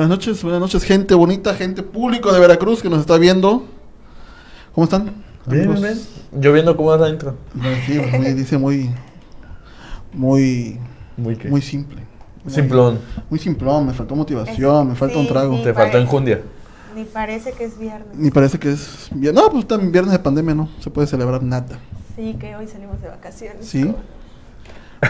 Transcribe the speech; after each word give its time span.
Buenas 0.00 0.16
noches, 0.16 0.42
buenas 0.42 0.60
noches, 0.62 0.82
gente 0.82 1.14
bonita, 1.14 1.52
gente 1.54 1.82
público 1.82 2.32
de 2.32 2.40
Veracruz 2.40 2.80
que 2.80 2.88
nos 2.88 3.00
está 3.00 3.18
viendo. 3.18 3.66
¿Cómo 4.74 4.84
están? 4.86 5.12
Bien, 5.44 5.64
Amigos. 5.68 5.82
bien, 5.82 5.94
bien. 6.30 6.40
Yo 6.40 6.52
viendo 6.54 6.74
cómo 6.74 6.94
es 6.94 7.00
la 7.02 7.10
intro. 7.10 7.36
Bueno, 7.52 7.76
Sí, 7.84 8.00
muy- 8.16 8.32
dice 8.32 8.56
muy, 8.56 8.90
muy, 10.14 10.78
Muy 11.18 11.36
qué. 11.36 11.48
muy 11.50 11.60
simple. 11.60 12.00
Muy- 12.42 12.54
Simplón. 12.54 12.98
Muy 13.28 13.38
simplón, 13.38 13.88
me 13.88 13.92
faltó 13.92 14.16
motivación, 14.16 14.88
me 14.88 14.94
falta 14.94 15.18
un 15.18 15.28
trago. 15.28 15.60
Te 15.60 15.74
faltó 15.74 15.98
enjundia. 15.98 16.40
Ni 16.96 17.04
parece 17.04 17.52
que 17.52 17.64
es 17.64 17.78
viernes. 17.78 18.16
Ni 18.16 18.30
parece 18.30 18.58
que 18.58 18.72
es... 18.72 19.10
No, 19.12 19.50
pues 19.50 19.68
también 19.68 19.92
viernes 19.92 20.12
de 20.12 20.18
pandemia 20.18 20.54
no, 20.54 20.70
se 20.80 20.88
puede 20.88 21.08
celebrar 21.08 21.42
nada. 21.42 21.78
Sí, 22.16 22.38
que 22.40 22.56
hoy 22.56 22.66
salimos 22.66 23.02
de 23.02 23.08
vacaciones. 23.08 23.66
Sí. 23.66 23.94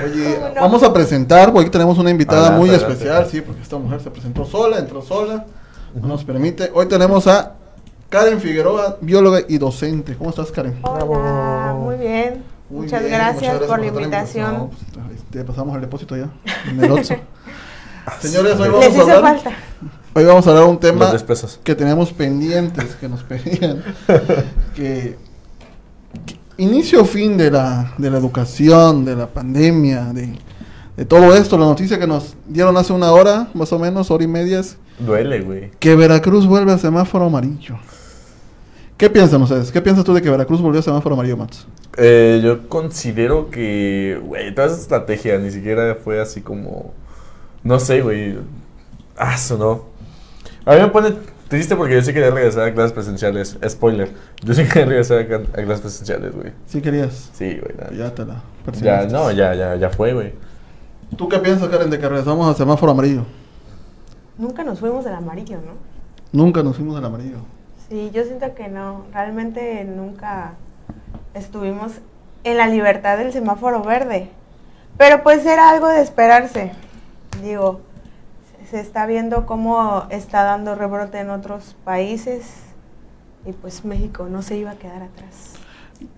Oye, 0.05 0.39
vamos 0.61 0.83
a 0.83 0.93
presentar, 0.93 1.47
porque 1.53 1.62
aquí 1.62 1.71
tenemos 1.71 1.99
una 1.99 2.11
invitada 2.11 2.43
Adelante, 2.49 2.61
muy 2.61 2.69
adelante. 2.71 2.93
especial, 2.93 3.27
sí, 3.30 3.41
porque 3.41 3.61
esta 3.62 3.77
mujer 3.77 4.01
se 4.01 4.11
presentó 4.11 4.45
sola, 4.45 4.79
entró 4.79 5.03
sola, 5.03 5.47
no 5.95 6.07
nos 6.09 6.25
permite. 6.25 6.71
Hoy 6.73 6.87
tenemos 6.87 7.27
a 7.27 7.55
Karen 8.09 8.41
Figueroa, 8.41 8.99
bióloga 9.01 9.41
y 9.49 9.59
docente. 9.59 10.15
¿Cómo 10.16 10.30
estás, 10.30 10.51
Karen? 10.53 10.79
Hola, 10.83 11.05
Bravo. 11.05 11.75
muy 11.80 11.97
bien. 11.97 12.45
Muy 12.69 12.83
muchas, 12.85 13.01
bien, 13.01 13.15
gracias 13.15 13.55
muchas 13.55 13.69
por 13.69 13.80
la 13.80 13.87
invitación. 13.87 14.53
No, 14.55 14.71
pues, 15.09 15.23
te 15.30 15.43
pasamos 15.45 15.75
el 15.75 15.80
depósito 15.80 16.16
ya, 16.16 16.30
en 16.69 16.85
el 16.85 16.91
Oxxo. 16.93 17.16
Señores, 18.21 18.55
hoy 18.61 18.69
Les 18.69 18.73
vamos 18.73 18.85
a 18.85 18.88
hizo 18.91 19.02
hablar, 19.02 19.23
falta. 19.41 19.51
hoy 20.15 20.25
vamos 20.25 20.47
a 20.47 20.51
hablar 20.51 20.65
un 20.66 20.79
tema 20.79 21.01
Los 21.01 21.11
10 21.13 21.23
pesos. 21.25 21.61
que 21.65 21.75
teníamos 21.75 22.13
pendientes, 22.13 22.95
que 22.95 23.09
nos 23.09 23.23
pedían, 23.25 23.83
que 24.77 25.19
inicio 26.61 27.03
o 27.03 27.05
fin 27.05 27.37
de 27.37 27.51
la, 27.51 27.95
de 27.99 28.11
la 28.11 28.19
educación, 28.19 29.05
de 29.05 29.16
la 29.16 29.27
pandemia, 29.27 30.13
de, 30.13 30.33
de 30.97 31.05
todo 31.05 31.35
esto, 31.35 31.59
la 31.59 31.67
noticia 31.67 31.99
que 31.99 32.07
nos 32.07 32.37
dieron 32.47 32.77
hace 32.77 32.93
una 32.93 33.11
hora, 33.13 33.49
más 33.55 33.73
o 33.73 33.79
menos, 33.79 34.11
hora 34.11 34.25
y 34.25 34.29
media, 34.29 34.61
es 34.61 34.77
Duele, 34.99 35.41
güey. 35.41 35.71
que 35.79 35.97
Veracruz 35.97 36.47
vuelve 36.47 36.73
a 36.73 36.79
semáforo 36.79 37.25
amarillo. 37.25 37.77
¿Qué 38.97 39.09
piensan 39.09 39.41
ustedes? 39.41 39.73
¿Qué 39.73 39.80
piensas 39.80 40.05
tú 40.05 40.13
de 40.13 40.21
que 40.21 40.29
Veracruz 40.29 40.61
volvió 40.61 40.80
a 40.80 40.83
semáforo 40.83 41.15
amarillo, 41.15 41.39
Mats? 41.39 41.67
Eh, 41.97 42.41
yo 42.45 42.69
considero 42.69 43.49
que, 43.51 44.21
güey, 44.23 44.55
toda 44.55 44.67
esa 44.67 44.77
estrategia 44.77 45.39
ni 45.39 45.51
siquiera 45.51 45.97
fue 46.02 46.21
así 46.21 46.43
como. 46.43 46.93
No 47.65 47.80
sé, 47.80 48.02
güey. 48.02 48.37
Ah, 49.17 49.37
no. 49.59 49.85
A 50.67 50.74
mí 50.74 50.80
me 50.83 50.89
pone 50.89 51.15
triste 51.51 51.74
porque 51.74 51.95
yo 51.95 52.02
sí 52.02 52.15
quería 52.15 52.30
regresar 52.30 52.68
a 52.68 52.73
clases 52.73 52.93
presenciales. 52.93 53.59
Spoiler. 53.68 54.09
Yo 54.43 54.54
sí 54.54 54.65
quería 54.65 54.87
regresar 54.87 55.18
a, 55.18 55.26
clases 55.26 55.80
presenciales, 55.80 56.34
güey. 56.34 56.52
¿Sí 56.66 56.80
querías? 56.80 57.30
Sí, 57.34 57.59
güey. 57.60 57.76
nada. 57.76 57.90
Ya 57.93 58.15
te 58.15 58.24
la 58.24 58.43
Ya, 58.80 59.06
no, 59.06 59.30
ya, 59.32 59.54
ya, 59.54 59.74
ya 59.74 59.90
fue, 59.90 60.15
güey. 60.15 60.32
¿Tú 61.16 61.28
qué 61.28 61.38
piensas, 61.40 61.68
Karen, 61.68 61.90
de 61.90 61.98
que 61.98 62.09
regresamos 62.09 62.48
a 62.48 62.56
semáforo 62.56 62.93
amarillo? 62.93 63.24
Nunca 64.38 64.62
nos 64.62 64.78
fuimos 64.78 65.04
del 65.04 65.15
amarillo, 65.15 65.56
¿no? 65.56 65.72
Nunca 66.32 66.62
nos 66.62 66.76
fuimos 66.76 66.94
del 66.94 67.04
amarillo. 67.04 67.38
Sí, 67.88 68.12
yo 68.15 68.22
siento 68.22 68.54
que 68.54 68.69
no. 68.69 69.04
Realmente 69.12 69.84
nunca 69.84 70.53
estuvimos 71.34 71.94
en 72.44 72.56
la 72.59 72.69
libertad 72.69 73.19
del 73.19 73.32
semáforo 73.32 73.82
verde. 73.82 74.31
Pero 74.97 75.25
pues 75.25 75.44
era 75.44 75.69
algo 75.69 75.88
de 75.88 76.00
esperarse. 76.00 76.71
Digo, 77.43 77.81
se 78.71 78.81
está 78.81 79.06
viendo 79.06 79.47
cómo 79.47 80.04
está 80.10 80.44
dando 80.44 80.75
rebrote 80.75 81.19
en 81.19 81.31
otros 81.31 81.76
países. 81.84 82.43
Y 83.44 83.53
pues 83.53 83.84
México 83.84 84.27
no 84.31 84.43
se 84.43 84.56
iba 84.56 84.71
a 84.71 84.75
quedar 84.75 85.03
atrás. 85.03 85.54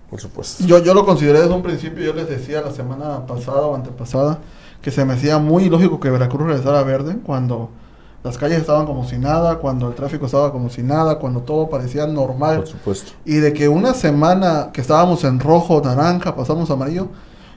Por 0.09 0.19
supuesto. 0.19 0.63
Yo, 0.65 0.83
yo 0.83 0.93
lo 0.93 1.05
consideré 1.05 1.41
desde 1.41 1.53
un 1.53 1.63
principio, 1.63 2.03
yo 2.03 2.13
les 2.13 2.29
decía 2.29 2.61
la 2.61 2.71
semana 2.71 3.25
pasada 3.25 3.65
o 3.65 3.75
antepasada 3.75 4.39
que 4.81 4.91
se 4.91 5.03
me 5.05 5.13
hacía 5.13 5.39
muy 5.39 5.63
ilógico 5.63 5.99
que 5.99 6.09
Veracruz 6.09 6.45
regresara 6.45 6.79
a 6.79 6.83
verde 6.83 7.17
cuando 7.25 7.69
las 8.23 8.37
calles 8.37 8.59
estaban 8.59 8.85
como 8.85 9.05
si 9.05 9.17
nada, 9.17 9.57
cuando 9.57 9.87
el 9.87 9.95
tráfico 9.95 10.25
estaba 10.25 10.51
como 10.51 10.69
si 10.69 10.83
nada, 10.83 11.19
cuando 11.19 11.41
todo 11.41 11.69
parecía 11.69 12.05
normal. 12.05 12.57
Por 12.57 12.67
supuesto. 12.67 13.11
Y 13.25 13.35
de 13.35 13.53
que 13.53 13.67
una 13.67 13.93
semana 13.93 14.69
que 14.71 14.81
estábamos 14.81 15.23
en 15.23 15.39
rojo, 15.39 15.81
naranja, 15.83 16.35
pasamos 16.35 16.69
a 16.69 16.73
amarillo, 16.73 17.07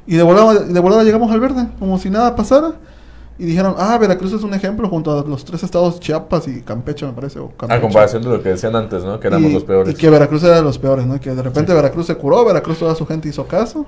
y 0.06 0.16
de 0.16 0.22
volada, 0.22 0.54
de 0.54 0.80
volada 0.80 1.04
llegamos 1.04 1.30
al 1.30 1.40
verde, 1.40 1.68
como 1.78 1.98
si 1.98 2.10
nada 2.10 2.34
pasara. 2.34 2.74
Y 3.38 3.44
dijeron, 3.44 3.74
ah, 3.78 3.98
Veracruz 3.98 4.32
es 4.32 4.42
un 4.42 4.54
ejemplo 4.54 4.88
junto 4.88 5.18
a 5.18 5.22
los 5.22 5.44
tres 5.44 5.62
estados, 5.62 6.00
Chiapas 6.00 6.48
y 6.48 6.62
Campeche, 6.62 7.04
me 7.04 7.12
parece. 7.12 7.38
O 7.38 7.52
A 7.68 7.80
comparación 7.80 8.22
de 8.22 8.30
lo 8.30 8.42
que 8.42 8.48
decían 8.50 8.74
antes, 8.74 9.04
¿no? 9.04 9.20
Que 9.20 9.28
éramos 9.28 9.50
Y- 9.50 9.54
los 9.54 9.64
peores. 9.64 9.92
Y 9.94 9.96
que 9.96 10.08
Veracruz 10.08 10.42
era 10.42 10.56
de 10.56 10.62
los 10.62 10.78
peores, 10.78 11.04
¿no? 11.06 11.16
Y 11.16 11.18
que 11.20 11.34
de 11.34 11.42
repente 11.42 11.74
Veracruz 11.74 12.06
se 12.06 12.14
curó, 12.16 12.44
Veracruz 12.46 12.78
toda 12.78 12.94
su 12.94 13.06
gente 13.06 13.28
hizo 13.28 13.46
caso. 13.46 13.84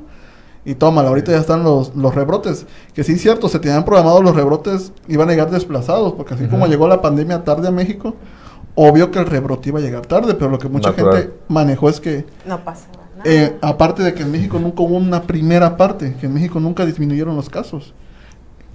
Y 0.66 0.75
tómala, 0.75 1.09
ahorita 1.09 1.32
ya 1.32 1.38
están 1.38 1.62
los, 1.64 1.94
los 1.97 2.14
rebrotes. 2.14 2.66
Que 2.92 3.03
sí 3.04 3.12
es 3.12 3.22
cierto, 3.22 3.48
se 3.48 3.59
tenían 3.59 3.84
programados 3.86 4.22
los 4.22 4.36
rebrotes, 4.36 4.92
iban 5.06 5.28
a 5.28 5.32
llegar 5.32 5.50
desplazados, 5.50 6.12
porque 6.12 6.34
así 6.34 6.47
como 6.47 6.66
llegó 6.66 6.86
la 6.86 7.00
pandemia 7.00 7.42
tarde 7.42 7.69
a 7.69 7.70
México, 7.70 8.15
obvio 8.75 9.10
que 9.10 9.19
el 9.19 9.25
rebrote 9.26 9.70
iba 9.70 9.78
a 9.78 9.82
llegar 9.82 10.04
tarde, 10.04 10.34
pero 10.34 10.50
lo 10.50 10.59
que 10.59 10.69
mucha 10.69 10.91
Natural. 10.91 11.16
gente 11.16 11.34
manejó 11.48 11.88
es 11.88 12.00
que, 12.00 12.26
No 12.44 12.62
pasaba 12.62 12.92
nada. 13.16 13.22
eh, 13.25 13.56
aparte 13.62 14.03
de 14.03 14.12
que 14.12 14.25
en 14.25 14.30
México 14.32 14.59
nunca 14.59 14.82
hubo 14.82 14.97
una 14.97 15.22
primera 15.22 15.75
parte, 15.78 16.15
que 16.20 16.26
en 16.26 16.34
México 16.34 16.60
nunca 16.60 16.84
disminuyeron 16.84 17.34
los 17.34 17.48
casos. 17.48 17.94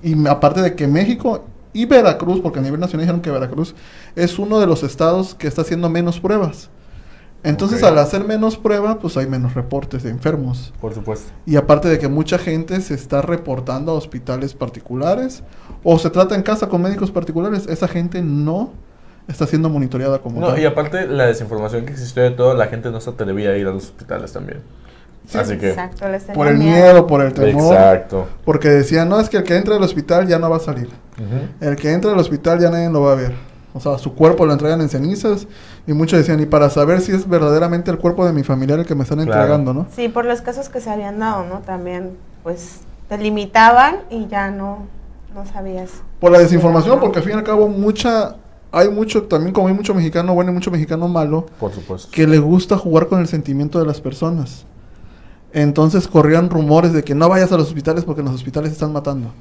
Y 0.03 0.28
aparte 0.28 0.62
de 0.62 0.75
que 0.75 0.88
México 0.88 1.46
y 1.74 1.86
Veracruz, 1.86 2.40
porque 2.41 2.59
a 2.59 2.62
nivel 2.62 2.80
nacional 2.80 3.06
dijeron 3.06 3.22
que 3.22 3.31
Veracruz 3.31 3.74
es 4.16 4.38
uno 4.38 4.59
de 4.59 4.68
los 4.68 4.84
estados 4.84 5.34
que 5.34 5.47
está 5.47 5.62
haciendo 5.64 5.90
menos 5.90 6.19
pruebas. 6.19 6.69
Entonces, 7.46 7.84
al 7.84 7.97
hacer 7.97 8.24
menos 8.24 8.56
pruebas, 8.56 8.97
pues 9.02 9.18
hay 9.18 9.28
menos 9.28 9.53
reportes 9.53 10.03
de 10.03 10.09
enfermos. 10.09 10.74
Por 10.80 10.94
supuesto. 10.94 11.30
Y 11.46 11.58
aparte 11.58 11.90
de 11.90 12.00
que 12.00 12.08
mucha 12.08 12.38
gente 12.38 12.80
se 12.80 12.94
está 12.94 13.22
reportando 13.22 13.91
a 13.91 13.96
hospitales 13.96 14.53
particulares 14.53 15.44
o 15.84 16.00
se 16.00 16.09
trata 16.09 16.35
en 16.35 16.44
casa 16.44 16.70
con 16.70 16.81
médicos 16.81 17.12
particulares, 17.12 17.68
esa 17.68 17.90
gente 17.90 18.22
no 18.22 18.72
está 19.28 19.46
siendo 19.46 19.68
monitoreada 19.70 20.20
como 20.20 20.40
No, 20.40 20.47
tal. 20.47 20.59
y 20.59 20.66
aparte 20.66 21.06
la 21.06 21.25
desinformación 21.25 21.85
que 21.85 21.91
existió 21.91 22.24
de 22.24 22.31
todo, 22.31 22.53
la 22.53 22.68
gente 22.68 22.91
no 22.91 23.02
se 23.02 23.09
atrevía 23.09 23.50
a 23.50 23.58
ir 23.58 23.68
a 23.68 23.72
los 23.72 23.85
hospitales 23.85 24.31
también. 24.31 24.62
Sí. 25.28 25.38
Así 25.38 25.57
que... 25.57 25.69
Exacto, 25.69 26.07
les 26.09 26.23
tenía 26.23 26.35
por 26.35 26.47
el 26.47 26.57
miedo, 26.57 27.07
por 27.07 27.22
el 27.22 27.34
temor. 27.34 27.73
Exacto. 27.75 28.28
Porque 28.45 28.69
decían, 28.69 29.09
no, 29.09 29.19
es 29.19 29.29
que 29.29 29.38
el 29.38 29.44
que 29.44 29.56
entra 29.56 29.75
al 29.75 29.84
hospital 29.84 30.28
ya 30.28 30.38
no 30.39 30.50
va 30.50 30.57
a 30.57 30.59
salir. 30.59 30.89
El 31.61 31.75
que 31.75 31.91
entra 31.94 32.11
al 32.11 32.19
hospital 32.19 32.59
ya 32.59 32.69
nadie 32.69 32.89
lo 32.89 33.01
va 33.01 33.13
a 33.13 33.16
ver. 33.16 33.34
O 33.75 33.79
sea, 33.79 33.97
su 33.97 34.13
cuerpo 34.13 34.45
lo 34.45 34.53
entregan 34.53 34.81
en 34.81 34.89
cenizas. 34.89 35.47
Y 35.88 35.94
muchos 35.94 36.19
decían, 36.19 36.39
y 36.39 36.45
para 36.45 36.69
saber 36.69 37.01
si 37.01 37.11
es 37.11 37.28
verdaderamente 37.28 37.89
el 37.89 37.97
cuerpo 37.97 38.25
de 38.25 38.31
mi 38.34 38.44
familiar 38.44 38.79
el 38.79 38.85
que 38.85 38.95
me 38.95 39.03
están 39.03 39.19
Claro. 39.23 39.34
entregando, 39.41 39.73
¿no? 39.73 39.88
Sí, 39.95 40.09
por 40.09 40.25
los 40.25 40.41
casos 40.41 40.69
que 40.69 40.79
se 40.81 40.89
habían 40.89 41.19
dado, 41.19 41.44
¿no? 41.45 41.59
También, 41.59 42.11
pues, 42.44 42.81
te 43.09 43.17
limitaban 43.17 43.97
y 44.11 44.28
ya 44.28 44.51
no, 44.51 44.85
no 45.34 45.45
sabías. 45.45 45.90
Por 46.19 46.31
la 46.31 46.40
desinformación, 46.40 47.00
porque 47.00 47.19
al 47.19 47.23
fin 47.25 47.34
y 47.34 47.38
al 47.38 47.44
cabo 47.44 47.67
mucha... 47.67 48.35
Hay 48.75 48.90
mucho, 48.90 49.23
también 49.23 49.53
como 49.53 49.67
hay 49.67 49.73
mucho 49.75 49.94
mexicano 49.94 50.34
bueno 50.34 50.50
y 50.50 50.53
mucho 50.55 50.72
mexicano 50.72 51.07
malo, 51.07 51.45
Por 51.59 51.72
supuesto. 51.72 52.09
que 52.11 52.25
le 52.25 52.40
gusta 52.40 52.75
jugar 52.75 53.05
con 53.07 53.19
el 53.19 53.28
sentimiento 53.28 53.78
de 53.79 53.85
las 53.85 54.01
personas. 54.01 54.66
Entonces 55.53 56.08
corrían 56.08 56.50
rumores 56.50 56.94
de 56.94 57.03
que 57.03 57.14
no 57.14 57.30
vayas 57.30 57.52
a 57.52 57.58
los 57.58 57.68
hospitales 57.68 58.03
porque 58.03 58.22
en 58.22 58.25
los 58.25 58.36
hospitales 58.36 58.72
están 58.72 58.91
matando. 58.91 59.31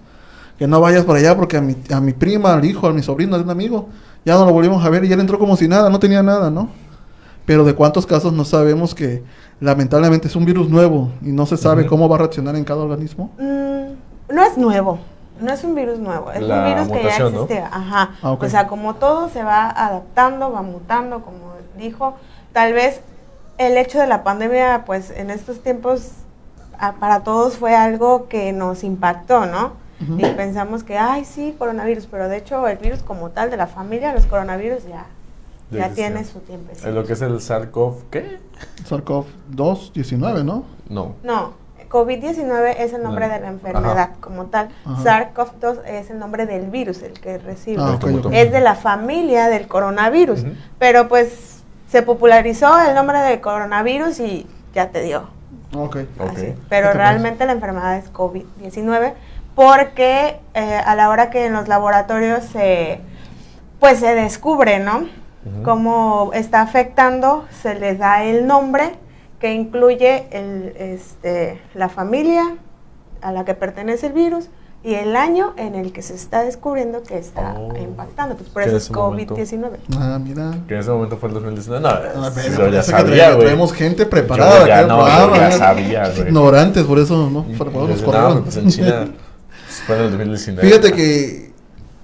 Que 0.58 0.66
no 0.66 0.80
vayas 0.80 1.04
para 1.04 1.18
allá 1.18 1.34
porque 1.34 1.56
a 1.56 1.60
mi, 1.62 1.74
a 1.90 2.00
mi 2.00 2.12
prima, 2.12 2.52
al 2.52 2.64
hijo, 2.64 2.86
a 2.86 2.92
mi 2.92 3.02
sobrino, 3.02 3.34
a 3.34 3.40
un 3.40 3.50
amigo, 3.50 3.88
ya 4.24 4.34
no 4.34 4.44
lo 4.44 4.52
volvimos 4.52 4.84
a 4.84 4.90
ver 4.90 5.04
y 5.04 5.12
él 5.12 5.20
entró 5.20 5.38
como 5.38 5.56
si 5.56 5.66
nada, 5.66 5.88
no 5.88 5.98
tenía 5.98 6.22
nada, 6.22 6.50
¿no? 6.50 6.68
Pero 7.46 7.64
de 7.64 7.74
cuántos 7.74 8.06
casos 8.06 8.32
no 8.32 8.44
sabemos 8.44 8.94
que 8.94 9.24
lamentablemente 9.60 10.28
es 10.28 10.36
un 10.36 10.44
virus 10.44 10.68
nuevo 10.68 11.10
y 11.22 11.32
no 11.32 11.46
se 11.46 11.56
sabe 11.56 11.86
cómo 11.86 12.08
va 12.08 12.16
a 12.16 12.18
reaccionar 12.20 12.54
en 12.56 12.64
cada 12.64 12.82
organismo. 12.82 13.32
Mm, 13.38 14.34
no 14.34 14.42
es 14.44 14.56
nuevo, 14.58 14.98
no 15.40 15.52
es 15.52 15.64
un 15.64 15.74
virus 15.74 15.98
nuevo, 15.98 16.30
es 16.30 16.42
La 16.42 16.58
un 16.58 16.74
virus 16.74 16.88
que 16.88 17.02
ya 17.02 17.16
existía. 17.16 17.66
Ajá. 17.72 18.10
Ah. 18.22 18.32
O 18.32 18.48
sea, 18.48 18.68
como 18.68 18.94
todo 18.94 19.28
se 19.28 19.42
va 19.42 19.70
adaptando, 19.70 20.52
va 20.52 20.62
mutando, 20.62 21.22
como 21.22 21.54
dijo. 21.78 22.14
Tal 22.52 22.74
vez 22.74 23.00
el 23.66 23.76
hecho 23.76 23.98
de 24.00 24.06
la 24.06 24.22
pandemia, 24.24 24.84
pues 24.86 25.10
en 25.10 25.30
estos 25.30 25.62
tiempos, 25.62 26.10
para 27.00 27.20
todos 27.20 27.56
fue 27.56 27.74
algo 27.74 28.28
que 28.28 28.52
nos 28.52 28.84
impactó, 28.84 29.46
¿no? 29.46 29.80
Y 30.18 30.24
pensamos 30.30 30.82
que, 30.82 30.98
ay, 30.98 31.24
sí, 31.24 31.54
coronavirus, 31.56 32.08
pero 32.10 32.28
de 32.28 32.36
hecho 32.38 32.66
el 32.66 32.78
virus 32.78 33.02
como 33.04 33.30
tal 33.30 33.50
de 33.50 33.56
la 33.56 33.68
familia, 33.68 34.12
los 34.12 34.26
coronavirus 34.26 34.84
ya, 34.88 35.06
Ya 35.70 35.90
tiene 35.90 36.24
su 36.24 36.40
tiempo. 36.40 36.72
Es 36.72 36.84
lo 36.84 37.04
que 37.04 37.12
es 37.12 37.22
el 37.22 37.38
SARS-CoV, 37.40 37.94
¿qué? 38.10 38.40
SARS-CoV-2, 38.88 39.92
19, 39.92 40.42
¿no? 40.42 40.64
No. 40.88 41.14
No, 41.22 41.52
COVID-19 41.92 42.74
es 42.78 42.94
el 42.94 43.02
nombre 43.02 43.28
No. 43.28 43.34
de 43.34 43.40
la 43.40 43.48
enfermedad 43.48 44.10
como 44.20 44.46
tal. 44.46 44.70
Ajá. 44.84 45.30
SARS-CoV-2 45.34 45.84
es 45.86 46.10
el 46.10 46.18
nombre 46.18 46.46
del 46.46 46.70
virus, 46.70 47.02
el 47.02 47.12
que 47.12 47.38
recibe. 47.38 47.82
Ah. 47.82 47.98
Es 48.32 48.50
de 48.50 48.60
la 48.60 48.74
familia 48.74 49.48
del 49.48 49.68
coronavirus. 49.68 50.44
Pero 50.78 51.08
pues 51.08 51.51
se 51.92 52.00
popularizó 52.00 52.80
el 52.80 52.94
nombre 52.94 53.18
del 53.18 53.42
coronavirus 53.42 54.18
y 54.20 54.46
ya 54.72 54.88
te 54.88 55.02
dio. 55.02 55.28
Ok. 55.76 55.98
Ok. 56.18 56.30
Así. 56.30 56.54
Pero 56.70 56.86
¿Qué 56.86 56.92
te 56.92 56.98
realmente 56.98 57.44
la 57.44 57.52
enfermedad 57.52 57.98
es 57.98 58.10
COVID-19 58.10 59.12
porque 59.54 60.40
eh, 60.54 60.80
a 60.86 60.94
la 60.94 61.10
hora 61.10 61.28
que 61.28 61.44
en 61.44 61.52
los 61.52 61.68
laboratorios 61.68 62.44
se, 62.46 63.00
pues 63.78 63.98
se 63.98 64.14
descubre, 64.14 64.78
¿no? 64.78 65.06
Cómo 65.64 66.30
está 66.34 66.62
afectando, 66.62 67.46
se 67.62 67.74
le 67.74 67.96
da 67.96 68.22
el 68.22 68.46
nombre 68.46 68.92
que 69.40 69.52
incluye 69.52 70.28
el, 70.30 70.72
este, 70.76 71.60
la 71.74 71.88
familia 71.88 72.56
a 73.20 73.32
la 73.32 73.44
que 73.44 73.54
pertenece 73.54 74.06
el 74.06 74.12
virus 74.12 74.48
y 74.84 74.94
el 74.94 75.14
año 75.16 75.52
en 75.56 75.74
el 75.76 75.92
que 75.92 76.02
se 76.02 76.14
está 76.14 76.42
descubriendo 76.42 77.02
que 77.04 77.16
está 77.18 77.54
Oh. 77.56 77.72
impactando. 77.76 78.34
Pues 78.36 78.48
por 78.50 78.62
eso 78.62 78.76
es 78.76 78.84
ese 78.84 78.92
momento- 78.92 79.34
COVID-19. 79.36 79.70
Ah, 79.98 80.18
mira. 80.22 80.52
Que 80.66 80.74
en 80.74 80.80
ese 80.80 80.90
momento 80.90 81.16
fue 81.18 81.28
el 81.28 81.34
2019. 81.36 81.80
No, 82.16 82.24
Ah, 82.24 82.30
sí, 82.34 82.48
pero 82.56 82.68
ya 82.68 82.82
sabía, 82.82 83.30
güey. 83.34 83.46
Traemos 83.46 83.72
gente 83.72 84.06
preparada. 84.06 84.60
Yo 84.60 84.66
ya 84.66 84.82
no, 84.86 85.36
ya 85.36 85.50
sabía, 85.52 86.08
güey. 86.14 86.28
Ignorantes, 86.28 86.84
por 86.84 86.98
eso 86.98 87.30
no 87.30 87.44
por 87.56 87.70
favor, 87.72 87.88
nos 87.90 88.00
no, 88.00 88.06
corrieron. 88.06 88.42
pues 88.42 88.56
en 88.56 88.68
China 88.68 89.06
fue 89.86 89.96
en 89.96 90.02
el 90.02 90.10
2019. 90.10 90.68
Fíjate 90.68 90.92
que. 90.92 91.52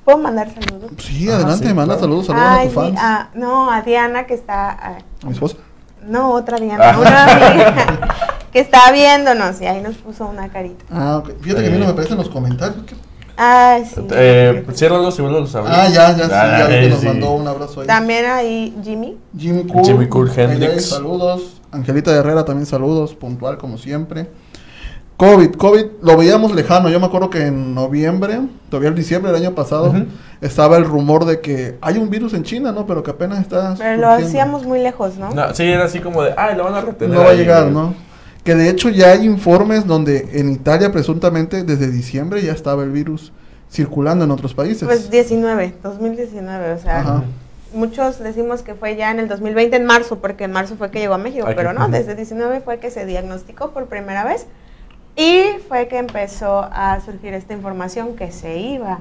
¿Puedo 0.04 0.18
mandar 0.18 0.48
saludos? 0.54 0.90
Sí, 0.98 1.28
Ah, 1.28 1.34
adelante, 1.34 1.68
sí, 1.68 1.74
manda 1.74 1.94
claro. 1.96 2.00
saludos, 2.00 2.26
saludos 2.26 2.46
a 2.46 2.54
Ay, 2.60 2.68
tus 2.68 2.74
sí, 2.74 2.80
fans. 2.92 2.98
a- 3.02 3.28
no, 3.34 3.70
a 3.70 3.82
Diana 3.82 4.26
que 4.26 4.32
está... 4.34 4.70
ah, 4.70 4.98
A 5.22 5.26
mi 5.26 5.32
esposa. 5.32 5.56
no, 6.06 6.30
otra 6.30 6.58
Diana, 6.58 6.92
Ah. 6.94 6.98
una 6.98 7.24
amiga 7.24 7.98
que 8.52 8.60
está 8.60 8.90
viéndonos 8.92 9.60
y 9.60 9.66
ahí 9.66 9.80
nos 9.80 9.96
puso 9.96 10.26
una 10.26 10.48
carita. 10.48 10.84
Ah, 10.90 11.18
ok. 11.18 11.30
Fíjate 11.40 11.62
que 11.62 11.68
a 11.68 11.70
mí 11.70 11.78
no 11.78 11.86
me 11.86 11.92
aparecen 11.92 12.16
los 12.16 12.28
comentarios. 12.28 12.84
¿qué? 12.86 12.94
Ay, 13.36 13.84
sí. 13.84 14.00
Eh, 14.10 14.66
ciérralos 14.74 15.16
y 15.18 15.22
vuelvo 15.22 15.38
a 15.38 15.40
abrir. 15.40 15.74
Ah, 15.74 15.88
ya, 15.88 16.16
ya, 16.16 16.24
sí, 16.24 16.30
ya 16.30 16.66
vi 16.66 16.72
que 16.72 16.86
eh, 16.86 16.90
nos 16.90 17.00
sí. 17.00 17.06
mandó 17.06 17.30
un 17.32 17.46
abrazo 17.46 17.82
ahí. 17.82 17.86
También 17.86 18.26
ahí 18.26 18.76
Jimmy. 18.82 19.16
Jimmy 19.36 19.64
Cool. 19.64 19.84
Jimmy 19.84 20.08
Cool 20.08 20.30
Hendrix. 20.36 20.86
Saludos. 20.86 21.60
Angelita 21.70 22.10
Herrera 22.10 22.44
también 22.44 22.66
saludos, 22.66 23.14
puntual 23.14 23.58
como 23.58 23.78
siempre. 23.78 24.28
COVID, 25.18 25.52
COVID 25.54 25.84
lo 26.02 26.16
veíamos 26.16 26.52
lejano. 26.52 26.88
Yo 26.88 26.98
me 27.00 27.06
acuerdo 27.06 27.28
que 27.28 27.46
en 27.46 27.74
noviembre, 27.74 28.40
todavía 28.70 28.88
el 28.88 28.94
diciembre 28.94 29.32
del 29.32 29.42
año 29.42 29.54
pasado, 29.54 29.92
estaba 30.40 30.76
el 30.76 30.84
rumor 30.84 31.24
de 31.24 31.40
que 31.40 31.76
hay 31.80 31.98
un 31.98 32.08
virus 32.08 32.34
en 32.34 32.44
China, 32.44 32.70
¿no? 32.70 32.86
Pero 32.86 33.02
que 33.02 33.10
apenas 33.10 33.40
está. 33.40 33.74
Pero 33.76 34.00
lo 34.00 34.08
hacíamos 34.10 34.64
muy 34.64 34.80
lejos, 34.80 35.16
¿no? 35.16 35.30
No, 35.30 35.54
sí, 35.54 35.64
era 35.64 35.84
así 35.84 35.98
como 35.98 36.22
de, 36.22 36.34
ay, 36.36 36.56
lo 36.56 36.64
van 36.64 36.74
a 36.74 36.80
retener. 36.80 37.16
No 37.16 37.24
va 37.24 37.30
a 37.30 37.34
llegar, 37.34 37.64
güey". 37.64 37.74
¿no? 37.74 38.07
Que 38.48 38.54
de 38.54 38.70
hecho 38.70 38.88
ya 38.88 39.10
hay 39.10 39.26
informes 39.26 39.86
donde 39.86 40.26
en 40.40 40.50
Italia 40.50 40.90
presuntamente 40.90 41.64
desde 41.64 41.90
diciembre 41.90 42.40
ya 42.40 42.52
estaba 42.52 42.82
el 42.82 42.90
virus 42.90 43.30
circulando 43.70 44.24
en 44.24 44.30
otros 44.30 44.54
países. 44.54 44.84
Pues 44.84 45.10
19, 45.10 45.74
2019, 45.82 46.72
o 46.72 46.78
sea, 46.78 47.00
Ajá. 47.00 47.24
muchos 47.74 48.18
decimos 48.20 48.62
que 48.62 48.74
fue 48.74 48.96
ya 48.96 49.10
en 49.10 49.18
el 49.18 49.28
2020, 49.28 49.76
en 49.76 49.84
marzo, 49.84 50.20
porque 50.20 50.44
en 50.44 50.52
marzo 50.52 50.76
fue 50.76 50.90
que 50.90 50.98
llegó 50.98 51.12
a 51.12 51.18
México, 51.18 51.44
Aquí, 51.46 51.56
pero 51.56 51.74
no, 51.74 51.88
desde 51.88 52.14
19 52.14 52.62
fue 52.62 52.78
que 52.78 52.90
se 52.90 53.04
diagnosticó 53.04 53.72
por 53.72 53.84
primera 53.84 54.24
vez 54.24 54.46
y 55.14 55.42
fue 55.68 55.86
que 55.88 55.98
empezó 55.98 56.70
a 56.72 57.02
surgir 57.04 57.34
esta 57.34 57.52
información 57.52 58.16
que 58.16 58.32
se 58.32 58.56
iba 58.56 59.00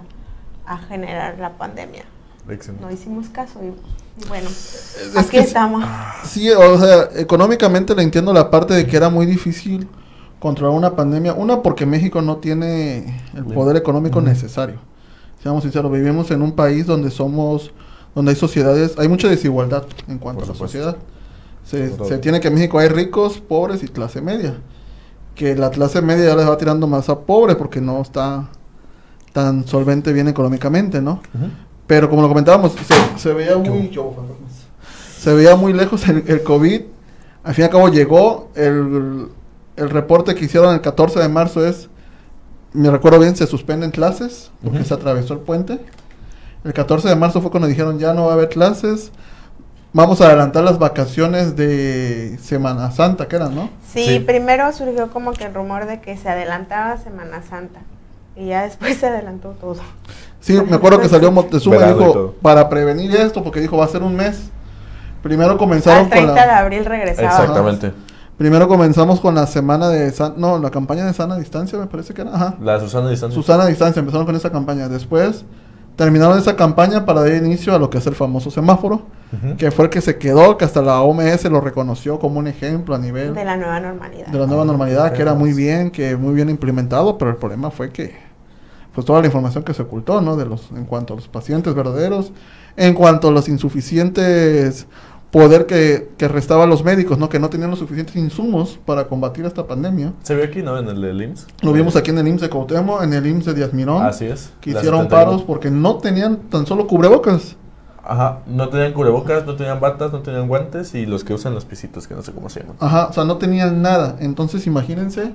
a 0.65 0.77
generar 0.77 1.39
la 1.39 1.51
pandemia. 1.51 2.03
Excelente. 2.49 2.83
No 2.83 2.91
hicimos 2.91 3.29
caso 3.29 3.61
y 3.63 3.71
bueno, 4.27 4.49
Es 4.49 5.15
aquí 5.15 5.29
que 5.31 5.39
estamos. 5.39 5.83
Sí, 6.25 6.49
o 6.49 6.79
sea, 6.79 7.09
económicamente 7.15 7.93
le 7.95 8.03
entiendo 8.03 8.33
la 8.33 8.49
parte 8.49 8.73
de 8.73 8.87
que 8.87 8.97
era 8.97 9.09
muy 9.09 9.25
difícil 9.25 9.87
controlar 10.39 10.75
una 10.75 10.95
pandemia. 10.95 11.33
Una, 11.33 11.61
porque 11.61 11.85
México 11.85 12.21
no 12.21 12.37
tiene 12.37 13.21
el 13.35 13.43
poder 13.45 13.75
económico 13.77 14.19
Ujú. 14.19 14.27
necesario. 14.27 14.79
Seamos 15.41 15.63
sinceros, 15.63 15.91
vivimos 15.91 16.31
en 16.31 16.41
un 16.41 16.51
país 16.53 16.85
donde 16.87 17.11
somos, 17.11 17.71
donde 18.15 18.31
hay 18.31 18.35
sociedades, 18.37 18.97
hay 18.97 19.07
mucha 19.07 19.27
desigualdad 19.27 19.83
en 20.07 20.17
cuanto 20.17 20.39
Por 20.41 20.49
a 20.49 20.53
la 20.53 20.53
supuesto. 20.53 20.77
sociedad. 20.79 20.97
Se, 22.07 22.17
tiene 22.19 22.39
que 22.39 22.47
en 22.47 22.53
México 22.55 22.79
hay 22.79 22.87
ricos, 22.87 23.39
pobres 23.39 23.83
y 23.83 23.87
clase 23.87 24.21
media. 24.21 24.55
Que 25.35 25.55
la 25.55 25.69
clase 25.69 26.01
media 26.01 26.25
ya 26.25 26.35
les 26.35 26.47
va 26.47 26.57
tirando 26.57 26.87
más 26.87 27.09
a 27.09 27.19
pobres 27.19 27.55
porque 27.57 27.81
no 27.81 28.01
está 28.01 28.47
tan 29.33 29.67
solvente 29.67 30.11
bien 30.13 30.27
económicamente, 30.27 31.01
¿no? 31.01 31.21
Pero 31.87 32.09
como 32.09 32.21
lo 32.21 32.27
comentábamos, 32.27 32.73
se, 32.73 33.19
se 33.19 33.33
veía 33.33 33.57
muy... 33.57 33.91
Se 35.17 35.33
veía 35.33 35.55
muy 35.55 35.73
lejos 35.73 36.07
el, 36.07 36.23
el 36.27 36.43
COVID. 36.43 36.81
Al 37.43 37.53
fin 37.53 37.63
y 37.63 37.65
al 37.65 37.71
cabo 37.71 37.87
llegó. 37.89 38.49
El, 38.55 39.29
el 39.75 39.89
reporte 39.89 40.35
que 40.35 40.45
hicieron 40.45 40.73
el 40.73 40.81
14 40.81 41.19
de 41.19 41.29
marzo 41.29 41.65
es... 41.65 41.89
Me 42.73 42.91
recuerdo 42.91 43.19
bien, 43.19 43.35
se 43.35 43.47
suspenden 43.47 43.91
clases 43.91 44.51
porque 44.61 44.79
Ujú. 44.79 44.87
se 44.87 44.93
atravesó 44.93 45.33
el 45.33 45.39
puente. 45.39 45.79
El 46.63 46.73
14 46.73 47.07
de 47.07 47.15
marzo 47.15 47.41
fue 47.41 47.49
cuando 47.49 47.67
dijeron 47.67 47.97
ya 47.97 48.13
no 48.13 48.25
va 48.25 48.31
a 48.31 48.33
haber 48.35 48.49
clases. 48.49 49.11
Vamos 49.93 50.19
a 50.21 50.27
adelantar 50.27 50.63
las 50.65 50.77
vacaciones 50.77 51.55
de 51.55 52.37
Semana 52.41 52.91
Santa, 52.91 53.27
que 53.27 53.37
eran, 53.37 53.55
¿no? 53.55 53.69
Sí, 53.91 54.05
Sí. 54.05 54.19
primero 54.19 54.71
surgió 54.73 55.09
como 55.09 55.31
que 55.31 55.45
el 55.45 55.53
rumor 55.53 55.85
de 55.87 56.01
que 56.01 56.17
se 56.17 56.27
adelantaba 56.29 56.97
Semana 56.97 57.41
Santa 57.41 57.79
y 58.35 58.47
ya 58.47 58.63
después 58.63 58.97
se 58.97 59.07
adelantó 59.07 59.51
todo. 59.51 59.79
Sí, 60.47 60.61
me 60.69 60.75
acuerdo 60.77 60.99
que 60.99 61.09
salió 61.09 61.31
Moctezuma 61.31 61.75
y 61.77 61.93
dijo, 61.93 62.35
para 62.41 62.69
prevenir 62.69 63.15
esto, 63.15 63.43
porque 63.43 63.59
dijo, 63.59 63.77
va 63.77 63.85
a 63.85 63.89
ser 63.89 64.01
un 64.03 64.15
mes. 64.15 64.49
Primero 65.21 65.57
comenzaron 65.57 65.99
Al 66.05 66.09
con 66.09 66.11
30 66.11 66.33
la... 66.35 66.45
de 66.45 66.51
abril 66.51 66.85
regresaba. 66.85 67.27
Exactamente. 67.27 67.91
Primero 68.37 68.67
comenzamos 68.67 69.19
con 69.19 69.33
la 69.35 69.47
semana 69.47 69.89
de... 69.89 70.11
san- 70.11 70.35
No, 70.37 70.59
la 70.59 70.69
campaña 70.69 71.05
de 71.05 71.13
sana 71.13 71.37
distancia 71.37 71.77
me 71.79 71.87
parece 71.87 72.13
que 72.13 72.21
era. 72.21 72.33
Ajá. 72.35 72.55
La 72.61 72.79
Susana 72.79 73.09
Distancia. 73.09 73.35
Susana 73.35 73.65
distancia, 73.65 73.99
empezaron 73.99 74.25
con 74.25 74.35
esa 74.35 74.51
campaña. 74.51 74.87
Después 74.87 75.43
terminaron 75.95 76.37
esa 76.37 76.55
campaña 76.55 77.05
para 77.05 77.21
dar 77.21 77.33
inicio 77.33 77.73
a 77.73 77.79
lo 77.79 77.89
que 77.89 77.97
es 77.97 78.05
el 78.05 78.13
famoso 78.13 78.51
semáforo, 78.51 79.01
que 79.57 79.71
fue 79.71 79.85
el 79.85 79.89
que 79.89 79.99
se 80.01 80.17
quedó, 80.19 80.55
que 80.55 80.63
hasta 80.65 80.83
la 80.83 81.01
OMS 81.01 81.45
lo 81.45 81.59
reconoció 81.59 82.19
como 82.19 82.37
un 82.37 82.45
ejemplo 82.47 82.93
a 82.93 82.99
nivel 82.99 83.33
De 83.33 83.43
la 83.43 83.57
nueva 83.57 83.79
normalidad. 83.79 84.27
de 84.27 84.37
la 84.37 84.45
nueva 84.45 84.63
normalidad, 84.63 85.11
que 85.13 85.23
era 85.23 85.33
muy 85.33 85.53
bien, 85.53 85.89
que 85.89 86.15
muy 86.15 86.35
bien 86.35 86.51
implementado, 86.51 87.17
pero 87.17 87.31
el 87.31 87.37
problema 87.37 87.71
fue 87.71 87.89
que 87.89 88.15
pues 88.97 89.05
toda 89.05 89.19
la 89.21 89.27
información 89.27 89.63
que 89.63 89.75
se 89.75 89.83
ocultó, 89.83 90.21
¿no? 90.21 90.35
De 90.35 90.47
los 90.47 90.71
en 90.71 90.85
cuanto 90.85 91.13
a 91.13 91.17
los 91.17 91.27
pacientes 91.27 91.75
verdaderos, 91.75 92.31
en 92.77 92.95
cuanto 92.95 93.27
a 93.27 93.31
los 93.31 93.47
insuficientes 93.47 94.87
poder 95.29 95.67
que, 95.67 96.09
que 96.17 96.27
restaba 96.27 96.63
a 96.63 96.65
los 96.65 96.83
médicos, 96.83 97.19
¿no? 97.19 97.29
Que 97.29 97.37
no 97.37 97.47
tenían 97.51 97.69
los 97.69 97.77
suficientes 97.77 98.15
insumos 98.15 98.79
para 98.87 99.07
combatir 99.07 99.45
esta 99.45 99.67
pandemia. 99.67 100.13
Se 100.23 100.33
vio 100.33 100.43
aquí, 100.43 100.63
¿no? 100.63 100.79
En 100.79 100.87
el 100.87 100.99
del 100.99 101.21
IMSS. 101.21 101.45
Lo 101.61 101.73
vimos 101.73 101.95
aquí 101.95 102.09
en 102.09 102.17
el 102.17 102.27
IMSS 102.27 102.41
de 102.41 102.49
Cuauhtémoc, 102.49 103.03
en 103.03 103.13
el 103.13 103.27
IMSS 103.27 103.45
de 103.45 103.53
Díaz 103.53 103.71
Mirón, 103.71 104.03
Así 104.03 104.25
es. 104.25 104.51
que 104.61 104.71
hicieron 104.71 105.03
71. 105.03 105.09
paros 105.09 105.43
porque 105.43 105.69
no 105.69 105.97
tenían 105.97 106.37
tan 106.49 106.65
solo 106.65 106.87
cubrebocas. 106.87 107.55
Ajá. 108.03 108.39
No 108.47 108.67
tenían 108.69 108.93
cubrebocas, 108.93 109.45
no 109.45 109.55
tenían 109.55 109.79
batas, 109.79 110.11
no 110.11 110.21
tenían 110.23 110.47
guantes 110.47 110.95
y 110.95 111.05
los 111.05 111.23
que 111.23 111.35
usan 111.35 111.53
los 111.53 111.65
pisitos, 111.65 112.07
que 112.07 112.15
no 112.15 112.23
sé 112.23 112.31
cómo 112.31 112.49
se 112.49 112.61
llaman. 112.61 112.77
Ajá, 112.79 113.05
o 113.11 113.13
sea, 113.13 113.25
no 113.25 113.37
tenían 113.37 113.83
nada. 113.83 114.15
Entonces, 114.19 114.65
imagínense 114.65 115.33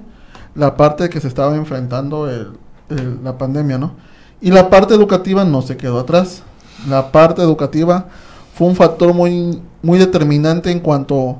la 0.57 0.77
parte 0.77 1.09
que 1.11 1.21
se 1.21 1.29
estaba 1.29 1.55
enfrentando 1.55 2.29
el- 2.29 2.55
la 2.89 3.39
pandemia, 3.39 3.79
¿no? 3.79 3.93
Y 4.41 4.51
la 4.51 4.71
parte 4.71 4.95
educativa 4.95 5.45
no 5.45 5.63
se 5.63 5.77
quedó 5.77 5.99
atrás. 6.01 6.43
La 6.89 7.13
parte 7.13 7.43
educativa 7.43 8.07
fue 8.55 8.67
un 8.67 8.77
factor 8.77 9.15
muy, 9.15 9.63
muy 9.83 9.99
determinante 9.99 10.71
en 10.71 10.81
cuanto 10.81 11.39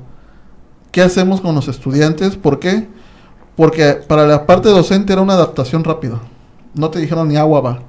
qué 0.91 1.01
hacemos 1.01 1.41
con 1.41 1.53
los 1.53 1.67
estudiantes. 1.67 2.37
¿Por 2.37 2.59
qué? 2.59 2.87
Porque 3.55 3.93
para 4.07 4.25
la 4.25 4.45
parte 4.45 4.69
docente 4.69 5.13
era 5.13 5.21
una 5.21 5.33
adaptación 5.33 5.83
rápida. 5.83 6.19
No 6.73 6.89
te 6.89 6.99
dijeron 6.99 7.27
ni 7.27 7.35
agua 7.35 7.61
va. 7.61 7.79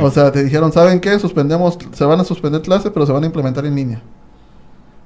O 0.00 0.10
sea, 0.10 0.30
te 0.30 0.44
dijeron, 0.44 0.72
¿saben 0.72 1.00
qué? 1.00 1.18
Suspendemos, 1.18 1.76
se 1.92 2.04
van 2.04 2.20
a 2.20 2.24
suspender 2.24 2.62
clases, 2.62 2.92
pero 2.94 3.06
se 3.06 3.12
van 3.12 3.24
a 3.24 3.26
implementar 3.26 3.66
en 3.66 3.74
línea. 3.74 4.02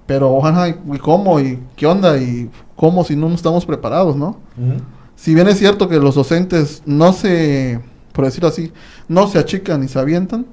Pero, 0.07 0.31
ojalá, 0.31 0.69
¿y 0.69 0.99
cómo? 0.99 1.41
¿Y 1.41 1.59
qué 1.75 1.87
onda? 1.87 2.19
¿Y 2.19 2.51
cómo 2.77 3.03
si 3.05 3.17
no 3.17 3.29
estamos 3.29 3.65
preparados, 3.65 4.15
no? 4.15 4.37
Ujú. 4.57 4.81
Si 5.19 5.35
bien 5.35 5.49
es 5.49 5.59
cierto 5.59 5.89
que 5.89 5.97
los 5.99 6.15
docentes 6.15 6.83
no 6.87 7.13
se, 7.13 7.81
por 8.13 8.25
decirlo 8.25 8.49
así, 8.49 8.73
no 9.09 9.27
se 9.27 9.39
achican 9.41 9.81
ni 9.81 9.89
se 9.89 9.99
avientan, 9.99 10.47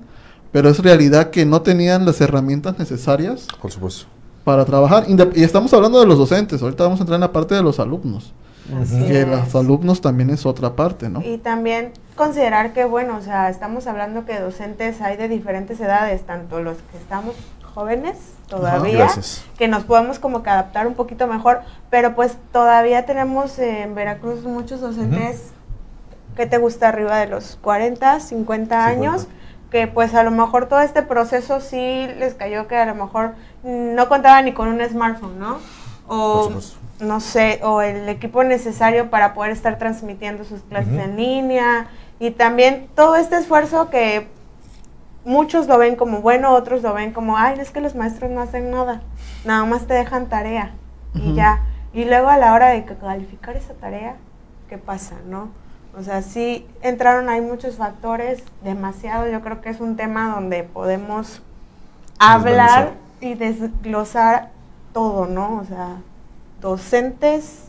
pero 0.52 0.70
es 0.70 0.80
realidad 0.80 1.30
que 1.30 1.46
no 1.46 1.62
tenían 1.62 2.04
las 2.06 2.20
herramientas 2.20 2.80
necesarias 2.80 3.46
Por 3.62 3.72
supuesto. 3.72 4.08
para 4.44 4.66
trabajar. 4.66 5.06
Y 5.36 5.44
estamos 5.44 5.72
hablando 5.76 6.00
de 6.00 6.08
los 6.08 6.18
docentes, 6.18 6.64
ahorita 6.64 6.84
vamos 6.84 7.00
a 7.00 7.04
entrar 7.04 7.18
en 7.18 7.22
la 7.22 7.32
parte 7.32 7.54
de 7.54 7.62
los 7.62 7.80
alumnos, 7.80 8.34
Así 8.82 8.98
que 9.06 9.22
es. 9.22 9.28
los 9.28 9.54
alumnos 9.54 10.02
también 10.02 10.32
es 10.32 10.48
otra 10.48 10.76
parte, 10.76 11.10
¿no? 11.10 11.22
Y 11.22 11.38
también 11.38 11.92
considerar 12.16 12.74
que, 12.74 12.86
bueno, 12.86 13.18
o 13.18 13.22
sea, 13.22 13.52
estamos 13.52 13.86
hablando 13.86 14.26
que 14.26 14.40
docentes 14.40 15.00
hay 15.02 15.16
de 15.16 15.28
diferentes 15.28 15.80
edades, 15.80 16.26
tanto 16.26 16.60
los 16.64 16.78
que 16.92 16.98
estamos 16.98 17.36
jóvenes 17.76 18.18
todavía, 18.48 19.00
Gracias. 19.00 19.46
que 19.58 19.68
nos 19.68 19.84
podemos 19.84 20.18
como 20.18 20.42
que 20.42 20.50
adaptar 20.50 20.88
un 20.88 20.96
poquito 20.96 21.28
mejor, 21.28 21.62
pero 21.90 22.16
pues 22.16 22.38
todavía 22.52 23.06
tenemos 23.06 23.60
en 23.60 23.94
Veracruz 23.94 24.44
muchos 24.44 24.80
docentes 24.80 25.52
que 26.36 26.46
te 26.48 26.58
gusta 26.58 26.88
arriba 26.90 27.18
de 27.18 27.28
los 27.28 27.58
40, 27.62 28.20
50 28.22 28.86
años, 28.86 29.22
50. 29.24 29.36
que 29.72 29.88
pues 29.88 30.16
a 30.16 30.24
lo 30.24 30.32
mejor 30.32 30.68
todo 30.68 30.80
este 30.80 31.02
proceso 31.02 31.60
sí 31.60 32.08
les 32.18 32.34
cayó 32.34 32.68
que 32.68 32.78
a 32.78 32.86
lo 32.86 32.96
mejor 32.96 33.36
no 33.64 34.08
contaban 34.08 34.46
ni 34.46 34.54
con 34.54 34.70
un 34.70 34.82
smartphone, 34.82 35.38
¿no? 35.38 35.58
O 36.08 36.50
no 37.02 37.20
sé, 37.20 37.60
o 37.62 37.82
el 37.82 38.08
equipo 38.08 38.44
necesario 38.46 39.10
para 39.10 39.34
poder 39.34 39.52
estar 39.52 39.78
transmitiendo 39.78 40.46
sus 40.46 40.62
clases 40.62 40.94
en 40.94 41.18
línea 41.18 41.88
y 42.20 42.32
también 42.32 42.88
todo 42.96 43.18
este 43.18 43.36
esfuerzo 43.36 43.90
que 43.90 44.30
muchos 45.26 45.68
lo 45.68 45.78
ven 45.78 45.96
como 45.96 46.22
bueno, 46.22 46.52
otros 46.52 46.82
lo 46.82 46.94
ven 46.94 47.12
como, 47.12 47.38
ay, 47.38 47.60
es 47.60 47.72
que 47.72 47.82
los 47.82 47.96
maestros 47.96 48.32
no 48.32 48.42
hacen 48.42 48.72
nada, 48.72 49.02
nada 49.44 49.66
más 49.66 49.88
te 49.88 49.94
dejan 49.94 50.28
tarea 50.28 50.72
y 51.14 51.34
ya. 51.34 51.64
Y 51.94 52.06
luego 52.06 52.30
a 52.30 52.38
la 52.38 52.54
hora 52.54 52.70
de 52.70 52.86
calificar 52.86 53.58
esa 53.58 53.74
tarea, 53.74 54.16
¿qué 54.70 54.78
pasa, 54.78 55.16
no? 55.28 55.50
O 55.98 56.04
sea, 56.04 56.22
sí 56.22 56.68
entraron 56.82 57.30
ahí 57.30 57.42
muchos 57.42 57.78
factores, 57.78 58.44
demasiado, 58.64 59.28
yo 59.28 59.42
creo 59.42 59.62
que 59.62 59.70
es 59.70 59.80
un 59.80 59.96
tema 59.96 60.36
donde 60.36 60.64
podemos 60.64 61.42
hablar 62.20 62.94
y 63.22 63.34
desglosar 63.34 64.50
todo, 64.94 65.26
¿no? 65.26 65.58
O 65.58 65.64
sea, 65.64 65.98
docentes 66.60 67.66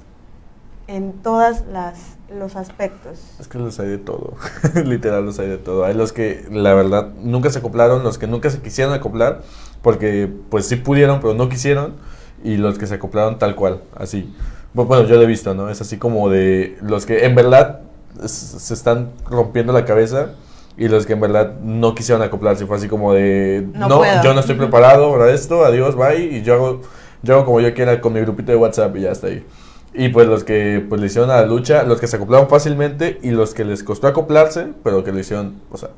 en 0.88 1.12
todas 1.12 1.64
las 1.66 2.15
los 2.28 2.56
aspectos. 2.56 3.18
Es 3.40 3.48
que 3.48 3.58
los 3.58 3.78
hay 3.78 3.88
de 3.88 3.98
todo, 3.98 4.34
literal 4.84 5.24
los 5.24 5.38
hay 5.38 5.48
de 5.48 5.58
todo. 5.58 5.84
Hay 5.84 5.94
los 5.94 6.12
que 6.12 6.44
la 6.50 6.74
verdad 6.74 7.08
nunca 7.22 7.50
se 7.50 7.58
acoplaron, 7.58 8.02
los 8.02 8.18
que 8.18 8.26
nunca 8.26 8.50
se 8.50 8.60
quisieron 8.60 8.92
acoplar, 8.92 9.42
porque 9.82 10.30
pues 10.50 10.66
sí 10.66 10.76
pudieron, 10.76 11.20
pero 11.20 11.34
no 11.34 11.48
quisieron, 11.48 11.94
y 12.42 12.56
los 12.56 12.78
que 12.78 12.86
se 12.86 12.94
acoplaron 12.94 13.38
tal 13.38 13.54
cual, 13.54 13.82
así. 13.94 14.34
Bueno, 14.74 15.04
yo 15.04 15.16
lo 15.16 15.22
he 15.22 15.26
visto, 15.26 15.54
¿no? 15.54 15.70
Es 15.70 15.80
así 15.80 15.96
como 15.96 16.28
de 16.28 16.76
los 16.82 17.06
que 17.06 17.24
en 17.24 17.34
verdad 17.34 17.80
se 18.26 18.74
están 18.74 19.10
rompiendo 19.28 19.72
la 19.72 19.84
cabeza 19.84 20.32
y 20.76 20.88
los 20.88 21.06
que 21.06 21.14
en 21.14 21.20
verdad 21.20 21.54
no 21.62 21.94
quisieron 21.94 22.22
acoplarse. 22.22 22.66
Fue 22.66 22.76
así 22.76 22.88
como 22.88 23.14
de, 23.14 23.66
No 23.72 23.88
no, 23.88 23.98
puedo". 23.98 24.22
yo 24.22 24.34
no 24.34 24.40
estoy 24.40 24.56
preparado 24.56 25.10
para 25.12 25.32
esto, 25.32 25.64
adiós, 25.64 25.94
bye, 25.96 26.18
y 26.18 26.42
yo 26.42 26.54
hago, 26.54 26.82
yo 27.22 27.34
hago 27.36 27.44
como 27.46 27.60
yo 27.60 27.72
quiera 27.72 28.00
con 28.00 28.12
mi 28.12 28.20
grupito 28.20 28.52
de 28.52 28.58
WhatsApp 28.58 28.94
y 28.96 29.02
ya 29.02 29.12
está 29.12 29.28
ahí. 29.28 29.46
Y 29.96 30.10
pues 30.10 30.28
los 30.28 30.44
que 30.44 30.84
pues 30.88 31.00
le 31.00 31.06
hicieron 31.06 31.30
a 31.30 31.36
la 31.40 31.46
lucha, 31.46 31.82
los 31.84 32.00
que 32.00 32.06
se 32.06 32.16
acoplaron 32.16 32.48
fácilmente 32.48 33.18
y 33.22 33.30
los 33.30 33.54
que 33.54 33.64
les 33.64 33.82
costó 33.82 34.06
acoplarse, 34.06 34.68
pero 34.84 35.02
que 35.02 35.12
lo 35.12 35.18
hicieron, 35.18 35.54
o 35.70 35.76
sea, 35.78 35.90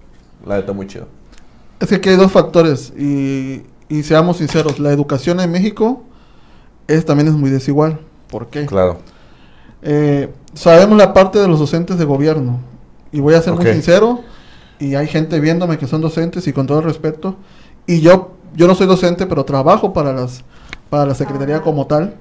la 0.47 0.57
neta 0.57 0.73
muy 0.73 0.87
chido. 0.87 1.07
Es 1.81 1.89
que 1.89 1.97
aquí 1.97 2.09
hay 2.09 2.17
dos 2.17 2.31
factores 2.33 2.93
y, 2.97 3.63
y 3.89 4.03
seamos 4.05 4.37
sinceros, 4.39 4.79
la 4.79 4.93
educación 4.93 5.41
en 5.41 5.51
México 5.51 6.03
es, 6.87 7.05
también 7.05 7.29
es 7.29 7.35
muy 7.35 7.51
desigual. 7.51 7.99
¿Por 8.31 8.47
qué? 8.49 8.67
Claro. 8.67 8.99
Eh, 9.83 10.29
sabemos 10.55 10.97
la 10.99 11.13
parte 11.13 11.39
de 11.39 11.49
los 11.49 11.59
docentes 11.59 11.99
de 11.99 12.05
gobierno 12.05 12.61
y 13.13 13.21
voy 13.21 13.35
a 13.35 13.43
ser 13.43 13.53
Ok. 13.55 13.63
muy 13.63 13.73
sincero 13.73 14.21
y 14.81 14.95
hay 14.97 15.07
gente 15.07 15.39
viéndome 15.41 15.79
que 15.79 15.87
son 15.87 16.01
docentes 16.01 16.47
y 16.47 16.53
con 16.53 16.67
todo 16.67 16.79
el 16.79 16.85
respeto 16.85 17.37
y 17.87 18.01
yo 18.01 18.33
yo 18.57 18.67
no 18.67 18.75
soy 18.75 18.87
docente 18.89 19.27
pero 19.27 19.45
trabajo 19.45 19.93
para 19.93 20.13
las 20.13 20.43
para 20.91 21.07
la 21.07 21.15
secretaría 21.15 21.61
como 21.63 21.87
tal 21.87 22.15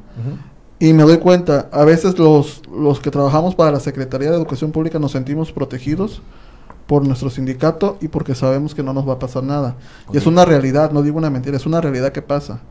y 0.80 0.94
me 0.94 1.04
doy 1.04 1.18
cuenta 1.18 1.70
a 1.72 1.84
veces 1.86 2.18
los 2.20 2.62
los 2.72 3.00
que 3.00 3.12
trabajamos 3.12 3.56
para 3.56 3.72
la 3.72 3.80
secretaría 3.80 4.30
de 4.30 4.38
educación 4.38 4.72
pública 4.72 5.00
nos 5.00 5.12
sentimos 5.12 5.52
protegidos 5.52 6.22
por 6.86 7.06
nuestro 7.06 7.30
sindicato 7.30 7.98
y 8.00 8.08
porque 8.08 8.36
sabemos 8.36 8.76
que 8.76 8.84
no 8.84 8.94
nos 8.94 9.08
va 9.08 9.14
a 9.14 9.20
pasar 9.20 9.44
nada 9.44 9.76
y 10.14 10.18
es 10.18 10.26
una 10.26 10.46
realidad 10.46 10.92
no 10.92 11.02
digo 11.02 11.18
una 11.18 11.30
mentira 11.30 11.58
es 11.58 11.66
una 11.66 11.82
realidad 11.82 12.12
que 12.12 12.22
pasa 12.22 12.62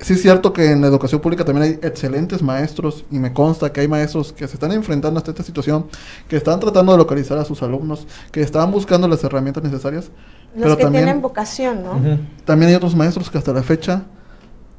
Sí 0.00 0.12
es 0.12 0.22
cierto 0.22 0.52
que 0.52 0.70
en 0.70 0.80
la 0.80 0.86
educación 0.86 1.20
pública 1.20 1.44
también 1.44 1.64
hay 1.64 1.88
excelentes 1.88 2.40
maestros 2.40 3.04
y 3.10 3.18
me 3.18 3.32
consta 3.32 3.72
que 3.72 3.80
hay 3.80 3.88
maestros 3.88 4.32
que 4.32 4.46
se 4.46 4.54
están 4.54 4.70
enfrentando 4.70 5.18
a 5.18 5.24
esta 5.26 5.42
situación, 5.42 5.86
que 6.28 6.36
están 6.36 6.60
tratando 6.60 6.92
de 6.92 6.98
localizar 6.98 7.36
a 7.36 7.44
sus 7.44 7.64
alumnos, 7.64 8.06
que 8.30 8.40
están 8.40 8.70
buscando 8.70 9.08
las 9.08 9.24
herramientas 9.24 9.64
necesarias, 9.64 10.10
Los 10.54 10.62
pero 10.62 10.76
que 10.76 10.84
también, 10.84 11.04
tienen 11.04 11.20
vocación, 11.20 11.82
¿no? 11.82 11.92
Ujú. 11.96 12.18
también 12.44 12.68
hay 12.70 12.76
otros 12.76 12.94
maestros 12.94 13.28
que 13.28 13.38
hasta 13.38 13.52
la 13.52 13.64
fecha, 13.64 14.04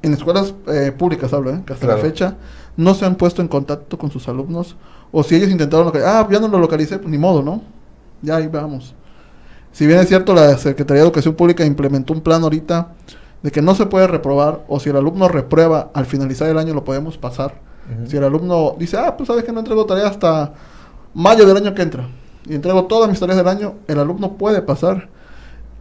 en 0.01 0.13
escuelas 0.13 0.53
eh, 0.67 0.93
públicas 0.97 1.33
hablo, 1.33 1.51
¿eh? 1.51 1.61
que 1.65 1.73
hasta 1.73 1.87
la 1.87 1.97
fecha 1.97 2.35
no 2.77 2.93
se 2.93 3.05
han 3.05 3.15
puesto 3.15 3.41
en 3.41 3.47
contacto 3.47 3.97
con 3.97 4.11
sus 4.11 4.27
alumnos, 4.27 4.75
o 5.11 5.23
si 5.23 5.35
ellos 5.35 5.49
intentaron 5.49 5.85
localizar, 5.85 6.25
ah, 6.25 6.27
ya 6.31 6.39
no 6.39 6.47
lo 6.47 6.59
localicé, 6.59 6.97
pues 6.97 7.09
ni 7.09 7.17
modo, 7.17 7.41
¿no? 7.41 7.61
Ya 8.21 8.37
ahí 8.37 8.47
vamos. 8.47 8.93
Si 9.71 9.85
bien 9.85 9.99
es 9.99 10.07
cierto, 10.07 10.33
la 10.33 10.57
Secretaría 10.57 11.01
de 11.01 11.07
Educación 11.07 11.35
Pública 11.35 11.65
implementó 11.65 12.13
un 12.13 12.21
plan 12.21 12.41
ahorita 12.43 12.93
de 13.43 13.51
que 13.51 13.61
no 13.61 13.75
se 13.75 13.85
puede 13.85 14.07
reprobar, 14.07 14.63
o 14.67 14.79
si 14.79 14.89
el 14.89 14.95
alumno 14.95 15.27
reprueba 15.27 15.91
al 15.93 16.05
finalizar 16.05 16.49
el 16.49 16.57
año 16.57 16.73
lo 16.73 16.83
podemos 16.83 17.17
pasar. 17.17 17.55
Si 18.05 18.15
el 18.17 18.23
alumno 18.23 18.75
dice, 18.77 18.97
ah, 18.97 19.17
pues 19.17 19.27
sabes 19.27 19.43
que 19.43 19.51
no 19.51 19.59
entrego 19.59 19.85
tarea 19.85 20.07
hasta 20.07 20.53
mayo 21.13 21.45
del 21.45 21.57
año 21.57 21.73
que 21.73 21.81
entra, 21.81 22.07
y 22.45 22.53
entrego 22.53 22.85
todas 22.85 23.09
mis 23.09 23.19
tareas 23.19 23.37
del 23.37 23.47
año, 23.47 23.75
el 23.87 23.99
alumno 23.99 24.33
puede 24.37 24.61
pasar. 24.61 25.09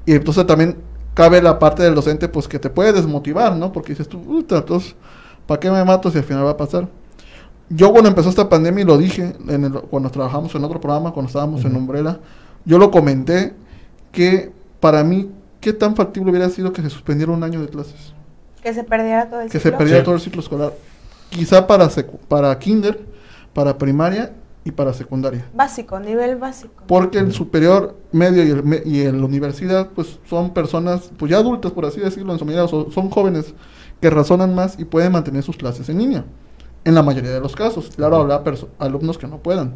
Y 0.06 0.14
entonces 0.14 0.46
también 0.46 0.78
cabe 1.18 1.42
la 1.42 1.58
parte 1.58 1.82
del 1.82 1.96
docente, 1.96 2.28
pues 2.28 2.46
que 2.46 2.60
te 2.60 2.70
puede 2.70 2.92
desmotivar, 2.92 3.56
¿no? 3.56 3.72
Porque 3.72 3.90
dices 3.92 4.08
tú, 4.08 4.22
"Puta, 4.22 4.58
entonces, 4.58 4.94
¿para 5.48 5.58
qué 5.58 5.68
me 5.68 5.84
mato 5.84 6.12
si 6.12 6.18
al 6.18 6.22
final 6.22 6.46
va 6.46 6.50
a 6.52 6.56
pasar? 6.56 6.86
Yo 7.68 7.90
cuando 7.90 8.08
empezó 8.08 8.28
esta 8.28 8.48
pandemia, 8.48 8.82
y 8.82 8.86
lo 8.86 8.96
dije 8.96 9.34
en 9.48 9.64
el- 9.64 9.72
cuando 9.72 10.10
trabajamos 10.10 10.54
en 10.54 10.62
otro 10.62 10.80
programa, 10.80 11.10
cuando 11.12 11.26
estábamos 11.26 11.64
en. 11.64 11.74
Umbrella, 11.74 12.20
yo 12.64 12.78
lo 12.78 12.92
comenté 12.92 13.52
que 14.12 14.52
para 14.78 15.02
mí, 15.02 15.28
¿qué 15.60 15.72
tan 15.72 15.96
factible 15.96 16.30
hubiera 16.30 16.48
sido 16.50 16.72
que 16.72 16.82
se 16.82 16.88
suspendiera 16.90 17.32
un 17.32 17.42
año 17.42 17.60
de 17.60 17.68
clases? 17.68 18.14
Que 18.62 18.72
se 18.72 18.84
perdiera 18.84 19.28
todo 19.28 19.40
el 19.40 19.48
que 19.50 19.58
se 19.58 19.64
ciclo. 19.64 19.78
perdiera 19.78 20.00
Sí. 20.00 20.04
todo 20.04 20.14
el 20.14 20.20
ciclo 20.20 20.40
escolar. 20.40 20.72
Quizá 21.30 21.66
para, 21.66 21.86
secu- 21.90 22.18
para 22.28 22.56
kinder, 22.60 23.00
para 23.52 23.76
primaria 23.76 24.32
y 24.68 24.70
para 24.70 24.92
secundaria. 24.92 25.46
Básico, 25.54 25.98
nivel 25.98 26.36
básico. 26.36 26.84
Porque 26.86 27.18
el 27.18 27.32
superior, 27.32 27.96
medio 28.12 28.44
y 28.44 28.50
el, 28.50 28.62
me- 28.62 28.82
y 28.84 29.00
el 29.00 29.24
universidad, 29.24 29.88
pues 29.94 30.18
son 30.28 30.52
personas, 30.52 31.10
pues 31.18 31.30
ya 31.30 31.38
adultas, 31.38 31.72
por 31.72 31.86
así 31.86 32.00
decirlo, 32.00 32.34
en 32.34 32.38
su 32.38 32.44
medida, 32.44 32.68
so- 32.68 32.90
son 32.90 33.08
jóvenes 33.08 33.54
que 34.00 34.10
razonan 34.10 34.54
más 34.54 34.78
y 34.78 34.84
pueden 34.84 35.12
mantener 35.12 35.42
sus 35.42 35.56
clases 35.56 35.88
en 35.88 35.98
línea. 35.98 36.24
En 36.84 36.94
la 36.94 37.02
mayoría 37.02 37.30
de 37.30 37.40
los 37.40 37.56
casos. 37.56 37.90
Claro, 37.96 38.16
habrá 38.16 38.42
alumnos 38.78 39.16
que 39.16 39.26
no 39.26 39.38
puedan. 39.38 39.72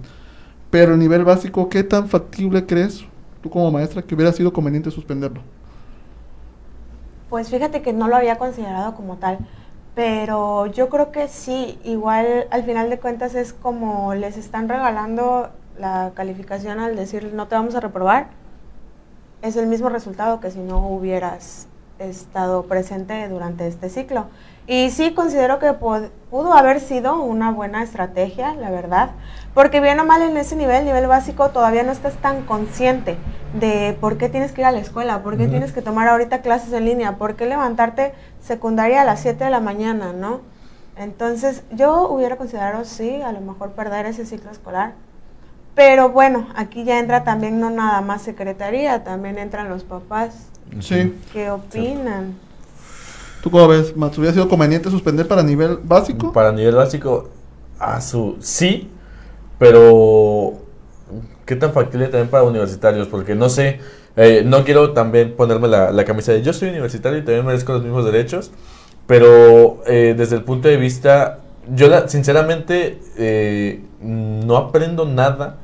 Pero 0.70 0.92
el 0.92 0.98
nivel 0.98 1.24
básico, 1.24 1.68
¿qué 1.70 1.82
tan 1.82 2.06
factible 2.08 2.66
crees 2.66 3.04
tú 3.42 3.48
como 3.48 3.70
maestra 3.70 4.02
que 4.02 4.14
hubiera 4.14 4.32
sido 4.32 4.52
conveniente 4.52 4.90
suspenderlo? 4.90 5.40
Pues 7.30 7.48
fíjate 7.48 7.80
que 7.80 7.94
no 7.94 8.08
lo 8.08 8.16
había 8.16 8.36
considerado 8.36 8.94
como 8.94 9.16
tal, 9.16 9.38
pero 9.94 10.66
yo 10.66 10.88
creo 10.88 11.12
que 11.12 11.28
sí, 11.28 11.78
igual 11.84 12.46
al 12.50 12.64
final 12.64 12.88
de 12.90 12.98
cuentas 12.98 13.34
es 13.34 13.52
como 13.52 14.14
les 14.14 14.36
están 14.36 14.68
regalando 14.68 15.50
la 15.78 16.12
calificación 16.14 16.80
al 16.80 16.96
decir 16.96 17.32
no 17.34 17.48
te 17.48 17.54
vamos 17.54 17.74
a 17.74 17.80
reprobar, 17.80 18.28
es 19.42 19.56
el 19.56 19.66
mismo 19.66 19.88
resultado 19.88 20.40
que 20.40 20.50
si 20.50 20.60
no 20.60 20.86
hubieras 20.88 21.66
estado 21.98 22.64
presente 22.64 23.28
durante 23.28 23.66
este 23.66 23.88
ciclo. 23.88 24.26
Y 24.66 24.90
sí 24.90 25.12
considero 25.12 25.58
que 25.58 25.72
pudo 25.72 26.54
haber 26.54 26.80
sido 26.80 27.20
una 27.20 27.50
buena 27.50 27.82
estrategia, 27.82 28.54
la 28.54 28.70
verdad, 28.70 29.10
porque 29.54 29.80
bien 29.80 29.98
o 29.98 30.04
mal 30.04 30.22
en 30.22 30.36
ese 30.36 30.54
nivel, 30.54 30.84
nivel 30.84 31.08
básico, 31.08 31.50
todavía 31.50 31.82
no 31.82 31.90
estás 31.90 32.14
tan 32.14 32.42
consciente 32.42 33.16
de 33.54 33.96
por 34.00 34.18
qué 34.18 34.28
tienes 34.28 34.52
que 34.52 34.60
ir 34.60 34.66
a 34.66 34.72
la 34.72 34.78
escuela, 34.78 35.22
por 35.22 35.36
qué 35.36 35.48
tienes 35.48 35.72
que 35.72 35.82
tomar 35.82 36.06
ahorita 36.06 36.42
clases 36.42 36.72
en 36.72 36.84
línea, 36.84 37.16
por 37.16 37.34
qué 37.34 37.46
levantarte 37.46 38.14
secundaria 38.42 39.02
a 39.02 39.04
las 39.04 39.20
7 39.20 39.44
de 39.44 39.50
la 39.50 39.60
mañana, 39.60 40.12
¿no? 40.12 40.40
Entonces 40.96 41.62
yo 41.72 42.08
hubiera 42.08 42.36
considerado, 42.36 42.84
sí, 42.84 43.22
a 43.22 43.32
lo 43.32 43.40
mejor 43.40 43.70
perder 43.70 44.06
ese 44.06 44.26
ciclo 44.26 44.50
escolar. 44.50 44.94
Pero 45.74 46.10
bueno, 46.10 46.48
aquí 46.54 46.84
ya 46.84 46.98
entra 46.98 47.24
también 47.24 47.58
no 47.58 47.70
nada 47.70 48.02
más 48.02 48.22
secretaría, 48.22 49.04
también 49.04 49.38
entran 49.38 49.70
los 49.70 49.84
papás. 49.84 50.48
Sí. 50.80 51.18
¿Qué 51.32 51.50
opinan? 51.50 52.34
¿Tú 53.42 53.50
cómo 53.50 53.66
ves, 53.68 53.96
Mats? 53.96 54.18
¿Hubiera 54.18 54.34
sido 54.34 54.48
conveniente 54.48 54.90
suspender 54.90 55.26
para 55.26 55.42
nivel 55.42 55.78
básico? 55.82 56.32
Para 56.32 56.52
nivel 56.52 56.74
básico, 56.74 57.30
a 57.78 58.00
su 58.00 58.36
sí, 58.40 58.90
pero 59.58 60.52
¿qué 61.44 61.56
tan 61.56 61.72
factible 61.72 62.06
también 62.06 62.28
para 62.28 62.44
universitarios? 62.44 63.08
Porque 63.08 63.34
no 63.34 63.48
sé, 63.48 63.80
eh, 64.16 64.42
no 64.44 64.64
quiero 64.64 64.92
también 64.92 65.34
ponerme 65.36 65.68
la, 65.68 65.90
la 65.92 66.04
camisa 66.04 66.32
de 66.32 66.42
yo 66.42 66.52
soy 66.52 66.68
universitario 66.70 67.18
y 67.18 67.22
también 67.22 67.46
merezco 67.46 67.72
los 67.72 67.82
mismos 67.82 68.04
derechos, 68.04 68.50
pero 69.06 69.82
eh, 69.86 70.14
desde 70.16 70.36
el 70.36 70.42
punto 70.44 70.68
de 70.68 70.76
vista, 70.76 71.40
yo 71.74 71.88
la- 71.88 72.08
sinceramente 72.08 72.98
eh, 73.18 73.80
no 74.00 74.56
aprendo 74.56 75.04
nada, 75.06 75.58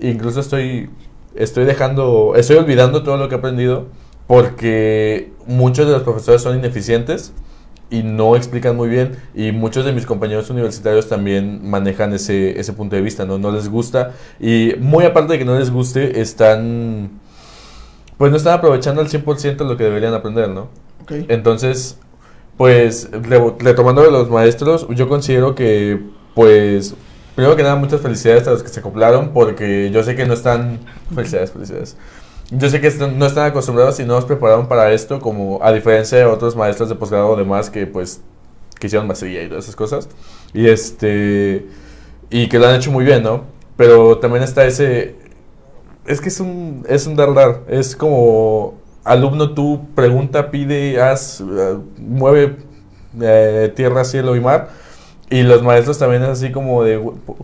incluso 0.00 0.40
estoy, 0.40 0.90
estoy 1.34 1.64
dejando, 1.64 2.34
estoy 2.36 2.56
olvidando 2.56 3.02
todo 3.02 3.16
lo 3.16 3.28
que 3.28 3.34
he 3.36 3.38
aprendido 3.38 3.86
porque 4.26 5.32
muchos 5.46 5.86
de 5.86 5.92
los 5.92 6.02
profesores 6.02 6.42
son 6.42 6.56
ineficientes 6.58 7.32
y 7.90 8.04
no 8.04 8.36
explican 8.36 8.76
muy 8.76 8.88
bien 8.88 9.16
y 9.34 9.50
muchos 9.50 9.84
de 9.84 9.92
mis 9.92 10.06
compañeros 10.06 10.48
universitarios 10.50 11.08
también 11.08 11.68
manejan 11.68 12.12
ese, 12.12 12.58
ese 12.60 12.72
punto 12.72 12.94
de 12.94 13.02
vista, 13.02 13.24
¿no? 13.26 13.38
No 13.38 13.50
les 13.50 13.68
gusta 13.68 14.12
y 14.38 14.74
muy 14.78 15.04
aparte 15.04 15.32
de 15.32 15.38
que 15.40 15.44
no 15.44 15.58
les 15.58 15.70
guste, 15.72 16.20
están 16.20 17.19
pues 18.20 18.30
no 18.30 18.36
están 18.36 18.52
aprovechando 18.58 19.00
al 19.00 19.08
100% 19.08 19.64
lo 19.66 19.78
que 19.78 19.84
deberían 19.84 20.12
aprender, 20.12 20.50
¿no? 20.50 20.68
Ok. 21.00 21.12
Entonces, 21.28 21.96
pues 22.58 23.08
re- 23.10 23.54
retomando 23.58 24.02
de 24.02 24.10
los 24.10 24.28
maestros, 24.28 24.86
yo 24.90 25.08
considero 25.08 25.54
que 25.54 25.98
pues 26.34 26.94
primero 27.34 27.56
que 27.56 27.62
nada 27.62 27.76
muchas 27.76 28.02
felicidades 28.02 28.46
a 28.46 28.50
los 28.50 28.62
que 28.62 28.68
se 28.68 28.80
acoplaron 28.80 29.30
porque 29.30 29.90
yo 29.90 30.02
sé 30.04 30.16
que 30.16 30.26
no 30.26 30.34
están 30.34 30.80
felicidades, 31.14 31.50
felicidades. 31.52 31.96
Yo 32.50 32.68
sé 32.68 32.82
que 32.82 32.90
no 33.16 33.24
están 33.24 33.46
acostumbrados 33.46 33.98
y 34.00 34.04
no 34.04 34.16
nos 34.16 34.26
prepararon 34.26 34.68
para 34.68 34.92
esto, 34.92 35.18
como 35.18 35.58
a 35.62 35.72
diferencia 35.72 36.18
de 36.18 36.26
otros 36.26 36.54
maestros 36.56 36.90
de 36.90 36.96
posgrado 36.96 37.28
o 37.30 37.36
demás 37.36 37.70
que 37.70 37.86
pues 37.86 38.20
que 38.78 38.86
hicieron 38.88 39.06
maestría 39.06 39.42
y 39.44 39.48
todas 39.48 39.64
esas 39.64 39.76
cosas. 39.76 40.10
Y 40.52 40.68
este 40.68 41.66
y 42.28 42.50
que 42.50 42.58
lo 42.58 42.66
han 42.68 42.74
hecho 42.76 42.90
muy 42.90 43.06
bien, 43.06 43.22
¿no? 43.22 43.44
Pero 43.78 44.18
también 44.18 44.42
está 44.44 44.66
ese 44.66 45.14
es 46.10 46.20
que 46.20 46.28
es 46.28 46.40
un 46.40 46.84
es 46.88 47.06
un 47.06 47.16
dar 47.16 47.32
dar, 47.34 47.60
es 47.68 47.94
como 47.94 48.74
alumno 49.04 49.54
tú 49.54 49.80
pregunta, 49.94 50.50
pide, 50.50 51.00
haz, 51.00 51.40
eh, 51.40 51.76
mueve 51.98 52.56
eh, 53.20 53.72
tierra, 53.74 54.04
cielo 54.04 54.36
y 54.36 54.40
mar. 54.40 54.68
Y 55.30 55.42
los 55.42 55.62
maestros 55.62 55.98
también 55.98 56.22
es 56.24 56.28
así 56.30 56.50
como 56.50 56.82
de, 56.82 56.96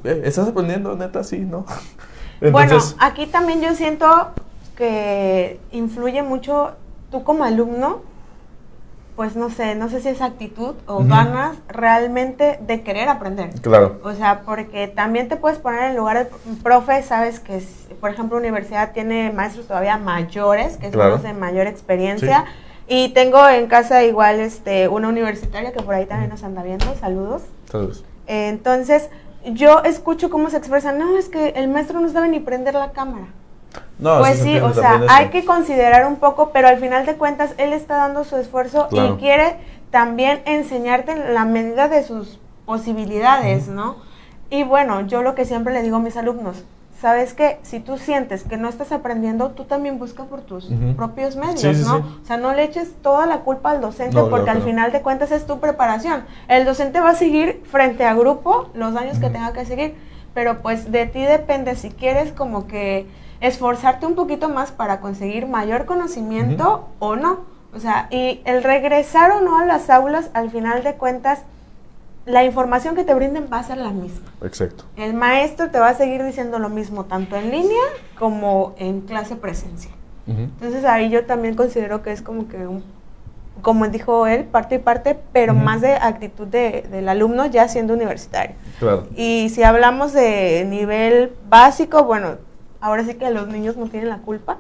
"Eh, 0.05 0.23
¿estás 0.25 0.49
aprendiendo? 0.49 0.97
Neta, 0.97 1.23
sí, 1.23 1.39
¿no? 1.39 1.65
bueno, 2.53 2.79
aquí 2.99 3.27
también 3.27 3.63
yo 3.63 3.75
siento 3.75 4.07
que 4.77 5.61
influye 5.71 6.23
mucho 6.23 6.73
tú 7.11 7.23
como 7.23 7.45
alumno 7.45 8.01
pues 9.17 9.35
no 9.35 9.49
sé, 9.51 9.75
no 9.75 9.89
sé 9.89 10.01
si 10.01 10.09
es 10.11 10.21
actitud 10.21 10.75
o 10.87 11.03
ganas 11.05 11.57
realmente 11.69 12.59
de 12.61 12.83
querer 12.83 13.09
aprender. 13.09 13.51
Claro. 13.63 13.99
O 14.05 14.13
sea, 14.13 14.43
porque 14.45 14.89
también 14.89 15.29
te 15.29 15.37
puedes 15.37 15.59
poner 15.59 15.85
en 15.91 15.97
lugar 15.97 16.19
de 16.19 16.31
profe, 16.63 17.03
sabes 17.03 17.41
que, 17.41 17.57
es- 17.57 17.89
por 18.01 18.11
ejemplo, 18.11 18.37
universidad 18.37 18.93
tiene 18.93 19.33
maestros 19.33 19.67
todavía 19.67 19.97
mayores, 19.97 20.77
que 20.77 20.91
son 20.91 20.99
los 21.11 21.23
de 21.23 21.33
mayor 21.33 21.67
experiencia. 21.67 22.45
Y 22.89 23.09
tengo 23.15 23.49
en 23.49 23.67
casa 23.67 24.05
igual 24.05 24.39
este 24.39 24.87
una 24.89 25.09
universitaria 25.09 25.73
que 25.73 25.83
por 25.83 25.95
ahí 25.95 26.07
también 26.07 26.31
nos 26.31 26.45
anda 26.45 26.63
viendo, 26.63 26.87
saludos. 27.01 27.43
Saludos. 27.71 28.05
Eh, 28.27 28.49
Entonces, 28.49 29.09
yo 29.47 29.83
escucho 29.83 30.29
cómo 30.31 30.51
se 30.51 30.57
expresan, 30.59 30.99
no, 30.99 31.17
es 31.17 31.29
que 31.29 31.49
el 31.57 31.69
maestro 31.69 32.01
no 32.01 32.09
sabe 32.11 32.29
ni 32.29 32.39
prender 32.41 32.75
la 32.75 32.93
cámara. 32.93 33.27
No, 33.99 34.19
Pues 34.19 34.39
sí, 34.41 34.59
o 34.59 34.73
sea, 34.75 35.03
hay 35.09 35.29
que 35.29 35.45
considerar 35.45 36.07
un 36.07 36.17
poco, 36.17 36.51
pero 36.53 36.69
al 36.69 36.79
final 36.79 37.07
de 37.07 37.17
cuentas 37.17 37.55
él 37.59 37.73
está 37.73 37.97
dando 37.97 38.25
su 38.25 38.37
esfuerzo 38.37 38.89
Claro. 38.89 39.15
y 39.15 39.17
quiere 39.19 39.57
también 39.91 40.43
enseñarte 40.45 41.13
en 41.13 41.35
la 41.35 41.45
medida 41.45 41.89
de 41.89 42.03
sus 42.03 42.39
posibilidades, 42.67 43.69
¿no? 43.69 43.97
Y 44.51 44.63
bueno, 44.65 45.01
yo 45.07 45.23
lo 45.23 45.35
que 45.35 45.45
siempre 45.45 45.73
le 45.73 45.83
digo 45.83 45.97
a 45.97 46.01
mis 46.01 46.17
alumnos, 46.17 46.65
sabes 47.01 47.35
que 47.35 47.59
si 47.63 47.81
tú 47.81 47.99
sientes 47.99 48.45
que 48.45 48.57
no 48.57 48.69
estás 48.69 48.93
aprendiendo, 48.93 49.51
tú 49.51 49.65
también 49.65 49.99
busca 49.99 50.25
por 50.25 50.41
tus 50.43 50.69
propios 50.97 51.37
medios, 51.37 51.61
Sí, 51.61 51.75
sí, 51.75 51.83
¿no? 51.85 51.97
sí. 51.99 52.05
O 52.23 52.27
sea, 52.27 52.37
no 52.37 52.55
le 52.55 52.63
eches 52.65 52.95
toda 53.03 53.27
la 53.27 53.39
culpa 53.41 53.71
al 53.73 53.81
docente 53.81 54.15
No, 54.17 54.29
porque 54.31 54.51
al 54.51 54.61
no. 54.61 54.65
final 54.65 54.93
de 54.93 55.03
cuentas 55.03 55.31
es 55.33 55.47
tu 55.47 55.59
preparación. 55.59 56.25
El 56.49 56.65
docente 56.65 57.01
va 57.01 57.11
a 57.11 57.15
seguir 57.15 57.63
frente 57.71 58.05
a 58.05 58.15
grupo 58.15 58.69
los 58.75 58.95
años 58.97 59.19
que 59.19 59.29
tenga 59.31 59.53
que 59.53 59.65
seguir, 59.67 59.95
pero 60.33 60.63
pues 60.63 60.91
de 60.93 61.07
ti 61.07 61.23
depende 61.23 61.75
si 61.77 61.91
quieres 61.91 62.33
como 62.33 62.67
que 62.67 63.07
esforzarte 63.41 64.07
un 64.07 64.15
poquito 64.15 64.49
más 64.49 64.71
para 64.73 65.01
conseguir 65.01 65.47
mayor 65.47 65.85
conocimiento 65.85 66.89
o 66.99 67.17
no. 67.17 67.41
O 67.75 67.79
sea, 67.81 68.09
y 68.11 68.41
el 68.45 68.63
regresar 68.63 69.31
o 69.33 69.41
no 69.41 69.59
a 69.59 69.67
las 69.67 69.91
aulas, 69.91 70.31
al 70.33 70.51
final 70.51 70.83
de 70.83 70.95
cuentas, 70.95 71.41
la 72.25 72.43
información 72.45 72.95
que 72.97 73.05
te 73.05 73.15
brinden 73.15 73.49
va 73.53 73.59
a 73.59 73.63
ser 73.63 73.77
la 73.79 73.91
misma. 73.91 74.27
Exacto. 74.43 74.85
El 74.97 75.15
maestro 75.15 75.71
te 75.71 75.79
va 75.79 75.89
a 75.91 75.95
seguir 75.95 76.25
diciendo 76.25 76.59
lo 76.59 76.69
mismo, 76.71 77.05
tanto 77.05 77.37
en 77.37 77.51
línea 77.51 77.83
como 78.19 78.75
en 78.79 79.03
clase 79.03 79.37
presencial. 79.37 79.95
Ujú. 80.27 80.41
Entonces 80.41 80.85
ahí 80.85 81.09
yo 81.11 81.25
también 81.27 81.55
considero 81.55 82.03
que 82.03 82.11
es 82.13 82.23
como 82.23 82.49
que, 82.49 82.67
un, 82.67 82.83
como 83.63 83.87
dijo 83.89 84.27
él, 84.27 84.45
parte 84.45 84.77
y 84.77 84.79
parte, 84.79 85.17
pero 85.33 85.55
más 85.55 85.83
de 85.83 85.95
actitud 85.95 86.47
de- 86.49 86.83
del 86.91 87.09
alumno 87.09 87.47
ya 87.47 87.69
siendo 87.69 87.95
universitario. 87.95 88.57
Claro. 88.81 89.07
Y 89.15 89.51
si 89.51 89.63
hablamos 89.63 90.13
de 90.13 90.67
nivel 90.69 91.33
básico, 91.49 92.05
bueno, 92.05 92.39
ahora 92.87 93.05
sí 93.05 93.15
que 93.15 93.31
los 93.31 93.49
niños 93.49 93.77
no 93.77 93.89
tienen 93.89 94.09
la 94.09 94.19
culpa, 94.19 94.59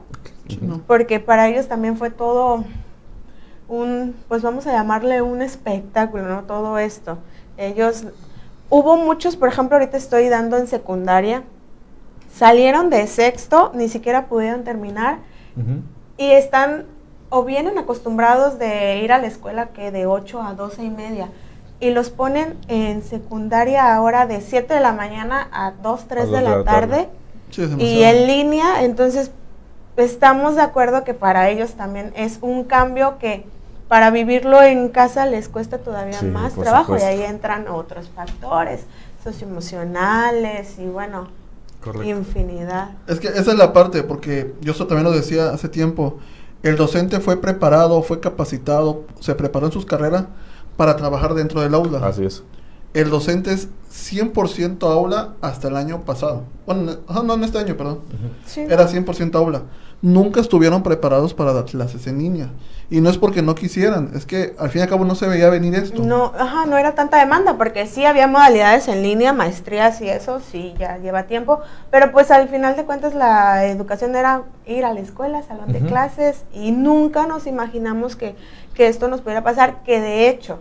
no. 0.61 0.81
porque 0.85 1.21
para 1.21 1.49
ellos 1.49 1.69
también 1.69 1.97
fue 1.97 2.11
todo 2.11 2.65
un, 3.69 4.17
pues 4.27 4.43
vamos 4.43 4.67
a 4.67 4.73
llamarle 4.73 5.23
un 5.23 5.43
espectáculo, 5.43 6.25
¿no? 6.25 6.43
Todo 6.43 6.79
esto. 6.79 7.19
Ellos, 7.57 8.05
hubo 8.69 8.97
muchos, 8.97 9.37
por 9.37 9.49
ejemplo, 9.49 9.77
ahorita 9.77 9.97
estoy 9.97 10.29
dando 10.29 10.57
en 10.57 10.67
secundaria, 10.67 11.45
salieron 12.33 12.91
de 12.91 13.07
sexto, 13.07 13.71
ni 13.75 13.89
siquiera 13.89 14.27
pudieron 14.27 14.65
terminar, 14.65 15.19
y 16.19 16.31
están 16.33 16.87
o 17.29 17.45
vienen 17.45 17.79
acostumbrados 17.79 18.59
de 18.59 18.99
ir 19.05 19.13
a 19.13 19.19
la 19.19 19.29
escuela 19.29 19.69
que 19.69 19.93
de 19.93 20.07
8 20.07 20.43
a 20.43 20.55
12 20.55 20.83
y 20.83 20.91
media 20.91 21.29
y 21.79 21.91
los 21.91 22.11
ponen 22.11 22.57
en 22.69 23.03
secundaria 23.03 23.95
ahora 23.95 24.27
de 24.27 24.41
7 24.41 24.75
de 24.75 24.81
la 24.81 24.93
mañana 24.93 25.49
a 25.53 25.73
2, 25.73 26.09
3 26.09 26.31
de 26.31 26.41
la 26.41 26.65
tarde 26.65 27.09
Sí, 27.51 27.63
es 27.63 27.71
y 27.79 28.03
en 28.03 28.27
línea, 28.27 28.85
entonces 28.85 29.31
estamos 29.97 30.57
de 30.57 30.63
acuerdo 30.63 31.05
que 31.05 31.15
para 31.15 31.49
ellos 31.49 31.75
también 31.75 32.13
es 32.17 32.39
un 32.43 32.65
cambio 32.65 33.19
que 33.19 33.47
para 33.89 34.11
vivirlo 34.11 34.63
en 34.63 34.89
casa 34.89 35.27
les 35.27 35.49
cuesta 35.49 35.79
todavía 35.79 36.19
Sí, 36.21 36.27
más 36.27 36.55
trabajo 36.55 36.97
y 36.99 37.03
ahí 37.03 37.23
entran 37.23 37.69
otros 37.69 38.11
factores 38.15 38.83
socioemocionales 39.23 40.79
y 40.79 40.87
bueno, 40.87 41.29
Correcto. 41.83 42.09
infinidad. 42.09 42.91
Es 43.07 43.21
que 43.21 43.29
esa 43.29 43.53
es 43.53 43.59
la 43.59 43.73
parte, 43.73 44.03
porque 44.03 44.55
yo 44.61 44.73
eso 44.73 44.87
también 44.87 45.05
lo 45.05 45.13
decía 45.13 45.51
hace 45.51 45.69
tiempo. 45.69 46.19
El 46.63 46.77
docente 46.77 47.21
fue 47.21 47.41
preparado, 47.41 48.03
fue 48.03 48.21
capacitado, 48.21 49.05
se 49.21 49.35
preparó 49.35 49.67
en 49.67 49.73
sus 49.73 49.87
carreras 49.87 50.25
para 50.77 50.97
trabajar 50.97 51.35
dentro 51.35 51.61
del 51.61 51.75
aula. 51.75 52.07
Así 52.07 52.25
es. 52.25 52.43
El 52.97 53.11
docente 53.11 53.53
es 53.53 53.69
100% 53.93 54.83
aula 54.91 55.35
hasta 55.43 55.69
el 55.69 55.77
año 55.77 56.07
pasado. 56.07 56.45
Bueno, 56.65 56.93
no 57.25 57.35
en 57.35 57.45
este 57.45 57.59
año, 57.59 57.77
perdón. 57.77 58.01
Sí. 58.47 58.63
Era 58.63 58.89
100% 58.89 59.35
aula. 59.35 59.65
Nunca 60.01 60.41
estuvieron 60.41 60.83
preparados 60.83 61.35
para 61.35 61.53
dar 61.53 61.67
clases 61.67 62.07
en 62.07 62.17
línea. 62.17 62.49
Y 62.89 63.03
no 63.03 63.11
es 63.11 63.19
porque 63.19 63.43
no 63.43 63.55
quisieran, 63.55 64.13
es 64.15 64.25
que 64.25 64.55
al 64.59 64.71
fin 64.71 64.81
y 64.81 64.83
al 64.85 64.89
cabo 64.89 65.05
no 65.05 65.15
se 65.15 65.29
veía 65.29 65.51
venir 65.51 65.75
esto. 65.75 66.03
No, 66.03 66.33
ajá, 66.39 66.65
no 66.65 66.79
era 66.79 66.95
tanta 66.95 67.19
demanda, 67.19 67.59
porque 67.59 67.87
sí 67.87 68.07
había 68.07 68.29
modalidades 68.29 68.89
en 68.89 69.03
línea, 69.03 69.35
maestrías 69.35 70.01
y 70.01 70.09
eso, 70.09 70.41
sí, 70.41 70.73
ya 70.79 70.97
lleva 70.97 71.25
tiempo, 71.25 71.61
pero 71.91 72.13
pues 72.13 72.31
al 72.31 72.49
final 72.49 72.77
de 72.77 72.85
cuentas 72.85 73.15
la 73.15 73.67
educación 73.67 74.17
era 74.17 74.45
ir 74.67 74.87
a 74.87 74.95
la 74.95 75.01
escuela, 75.01 75.43
salón 75.43 75.71
de 75.71 75.81
clases, 75.81 76.45
y 76.55 76.71
nunca 76.71 77.27
nos 77.27 77.47
imaginamos 77.47 78.17
que, 78.17 78.37
que 78.73 78.87
esto 78.87 79.09
nos 79.09 79.21
pudiera 79.21 79.45
pasar, 79.45 79.83
que 79.83 80.01
de 80.01 80.31
hecho, 80.31 80.61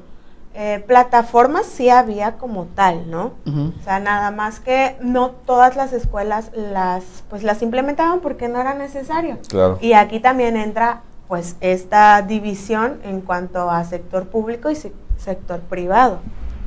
eh, 0.57 0.83
plataformas 0.87 1.65
sí 1.65 1.89
había 1.89 2.33
como 2.37 2.65
tal, 2.65 3.09
¿no? 3.11 3.33
O 3.45 3.83
sea, 3.83 3.99
nada 3.99 4.31
más 4.31 4.59
que 4.59 4.95
no 5.01 5.31
todas 5.31 5.75
las 5.75 5.91
escuelas 5.93 6.51
las, 6.55 7.03
pues 7.29 7.43
las 7.43 7.61
implementaban 7.61 8.19
porque 8.21 8.47
no 8.47 8.59
era 8.61 8.73
necesario. 8.73 9.37
Claro. 9.49 9.77
Y 9.81 9.93
aquí 9.93 10.19
también 10.19 10.55
entra 10.57 11.01
pues 11.27 11.55
esta 11.59 12.21
división 12.21 12.99
en 13.03 13.21
cuanto 13.21 13.69
a 13.69 13.83
sector 13.83 14.27
público 14.27 14.69
y 14.69 14.75
se- 14.75 14.93
sector 15.17 15.59
privado. 15.61 16.19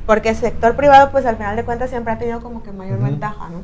Porque 0.05 0.29
el 0.29 0.35
sector 0.35 0.75
privado 0.75 1.11
pues 1.11 1.25
al 1.25 1.37
final 1.37 1.55
de 1.55 1.65
cuentas 1.65 1.89
siempre 1.89 2.13
ha 2.13 2.17
tenido 2.17 2.41
como 2.41 2.61
que 2.63 2.71
mayor 2.71 2.99
ventaja, 2.99 3.49
¿no? 3.49 3.61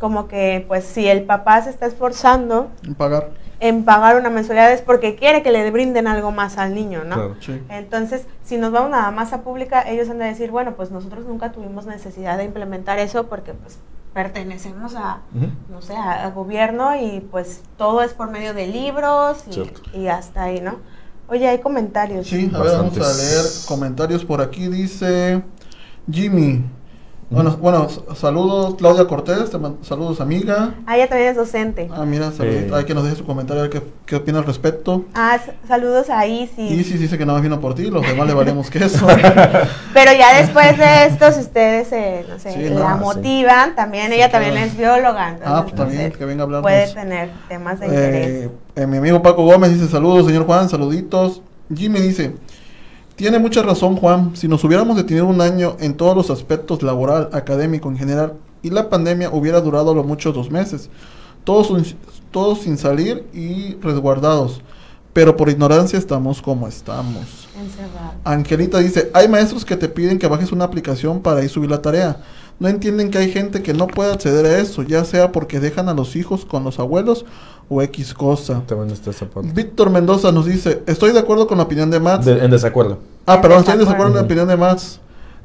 Como 0.00 0.26
que 0.28 0.64
pues 0.68 0.84
si 0.84 1.06
el 1.08 1.24
papá 1.24 1.62
se 1.62 1.70
está 1.70 1.86
esforzando 1.86 2.68
Pagar. 2.96 3.30
En 3.64 3.84
pagar 3.86 4.16
una 4.16 4.28
mensualidad 4.28 4.70
es 4.72 4.82
porque 4.82 5.16
quiere 5.16 5.42
que 5.42 5.50
le 5.50 5.70
brinden 5.70 6.06
algo 6.06 6.30
más 6.30 6.58
al 6.58 6.74
niño, 6.74 7.02
¿no? 7.04 7.14
Claro. 7.14 7.36
Sí. 7.40 7.62
Entonces, 7.70 8.26
si 8.44 8.58
nos 8.58 8.72
vamos 8.72 8.90
nada 8.90 9.10
más 9.10 9.32
a 9.32 9.40
pública, 9.40 9.88
ellos 9.88 10.10
han 10.10 10.18
de 10.18 10.26
decir, 10.26 10.50
bueno, 10.50 10.74
pues 10.76 10.90
nosotros 10.90 11.24
nunca 11.24 11.50
tuvimos 11.50 11.86
necesidad 11.86 12.36
de 12.36 12.44
implementar 12.44 12.98
eso 12.98 13.26
porque 13.26 13.54
pues 13.54 13.78
pertenecemos 14.12 14.94
a, 14.96 15.22
no 15.70 15.80
sé, 15.80 15.94
a, 15.94 16.26
a 16.26 16.30
gobierno 16.30 16.94
y 16.94 17.20
pues 17.30 17.62
todo 17.78 18.02
es 18.02 18.12
por 18.12 18.30
medio 18.30 18.52
de 18.52 18.66
libros 18.66 19.44
y, 19.50 19.98
y 19.98 20.08
hasta 20.08 20.42
ahí, 20.42 20.60
¿no? 20.60 20.76
Oye, 21.28 21.48
hay 21.48 21.60
comentarios. 21.60 22.26
Sí, 22.26 22.50
a 22.54 22.58
ver, 22.58 22.72
vamos 22.72 22.98
a 22.98 23.16
leer 23.16 23.46
comentarios 23.66 24.26
por 24.26 24.42
aquí. 24.42 24.68
Dice 24.68 25.42
Jimmy. 26.10 26.62
Bueno, 27.30 27.56
bueno, 27.60 27.88
saludos 28.14 28.74
Claudia 28.76 29.06
Cortés, 29.06 29.50
te 29.50 29.58
saludos 29.82 30.20
amiga. 30.20 30.74
Ah, 30.86 30.96
ella 30.96 31.08
también 31.08 31.30
es 31.30 31.36
docente. 31.36 31.88
Ah, 31.92 32.04
mira, 32.04 32.30
saludos. 32.30 32.64
Sí. 32.68 32.74
Hay 32.74 32.84
que 32.84 32.94
nos 32.94 33.02
deje 33.04 33.16
su 33.16 33.24
comentario 33.24 33.62
a 33.62 33.68
ver 33.68 33.72
qué, 33.72 33.82
qué 34.06 34.16
opina 34.16 34.38
al 34.38 34.44
respecto. 34.44 35.04
Ah, 35.14 35.38
saludos 35.66 36.10
a 36.10 36.26
Isis. 36.26 36.86
Sí 36.86 36.98
dice 36.98 37.18
que 37.18 37.24
nada 37.26 37.38
más 37.38 37.42
vino 37.42 37.60
por 37.60 37.74
ti, 37.74 37.90
los 37.90 38.06
demás 38.06 38.26
le 38.28 38.34
valemos 38.34 38.70
que 38.70 38.78
eso. 38.84 39.06
Pero 39.94 40.12
ya 40.12 40.40
después 40.40 40.76
de 40.78 41.06
esto, 41.06 41.32
si 41.32 41.40
ustedes, 41.40 41.90
eh, 41.92 42.24
no 42.28 42.38
sé, 42.38 42.52
Sí, 42.52 42.70
no, 42.70 42.80
la 42.80 42.94
sí. 42.94 43.00
motivan, 43.00 43.74
también 43.74 44.08
Sí, 44.08 44.14
ella 44.14 44.28
claro. 44.28 44.44
también 44.44 44.64
es 44.64 44.76
bióloga. 44.76 45.28
Entonces, 45.30 45.52
Ah, 45.54 45.62
pues 45.62 45.74
también, 45.74 46.12
que 46.12 46.24
venga 46.24 46.42
a 46.42 46.44
hablarnos. 46.44 46.70
Puede 46.70 46.92
tener 46.92 47.30
temas 47.48 47.80
de 47.80 47.86
interés. 47.86 48.26
Eh, 48.28 48.50
eh, 48.76 48.86
mi 48.86 48.98
amigo 48.98 49.22
Paco 49.22 49.44
Gómez 49.44 49.72
dice 49.72 49.88
saludos, 49.88 50.26
señor 50.26 50.44
Juan, 50.46 50.68
saluditos. 50.68 51.42
Jimmy 51.74 51.98
dice, 52.00 52.34
tiene 53.16 53.38
mucha 53.38 53.62
razón 53.62 53.96
Juan, 53.96 54.32
si 54.34 54.48
nos 54.48 54.64
hubiéramos 54.64 54.96
detenido 54.96 55.26
un 55.26 55.40
año 55.40 55.76
en 55.80 55.94
todos 55.94 56.16
los 56.16 56.30
aspectos 56.30 56.82
laboral, 56.82 57.28
académico 57.32 57.88
en 57.88 57.96
general, 57.98 58.34
y 58.62 58.70
la 58.70 58.88
pandemia 58.88 59.30
hubiera 59.30 59.60
durado 59.60 59.92
a 59.92 59.94
lo 59.94 60.04
mucho 60.04 60.32
dos 60.32 60.50
meses, 60.50 60.88
todos, 61.44 61.68
sin- 61.68 61.96
todos 62.30 62.60
sin 62.60 62.78
salir 62.78 63.24
y 63.32 63.74
resguardados, 63.82 64.62
pero 65.12 65.36
por 65.36 65.48
ignorancia 65.48 65.98
estamos 65.98 66.42
como 66.42 66.66
estamos. 66.66 67.46
Encerrado. 67.56 68.14
Angelita 68.24 68.78
dice, 68.78 69.10
hay 69.14 69.28
maestros 69.28 69.64
que 69.64 69.76
te 69.76 69.88
piden 69.88 70.18
que 70.18 70.26
bajes 70.26 70.50
una 70.50 70.64
aplicación 70.64 71.20
para 71.20 71.40
ahí 71.40 71.48
subir 71.48 71.70
la 71.70 71.82
tarea. 71.82 72.20
No 72.58 72.68
entienden 72.68 73.10
que 73.10 73.18
hay 73.18 73.30
gente 73.30 73.62
que 73.62 73.74
no 73.74 73.86
puede 73.86 74.12
acceder 74.12 74.46
a 74.46 74.58
eso, 74.58 74.82
ya 74.82 75.04
sea 75.04 75.30
porque 75.30 75.60
dejan 75.60 75.88
a 75.88 75.94
los 75.94 76.16
hijos 76.16 76.44
con 76.44 76.64
los 76.64 76.78
abuelos 76.78 77.24
o 77.68 77.82
X 77.82 78.12
cosa. 78.14 78.62
También 78.66 78.90
está 78.90 79.10
esa 79.10 79.26
parte. 79.26 79.50
Víctor 79.52 79.90
Mendoza 79.90 80.30
nos 80.32 80.46
dice, 80.46 80.82
estoy 80.86 81.12
de 81.12 81.18
acuerdo 81.18 81.46
con 81.46 81.58
la 81.58 81.64
opinión 81.64 81.90
de 81.90 82.00
Mats. 82.00 82.26
De- 82.26 82.44
en 82.44 82.50
desacuerdo. 82.50 82.98
ah, 83.26 83.34
En 83.36 83.40
perdón, 83.42 83.58
estoy 83.60 83.74
en 83.74 83.80
desacuerdo 83.80 84.12
con 84.12 84.20
la 84.20 84.24
opinión 84.26 84.48
de 84.48 84.56
Mats. 84.56 85.00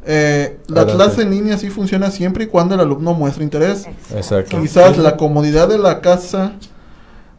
Eh, 0.06 0.58
la 0.68 0.82
Adelante. 0.82 0.94
clase 1.06 1.22
en 1.24 1.30
línea 1.32 1.58
sí 1.58 1.70
funciona 1.70 2.10
siempre 2.10 2.46
y 2.46 2.48
cuando 2.48 2.74
el 2.76 2.82
alumno 2.82 3.14
muestre 3.14 3.44
interés. 3.44 3.86
Exacto. 4.16 4.60
Quizás 4.62 4.98
la 4.98 5.18
comodidad 5.18 5.68
de 5.68 5.78
la 5.78 6.02
casa 6.02 6.54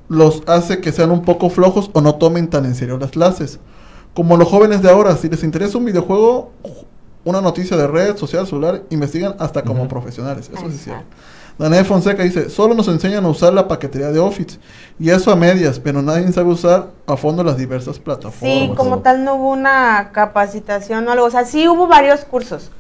los 0.09 0.43
hace 0.47 0.81
que 0.81 0.93
sean 0.93 1.11
un 1.11 1.23
poco 1.23 1.51
flojos 1.51 1.91
o 1.93 2.01
no 2.01 2.17
tomen 2.17 2.49
tan 2.49 2.65
en 2.67 2.75
serio 2.75 2.99
las 2.99 3.11
clases. 3.11 3.59
Como 4.15 4.37
los 4.37 4.49
jóvenes 4.49 4.83
de 4.83 4.91
ahora, 4.91 5.17
si 5.17 5.29
les 5.29 5.43
interesa 5.45 5.79
un 5.79 5.85
videojuego, 5.85 6.51
una 7.25 7.41
noticia 7.41 7.77
de 7.77 7.87
red 7.87 8.17
social, 8.17 8.47
celular, 8.47 8.83
investigan 8.91 9.37
hasta 9.39 9.63
como 9.63 9.87
profesionales. 9.89 10.51
Eso 10.53 10.69
sí 10.69 10.75
es 10.75 10.83
cierto. 10.85 11.05
Daniel 11.61 11.85
Fonseca 11.85 12.23
dice, 12.23 12.49
solo 12.49 12.75
nos 12.75 12.89
enseñan 12.89 13.23
a 13.27 13.29
usar 13.29 13.53
la 13.53 13.69
paquetería 13.69 14.11
de 14.11 14.19
Office. 14.19 14.59
Y 14.99 15.11
eso 15.11 15.31
a 15.31 15.37
medias, 15.37 15.79
pero 15.79 16.01
nadie 16.01 16.33
sabe 16.33 16.49
usar 16.49 16.87
a 17.07 17.19
fondo 17.19 17.45
las 17.45 17.59
diversas 17.59 17.99
plataformas. 17.99 18.41
Sí, 18.41 18.73
como 18.75 19.01
tal 19.01 19.25
no 19.25 19.35
hubo 19.35 19.51
una 19.51 20.09
capacitación 20.13 21.07
o 21.07 21.11
algo. 21.11 21.27
O 21.27 21.31
sea, 21.31 21.45
sí 21.45 21.69
hubo 21.69 21.87
varios 21.87 22.25
cursos. 22.25 22.71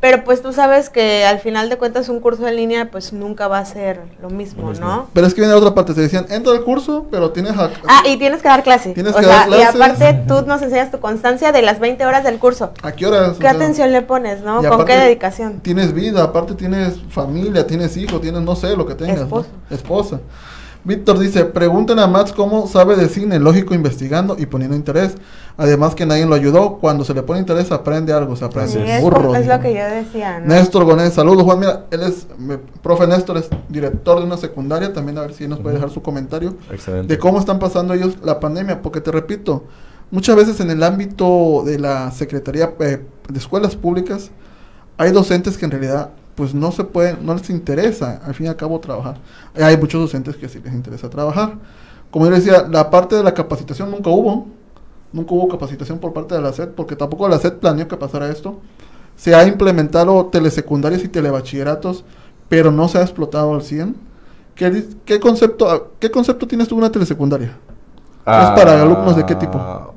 Pero 0.00 0.24
pues 0.24 0.40
tú 0.40 0.52
sabes 0.54 0.88
que 0.88 1.26
al 1.26 1.40
final 1.40 1.68
de 1.68 1.76
cuentas 1.76 2.08
un 2.08 2.20
curso 2.20 2.48
en 2.48 2.56
línea 2.56 2.90
pues 2.90 3.12
nunca 3.12 3.48
va 3.48 3.58
a 3.58 3.64
ser 3.66 4.00
lo 4.22 4.30
mismo, 4.30 4.62
Lo 4.62 4.68
mismo. 4.70 4.86
¿no? 4.86 5.06
Pero 5.12 5.26
es 5.26 5.34
que 5.34 5.42
viene 5.42 5.52
la 5.52 5.58
otra 5.60 5.74
parte, 5.74 5.92
te 5.92 6.00
decían, 6.00 6.24
entra 6.30 6.52
al 6.52 6.62
curso, 6.64 7.06
pero 7.10 7.30
tienes... 7.32 7.52
a- 7.58 7.70
Ah, 7.86 8.02
y 8.06 8.16
tienes 8.16 8.40
que 8.40 8.48
dar 8.48 8.62
clase. 8.62 8.92
Tienes 8.94 9.12
o 9.14 9.18
que 9.18 9.24
sea, 9.24 9.46
dar 9.46 9.48
y 9.48 9.52
clases. 9.52 9.74
aparte 9.76 10.22
tú 10.26 10.46
nos 10.46 10.62
enseñas 10.62 10.90
tu 10.90 11.00
constancia 11.00 11.52
de 11.52 11.60
las 11.60 11.80
20 11.80 12.06
horas 12.06 12.24
del 12.24 12.38
curso. 12.38 12.72
¿A 12.82 12.92
qué 12.92 13.06
horas? 13.06 13.30
O 13.30 13.34
¿Qué 13.34 13.42
sea, 13.42 13.50
atención 13.50 13.92
le 13.92 14.00
pones, 14.02 14.40
no? 14.42 14.62
y 14.64 14.66
¿Con 14.66 14.86
qué 14.86 14.96
dedicación? 14.96 15.60
Tienes 15.60 15.92
vida, 15.92 16.22
aparte 16.24 16.54
tienes 16.54 16.94
familia, 17.10 17.66
tienes 17.66 17.94
hijos, 17.98 18.22
tienes 18.22 18.40
no 18.40 18.56
sé 18.56 18.74
lo 18.76 18.86
que 18.86 18.94
tengas. 18.94 19.18
¿no? 19.18 19.24
Esposo. 19.24 19.48
Esposa. 19.68 20.20
Víctor 20.82 21.18
dice, 21.18 21.44
pregunten 21.44 21.98
a 21.98 22.06
Max 22.06 22.32
cómo 22.32 22.66
sabe 22.66 22.96
de 22.96 23.08
cine, 23.08 23.38
lógico 23.38 23.74
investigando 23.74 24.36
y 24.38 24.46
poniendo 24.46 24.74
interés. 24.76 25.14
Además 25.58 25.94
que 25.94 26.06
nadie 26.06 26.24
lo 26.24 26.34
ayudó, 26.34 26.78
cuando 26.78 27.04
se 27.04 27.12
le 27.12 27.22
pone 27.22 27.38
interés 27.40 27.70
aprende 27.70 28.14
algo, 28.14 28.34
se 28.34 28.46
aprende. 28.46 28.72
Sí, 28.72 28.78
Así 28.78 28.90
es, 28.90 29.02
Burro, 29.02 29.34
es 29.34 29.46
lo 29.46 29.60
que 29.60 29.74
yo 29.74 29.84
decía, 29.84 30.38
¿no? 30.40 30.46
Néstor 30.46 30.84
Gonés, 30.84 31.12
saludos 31.12 31.42
Juan, 31.44 31.58
mira, 31.60 31.84
él 31.90 32.02
es, 32.02 32.26
me- 32.38 32.56
profe 32.56 33.06
Néstor 33.06 33.36
es 33.36 33.50
director 33.68 34.20
de 34.20 34.24
una 34.24 34.38
secundaria, 34.38 34.92
también 34.94 35.18
a 35.18 35.20
ver 35.22 35.34
si 35.34 35.46
nos 35.46 35.58
puede 35.60 35.74
dejar 35.74 35.90
su 35.90 36.00
comentario 36.00 36.54
Excelente. 36.70 37.12
de 37.14 37.18
cómo 37.20 37.38
están 37.38 37.58
pasando 37.58 37.92
ellos 37.92 38.16
la 38.24 38.40
pandemia, 38.40 38.80
porque 38.80 39.02
te 39.02 39.10
repito, 39.12 39.64
muchas 40.10 40.34
veces 40.34 40.60
en 40.60 40.70
el 40.70 40.82
ámbito 40.82 41.62
de 41.66 41.78
la 41.78 42.10
Secretaría 42.10 42.72
eh, 42.80 43.04
de 43.28 43.38
Escuelas 43.38 43.76
Públicas 43.76 44.30
hay 44.96 45.12
docentes 45.12 45.58
que 45.58 45.66
en 45.66 45.70
realidad 45.72 46.10
pues 46.40 46.54
no 46.54 46.72
se 46.72 46.84
pueden, 46.84 47.26
no 47.26 47.34
les 47.34 47.50
interesa 47.50 48.18
al 48.24 48.32
fin 48.32 48.46
y 48.46 48.48
al 48.48 48.56
cabo 48.56 48.80
trabajar. 48.80 49.18
Hay 49.54 49.76
muchos 49.76 50.00
docentes 50.00 50.36
que 50.36 50.48
sí 50.48 50.58
les 50.64 50.72
interesa 50.72 51.10
trabajar. 51.10 51.58
Como 52.10 52.24
yo 52.24 52.30
decía, 52.30 52.66
la 52.66 52.88
parte 52.88 53.14
de 53.14 53.22
la 53.22 53.34
capacitación 53.34 53.90
nunca 53.90 54.08
hubo, 54.08 54.46
nunca 55.12 55.34
hubo 55.34 55.48
capacitación 55.48 55.98
por 55.98 56.14
parte 56.14 56.34
de 56.34 56.40
la 56.40 56.50
SED, 56.54 56.70
porque 56.70 56.96
tampoco 56.96 57.28
la 57.28 57.38
SED 57.38 57.58
planeó 57.58 57.86
que 57.88 57.98
pasara 57.98 58.30
esto. 58.30 58.58
Se 59.16 59.34
ha 59.34 59.46
implementado 59.46 60.30
telesecundarias 60.32 61.04
y 61.04 61.08
telebachilleratos, 61.08 62.06
pero 62.48 62.72
no 62.72 62.88
se 62.88 62.96
ha 62.96 63.02
explotado 63.02 63.52
al 63.52 63.60
100. 63.60 63.94
¿Qué, 64.54 64.88
qué 65.04 65.20
concepto, 65.20 65.92
¿Qué 65.98 66.10
concepto 66.10 66.46
tienes 66.46 66.68
tú 66.68 66.76
de 66.76 66.78
una 66.78 66.90
telesecundaria? 66.90 67.54
¿Es 68.20 68.50
para 68.56 68.80
alumnos 68.80 69.14
de 69.14 69.26
qué 69.26 69.34
tipo? 69.34 69.89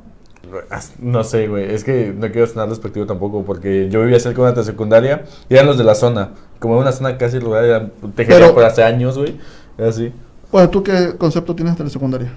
No 0.99 1.23
sé, 1.23 1.47
güey. 1.47 1.73
Es 1.73 1.83
que 1.83 2.13
no 2.15 2.31
quiero 2.31 2.47
sonar 2.47 2.69
despectivo 2.69 3.05
tampoco, 3.05 3.43
porque 3.43 3.89
yo 3.89 4.01
vivía 4.01 4.19
cerca 4.19 4.43
de 4.43 4.51
una 4.51 4.63
secundaria 4.63 5.25
y 5.49 5.55
eran 5.55 5.67
los 5.67 5.77
de 5.77 5.83
la 5.83 5.95
zona. 5.95 6.31
Como 6.59 6.77
una 6.77 6.91
zona 6.91 7.17
casi 7.17 7.39
rural, 7.39 7.65
eran 7.65 8.53
por 8.53 8.63
hace 8.63 8.83
años, 8.83 9.17
güey. 9.17 9.39
Era 9.77 9.89
así. 9.89 10.13
Bueno, 10.51 10.69
¿tú 10.69 10.83
qué 10.83 11.15
concepto 11.17 11.55
tienes 11.55 11.73
de 11.73 11.77
telesecundaria? 11.77 12.31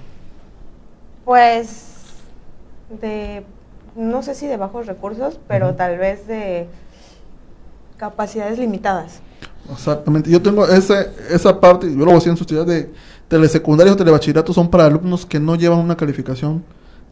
Pues 1.25 1.87
de, 3.01 3.45
no 3.95 4.23
sé 4.23 4.35
si 4.35 4.47
de 4.47 4.57
bajos 4.57 4.87
recursos, 4.87 5.39
pero 5.49 5.75
tal 5.75 5.99
vez 5.99 6.27
de 6.27 6.69
capacidades 7.97 8.59
limitadas. 8.59 9.21
Exactamente. 9.71 10.31
Yo 10.31 10.41
tengo 10.41 10.67
ese, 10.67 11.11
esa 11.31 11.61
parte, 11.61 11.91
yo 11.91 11.99
lo 11.99 12.05
voy 12.07 12.13
a 12.13 12.17
decir 12.17 12.31
en 12.31 12.37
sociedad 12.37 12.65
de 12.65 12.91
telesecundarios 13.29 13.95
o 13.95 13.99
telebachilleratos 13.99 14.55
son 14.55 14.71
para 14.71 14.87
alumnos 14.87 15.27
que 15.27 15.41
no 15.41 15.57
llevan 15.57 15.81
una 15.81 15.97
calificación 15.97 16.63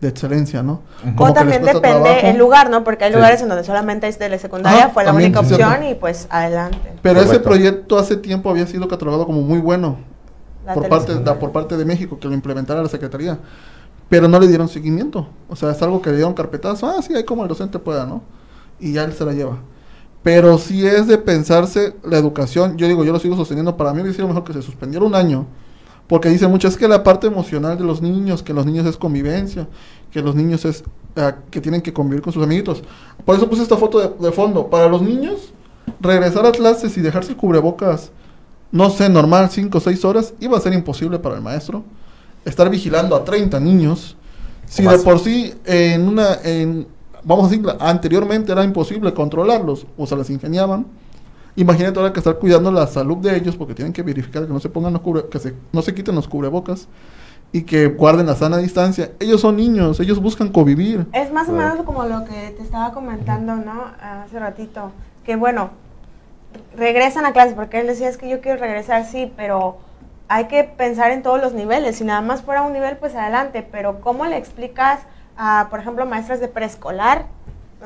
de 0.05 0.11
excelencia, 0.11 0.63
¿no? 0.63 0.83
Como 1.17 1.31
o 1.31 1.35
también 1.35 1.63
depende 1.63 1.89
trabajo. 1.89 2.27
el 2.27 2.37
lugar, 2.39 2.71
¿no? 2.71 2.85
Porque 2.85 3.05
hay 3.05 3.11
Sí. 3.11 3.17
lugares 3.17 3.41
en 3.43 3.49
donde 3.49 3.65
solamente 3.65 4.07
es 4.07 4.19
telesecundaria, 4.19 4.85
Ajá, 4.85 4.91
fue 4.95 5.03
la 5.03 5.09
también, 5.11 5.31
única 5.31 5.41
sí, 5.47 5.55
opción 5.55 5.71
cierto. 5.79 5.91
y 5.91 5.95
pues 5.95 6.27
adelante. 6.31 6.93
Pero 7.03 7.21
ese 7.21 7.41
proyecto 7.41 7.99
hace 7.99 8.17
tiempo 8.17 8.51
había 8.51 8.67
sido 8.67 8.87
catalogado 8.87 9.27
como 9.27 9.41
muy 9.43 9.59
bueno 9.59 9.97
La 10.67 10.75
por 10.75 10.89
parte, 10.89 11.19
da- 11.21 11.39
por 11.39 11.53
parte 11.53 11.77
de 11.77 11.85
México, 11.85 12.19
que 12.21 12.29
lo 12.29 12.35
implementara 12.35 12.83
la 12.83 12.89
Secretaría. 12.89 13.39
Pero 14.09 14.29
no 14.29 14.39
le 14.39 14.47
dieron 14.47 14.69
seguimiento. 14.69 15.27
O 15.49 15.57
sea, 15.57 15.71
es 15.71 15.81
algo 15.83 16.01
que 16.03 16.11
le 16.11 16.17
dieron 16.17 16.35
carpetazo. 16.35 16.87
Ah, 16.87 17.01
sí, 17.03 17.15
ahí 17.15 17.25
como 17.25 17.43
el 17.43 17.49
docente 17.49 17.79
pueda, 17.79 18.05
¿no? 18.07 18.23
Y 18.79 18.93
ya 18.93 19.05
él 19.05 19.15
se 19.15 19.25
la 19.25 19.33
lleva. 19.33 19.57
Pero 20.23 20.59
si 20.59 20.87
es 20.87 21.07
de 21.07 21.17
pensarse 21.19 21.95
la 22.05 22.19
educación, 22.19 22.77
yo 22.77 22.87
digo, 22.87 23.05
yo 23.05 23.13
lo 23.13 23.19
sigo 23.19 23.37
sosteniendo, 23.37 23.77
para 23.77 23.93
mí 23.93 24.01
hubiera 24.03 24.15
sido 24.15 24.29
mejor 24.29 24.45
que 24.45 24.53
se 24.53 24.63
suspendiera 24.63 25.05
un 25.05 25.15
año. 25.15 25.47
Porque 26.07 26.29
dicen 26.29 26.51
mucho, 26.51 26.69
es 26.69 26.77
que 26.77 26.87
la 26.87 27.03
parte 27.03 27.27
emocional 27.27 27.79
de 27.79 27.85
los 27.85 28.03
niños, 28.03 28.43
que 28.43 28.53
los 28.53 28.67
niños 28.67 28.87
es 28.87 28.97
convivencia, 28.97 29.67
que 30.13 30.21
los 30.21 30.35
niños 30.35 30.65
es 30.65 30.85
ah, 31.17 31.37
que 31.51 31.61
tienen 31.61 31.81
que 31.81 31.93
convivir 31.93 32.23
con 32.23 32.33
sus 32.33 32.43
amiguitos. 32.43 32.83
Por 33.25 33.37
eso 33.37 33.49
puse 33.49 33.63
esta 33.63 33.77
foto 33.77 33.99
de, 33.99 34.27
de 34.27 34.33
fondo. 34.33 34.69
Para 34.69 34.87
los 34.89 35.01
niños, 35.01 35.53
regresar 36.01 36.45
a 36.47 36.53
clases 36.53 36.97
y 36.97 37.01
dejarse 37.01 37.31
el 37.31 37.37
cubrebocas, 37.37 38.11
no 38.71 38.91
sé, 38.91 39.09
normal, 39.09 39.51
5 39.51 39.79
o 39.79 39.81
6 39.81 40.05
horas, 40.05 40.35
iba 40.41 40.59
a 40.59 40.61
ser 40.61 40.73
imposible 40.73 41.19
para 41.19 41.37
el 41.37 41.43
maestro. 41.43 41.85
Estar 42.45 42.69
vigilando 42.69 43.17
a 43.17 43.25
30 43.25 43.59
niños. 43.61 44.17
Si 44.67 44.83
de 44.83 44.99
por 44.99 45.21
sí 45.21 45.55
en 45.65 46.09
una, 46.09 46.39
en, 46.43 46.87
vamos 47.23 47.47
a 47.47 47.49
decir, 47.51 47.67
anteriormente 47.81 48.53
era 48.53 48.65
imposible 48.65 49.15
controlarlos, 49.15 49.87
o 49.97 50.07
se 50.07 50.17
las 50.17 50.29
ingeniaban. 50.31 50.87
Imagínate 51.57 51.99
ahora 51.99 52.13
que 52.13 52.19
estar 52.19 52.37
cuidando 52.39 52.73
la 52.73 52.87
salud 52.87 53.19
de 53.19 53.37
ellos 53.37 53.57
porque 53.57 53.75
tienen 53.75 53.93
que 53.93 54.03
verificar 54.03 54.47
que 54.47 54.53
no 54.53 54.61
se 54.61 54.69
pongan 54.69 54.93
los 54.93 55.03
cubre, 55.03 55.29
que 55.31 55.39
se, 55.39 55.55
no 55.73 55.83
se 55.83 55.95
quiten 55.95 56.15
los 56.15 56.27
cubrebocas 56.27 56.89
y 57.53 57.63
que 57.63 57.87
guarden 57.87 58.27
la 58.27 58.35
sana 58.35 58.59
distancia. 58.59 59.13
Ellos 59.21 59.41
son 59.41 59.57
niños, 59.57 60.01
ellos 60.01 60.21
buscan 60.21 60.49
convivir. 60.49 61.07
Es 61.13 61.33
más 61.33 61.49
o 61.49 61.53
menos 61.53 61.81
como 61.85 62.05
lo 62.05 62.25
que 62.25 62.51
te 62.57 62.63
estaba 62.63 62.93
comentando, 62.93 63.55
¿no? 63.55 63.85
Hace 64.01 64.41
ratito. 64.41 64.91
Que 65.25 65.37
bueno, 65.37 65.71
regresan 66.77 67.25
a 67.27 67.33
clases, 67.33 67.55
porque 67.55 67.79
él 67.79 67.87
decía, 67.87 68.09
es 68.09 68.17
que 68.17 68.29
yo 68.29 68.41
quiero 68.41 68.59
regresar, 68.59 69.07
sí, 69.07 69.33
pero 69.37 69.79
hay 70.27 70.47
que 70.47 70.65
pensar 70.65 71.13
en 71.13 71.23
todos 71.23 71.41
los 71.41 71.53
niveles. 71.53 71.97
Si 71.97 72.05
nada 72.05 72.23
más 72.23 72.43
fuera 72.43 72.63
un 72.63 72.73
nivel, 72.73 72.97
pues 72.97 73.15
adelante. 73.15 73.65
Pero 73.71 74.01
¿cómo 74.01 74.27
le 74.27 74.37
explicas 74.37 75.01
a, 75.37 75.69
por 75.71 75.79
ejemplo, 75.79 76.07
maestras 76.07 76.41
de 76.41 76.49
preescolar? 76.49 77.27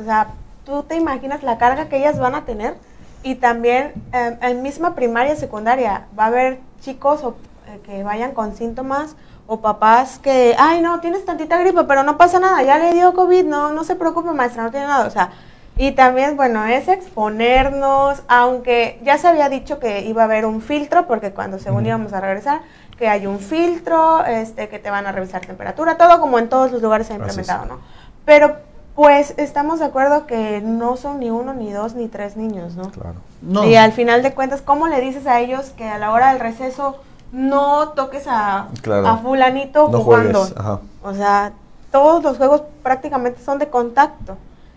O 0.01 0.03
sea, 0.03 0.29
tú 0.65 0.83
te 0.85 0.97
imaginas 0.97 1.43
la 1.43 1.59
carga 1.59 1.91
que 1.91 1.99
ellas 1.99 2.19
van 2.19 2.35
a 2.35 2.47
tener. 2.47 2.75
Y 3.23 3.37
también 3.37 3.93
eh, 4.13 4.39
en 4.41 4.63
misma 4.63 4.95
primaria 4.95 5.35
y 5.35 5.37
secundaria 5.37 6.07
va 6.19 6.25
a 6.25 6.27
haber 6.29 6.61
chicos 6.81 7.23
o, 7.25 7.37
eh, 7.67 7.81
que 7.85 8.03
vayan 8.03 8.33
con 8.33 8.55
síntomas 8.55 9.17
o 9.47 9.61
papás 9.61 10.19
que, 10.19 10.55
ay, 10.59 10.81
no, 10.83 11.01
tienes 11.01 11.25
tantita 11.25 11.59
gripe, 11.59 11.85
pero 11.85 12.03
no 12.03 12.19
pasa 12.19 12.39
nada, 12.39 12.63
ya 12.63 12.79
le 12.79 12.93
dio 12.93 13.15
COVID, 13.15 13.45
no, 13.45 13.73
no 13.73 13.83
se 13.83 13.97
preocupe, 13.97 14.31
maestra, 14.33 14.63
no 14.63 14.71
tiene 14.71 14.87
nada. 14.87 15.07
O 15.07 15.11
sea, 15.11 15.31
y 15.79 15.93
también, 15.93 16.37
bueno, 16.37 16.67
es 16.67 16.89
exponernos, 16.89 18.23
aunque 18.29 19.01
ya 19.05 19.17
se 19.17 19.29
había 19.29 19.49
dicho 19.49 19.79
que 19.79 20.01
iba 20.03 20.23
a 20.23 20.25
haber 20.25 20.45
un 20.45 20.61
filtro, 20.61 21.07
porque 21.07 21.31
cuando 21.31 21.59
según 21.59 21.87
íbamos 21.87 22.13
a 22.13 22.21
regresar, 22.21 22.61
que 22.99 23.09
hay 23.09 23.27
un 23.27 23.39
filtro, 23.39 24.25
este, 24.25 24.69
que 24.69 24.79
te 24.81 24.91
van 24.91 25.07
a 25.07 25.13
revisar 25.13 25.47
temperatura, 25.47 25.97
todo 25.97 26.21
como 26.21 26.39
en 26.39 26.49
todos 26.49 26.73
los 26.73 26.83
lugares 26.83 27.07
se 27.07 27.13
ha 27.13 27.17
implementado, 27.17 27.65
¿no? 27.65 27.79
Pero, 28.25 28.57
pues, 28.99 29.33
estamos 29.37 29.79
de 29.79 29.85
acuerdo 29.85 30.27
que 30.27 30.61
no 30.61 30.97
son 30.97 31.21
ni 31.21 31.31
uno, 31.31 31.55
ni 31.55 31.71
dos, 31.73 31.95
ni 31.95 32.09
tres 32.09 32.37
niños, 32.37 32.75
¿no? 32.75 32.91
Claro. 32.91 33.15
No. 33.43 33.63
Y 33.63 33.77
al 33.77 33.93
final 33.93 34.25
de 34.25 34.35
cuentas, 34.35 34.61
¿cómo 34.61 34.89
le 34.89 35.01
dices 35.01 35.25
a 35.29 35.39
ellos 35.39 35.71
que 35.77 35.89
a 35.89 35.99
la 35.99 36.11
hora 36.11 36.33
del 36.33 36.41
receso 36.41 36.97
no 37.31 37.91
toques 37.91 38.25
a, 38.27 38.67
Claro. 38.83 39.07
a 39.07 39.19
fulanito 39.19 39.89
No 39.89 40.01
jugando? 40.01 40.41
juegues. 40.41 40.59
Ajá. 40.59 40.81
O 41.05 41.15
sea, 41.15 41.53
todos 41.93 42.25
los 42.25 42.39
juegos 42.39 42.65
prácticamente 42.83 43.41
son 43.41 43.61
de 43.61 43.69
contacto. 43.69 44.37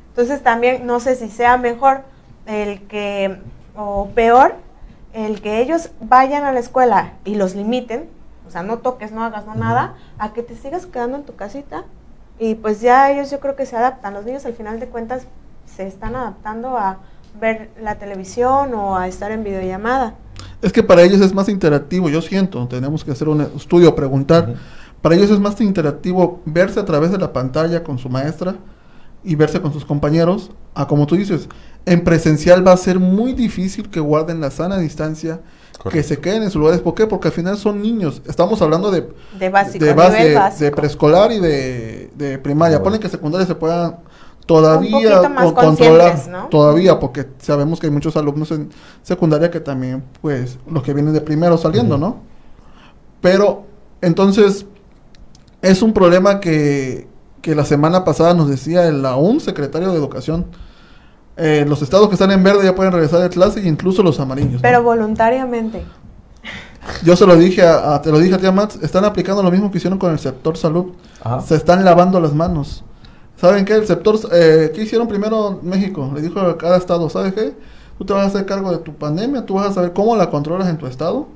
Entonces 0.10 0.44
también 0.44 0.86
no 0.86 1.00
sé 1.00 1.16
si 1.16 1.28
sea 1.28 1.58
mejor 1.58 2.02
el 2.46 2.84
que, 2.88 3.40
o 3.76 4.10
peor, 4.14 4.54
el 5.14 5.42
que 5.42 5.62
ellos 5.62 5.90
vayan 6.00 6.44
a 6.44 6.52
la 6.52 6.60
escuela 6.60 7.14
y 7.26 7.34
los 7.34 7.56
limiten, 7.56 8.08
o 8.48 8.52
sea, 8.52 8.62
no 8.62 8.78
toques, 8.78 9.12
no 9.12 9.24
hagas, 9.24 9.48
no 9.48 9.56
nada, 9.56 9.96
a 10.20 10.32
que 10.32 10.44
te 10.44 10.56
sigas 10.56 10.86
quedando 10.86 11.18
en 11.18 11.24
tu 11.24 11.36
casita. 11.36 11.86
Y 12.42 12.56
pues 12.56 12.82
ya 12.82 13.12
ellos 13.12 13.30
yo 13.30 13.40
creo 13.40 13.56
que 13.56 13.68
se 13.68 13.78
adaptan. 13.78 14.16
Los 14.16 14.26
niños 14.26 14.48
al 14.48 14.54
final 14.54 14.80
de 14.80 14.88
cuentas 14.88 15.28
se 15.68 15.86
están 15.86 16.16
adaptando 16.16 16.76
a 16.76 16.98
ver 17.40 17.70
la 17.80 18.00
televisión 18.00 18.74
o 18.74 18.98
a 18.98 19.08
estar 19.08 19.32
en 19.32 19.44
videollamada. 19.44 20.16
Es 20.60 20.74
que 20.74 20.82
para 20.82 21.04
ellos 21.04 21.22
es 21.22 21.36
más 21.36 21.50
interactivo, 21.50 22.10
yo 22.10 22.20
siento, 22.20 22.68
tenemos 22.68 23.06
que 23.06 23.12
hacer 23.12 23.30
un 23.30 23.42
estudio, 23.42 23.94
preguntar. 23.94 24.56
Para 25.04 25.14
ellos 25.14 25.30
es 25.30 25.40
más 25.40 25.62
interactivo 25.62 26.42
verse 26.46 26.80
a 26.80 26.86
través 26.86 27.12
de 27.12 27.20
la 27.20 27.32
pantalla 27.32 27.84
con 27.84 28.00
su 28.00 28.10
maestra 28.10 28.56
y 29.24 29.36
verse 29.36 29.62
con 29.62 29.72
sus 29.72 29.86
compañeros, 29.86 30.50
a 30.74 30.88
como 30.88 31.06
tú 31.06 31.18
dices, 31.18 31.48
en 31.86 32.04
presencial 32.04 32.66
va 32.68 32.72
a 32.72 32.78
ser 32.78 33.00
muy 33.00 33.34
difícil 33.34 33.92
que 33.92 34.00
guarden 34.00 34.42
la 34.42 34.50
sana 34.50 34.80
distancia, 34.80 35.42
que 35.90 36.04
se 36.04 36.20
queden 36.20 36.44
en 36.44 36.52
sus 36.52 36.60
lugares. 36.60 36.82
¿Por 36.82 36.94
qué? 36.94 37.08
Porque 37.08 37.30
al 37.30 37.34
final 37.34 37.58
son 37.58 37.82
niños. 37.82 38.22
Estamos 38.28 38.62
hablando 38.62 38.92
de, 38.92 39.10
De 39.40 39.50
básico, 39.50 39.84
de, 39.86 39.92
nivel 39.92 39.96
base, 40.12 40.34
básico. 40.36 40.64
de 40.66 40.72
preescolar 40.72 41.32
y 41.32 41.40
de, 41.40 42.12
de 42.16 42.38
primaria. 42.40 42.78
Bueno. 42.78 42.84
Ponen 42.92 43.00
que 43.02 43.10
secundaria 43.10 43.48
se 43.48 43.56
puedan 43.56 43.98
todavía 44.46 44.92
poquito 44.92 45.30
más 45.30 45.52
con- 45.54 45.66
controlar. 45.66 46.50
Todavía, 46.50 47.00
porque 47.00 47.26
sabemos 47.40 47.80
que 47.80 47.88
hay 47.88 47.92
muchos 47.94 48.16
alumnos 48.18 48.52
en 48.52 48.70
secundaria 49.02 49.50
que 49.50 49.60
también, 49.60 50.04
pues, 50.22 50.60
los 50.70 50.84
que 50.84 50.94
vienen 50.94 51.14
de 51.14 51.22
primero 51.22 51.58
saliendo. 51.58 51.98
¿no? 51.98 52.18
Pero, 53.22 53.66
entonces, 54.02 54.66
es 55.62 55.82
un 55.82 55.94
problema 55.94 56.40
que, 56.40 57.08
que 57.42 57.56
la 57.56 57.66
semana 57.66 58.04
pasada 58.04 58.34
nos 58.34 58.50
decía 58.50 58.88
el 58.88 59.06
aún 59.06 59.40
secretario 59.40 59.92
de 59.92 59.98
Educación. 59.98 60.46
Eh, 61.44 61.66
los 61.68 61.82
estados 61.82 62.08
que 62.08 62.14
están 62.14 62.30
en 62.32 62.44
verde 62.44 62.64
ya 62.64 62.76
pueden 62.76 62.92
regresar 62.94 63.20
de 63.22 63.30
clase, 63.30 63.68
incluso 63.68 64.04
los 64.04 64.20
amarillos. 64.20 64.54
¿no? 64.54 64.62
Pero 64.62 64.84
voluntariamente. 64.84 65.84
Yo 67.04 67.16
se 67.16 67.26
lo 67.26 67.36
dije 67.36 67.64
a, 67.64 67.96
a- 67.96 68.02
te 68.02 68.12
lo 68.12 68.20
dije 68.20 68.36
a 68.36 68.38
ti, 68.38 68.50
Mats, 68.52 68.78
están 68.82 69.06
aplicando 69.06 69.42
lo 69.44 69.50
mismo 69.52 69.72
que 69.72 69.78
hicieron 69.78 69.98
con 70.00 70.12
el 70.12 70.20
sector 70.20 70.56
salud. 70.58 70.88
Ajá. 71.24 71.42
Se 71.42 71.56
están 71.56 71.84
lavando 71.86 72.20
las 72.20 72.34
manos. 72.34 72.84
¿Saben 73.38 73.66
qué? 73.66 73.74
El 73.74 73.88
sector, 73.88 74.20
eh, 74.32 74.72
¿qué 74.76 74.84
hicieron 74.84 75.08
primero 75.08 75.60
México? 75.64 76.12
Le 76.14 76.22
dijo 76.22 76.40
a 76.40 76.58
cada 76.58 76.78
estado, 76.78 77.10
¿sabes 77.10 77.34
qué? 77.34 77.54
Tú 77.98 78.06
te 78.06 78.14
vas 78.14 78.24
a 78.24 78.28
hacer 78.28 78.46
cargo 78.46 78.72
de 78.72 78.78
tu 78.80 78.94
pandemia, 78.94 79.46
tú 79.46 79.56
vas 79.56 79.70
a 79.70 79.74
saber 79.74 79.94
cómo 79.94 80.16
la 80.16 80.30
controlas 80.30 80.68
en 80.70 80.78
tu 80.78 80.86
estado 80.88 81.28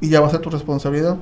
y 0.00 0.08
ya 0.08 0.20
va 0.20 0.26
a 0.28 0.30
ser 0.30 0.40
tu 0.40 0.50
responsabilidad. 0.50 1.16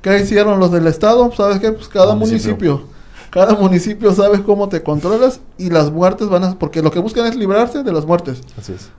¿Qué 0.00 0.18
hicieron 0.20 0.58
los 0.60 0.70
del 0.72 0.86
estado? 0.88 1.30
¿Sabes 1.32 1.60
qué? 1.60 1.70
Pues 1.72 1.88
cada 1.88 2.14
Municipio. 2.14 2.56
municipio. 2.56 2.91
Cada 3.32 3.54
municipio 3.54 4.12
sabes 4.12 4.40
cómo 4.40 4.68
te 4.68 4.82
controlas 4.82 5.40
y 5.56 5.70
las 5.70 5.90
muertes 5.90 6.28
van 6.28 6.44
a... 6.44 6.58
Porque 6.58 6.82
lo 6.82 6.90
que 6.90 6.98
buscan 6.98 7.26
es 7.26 7.34
librarse 7.34 7.82
de 7.82 7.90
las 7.90 8.04
muertes. 8.04 8.42
Así 8.58 8.72
es. 8.74 8.90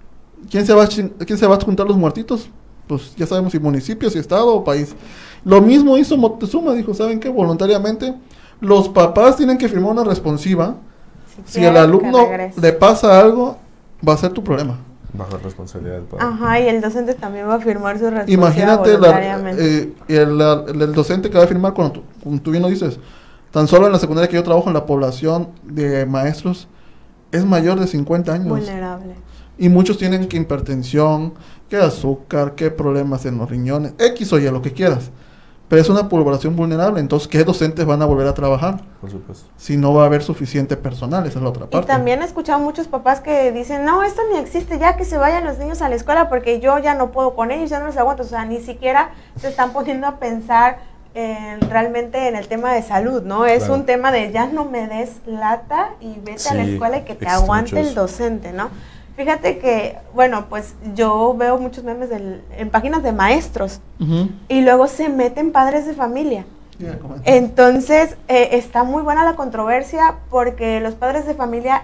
¿Quién 0.50 0.66
se 0.66 0.74
va 0.74 0.86
a, 0.86 0.88
quién 0.88 1.38
se 1.38 1.46
va 1.48 1.56
a 1.56 1.60
juntar 1.62 1.86
los 1.88 1.96
muertitos? 1.96 2.50
Pues 2.88 3.16
ya 3.16 3.28
sabemos 3.28 3.52
si 3.52 3.60
municipio, 3.60 4.10
si 4.10 4.18
estado 4.18 4.54
o 4.56 4.64
país. 4.64 4.96
Lo 5.46 5.62
mismo 5.62 5.98
hizo 6.00 6.18
Moctezuma, 6.18 6.74
dijo, 6.74 6.96
¿saben 6.96 7.20
qué? 7.20 7.30
Voluntariamente 7.30 8.16
los 8.60 8.90
papás 8.90 9.38
tienen 9.38 9.58
que 9.58 9.70
firmar 9.70 9.92
una 9.92 10.04
responsiva. 10.04 10.78
Si 11.46 11.60
el 11.64 11.72
quieren 11.72 11.74
que 11.74 11.80
alumno 11.80 12.28
le 12.60 12.74
pasa 12.74 13.20
algo, 13.20 13.58
va 14.08 14.14
a 14.14 14.18
ser 14.18 14.32
tu 14.32 14.44
problema. 14.44 14.78
Bajo 15.14 15.38
responsabilidad 15.38 15.98
del 15.98 16.06
padre. 16.06 16.26
Ajá, 16.26 16.60
y 16.60 16.68
el 16.70 16.82
docente 16.82 17.14
también 17.14 17.48
va 17.48 17.56
a 17.56 17.60
firmar 17.60 18.00
su 18.00 18.06
respuesta 18.06 18.32
Imagínate 18.32 18.94
la- 18.94 18.98
voluntariamente. 18.98 19.78
eh, 19.84 19.94
el, 20.08 20.42
el 20.82 20.94
docente 20.94 21.30
que 21.30 21.38
va 21.38 21.44
a 21.44 21.48
firmar 21.48 21.74
cuando 21.76 21.94
tú, 21.94 22.02
como 22.24 22.42
tú 22.42 22.50
bien 22.50 22.64
lo 22.64 22.70
dices. 22.70 22.98
Tan 23.54 23.68
solo 23.68 23.86
en 23.86 23.94
la 23.94 24.00
secundaria 24.00 24.28
que 24.28 24.36
yo 24.36 24.42
trabajo, 24.44 24.68
en 24.68 24.74
la 24.74 24.88
población 24.88 25.50
de 25.62 26.08
maestros 26.08 26.68
es 27.32 27.46
mayor 27.46 27.80
de 27.80 27.86
50 27.86 28.34
años. 28.34 28.48
Vulnerable. 28.48 29.14
Y 29.60 29.70
muchos 29.70 30.00
tienen 30.00 30.28
que 30.28 30.38
hipertensión, 30.38 31.36
que 31.70 31.78
azúcar, 31.78 32.56
que 32.56 32.72
problemas 32.72 33.28
en 33.28 33.38
los 33.38 33.48
riñones, 33.48 33.94
X 34.00 34.34
o 34.34 34.40
Y, 34.40 34.50
lo 34.50 34.64
que 34.64 34.74
quieras. 34.74 35.12
Pero 35.70 35.82
es 35.84 35.88
una 35.90 36.10
población 36.10 36.56
vulnerable, 36.56 37.00
entonces, 37.00 37.28
¿qué 37.28 37.44
docentes 37.44 37.86
van 37.86 38.02
a 38.02 38.06
volver 38.06 38.28
a 38.28 38.34
trabajar? 38.34 38.82
Por 39.00 39.12
supuesto. 39.12 39.48
Si 39.56 39.78
no 39.78 39.94
va 39.94 40.04
a 40.04 40.06
haber 40.08 40.24
suficiente 40.24 40.76
personal, 40.76 41.26
esa 41.28 41.38
es 41.38 41.44
la 41.44 41.50
otra 41.50 41.66
Y 41.66 41.68
parte. 41.70 41.88
también 41.88 42.24
he 42.24 42.26
escuchado 42.26 42.60
muchos 42.60 42.88
papás 42.88 43.22
que 43.22 43.52
dicen, 43.52 43.86
no, 43.86 44.02
esto 44.02 44.22
ni 44.32 44.40
existe, 44.40 44.80
ya 44.80 44.98
que 44.98 45.06
se 45.06 45.18
vayan 45.18 45.46
los 45.46 45.60
niños 45.60 45.84
a 45.84 45.90
la 45.90 45.96
escuela 45.96 46.28
porque 46.28 46.60
yo 46.60 46.80
ya 46.80 46.96
no 46.96 47.12
puedo 47.12 47.36
con 47.36 47.52
ellos, 47.52 47.70
ya 47.70 47.80
no 47.80 47.86
los 47.86 47.98
aguanto. 47.98 48.24
O 48.24 48.26
sea, 48.26 48.46
ni 48.46 48.60
siquiera 48.60 49.12
se 49.38 49.48
están 49.48 49.74
poniendo 49.74 50.08
a 50.08 50.18
pensar 50.18 50.80
en- 51.16 51.62
realmente 51.70 52.28
en 52.28 52.36
el 52.36 52.48
tema 52.48 52.74
de 52.74 52.82
salud, 52.82 53.22
¿no? 53.24 53.46
Es 53.46 53.60
Claro. 53.66 53.76
un 53.76 53.86
tema 53.86 54.12
de 54.12 54.32
ya 54.32 54.48
no 54.48 54.66
me 54.66 54.88
des 54.88 55.18
lata 55.26 55.90
y 56.02 56.20
vete 56.20 56.50
a 56.50 56.54
la 56.56 56.64
escuela 56.64 56.98
y 56.98 57.02
que 57.04 57.16
te 57.16 57.28
aguante 57.28 57.80
el 57.80 57.94
docente, 57.94 58.52
¿no? 58.52 58.70
Fíjate 59.16 59.60
que, 59.60 59.96
bueno, 60.16 60.48
pues 60.50 60.74
yo 60.96 61.36
veo 61.38 61.60
muchos 61.60 61.84
memes 61.84 62.10
del- 62.10 62.42
en 62.58 62.72
páginas 62.72 63.04
de 63.04 63.12
maestros 63.12 63.80
y 64.50 64.62
luego 64.62 64.88
se 64.88 65.08
meten 65.10 65.52
padres 65.52 65.86
de 65.86 65.94
familia. 65.94 66.46
Entonces, 67.24 68.18
eh, 68.28 68.50
está 68.54 68.84
muy 68.84 69.04
buena 69.04 69.24
la 69.24 69.36
controversia 69.36 70.16
porque 70.30 70.80
los 70.80 70.96
padres 70.96 71.26
de 71.28 71.36
familia 71.36 71.84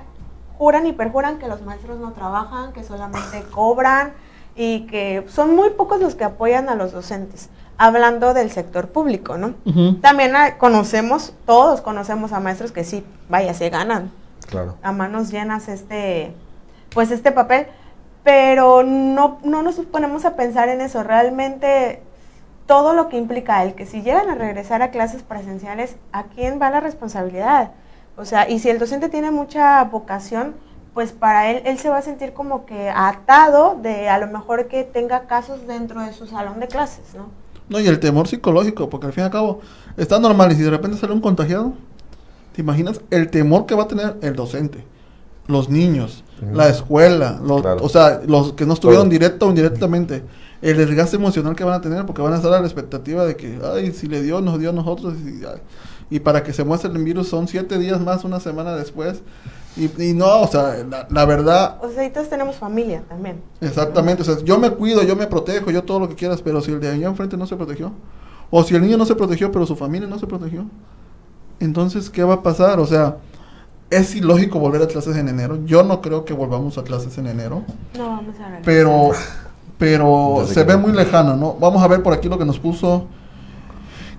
juran 0.57 0.87
y 0.87 0.91
perjuran 0.93 1.37
que 1.37 1.47
los 1.47 1.61
maestros 1.61 1.99
no 1.99 2.11
trabajan, 2.13 2.73
que 2.73 2.83
solamente 2.83 3.43
cobran 3.51 4.11
y 4.55 4.87
que 4.87 5.23
son 5.29 5.55
muy 5.55 5.69
pocos 5.69 6.01
los 6.01 6.15
que 6.15 6.23
apoyan 6.25 6.67
a 6.67 6.75
los 6.75 6.91
docentes, 6.91 7.49
hablando 7.79 8.33
del 8.33 8.51
sector 8.51 8.89
público, 8.89 9.37
¿no? 9.37 9.55
También 10.01 10.35
ah, 10.35 10.57
conocemos, 10.57 11.33
todos 11.45 11.79
conocemos 11.81 12.33
a 12.33 12.39
maestros 12.41 12.71
que 12.73 12.83
sí, 12.83 13.03
vaya, 13.29 13.53
se 13.55 13.69
ganan 13.69 14.11
Claro. 14.47 14.75
a 14.83 14.91
manos 14.91 15.31
llenas 15.31 15.69
este, 15.69 16.33
pues 16.93 17.09
este 17.09 17.31
papel, 17.31 17.67
pero 18.23 18.83
no, 18.83 19.39
no 19.43 19.61
nos 19.63 19.75
ponemos 19.75 20.25
a 20.25 20.35
pensar 20.35 20.67
en 20.67 20.81
eso, 20.81 21.03
realmente 21.03 22.03
todo 22.65 22.93
lo 22.93 23.07
que 23.07 23.17
implica 23.17 23.63
el 23.63 23.75
que 23.75 23.85
si 23.85 24.01
llegan 24.01 24.29
a 24.29 24.35
regresar 24.35 24.81
a 24.81 24.91
clases 24.91 25.23
presenciales, 25.23 25.95
¿a 26.11 26.23
quién 26.25 26.59
va 26.61 26.69
la 26.69 26.81
responsabilidad? 26.81 27.71
O 28.17 28.25
sea, 28.25 28.49
y 28.49 28.59
si 28.59 28.69
el 28.69 28.77
docente 28.77 29.07
tiene 29.07 29.31
mucha 29.31 29.81
vocación, 29.85 30.53
pues 30.93 31.13
para 31.13 31.49
él, 31.49 31.61
él 31.65 31.79
se 31.79 31.87
va 31.87 31.97
a 31.97 32.01
sentir 32.01 32.33
como 32.33 32.65
que 32.65 32.91
atado 32.93 33.77
de 33.81 34.09
a 34.09 34.17
lo 34.17 34.27
mejor 34.27 34.67
que 34.67 34.83
tenga 34.83 35.21
casos 35.27 35.65
dentro 35.65 36.01
de 36.01 36.11
su 36.11 36.27
salón 36.27 36.59
de 36.59 36.67
clases, 36.67 37.13
¿no? 37.15 37.27
No, 37.69 37.79
y 37.79 37.87
el 37.87 37.99
temor 37.99 38.27
psicológico, 38.27 38.89
porque 38.89 39.07
al 39.07 39.13
fin 39.13 39.23
y 39.23 39.25
al 39.25 39.31
cabo 39.31 39.61
está 39.95 40.19
normal 40.19 40.51
y 40.51 40.55
si 40.55 40.63
de 40.63 40.71
repente 40.71 40.97
sale 40.97 41.13
un 41.13 41.21
contagiado, 41.21 41.73
¿te 42.53 42.61
imaginas 42.61 43.01
el 43.11 43.29
temor 43.29 43.65
que 43.65 43.75
va 43.75 43.83
a 43.83 43.87
tener 43.87 44.17
el 44.21 44.35
docente, 44.35 44.83
los 45.47 45.69
niños, 45.69 46.23
la 46.53 46.69
escuela, 46.69 47.39
los, 47.43 47.61
Claro. 47.61 47.83
o 47.83 47.89
sea, 47.89 48.21
los 48.25 48.53
que 48.53 48.65
no 48.65 48.73
estuvieron 48.73 49.09
directo 49.09 49.45
o 49.45 49.49
indirectamente, 49.49 50.23
el 50.61 50.77
desgaste 50.77 51.15
emocional 51.15 51.55
que 51.55 51.63
van 51.63 51.75
a 51.75 51.81
tener 51.81 52.05
porque 52.05 52.21
van 52.21 52.33
a 52.33 52.37
estar 52.37 52.53
a 52.53 52.59
la 52.59 52.65
expectativa 52.65 53.25
de 53.25 53.35
que, 53.35 53.59
ay, 53.63 53.91
si 53.91 54.07
le 54.07 54.21
dio, 54.21 54.41
nos 54.41 54.59
dio 54.59 54.71
a 54.71 54.73
nosotros 54.73 55.15
y, 55.23 55.45
ay, 55.45 55.61
y 56.09 56.19
para 56.19 56.43
que 56.43 56.53
se 56.53 56.63
muestre 56.63 56.91
el 56.91 57.03
virus 57.03 57.29
son 57.29 57.47
siete 57.47 57.77
días 57.77 58.01
más, 58.01 58.23
una 58.23 58.39
semana 58.39 58.75
después. 58.75 59.21
Y, 59.77 60.03
y 60.03 60.13
no, 60.13 60.41
o 60.41 60.47
sea, 60.47 60.83
la, 60.89 61.07
la 61.09 61.25
verdad, 61.25 61.77
O 61.81 61.89
sea, 61.89 62.03
y 62.03 62.09
todos 62.09 62.27
tenemos 62.29 62.55
familia 62.57 63.03
también. 63.07 63.41
Exactamente, 63.61 64.23
o 64.23 64.25
sea, 64.25 64.37
yo 64.43 64.57
me 64.59 64.71
cuido, 64.71 65.03
yo 65.03 65.15
me 65.15 65.27
protejo, 65.27 65.71
yo 65.71 65.83
todo 65.83 65.99
lo 66.01 66.09
que 66.09 66.15
quieras, 66.15 66.41
pero 66.41 66.59
si 66.61 66.71
el 66.71 66.79
de 66.79 66.89
allá 66.89 67.07
enfrente 67.07 67.37
no 67.37 67.45
se 67.47 67.55
protegió, 67.55 67.91
o 68.49 68.63
si 68.63 68.75
el 68.75 68.81
niño 68.81 68.97
no 68.97 69.05
se 69.05 69.15
protegió, 69.15 69.51
pero 69.51 69.65
su 69.65 69.75
familia 69.75 70.07
no 70.07 70.19
se 70.19 70.27
protegió, 70.27 70.65
entonces, 71.59 72.09
¿qué 72.09 72.23
va 72.23 72.35
a 72.35 72.43
pasar? 72.43 72.79
O 72.79 72.85
sea, 72.87 73.17
es 73.89 74.15
ilógico 74.15 74.59
volver 74.59 74.81
a 74.81 74.87
clases 74.87 75.15
en 75.17 75.27
enero. 75.27 75.59
Yo 75.65 75.83
no 75.83 76.01
creo 76.01 76.25
que 76.25 76.33
volvamos 76.33 76.77
a 76.77 76.83
clases 76.83 77.17
en 77.17 77.27
enero, 77.27 77.63
No 77.97 78.07
vamos 78.07 78.35
a 78.39 78.49
regresar. 78.49 78.61
pero, 78.63 79.11
pero 79.77 80.45
se 80.47 80.63
ve 80.63 80.73
no. 80.73 80.79
muy 80.79 80.91
lejano, 80.93 81.35
¿no? 81.35 81.55
Vamos 81.55 81.81
a 81.83 81.87
ver 81.87 82.01
por 82.03 82.13
aquí 82.13 82.27
lo 82.29 82.37
que 82.37 82.45
nos 82.45 82.59
puso. 82.59 83.07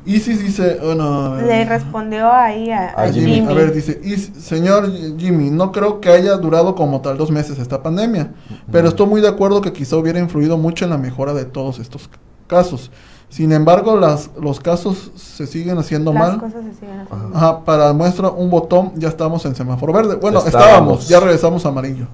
Isis 0.07 0.43
dice, 0.43 0.79
bueno, 0.83 1.37
Le 1.37 1.65
respondió 1.67 2.33
ahí 2.33 2.71
a, 2.71 2.89
A 2.89 2.93
a 2.93 3.03
a 3.05 3.13
Jimmy, 3.13 3.35
Jimmy. 3.35 3.51
a 3.51 3.55
ver, 3.55 3.73
dice, 3.75 4.01
"Y, 4.03 4.17
señor 4.17 4.91
Jimmy, 5.19 5.51
no 5.51 5.73
creo 5.73 6.01
que 6.01 6.09
haya 6.11 6.37
durado 6.37 6.75
como 6.75 7.01
tal 7.03 7.19
dos 7.19 7.31
meses 7.31 7.59
esta 7.59 7.83
pandemia, 7.83 8.33
pero 8.73 8.89
estoy 8.89 9.07
muy 9.07 9.21
de 9.21 9.29
acuerdo 9.29 9.61
que 9.61 9.73
quizá 9.73 9.97
hubiera 9.97 10.19
influido 10.19 10.57
mucho 10.57 10.85
en 10.85 10.91
la 10.91 10.99
mejora 10.99 11.35
de 11.35 11.45
todos 11.45 11.79
estos 11.79 12.09
casos. 12.47 12.91
Sin 13.29 13.53
embargo, 13.53 13.97
las, 13.97 14.31
los 14.41 14.59
casos 14.59 15.13
se 15.15 15.47
siguen 15.47 15.79
haciendo 15.79 16.13
Las 16.13 16.21
mal. 16.31 16.41
cosas 16.41 16.65
se 16.65 16.81
siguen 16.81 17.01
haciendo. 17.01 17.37
Ajá, 17.37 17.65
para 17.65 17.93
muestra 17.93 18.29
un 18.31 18.51
botón, 18.51 18.93
ya 18.97 19.09
estamos 19.09 19.45
en 19.45 19.55
semáforo 19.55 19.93
verde. 19.93 20.17
Bueno, 20.17 20.39
Estábamos. 20.39 20.65
estábamos, 21.05 21.09
ya 21.09 21.21
regresamos 21.21 21.65
a 21.65 21.69
amarillo. 21.69 22.07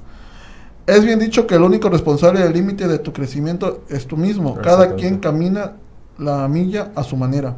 Es 0.86 1.04
bien 1.04 1.18
dicho 1.18 1.46
que 1.46 1.54
el 1.54 1.62
único 1.62 1.88
responsable 1.88 2.40
del 2.40 2.52
límite 2.52 2.86
de 2.86 2.98
tu 2.98 3.12
crecimiento 3.12 3.80
es 3.88 4.06
tú 4.06 4.16
mismo. 4.16 4.56
Cada 4.56 4.94
quien 4.94 5.18
camina 5.18 5.72
la 6.18 6.46
milla 6.48 6.90
a 6.94 7.02
su 7.02 7.16
manera. 7.16 7.54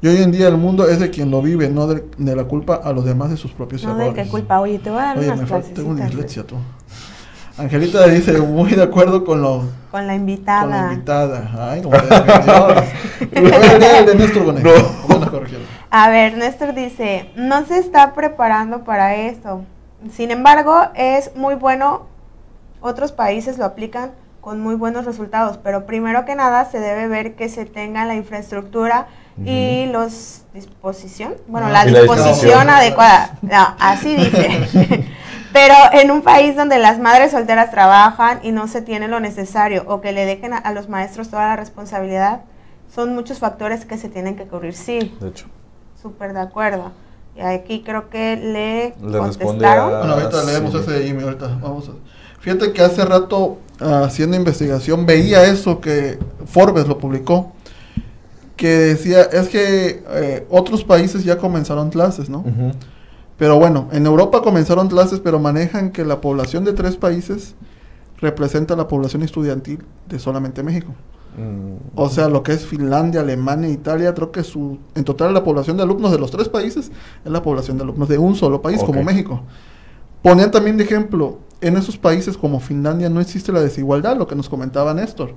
Y 0.00 0.08
hoy 0.08 0.22
en 0.22 0.32
día 0.32 0.48
el 0.48 0.56
mundo 0.56 0.88
es 0.88 0.98
de 0.98 1.10
quien 1.10 1.30
lo 1.30 1.42
vive, 1.42 1.68
no 1.68 1.86
de, 1.86 2.04
de 2.18 2.36
la 2.36 2.44
culpa 2.44 2.80
a 2.82 2.92
los 2.92 3.04
demás 3.04 3.30
de 3.30 3.36
sus 3.36 3.52
propios 3.52 3.84
No 3.84 3.94
de 3.96 4.06
errores. 4.06 4.24
qué 4.24 4.30
culpa. 4.30 4.60
Oye, 4.60 4.78
te 4.78 4.90
voy 4.90 4.98
a 4.98 5.02
dar 5.04 5.18
Oye, 5.18 5.26
unas 5.28 5.40
me 5.40 5.46
falta, 5.46 5.68
tengo 5.68 5.94
clasecitas 5.94 6.10
dislexia 6.10 6.44
tú. 6.44 6.56
Angelita 7.58 8.06
dice, 8.08 8.38
muy 8.40 8.70
de 8.70 8.82
acuerdo 8.82 9.24
con 9.24 9.42
lo 9.42 9.64
con 9.90 10.06
la 10.06 10.14
invitada. 10.14 10.62
con 10.62 10.70
la 10.70 10.92
invitada. 10.94 11.70
Ay, 11.70 11.82
como 11.82 11.94
de 11.96 12.00
de 14.06 14.14
Néstor 14.14 14.44
Bonet. 14.44 14.64
Corrección. 15.30 15.60
A 15.90 16.08
ver, 16.08 16.36
Néstor 16.38 16.74
dice, 16.74 17.30
no 17.36 17.66
se 17.66 17.78
está 17.78 18.14
preparando 18.14 18.84
para 18.84 19.14
esto. 19.16 19.64
Sin 20.10 20.30
embargo, 20.30 20.74
es 20.94 21.36
muy 21.36 21.54
bueno, 21.54 22.06
otros 22.80 23.12
países 23.12 23.58
lo 23.58 23.66
aplican 23.66 24.12
con 24.42 24.60
muy 24.60 24.74
buenos 24.74 25.04
resultados, 25.06 25.56
pero 25.62 25.86
primero 25.86 26.24
que 26.26 26.34
nada 26.34 26.64
se 26.66 26.80
debe 26.80 27.06
ver 27.08 27.36
que 27.36 27.48
se 27.48 27.64
tenga 27.64 28.04
la 28.04 28.14
infraestructura 28.16 29.06
y 29.46 29.86
los 29.86 30.42
disposición, 30.52 31.34
bueno, 31.46 31.68
Ah, 31.68 31.70
la 31.70 31.84
disposición 31.86 32.68
adecuada. 32.68 33.38
No, 33.40 33.74
así 33.80 34.14
dice. 34.16 35.08
Pero 35.54 35.74
en 35.92 36.10
un 36.10 36.22
país 36.22 36.56
donde 36.56 36.78
las 36.78 36.98
madres 36.98 37.30
solteras 37.30 37.70
trabajan 37.70 38.40
y 38.42 38.52
no 38.52 38.66
se 38.68 38.82
tiene 38.82 39.06
lo 39.06 39.20
necesario 39.20 39.84
o 39.86 40.00
que 40.00 40.12
le 40.12 40.24
dejen 40.26 40.52
a, 40.54 40.58
a 40.58 40.72
los 40.72 40.88
maestros 40.88 41.28
toda 41.30 41.46
la 41.48 41.56
responsabilidad, 41.56 42.40
son 42.92 43.14
muchos 43.14 43.38
factores 43.38 43.84
que 43.84 43.96
se 43.98 44.08
tienen 44.08 44.34
que 44.36 44.44
cubrir. 44.46 44.74
Sí, 44.74 45.14
De 45.20 45.28
hecho. 45.28 45.46
Súper 46.00 46.32
de 46.32 46.40
acuerdo. 46.40 46.92
Y 47.36 47.40
aquí 47.42 47.82
creo 47.84 48.08
que 48.10 48.36
le, 48.36 48.94
Le 49.08 49.18
contestaron. 49.18 49.94
a- 49.94 49.98
Bueno, 49.98 50.14
ahorita 50.14 50.40
sí. 50.40 50.46
leemos 50.46 50.74
ese 50.74 51.02
Jimmy, 51.04 51.22
ahorita 51.22 51.46
vamos 51.62 51.88
a... 51.88 51.92
Fíjate 52.42 52.72
que 52.72 52.82
hace 52.82 53.04
rato, 53.04 53.58
ah, 53.80 54.02
haciendo 54.04 54.36
investigación, 54.36 55.06
veía 55.06 55.44
eso 55.44 55.80
que 55.80 56.18
Forbes 56.44 56.86
lo 56.88 56.98
publicó, 56.98 57.52
que 58.56 58.68
decía, 58.68 59.22
es 59.22 59.48
que 59.48 60.04
eh, 60.08 60.46
otros 60.50 60.84
países 60.84 61.24
ya 61.24 61.38
comenzaron 61.38 61.90
clases, 61.90 62.28
¿no? 62.28 62.44
Pero 63.38 63.58
bueno, 63.58 63.88
en 63.92 64.06
Europa 64.06 64.42
comenzaron 64.42 64.88
clases, 64.88 65.20
pero 65.20 65.38
manejan 65.38 65.90
que 65.90 66.04
la 66.04 66.20
población 66.20 66.64
de 66.64 66.72
tres 66.72 66.96
países 66.96 67.54
representa 68.18 68.76
la 68.76 68.86
población 68.88 69.22
estudiantil 69.22 69.82
de 70.08 70.18
solamente 70.18 70.62
México. 70.62 70.92
Mm, 71.36 71.96
O 71.98 72.08
sea, 72.08 72.28
lo 72.28 72.42
que 72.42 72.52
es 72.52 72.66
Finlandia, 72.66 73.20
Alemania, 73.20 73.68
Italia, 73.68 74.14
creo 74.14 74.30
que 74.30 74.44
su, 74.44 74.78
en 74.94 75.04
total 75.04 75.32
la 75.32 75.42
población 75.42 75.76
de 75.76 75.82
alumnos 75.84 76.12
de 76.12 76.18
los 76.18 76.30
tres 76.30 76.48
países 76.48 76.92
es 77.24 77.32
la 77.32 77.42
población 77.42 77.78
de 77.78 77.84
alumnos 77.84 78.08
de 78.08 78.18
un 78.18 78.34
solo 78.34 78.60
país, 78.60 78.82
como. 78.82 79.02
México. 79.02 79.42
Ponían 80.22 80.50
también 80.50 80.76
de 80.76 80.84
ejemplo, 80.84 81.38
en 81.62 81.76
esos 81.76 81.96
países 81.96 82.36
como 82.36 82.60
Finlandia 82.60 83.08
no 83.08 83.20
existe 83.20 83.52
la 83.52 83.60
desigualdad, 83.60 84.16
lo 84.16 84.26
que 84.26 84.34
nos 84.34 84.48
comentaba 84.48 84.92
Néstor. 84.94 85.34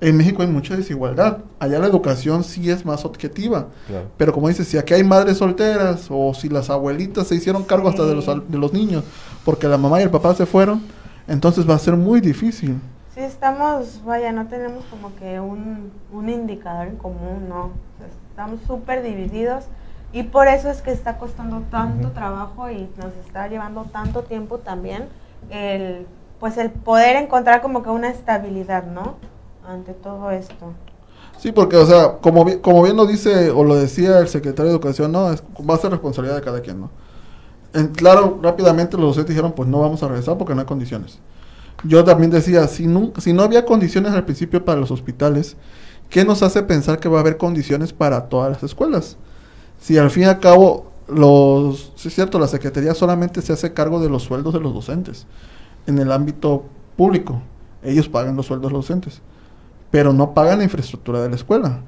En 0.00 0.16
México 0.16 0.42
hay 0.42 0.48
mucha 0.48 0.76
desigualdad. 0.76 1.38
Allá 1.60 1.78
la 1.78 1.86
educación 1.86 2.44
sí 2.44 2.68
es 2.68 2.84
más 2.84 3.04
objetiva. 3.04 3.68
Claro. 3.86 4.06
Pero 4.18 4.32
como 4.32 4.48
dices, 4.48 4.66
si 4.68 4.76
aquí 4.76 4.92
hay 4.92 5.04
madres 5.04 5.38
solteras 5.38 6.08
o 6.10 6.34
si 6.34 6.48
las 6.48 6.68
abuelitas 6.68 7.28
se 7.28 7.36
hicieron 7.36 7.62
cargo 7.62 7.88
hasta 7.88 8.04
de 8.04 8.14
los, 8.14 8.28
al- 8.28 8.50
de 8.50 8.58
los 8.58 8.72
niños 8.72 9.04
porque 9.44 9.68
la 9.68 9.78
mamá 9.78 10.00
y 10.00 10.02
el 10.02 10.10
papá 10.10 10.34
se 10.34 10.46
fueron, 10.46 10.82
entonces 11.28 11.68
va 11.68 11.74
a 11.74 11.78
ser 11.78 11.96
muy 11.96 12.20
difícil. 12.20 12.80
Sí, 13.14 13.20
estamos, 13.20 14.02
vaya, 14.04 14.32
no 14.32 14.46
tenemos 14.48 14.84
como 14.86 15.14
que 15.16 15.38
un, 15.38 15.90
un 16.12 16.28
indicador 16.28 16.88
en 16.88 16.96
común, 16.96 17.48
no. 17.48 17.64
O 17.66 17.70
sea, 17.98 18.08
estamos 18.30 18.60
súper 18.66 19.02
divididos 19.02 19.64
y 20.12 20.24
por 20.24 20.48
eso 20.48 20.68
es 20.70 20.82
que 20.82 20.90
está 20.90 21.18
costando 21.18 21.60
tanto 21.70 22.10
trabajo 22.10 22.68
y 22.70 22.88
nos 22.98 23.12
está 23.24 23.46
llevando 23.48 23.84
tanto 23.92 24.22
tiempo 24.22 24.58
también 24.58 25.04
el, 25.50 26.06
pues 26.40 26.56
el 26.58 26.70
poder 26.70 27.16
encontrar 27.16 27.62
como 27.62 27.82
que 27.82 27.90
una 27.90 28.08
estabilidad, 28.08 28.84
¿no? 28.86 29.16
Ante 29.66 29.92
todo 29.94 30.30
esto. 30.30 30.72
Sí, 31.38 31.52
porque, 31.52 31.76
o 31.76 31.86
sea, 31.86 32.18
como, 32.20 32.44
bi- 32.44 32.58
como 32.58 32.82
bien 32.82 32.96
lo 32.96 33.06
dice 33.06 33.50
o 33.50 33.64
lo 33.64 33.74
decía 33.76 34.18
el 34.18 34.28
secretario 34.28 34.70
de 34.70 34.76
Educación, 34.76 35.12
no, 35.12 35.32
es, 35.32 35.42
va 35.68 35.74
a 35.74 35.78
ser 35.78 35.90
responsabilidad 35.90 36.36
de 36.36 36.42
cada 36.42 36.60
quien, 36.60 36.80
¿no? 36.80 36.90
Claro, 37.96 38.38
rápidamente 38.40 38.96
los 38.96 39.06
docentes 39.06 39.30
dijeron, 39.34 39.52
pues 39.52 39.68
no 39.68 39.80
vamos 39.80 40.00
a 40.02 40.08
regresar 40.08 40.38
porque 40.38 40.54
no 40.54 40.60
hay 40.60 40.66
condiciones. 40.66 41.18
Yo 41.82 42.04
también 42.04 42.30
decía, 42.30 42.68
si 42.68 42.86
no, 42.86 43.12
si 43.18 43.32
no 43.32 43.42
había 43.42 43.64
condiciones 43.66 44.12
al 44.12 44.24
principio 44.24 44.64
para 44.64 44.80
los 44.80 44.92
hospitales, 44.92 45.56
¿qué 46.08 46.24
nos 46.24 46.42
hace 46.44 46.62
pensar 46.62 47.00
que 47.00 47.08
va 47.08 47.18
a 47.18 47.20
haber 47.20 47.36
condiciones 47.36 47.92
para 47.92 48.28
todas 48.28 48.52
las 48.52 48.62
escuelas? 48.62 49.16
Si 49.80 49.98
al 49.98 50.10
fin 50.10 50.22
y 50.24 50.26
al 50.26 50.38
cabo, 50.38 50.86
los, 51.08 51.92
sí 51.96 52.08
es 52.08 52.14
cierto, 52.14 52.38
la 52.38 52.48
Secretaría 52.48 52.94
solamente 52.94 53.42
se 53.42 53.52
hace 53.52 53.72
cargo 53.72 54.00
de 54.00 54.08
los 54.08 54.22
sueldos 54.22 54.54
de 54.54 54.60
los 54.60 54.72
docentes 54.72 55.26
en 55.86 55.98
el 55.98 56.10
ámbito 56.12 56.64
público. 56.96 57.42
Ellos 57.82 58.08
pagan 58.08 58.36
los 58.36 58.46
sueldos 58.46 58.70
de 58.70 58.74
los 58.74 58.86
docentes, 58.86 59.20
pero 59.90 60.12
no 60.12 60.32
pagan 60.32 60.58
la 60.58 60.64
infraestructura 60.64 61.22
de 61.22 61.28
la 61.28 61.36
escuela. 61.36 61.80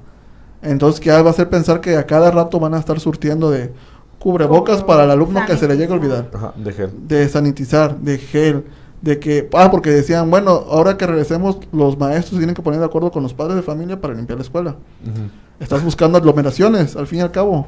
Entonces, 0.61 0.99
¿qué 0.99 1.11
va 1.11 1.17
a 1.17 1.29
hacer 1.29 1.49
pensar 1.49 1.81
que 1.81 1.97
a 1.97 2.05
cada 2.05 2.31
rato 2.31 2.59
van 2.59 2.73
a 2.73 2.79
estar 2.79 2.99
surtiendo 2.99 3.49
de 3.49 3.73
cubrebocas 4.19 4.83
para 4.83 5.03
el 5.03 5.11
alumno 5.11 5.45
que 5.45 5.57
se 5.57 5.67
le 5.67 5.77
llegue 5.77 5.93
a 5.93 5.95
olvidar? 5.95 6.31
Ajá, 6.33 6.53
de 6.55 6.73
gel. 6.73 6.91
de 7.07 7.29
sanitizar, 7.29 7.97
de 7.97 8.17
gel, 8.17 8.65
de 9.01 9.19
que, 9.19 9.49
ah, 9.53 9.69
porque 9.69 9.89
decían, 9.91 10.29
bueno, 10.29 10.51
ahora 10.51 10.97
que 10.97 11.05
regresemos, 11.05 11.59
los 11.71 11.97
maestros 11.97 12.31
se 12.31 12.37
tienen 12.37 12.55
que 12.55 12.61
poner 12.61 12.79
de 12.79 12.85
acuerdo 12.85 13.11
con 13.11 13.23
los 13.23 13.33
padres 13.33 13.55
de 13.55 13.61
familia 13.61 13.99
para 14.01 14.13
limpiar 14.13 14.37
la 14.37 14.43
escuela. 14.43 14.75
Estás 15.59 15.83
buscando 15.83 16.17
aglomeraciones, 16.17 16.95
al 16.95 17.07
fin 17.07 17.19
y 17.19 17.21
al 17.21 17.31
cabo. 17.31 17.67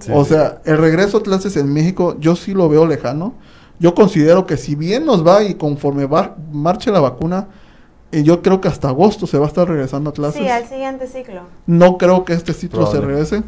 Sí, 0.00 0.10
o 0.14 0.24
sí. 0.24 0.30
sea, 0.30 0.60
el 0.64 0.78
regreso 0.78 1.18
a 1.18 1.22
clases 1.22 1.56
en 1.56 1.72
México, 1.72 2.16
yo 2.20 2.36
sí 2.36 2.54
lo 2.54 2.68
veo 2.68 2.86
lejano. 2.86 3.34
Yo 3.80 3.94
considero 3.94 4.46
que 4.46 4.56
si 4.56 4.74
bien 4.74 5.04
nos 5.06 5.26
va 5.26 5.44
y 5.44 5.54
conforme 5.54 6.06
va, 6.06 6.36
marche 6.52 6.90
la 6.90 7.00
vacuna, 7.00 7.48
eh, 8.10 8.22
yo 8.22 8.42
creo 8.42 8.60
que 8.60 8.68
hasta 8.68 8.88
agosto 8.88 9.26
se 9.26 9.38
va 9.38 9.44
a 9.44 9.48
estar 9.48 9.68
regresando 9.68 10.10
a 10.10 10.12
clases. 10.12 10.40
Sí, 10.42 10.48
al 10.48 10.66
siguiente 10.66 11.06
ciclo. 11.06 11.42
No 11.66 11.96
creo 11.98 12.24
que 12.24 12.32
este 12.32 12.52
ciclo 12.54 12.86
se 12.90 13.00
regrese. 13.00 13.42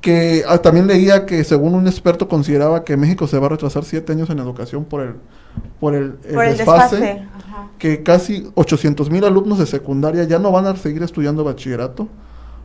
Que 0.00 0.42
ah, 0.48 0.58
también 0.58 0.88
leía 0.88 1.26
que 1.26 1.44
según 1.44 1.74
un 1.76 1.86
experto 1.86 2.26
consideraba 2.26 2.82
que 2.82 2.96
México 2.96 3.28
se 3.28 3.38
va 3.38 3.46
a 3.46 3.50
retrasar 3.50 3.84
siete 3.84 4.10
años 4.12 4.28
en 4.30 4.40
educación 4.40 4.84
por 4.84 5.00
el, 5.02 5.14
por 5.78 5.94
el, 5.94 6.16
el 6.24 6.34
Por 6.34 6.44
el 6.44 6.56
desfase. 6.56 6.96
desfase. 6.96 7.24
Ajá. 7.38 7.68
Que 7.78 8.02
casi 8.02 8.50
800 8.54 9.10
mil 9.10 9.24
alumnos 9.24 9.60
de 9.60 9.66
secundaria 9.66 10.24
ya 10.24 10.40
no 10.40 10.50
van 10.50 10.66
a 10.66 10.74
seguir 10.76 11.04
estudiando 11.04 11.44
bachillerato. 11.44 12.08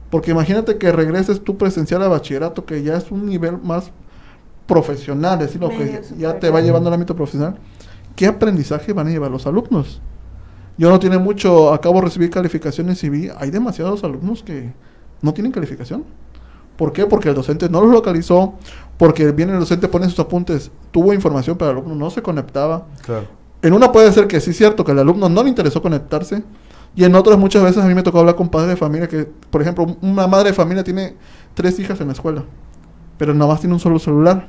Porque 0.10 0.32
imagínate 0.32 0.78
que 0.78 0.91
regreses 0.91 1.43
tú 1.43 1.58
presencial 1.58 2.02
a 2.02 2.08
bachillerato, 2.08 2.65
que 2.65 2.82
ya 2.84 2.96
es 2.98 3.12
un 3.12 3.26
nivel 3.26 3.58
más 3.62 3.91
profesional, 4.65 5.39
es 5.41 5.48
decir, 5.48 5.62
lo 5.62 5.70
que 5.70 6.02
ya 6.17 6.39
te 6.39 6.50
va 6.50 6.62
llevando 6.62 6.89
al 6.89 6.93
ámbito 6.93 7.15
profesional. 7.15 7.58
¿Qué 8.15 8.28
aprendizaje 8.28 8.93
van 8.93 9.08
a 9.08 9.10
llevar 9.10 9.32
los 9.32 9.46
alumnos? 9.48 10.02
Yo 10.78 10.89
no 10.89 11.00
tiene 11.00 11.17
mucho, 11.17 11.74
acabo 11.74 11.96
de 11.96 12.06
recibir 12.06 12.30
calificaciones 12.30 13.04
y 13.04 13.10
vi, 13.10 13.30
hay 13.38 13.50
demasiados 13.50 14.04
alumnos 14.04 14.43
que 14.43 14.72
no 15.22 15.34
tienen 15.34 15.52
calificación. 15.52 16.04
¿Por 16.78 16.93
qué? 16.93 17.06
Porque 17.08 17.30
el 17.30 17.36
docente 17.36 17.67
no 17.70 17.82
los 17.82 17.91
localizó, 17.91 18.54
porque 18.98 19.32
viene 19.32 19.54
el 19.54 19.60
docente, 19.60 19.88
pone 19.88 20.08
sus 20.08 20.20
apuntes, 20.20 20.70
tuvo 20.91 21.13
información, 21.13 21.58
pero 21.58 21.72
el 21.72 21.78
alumno 21.78 21.96
no 21.96 22.10
se 22.12 22.22
conectaba. 22.22 22.86
Claro. 23.04 23.26
En 23.63 23.74
una 23.74 23.91
puede 23.91 24.12
ser 24.12 24.28
que 24.28 24.39
sí 24.39 24.52
es 24.52 24.58
cierto 24.58 24.86
que 24.86 24.91
al 24.91 25.00
alumno 25.00 25.28
no 25.28 25.41
le 25.41 25.50
interesó 25.50 25.82
conectarse, 25.82 26.43
y 26.98 27.04
en 27.04 27.14
otras 27.14 27.38
muchas 27.38 27.62
veces 27.62 27.84
a 27.84 27.88
mí 27.88 27.94
me 27.94 28.02
tocó 28.02 28.20
hablar 28.20 28.36
con 28.36 28.50
padres 28.50 28.72
de 28.72 28.76
familia 28.76 29.08
que, 29.08 29.30
por 29.52 29.62
ejemplo, 29.62 29.96
una 30.02 30.26
madre 30.26 30.50
de 30.50 30.54
familia 30.54 30.84
tiene 30.84 31.14
tres 31.54 31.78
hijas 31.78 32.02
en 32.02 32.08
la 32.08 32.14
escuela, 32.14 32.44
pero 33.20 33.36
nada 33.36 33.52
más 33.52 33.60
tiene 33.60 33.76
un 33.76 33.80
solo 33.80 34.00
celular. 34.00 34.48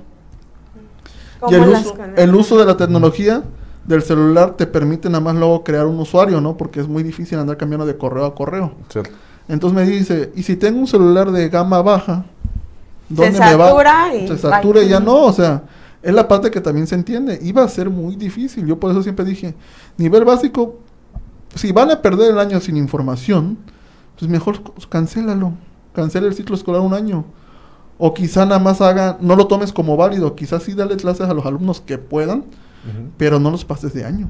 Y 1.46 1.54
el 1.54 1.60
¿Cómo 1.60 1.72
las 1.72 1.84
uso, 1.84 1.96
el 2.16 2.34
uso 2.34 2.58
de 2.58 2.64
la 2.64 2.78
tecnología 2.78 3.42
del 3.84 4.00
celular 4.00 4.56
te 4.56 4.66
permite 4.66 5.10
nada 5.10 5.22
más 5.22 5.36
luego 5.36 5.62
crear 5.62 5.86
un 5.86 6.00
usuario, 6.00 6.40
¿no? 6.40 6.56
Porque 6.56 6.80
es 6.80 6.88
muy 6.88 7.02
difícil 7.02 7.38
andar 7.38 7.58
cambiando 7.58 7.84
de 7.84 7.98
correo 7.98 8.24
a 8.24 8.34
correo. 8.34 8.72
Cierto. 8.88 9.10
Entonces 9.46 9.76
me 9.76 9.84
dice, 9.86 10.32
¿y 10.34 10.42
si 10.42 10.56
tengo 10.56 10.80
un 10.80 10.86
celular 10.86 11.30
de 11.30 11.50
gama 11.50 11.82
baja? 11.82 12.24
Se 13.14 13.32
satura 13.32 14.14
y 14.14 14.26
Se 14.26 14.38
satura 14.38 14.82
y 14.82 14.88
ya 14.88 15.00
no, 15.00 15.24
o 15.24 15.32
sea, 15.34 15.64
es 16.02 16.14
la 16.14 16.26
parte 16.26 16.50
que 16.50 16.62
también 16.62 16.86
se 16.86 16.94
entiende. 16.94 17.38
Iba 17.42 17.62
a 17.62 17.68
ser 17.68 17.90
muy 17.90 18.16
difícil. 18.16 18.66
Yo 18.66 18.80
por 18.80 18.90
eso 18.90 19.02
siempre 19.02 19.26
dije, 19.26 19.54
nivel 19.98 20.24
básico, 20.24 20.78
si 21.54 21.72
van 21.72 21.90
a 21.90 22.02
perder 22.02 22.32
el 22.32 22.38
año 22.38 22.60
sin 22.60 22.76
información, 22.76 23.58
pues 24.18 24.30
mejor 24.30 24.60
cancélalo. 24.88 25.52
Cancela 25.92 26.26
el 26.26 26.34
ciclo 26.34 26.54
escolar 26.54 26.80
un 26.80 26.94
año. 26.94 27.24
O 27.98 28.14
quizá 28.14 28.44
nada 28.46 28.60
más 28.60 28.80
haga, 28.80 29.16
no 29.20 29.34
lo 29.34 29.48
tomes 29.48 29.72
como 29.72 29.96
válido, 29.96 30.36
quizás 30.36 30.62
sí 30.62 30.74
dale 30.74 30.96
clases 30.96 31.28
a 31.28 31.34
los 31.34 31.44
alumnos 31.44 31.80
que 31.80 31.98
puedan, 31.98 32.44
pero 33.16 33.40
no 33.40 33.50
los 33.50 33.64
pases 33.64 33.92
de 33.92 34.04
año. 34.04 34.28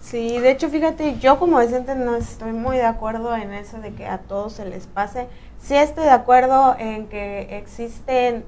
Sí, 0.00 0.38
de 0.38 0.50
hecho, 0.50 0.68
fíjate, 0.68 1.18
yo 1.18 1.38
como 1.38 1.58
docente 1.58 1.94
no 1.94 2.14
estoy 2.14 2.52
muy 2.52 2.76
de 2.76 2.84
acuerdo 2.84 3.34
en 3.34 3.54
eso 3.54 3.78
de 3.78 3.94
que 3.94 4.06
a 4.06 4.18
todos 4.18 4.52
se 4.52 4.66
les 4.66 4.86
pase. 4.86 5.28
Sí 5.58 5.74
estoy 5.74 6.04
de 6.04 6.10
acuerdo 6.10 6.76
en 6.78 7.06
que 7.06 7.56
existen 7.56 8.44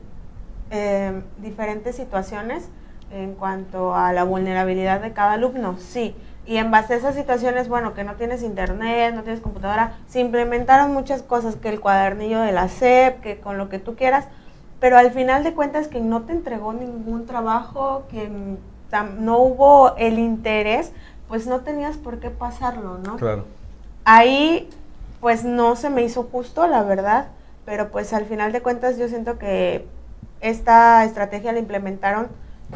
eh, 0.70 1.22
diferentes 1.38 1.96
situaciones 1.96 2.68
en 3.11 3.33
cuanto 3.35 3.94
a 3.94 4.12
la 4.12 4.25
vulnerabilidad 4.25 5.01
de 5.01 5.14
cada 5.14 5.33
alumno, 5.33 5.77
sí. 5.79 6.14
Y 6.46 6.59
en 6.59 6.70
base 6.70 6.94
a 6.94 6.96
esas 6.96 7.16
situaciones, 7.16 7.68
bueno, 7.68 7.92
que 7.92 8.04
no 8.04 8.14
tienes 8.14 8.42
internet, 8.42 9.14
no 9.14 9.22
tienes 9.22 9.40
computadora, 9.40 9.94
se 10.06 10.20
implementaron 10.20 10.92
muchas 10.92 11.22
cosas, 11.22 11.56
que 11.56 11.68
el 11.68 11.80
cuadernillo 11.80 12.40
de 12.40 12.52
la 12.52 12.68
SEP, 12.68 13.20
que 13.20 13.40
con 13.40 13.59
lo 13.59 13.68
que 13.68 13.80
tú 13.80 13.96
quieras, 13.96 14.26
pero 14.78 14.96
al 14.96 15.11
final 15.11 15.42
de 15.42 15.54
cuentas 15.54 15.88
que 15.88 16.00
no 16.00 16.22
te 16.22 16.32
entregó 16.32 16.72
ningún 16.72 17.26
trabajo, 17.26 18.04
que 18.11 18.30
no 19.18 19.38
hubo 19.38 19.96
el 19.96 20.18
interés, 20.18 20.92
pues 21.28 21.46
no 21.46 21.61
tenías 21.61 21.96
por 21.96 22.20
qué 22.20 22.30
pasarlo, 22.30 22.98
¿no? 22.98 23.16
Claro. 23.16 23.44
Ahí 24.04 24.68
pues 25.20 25.44
no 25.44 25.74
se 25.74 25.90
me 25.90 26.02
hizo 26.02 26.22
justo, 26.24 26.68
la 26.68 26.85
verdad, 26.85 27.28
pero 27.64 27.88
pues 27.90 28.12
al 28.12 28.26
final 28.26 28.52
de 28.52 28.62
cuentas 28.62 28.96
yo 28.96 29.09
siento 29.09 29.38
que 29.38 29.87
esta 30.40 31.04
estrategia 31.04 31.52
la 31.52 31.59
implementaron 31.59 32.28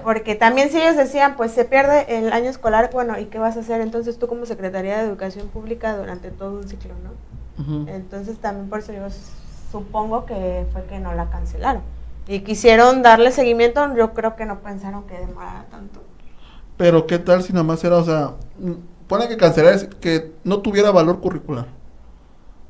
porque 0.02 0.34
también 0.34 0.70
si 0.70 0.80
ellos 0.80 0.96
decían, 0.96 1.36
pues 1.36 1.52
se 1.52 1.64
pierde 1.64 2.18
el 2.18 2.32
año 2.32 2.48
escolar, 2.48 2.90
bueno, 2.92 3.18
¿y 3.18 3.26
qué 3.26 3.38
vas 3.38 3.56
a 3.56 3.60
hacer 3.60 3.80
entonces 3.80 4.18
tú 4.18 4.28
como 4.28 4.46
Secretaría 4.46 4.98
de 4.98 5.04
Educación 5.04 5.48
Pública 5.48 5.96
durante 5.96 6.30
todo 6.30 6.58
un 6.58 6.68
ciclo, 6.68 6.94
¿no? 7.02 7.30
Entonces 7.88 8.38
también 8.38 8.70
por 8.70 8.78
eso 8.78 8.92
yo 8.92 9.06
supongo 9.70 10.24
que 10.24 10.66
fue 10.72 10.84
que 10.84 10.98
no 10.98 11.12
la 11.14 11.28
cancelaron. 11.28 11.82
Y 12.26 12.40
quisieron 12.40 13.02
darle 13.02 13.32
seguimiento, 13.32 13.94
yo 13.94 14.14
creo 14.14 14.36
que 14.36 14.46
no 14.46 14.60
pensaron 14.60 15.02
que 15.04 15.18
demorara 15.18 15.66
tanto. 15.70 16.00
Pero 16.78 17.06
qué 17.06 17.18
tal 17.18 17.42
si 17.42 17.52
nada 17.52 17.64
más 17.64 17.84
era, 17.84 17.96
o 17.96 18.04
sea, 18.04 18.32
pone 19.08 19.28
que 19.28 19.36
cancelar 19.36 19.74
es 19.74 19.84
que 20.00 20.32
no 20.44 20.60
tuviera 20.60 20.90
valor 20.90 21.20
curricular. 21.20 21.66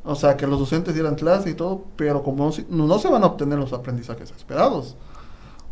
O 0.02 0.14
sea, 0.16 0.36
que 0.36 0.46
los 0.46 0.58
docentes 0.58 0.94
dieran 0.94 1.14
clase 1.14 1.50
y 1.50 1.54
todo, 1.54 1.84
pero 1.94 2.22
como 2.22 2.50
no, 2.68 2.86
no 2.86 2.98
se 2.98 3.08
van 3.08 3.22
a 3.22 3.26
obtener 3.26 3.58
los 3.58 3.72
aprendizajes 3.72 4.32
esperados. 4.32 4.96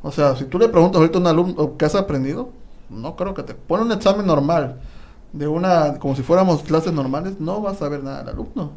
O 0.03 0.13
sea, 0.13 0.37
si 0.37 0.45
tú 0.45 0.59
le 0.59 0.69
preguntas 0.69 0.99
ahorita 1.01 1.19
a 1.19 1.21
un 1.21 1.27
alumno 1.27 1.77
qué 1.77 1.85
has 1.85 1.95
aprendido, 1.95 2.51
no 2.91 3.17
creo 3.17 3.35
que 3.35 3.43
te 3.43 3.55
pone 3.55 3.83
un 3.85 3.93
examen 3.93 4.27
normal 4.27 4.77
de 5.33 5.47
una, 5.49 5.99
como 5.99 6.15
si 6.15 6.23
fuéramos 6.23 6.63
clases 6.63 6.93
normales, 6.93 7.35
no 7.41 7.61
vas 7.61 7.83
a 7.83 7.89
ver 7.89 8.03
nada 8.03 8.19
del 8.21 8.29
alumno. 8.31 8.71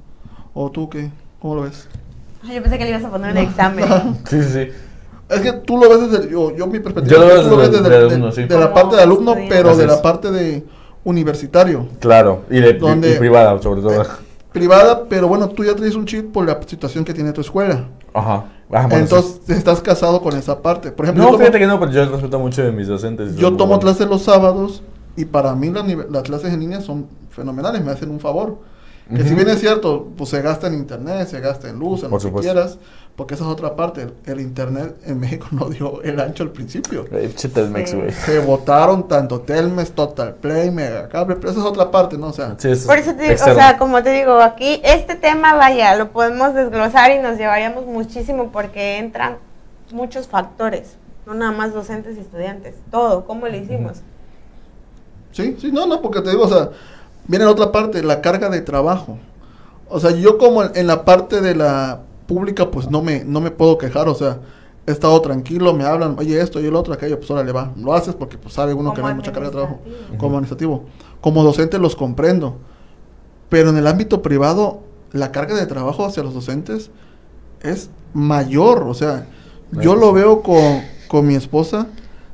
¿O 0.54 0.70
tú 0.72 0.90
qué? 0.90 1.10
¿Cómo 1.42 1.56
lo 1.56 1.62
ves? 1.62 1.88
Yo 2.44 2.62
pensé 2.62 2.78
que 2.78 2.84
le 2.86 2.90
ibas 2.90 3.04
a 3.06 3.10
poner 3.10 3.32
un 3.32 3.38
examen. 3.50 3.86
Sí, 4.28 4.42
sí, 4.44 4.50
sí. 4.52 4.68
Es 5.30 5.40
que 5.40 5.54
tú 5.54 5.78
lo 5.78 5.88
ves 5.88 6.12
desde, 6.12 6.30
yo, 6.30 6.54
yo 6.54 6.68
mi 6.68 6.80
perspectiva, 6.82 7.20
Yo 7.22 7.26
lo 7.36 7.44
tú 7.44 7.50
lo 7.52 7.58
ves 7.58 7.72
desde- 7.72 7.84
de 7.84 7.90
de- 7.90 8.06
alumno, 8.08 8.32
sí. 8.34 8.44
de 8.44 8.60
la 8.60 8.74
parte 8.74 8.98
de 8.98 9.02
alumno, 9.04 9.34
pero 9.48 9.78
de 9.78 9.88
la 9.88 10.02
parte 10.02 10.30
de 10.30 10.66
universitario. 11.06 11.88
Claro. 12.00 12.42
Y, 12.50 12.60
de, 12.60 12.74
Donde- 12.74 13.16
y 13.16 13.18
privada, 13.18 13.62
sobre 13.62 13.82
todo. 13.82 14.04
privada, 14.52 15.06
pero 15.08 15.30
bueno, 15.30 15.48
tú 15.50 15.64
ya 15.64 15.74
traes 15.76 15.96
un 15.96 16.06
chip 16.06 16.34
por 16.34 16.46
la 16.46 16.60
situación 16.68 17.06
que 17.06 17.14
tiene 17.14 17.32
tu 17.32 17.40
escuela. 17.40 17.86
Ajá. 18.14 18.46
Ah, 18.74 18.88
bueno, 18.88 19.04
Entonces, 19.04 19.50
estás 19.50 19.82
casado 19.82 20.22
con 20.22 20.36
esa 20.38 20.62
parte. 20.62 20.92
Por 20.92 21.06
ejemplo, 21.06 21.30
No, 21.30 21.38
fíjate 21.38 21.60
que 21.60 21.68
no, 21.68 21.80
pero 21.80 21.92
yo 21.92 22.06
respeto 22.06 22.40
mucho 22.40 22.64
de 22.64 22.72
mis 22.72 22.88
docentes. 22.88 23.36
yo 23.36 23.50
tomo 23.52 23.78
buenos. 23.78 23.80
clases 23.80 24.08
los 24.08 24.22
sábados 24.24 24.82
y 25.18 25.26
para 25.26 25.54
mí 25.56 25.70
las, 25.70 25.86
las 26.10 26.24
clases 26.24 26.54
en 26.54 26.62
línea 26.62 26.80
son 26.82 27.08
fenomenales, 27.30 27.84
me 27.84 27.92
hacen 27.92 28.10
un 28.12 28.20
favor. 28.20 28.60
Que 29.14 29.24
si 29.26 29.36
bien 29.36 29.50
es 29.50 29.60
cierto, 29.60 30.08
pues 30.16 30.30
se 30.30 30.42
gasta 30.42 30.68
en 30.68 30.76
internet, 30.76 31.28
se 31.28 31.42
gasta 31.42 31.68
en 31.68 31.78
luz, 31.78 32.04
en 32.04 32.10
Por 32.10 32.24
lo 32.24 32.34
que 32.34 32.40
quieras, 32.40 32.78
porque 33.22 33.36
esa 33.36 33.44
es 33.44 33.52
otra 33.52 33.76
parte. 33.76 34.02
El, 34.02 34.14
el 34.26 34.42
internet 34.42 34.96
en 35.06 35.20
México 35.20 35.46
no 35.52 35.70
dio 35.70 36.02
el 36.02 36.20
ancho 36.20 36.42
al 36.42 36.50
principio. 36.50 37.06
Telmex, 37.06 37.92
Sí. 37.92 37.96
güey. 37.96 38.12
Se 38.12 38.40
votaron 38.40 39.08
tanto 39.08 39.42
Telmex, 39.42 39.92
Total 39.92 40.34
Play, 40.34 40.72
Megacable, 40.72 41.36
pero 41.36 41.52
esa 41.52 41.60
es 41.60 41.66
otra 41.68 41.92
parte, 41.92 42.18
¿no? 42.18 42.30
O 42.30 42.34
sea, 42.34 42.56
Sí, 42.58 42.72
es 42.72 42.88
Por 42.88 42.98
eso 42.98 43.14
te 43.14 43.22
digo, 43.22 43.36
o 43.36 43.54
sea, 43.54 43.78
como 43.78 44.02
te 44.02 44.10
digo, 44.10 44.42
aquí 44.42 44.82
este 44.84 45.14
tema, 45.14 45.54
vaya, 45.54 45.96
lo 45.98 46.10
podemos 46.10 46.56
desglosar 46.56 47.12
y 47.12 47.20
nos 47.20 47.38
llevaríamos 47.38 47.86
muchísimo 47.86 48.52
porque 48.52 48.98
entran 48.98 49.38
muchos 49.92 50.28
factores, 50.28 50.96
no 51.28 51.36
nada 51.36 51.52
más 51.52 51.76
docentes 51.76 52.18
y 52.18 52.22
estudiantes, 52.22 52.74
todo, 52.90 53.26
¿cómo 53.26 53.48
le 53.48 53.60
hicimos? 53.60 54.00
Sí, 55.32 55.56
sí, 55.62 55.72
no, 55.72 55.86
no, 55.86 56.02
porque 56.02 56.22
te 56.22 56.32
digo, 56.32 56.46
o 56.46 56.50
sea, 56.50 56.70
viene 57.28 57.46
la 57.46 57.52
otra 57.52 57.72
parte, 57.72 58.02
la 58.02 58.20
carga 58.20 58.50
de 58.50 58.62
trabajo. 58.62 59.20
O 59.90 60.00
sea, 60.00 60.10
yo 60.10 60.40
como 60.40 60.64
en 60.64 60.88
la 60.88 61.06
parte 61.06 61.40
de 61.40 61.54
la 61.54 62.00
pública, 62.32 62.72
pues 62.72 62.90
no 62.90 63.02
me, 63.02 63.26
no 63.26 63.42
me 63.42 63.52
puedo 63.52 63.78
quejar, 63.78 64.08
o 64.08 64.16
sea, 64.16 64.40
he 64.88 64.92
estado 64.92 65.20
tranquilo, 65.22 65.74
me 65.74 65.84
hablan, 65.84 66.16
oye, 66.18 66.40
esto 66.40 66.62
y 66.62 66.66
el 66.66 66.76
otro, 66.76 66.94
aquello, 66.94 67.18
pues 67.18 67.30
ahora 67.30 67.44
le 67.44 67.52
va. 67.52 67.74
Lo 67.76 67.94
haces 67.94 68.16
porque 68.16 68.38
pues 68.38 68.54
sabe 68.54 68.74
uno 68.74 68.94
que 68.94 69.02
no 69.02 69.08
hay 69.08 69.16
mucha 69.16 69.34
carga 69.34 69.50
de 69.50 69.52
trabajo. 69.52 69.80
administrativo. 69.82 70.18
Como 70.18 70.38
administrativo. 70.38 70.86
Como 71.20 71.44
docente 71.44 71.78
los 71.78 71.98
comprendo. 71.98 72.58
Pero 73.50 73.70
en 73.70 73.78
el 73.78 73.86
ámbito 73.86 74.22
privado, 74.22 74.80
la 75.12 75.34
carga 75.34 75.56
de 75.56 75.66
trabajo 75.66 76.06
hacia 76.06 76.24
los 76.24 76.34
docentes 76.34 76.90
es 77.62 77.90
mayor. 78.14 78.84
O 78.84 78.94
sea, 78.94 79.28
yo 79.74 79.96
lo 79.96 80.08
sí. 80.08 80.14
veo 80.14 80.42
con, 80.42 80.84
con 81.10 81.28
mi 81.28 81.36
esposa. 81.36 81.88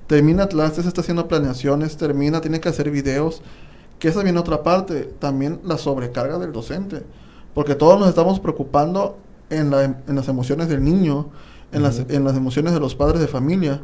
Termina 0.05 0.45
clases, 0.45 0.85
está 0.85 1.01
haciendo 1.01 1.27
planeaciones, 1.27 1.97
termina, 1.97 2.39
tiene 2.39 2.59
que 2.59 2.69
hacer 2.69 2.91
videos. 2.91 3.41
Que 3.97 4.09
esa 4.09 4.21
viene 4.21 4.37
otra 4.37 4.61
parte. 4.61 5.11
También 5.17 5.59
la 5.63 5.79
sobrecarga 5.79 6.37
del 6.37 6.51
docente. 6.51 7.01
Porque 7.55 7.73
todos 7.73 7.99
nos 7.99 8.09
estamos 8.09 8.39
preocupando 8.39 9.17
en, 9.49 9.69
la- 9.71 9.83
en 9.83 10.15
las 10.15 10.27
emociones 10.27 10.67
del 10.69 10.83
niño, 10.83 11.27
en, 11.71 11.83
las, 11.83 11.99
Ujú. 11.99 12.13
en 12.13 12.23
las 12.23 12.35
emociones 12.35 12.73
de 12.73 12.79
los 12.79 12.95
padres 12.95 13.19
de 13.21 13.27
familia. 13.27 13.81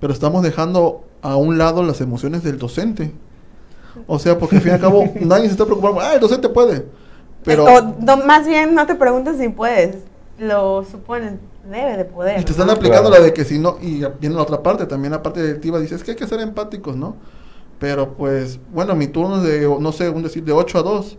Pero 0.00 0.12
estamos 0.12 0.42
dejando 0.42 1.04
a 1.22 1.36
un 1.36 1.56
lado 1.58 1.82
las 1.82 2.00
emociones 2.00 2.42
del 2.42 2.58
docente. 2.58 3.12
O 4.06 4.18
sea, 4.18 4.38
porque 4.38 4.56
al 4.56 4.62
fin 4.62 4.72
y 4.72 4.74
al 4.74 4.80
cabo 4.80 5.04
nadie 5.20 5.46
se 5.46 5.52
está 5.52 5.64
preocupando. 5.64 6.00
Ah, 6.00 6.14
el 6.14 6.20
docente 6.20 6.48
puede. 6.48 6.86
Pero. 7.44 7.64
O, 7.64 7.80
no, 8.00 8.16
más 8.18 8.46
bien 8.46 8.74
no 8.74 8.86
te 8.86 8.94
preguntes 8.94 9.38
si 9.38 9.48
puedes, 9.48 9.96
lo 10.38 10.84
suponen, 10.84 11.40
debe 11.70 11.96
de 11.96 12.04
poder. 12.04 12.40
Y 12.40 12.44
te 12.44 12.50
están 12.52 12.66
¿no? 12.66 12.74
aplicando 12.74 13.08
Claro. 13.08 13.22
la 13.22 13.26
de 13.28 13.32
que 13.32 13.44
si 13.44 13.58
no, 13.58 13.78
y 13.80 14.04
viene 14.20 14.34
la 14.36 14.42
otra 14.42 14.62
parte, 14.62 14.84
también 14.86 15.12
la 15.12 15.22
parte 15.22 15.40
directiva 15.42 15.78
dice, 15.80 15.94
es 15.94 16.04
que 16.04 16.10
hay 16.10 16.16
que 16.16 16.26
ser 16.26 16.40
empáticos, 16.40 16.94
¿no? 16.96 17.16
Pero 17.78 18.14
pues, 18.14 18.58
bueno, 18.72 18.94
mi 18.94 19.06
turno 19.06 19.36
es 19.38 19.42
de, 19.44 19.76
no 19.80 19.92
sé, 19.92 20.08
un 20.10 20.22
decir, 20.22 20.44
de 20.44 20.52
8 20.52 20.78
a 20.78 20.82
2. 20.82 21.18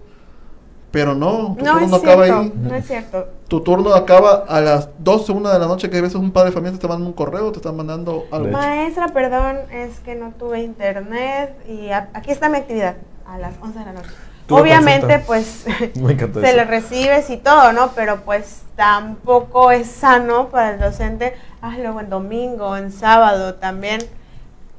Pero 0.98 1.14
no, 1.14 1.56
tu 1.56 1.64
No 1.64 1.74
turno 1.74 1.88
no 1.90 1.96
acaba 1.98 2.24
cierto, 2.26 2.42
ahí. 2.42 2.54
no 2.56 2.76
es 2.76 2.88
cierto. 2.88 3.28
Tu 3.48 3.62
turno 3.62 3.94
acaba 3.94 4.46
a 4.48 4.62
las 4.62 4.90
12, 4.98 5.32
1 5.32 5.50
de 5.52 5.60
la 5.60 5.68
noche, 5.68 5.92
que 5.92 5.98
a 6.00 6.02
veces 6.02 6.16
un 6.16 6.32
padre 6.32 6.50
de 6.50 6.54
familia 6.54 6.72
te 6.72 6.78
está 6.78 6.88
mandando 6.88 7.10
un 7.10 7.14
correo, 7.16 7.52
te 7.52 7.58
están 7.60 7.76
mandando 7.76 8.26
algo. 8.32 8.50
Maestra, 8.50 9.10
perdón, 9.10 9.58
es 9.72 10.00
que 10.00 10.16
no 10.16 10.32
tuve 10.40 10.64
internet 10.64 11.56
y 11.70 11.92
a- 11.92 12.10
aquí 12.16 12.32
está 12.32 12.50
mi 12.50 12.58
actividad 12.58 12.96
a 13.28 13.38
las 13.38 13.54
11 13.62 13.78
de 13.78 13.86
la 13.86 13.94
noche. 13.94 14.10
Obviamente, 14.50 15.20
pues 15.20 15.46
se 15.68 15.92
eso. 15.94 16.40
le 16.42 16.64
recibes 16.64 17.30
y 17.30 17.38
todo, 17.38 17.74
¿no? 17.74 17.92
Pero 17.96 18.22
pues 18.22 18.64
tampoco 18.76 19.70
es 19.70 19.86
sano 19.86 20.50
para 20.50 20.72
el 20.72 20.80
docente, 20.80 21.36
hazlo 21.62 22.00
en 22.00 22.10
domingo, 22.10 22.76
en 22.76 22.92
sábado 22.92 23.54
también. 23.54 24.02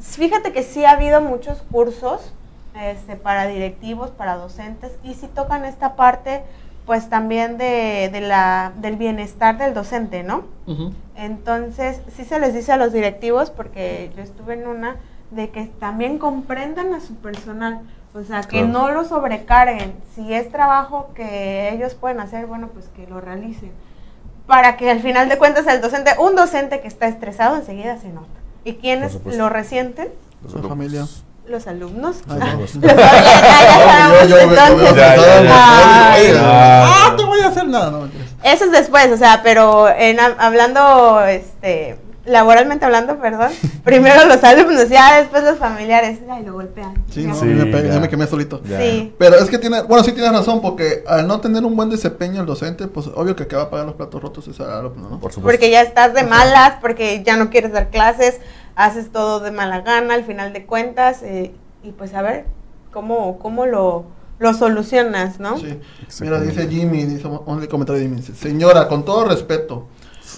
Fíjate 0.00 0.52
que 0.52 0.64
sí 0.64 0.84
ha 0.84 0.92
habido 0.92 1.20
muchos 1.20 1.58
cursos 1.70 2.32
este, 2.74 3.16
para 3.16 3.46
directivos, 3.46 4.10
para 4.10 4.36
docentes, 4.36 4.92
y 5.02 5.14
sí 5.14 5.28
tocan 5.34 5.64
esta 5.64 5.96
parte, 5.96 6.42
pues 6.86 7.08
también 7.10 7.58
de, 7.58 8.08
de 8.12 8.20
la, 8.20 8.72
del 8.76 8.96
bienestar 8.96 9.58
del 9.58 9.74
docente, 9.74 10.22
¿no? 10.22 10.44
Entonces, 11.16 12.00
sí 12.16 12.24
se 12.24 12.38
les 12.38 12.54
dice 12.54 12.72
a 12.72 12.76
los 12.76 12.92
directivos, 12.92 13.50
porque 13.50 14.10
yo 14.16 14.22
estuve 14.22 14.54
en 14.54 14.66
una, 14.66 14.96
de 15.30 15.50
que 15.50 15.64
también 15.66 16.18
comprendan 16.18 16.94
a 16.94 17.00
su 17.00 17.14
personal, 17.16 17.80
o 18.14 18.22
sea, 18.22 18.40
que 18.42 18.58
Claro. 18.62 18.66
no 18.68 18.90
lo 18.90 19.04
sobrecarguen. 19.04 19.92
Si 20.14 20.32
es 20.32 20.50
trabajo 20.50 21.10
que 21.14 21.70
ellos 21.74 21.94
pueden 21.94 22.20
hacer, 22.20 22.46
bueno, 22.46 22.68
pues 22.68 22.88
que 22.88 23.06
lo 23.06 23.20
realicen. 23.20 23.70
Para 24.46 24.78
que 24.78 24.90
al 24.90 25.00
final 25.00 25.28
de 25.28 25.36
cuentas 25.36 25.66
el 25.66 25.82
docente, 25.82 26.12
un 26.18 26.34
docente 26.34 26.80
que 26.80 26.88
está 26.88 27.06
estresado 27.06 27.56
enseguida 27.56 27.98
se 27.98 28.08
nota. 28.08 28.28
¿Y 28.64 28.74
quiénes 28.74 29.22
lo 29.26 29.50
resienten? 29.50 30.08
Los 30.42 30.52
Su 30.52 30.58
alumnos. 30.58 30.78
familia. 30.78 31.06
Los 31.49 31.66
alumnos. 31.66 32.16
Ay, 32.28 32.38
Ah, 32.42 32.55
no. 32.55 32.64
Ah. 35.51 37.07
Ah, 37.11 37.16
voy 37.26 37.40
a 37.40 37.49
hacer 37.49 37.66
nada, 37.66 37.90
no 37.90 38.01
mentiras. 38.03 38.28
Eso 38.42 38.64
es 38.66 38.72
después, 38.72 39.11
o 39.12 39.16
sea, 39.16 39.40
pero 39.42 39.88
en, 39.88 40.20
ha- 40.20 40.36
hablando, 40.38 41.24
este, 41.24 41.99
laboralmente 42.24 42.84
hablando, 42.84 43.18
perdón, 43.18 43.51
primero 43.84 44.24
los 44.26 44.42
alumnos, 44.44 44.88
ya 44.88 45.18
después 45.18 45.42
los 45.42 45.59
familiares, 45.59 46.18
ay, 46.30 46.44
lo 46.44 46.53
golpean. 46.55 46.94
Sí, 47.11 47.24
no, 47.24 47.34
Sí, 47.34 47.46
me 47.46 47.66
pegué, 47.66 47.88
ya. 47.88 47.94
ya 47.94 48.01
me 48.01 48.09
quemé 48.09 48.26
solito. 48.26 48.61
Ya. 48.64 48.78
Sí. 48.80 49.14
Pero 49.18 49.36
es 49.36 49.49
que 49.51 49.59
tiene, 49.59 49.82
bueno, 49.82 50.05
sí 50.05 50.12
tienes 50.12 50.32
razón, 50.32 50.61
porque 50.61 51.03
al 51.07 51.26
no 51.26 51.40
tener 51.40 51.64
un 51.64 51.74
buen 51.76 51.90
desempeño 51.90 52.40
el 52.40 52.46
docente, 52.46 52.86
pues 52.86 53.07
obvio 53.14 53.34
que 53.34 53.46
que 53.46 53.57
va 53.57 53.62
a 53.64 53.70
pagar 53.70 53.86
los 53.86 53.94
platos 53.96 54.20
rotos 54.22 54.46
es 54.49 54.59
el 54.61 54.66
alumno, 54.70 55.09
¿no? 55.09 55.18
Por 55.20 55.32
supuesto. 55.32 55.42
Porque 55.42 55.70
ya 55.70 55.80
estás 55.82 56.14
de 56.14 56.22
malas, 56.24 56.74
porque 56.80 57.22
ya 57.24 57.36
no 57.36 57.51
quieres 57.51 57.72
dar 57.72 57.88
clases, 57.88 58.38
haces 58.78 59.10
todo 59.10 59.40
de 59.40 59.50
mala 59.50 59.80
gana 59.80 60.14
al 60.14 60.24
final 60.24 60.52
de 60.52 60.64
cuentas, 60.64 61.22
eh, 61.22 61.52
y 61.82 61.90
pues 61.90 62.14
a 62.14 62.22
ver 62.22 62.46
cómo, 62.92 63.38
cómo 63.40 63.66
lo, 63.66 64.06
lo 64.38 64.54
solucionas, 64.54 65.40
¿no? 65.40 65.58
Sí. 65.58 65.78
Mira, 66.20 66.40
dice 66.40 66.68
Jimmy, 66.68 67.04
dice 67.04 67.26
un 67.26 67.66
comentario 67.66 68.00
de 68.00 68.06
Jimmy, 68.06 68.20
dice, 68.20 68.34
señora, 68.34 68.86
con 68.86 69.04
todo 69.04 69.24
respeto, 69.24 69.88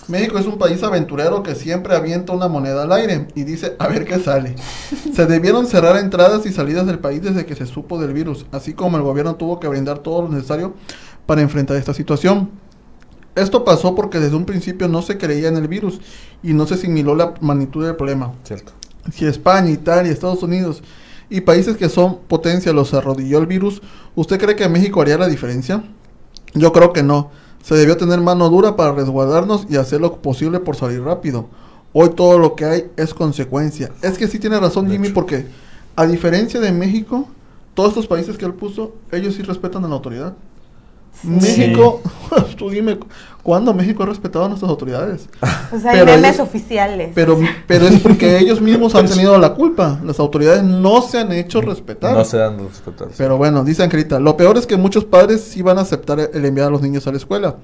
México 0.08 0.38
es 0.38 0.46
un 0.46 0.56
país 0.56 0.82
aventurero 0.82 1.42
que 1.42 1.54
siempre 1.54 1.94
avienta 1.94 2.32
una 2.32 2.48
moneda 2.48 2.84
al 2.84 2.92
aire 2.92 3.28
y 3.34 3.44
dice, 3.44 3.76
a 3.78 3.88
ver 3.88 4.06
qué 4.06 4.18
sale. 4.18 4.56
Se 5.14 5.26
debieron 5.26 5.66
cerrar 5.66 5.98
entradas 5.98 6.46
y 6.46 6.52
salidas 6.52 6.86
del 6.86 6.98
país 6.98 7.22
desde 7.22 7.44
que 7.44 7.54
se 7.54 7.66
supo 7.66 7.98
del 7.98 8.14
virus, 8.14 8.46
así 8.52 8.72
como 8.72 8.96
el 8.96 9.02
gobierno 9.02 9.34
tuvo 9.34 9.60
que 9.60 9.68
brindar 9.68 9.98
todo 9.98 10.22
lo 10.22 10.28
necesario 10.30 10.74
para 11.26 11.42
enfrentar 11.42 11.76
esta 11.76 11.92
situación. 11.92 12.50
Esto 13.34 13.64
pasó 13.64 13.94
porque 13.94 14.18
desde 14.18 14.36
un 14.36 14.44
principio 14.44 14.88
no 14.88 15.02
se 15.02 15.18
creía 15.18 15.48
en 15.48 15.56
el 15.56 15.68
virus 15.68 16.00
y 16.42 16.52
no 16.52 16.66
se 16.66 16.74
asimiló 16.74 17.14
la 17.14 17.34
magnitud 17.40 17.84
del 17.84 17.96
problema. 17.96 18.32
Cierto. 18.44 18.72
Si 19.12 19.24
España, 19.24 19.70
Italia, 19.70 20.12
Estados 20.12 20.42
Unidos 20.42 20.82
y 21.28 21.40
países 21.40 21.76
que 21.76 21.88
son 21.88 22.18
potencia 22.28 22.72
los 22.72 22.92
arrodilló 22.92 23.38
el 23.38 23.46
virus, 23.46 23.82
¿usted 24.14 24.38
cree 24.38 24.56
que 24.56 24.68
México 24.68 25.00
haría 25.00 25.16
la 25.16 25.28
diferencia? 25.28 25.84
Yo 26.54 26.72
creo 26.72 26.92
que 26.92 27.02
no. 27.02 27.30
Se 27.62 27.74
debió 27.74 27.96
tener 27.96 28.20
mano 28.20 28.48
dura 28.48 28.74
para 28.74 28.92
resguardarnos 28.92 29.66
y 29.68 29.76
hacer 29.76 30.00
lo 30.00 30.16
posible 30.16 30.60
por 30.60 30.76
salir 30.76 31.02
rápido. 31.02 31.48
Hoy 31.92 32.10
todo 32.10 32.38
lo 32.38 32.54
que 32.54 32.64
hay 32.64 32.90
es 32.96 33.14
consecuencia. 33.14 33.90
Es 34.02 34.16
que 34.16 34.28
sí 34.28 34.38
tiene 34.38 34.58
razón 34.58 34.86
De 34.86 34.92
Jimmy 34.92 35.08
hecho. 35.08 35.14
porque 35.14 35.46
a 35.96 36.06
diferencia 36.06 36.60
de 36.60 36.72
México, 36.72 37.28
todos 37.74 37.90
estos 37.90 38.06
países 38.06 38.38
que 38.38 38.44
él 38.44 38.54
puso, 38.54 38.94
ellos 39.12 39.34
sí 39.34 39.42
respetan 39.42 39.84
a 39.84 39.88
la 39.88 39.94
autoridad. 39.94 40.34
México, 41.22 42.00
tú 42.56 42.70
dime, 42.70 42.98
¿cuándo 43.42 43.74
México 43.74 44.02
ha 44.02 44.06
respetado 44.06 44.46
a 44.46 44.48
nuestras 44.48 44.70
autoridades? 44.70 45.28
Pues 45.68 45.84
hay 45.84 45.98
Pero 46.00 46.06
memes 46.06 46.36
ellos- 46.36 46.48
oficiales. 46.48 47.10
Pero, 47.14 47.38
pero 47.66 47.86
es 47.86 48.00
porque 48.00 48.38
ellos 48.40 48.60
mismos 48.60 48.94
han 48.94 49.06
tenido 49.06 49.36
la 49.38 49.54
culpa. 49.54 50.00
Las 50.04 50.18
autoridades 50.18 50.62
no 50.62 51.02
se 51.02 51.18
han 51.18 51.32
hecho 51.32 51.60
respetar. 51.60 52.14
No 52.14 52.24
se 52.24 52.38
dan 52.38 52.56
los 52.56 52.78
resultados. 52.78 53.14
Pero 53.18 53.36
bueno, 53.36 53.64
dice 53.64 53.82
Angelita, 53.82 54.18
lo 54.18 54.36
peor 54.36 54.56
es 54.56 54.66
que 54.66 54.76
muchos 54.76 55.04
padres 55.04 55.42
sí 55.42 55.62
van 55.62 55.78
a 55.78 55.82
aceptar 55.82 56.18
el 56.32 56.44
enviar 56.44 56.68
a 56.68 56.70
los 56.70 56.80
niños 56.82 57.06
a 57.06 57.10
la 57.10 57.18
escuela. 57.18 57.56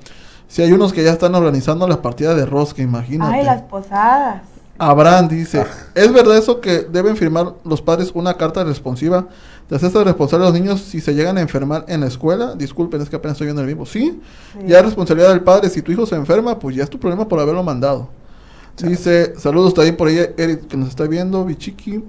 Si 0.49 0.63
hay 0.63 0.73
unos 0.73 0.93
que 0.93 1.03
ya 1.03 1.13
están 1.13 1.35
organizando 1.35 1.89
las 1.89 1.99
partidas 1.99 2.37
de 2.37 2.47
rosca, 2.47 2.83
imagínate. 2.83 3.35
Ay, 3.39 3.45
las 3.45 3.63
posadas. 3.63 4.43
Abraham 4.79 5.29
dice, 5.29 5.65
¿es 5.95 6.13
verdad 6.13 6.37
eso 6.37 6.61
que 6.61 6.81
deben 6.81 7.17
firmar 7.17 7.55
los 7.65 7.81
padres 7.81 8.11
una 8.13 8.35
carta 8.35 8.63
responsiva 8.63 9.27
de 9.69 9.77
hacerse 9.77 10.03
responsable 10.05 10.47
a 10.47 10.51
los 10.51 10.59
niños 10.61 10.81
si 10.81 11.01
se 11.01 11.15
llegan 11.15 11.39
a 11.39 11.41
enfermar 11.41 11.85
en 11.89 12.01
la 12.01 12.07
escuela? 12.07 12.55
Disculpen, 12.55 13.01
es 13.01 13.09
que 13.11 13.17
apenas 13.17 13.35
estoy 13.35 13.47
viendo 13.47 13.63
el 13.63 13.69
vivo. 13.69 13.85
Sí, 13.87 14.21
Sí. 14.53 14.59
ya 14.67 14.79
es 14.79 14.85
responsabilidad 14.85 15.31
del 15.31 15.43
padre. 15.43 15.69
Si 15.71 15.83
tu 15.83 15.93
hijo 15.93 16.07
se 16.07 16.15
enferma, 16.15 16.59
pues 16.59 16.77
ya 16.77 16.85
es 16.85 16.91
tu 16.91 16.99
problema 17.01 17.27
por 17.29 17.41
haberlo 17.41 17.63
mandado. 17.63 18.09
Dice, 18.79 19.33
saludos 19.39 19.73
también 19.73 19.97
por 19.97 20.09
ahí, 20.09 20.19
Eric, 20.37 20.67
que 20.69 20.77
nos 20.77 20.91
está 20.91 21.05
viendo, 21.07 21.45
Bichiki. 21.45 22.05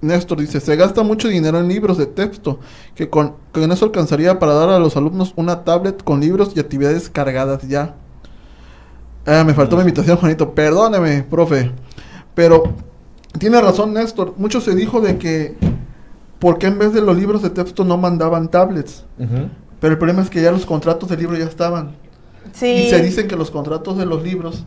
Néstor 0.00 0.38
dice, 0.40 0.60
se 0.60 0.74
gasta 0.76 1.02
mucho 1.02 1.28
dinero 1.28 1.58
en 1.60 1.68
libros 1.68 1.96
de 1.98 2.06
texto, 2.06 2.58
que 2.94 3.08
con, 3.08 3.34
con 3.52 3.70
eso 3.70 3.84
alcanzaría 3.84 4.38
para 4.38 4.54
dar 4.54 4.70
a 4.70 4.78
los 4.80 4.96
alumnos 4.96 5.32
una 5.36 5.64
tablet 5.64 6.02
con 6.02 6.20
libros 6.20 6.52
y 6.56 6.60
actividades 6.60 7.08
cargadas 7.08 7.66
ya. 7.68 7.94
Ah, 9.26 9.44
me 9.44 9.54
faltó 9.54 9.76
mi 9.76 9.82
invitación, 9.82 10.16
Juanito. 10.16 10.54
Perdóneme, 10.54 11.22
profe. 11.22 11.70
Pero 12.34 12.64
tiene 13.38 13.60
razón 13.60 13.92
Néstor. 13.92 14.34
Mucho 14.36 14.60
se 14.60 14.74
dijo 14.74 15.00
de 15.00 15.18
que, 15.18 15.56
¿por 16.42 16.58
qué 16.58 16.66
en 16.66 16.76
vez 16.76 16.92
de 16.92 17.00
los 17.00 17.16
libros 17.16 17.40
de 17.40 17.50
texto 17.50 17.84
no 17.84 17.96
mandaban 17.96 18.48
tablets? 18.48 19.04
Pero 19.16 19.92
el 19.92 19.96
problema 19.96 20.22
es 20.22 20.28
que 20.28 20.42
ya 20.42 20.50
los 20.50 20.66
contratos 20.66 21.08
de 21.08 21.16
libro 21.16 21.38
ya 21.38 21.44
estaban. 21.44 21.92
Sí. 22.52 22.66
Y 22.66 22.90
se 22.90 23.00
dicen 23.00 23.28
que 23.28 23.36
los 23.36 23.52
contratos 23.52 23.96
de 23.96 24.06
los 24.06 24.24
libros 24.24 24.64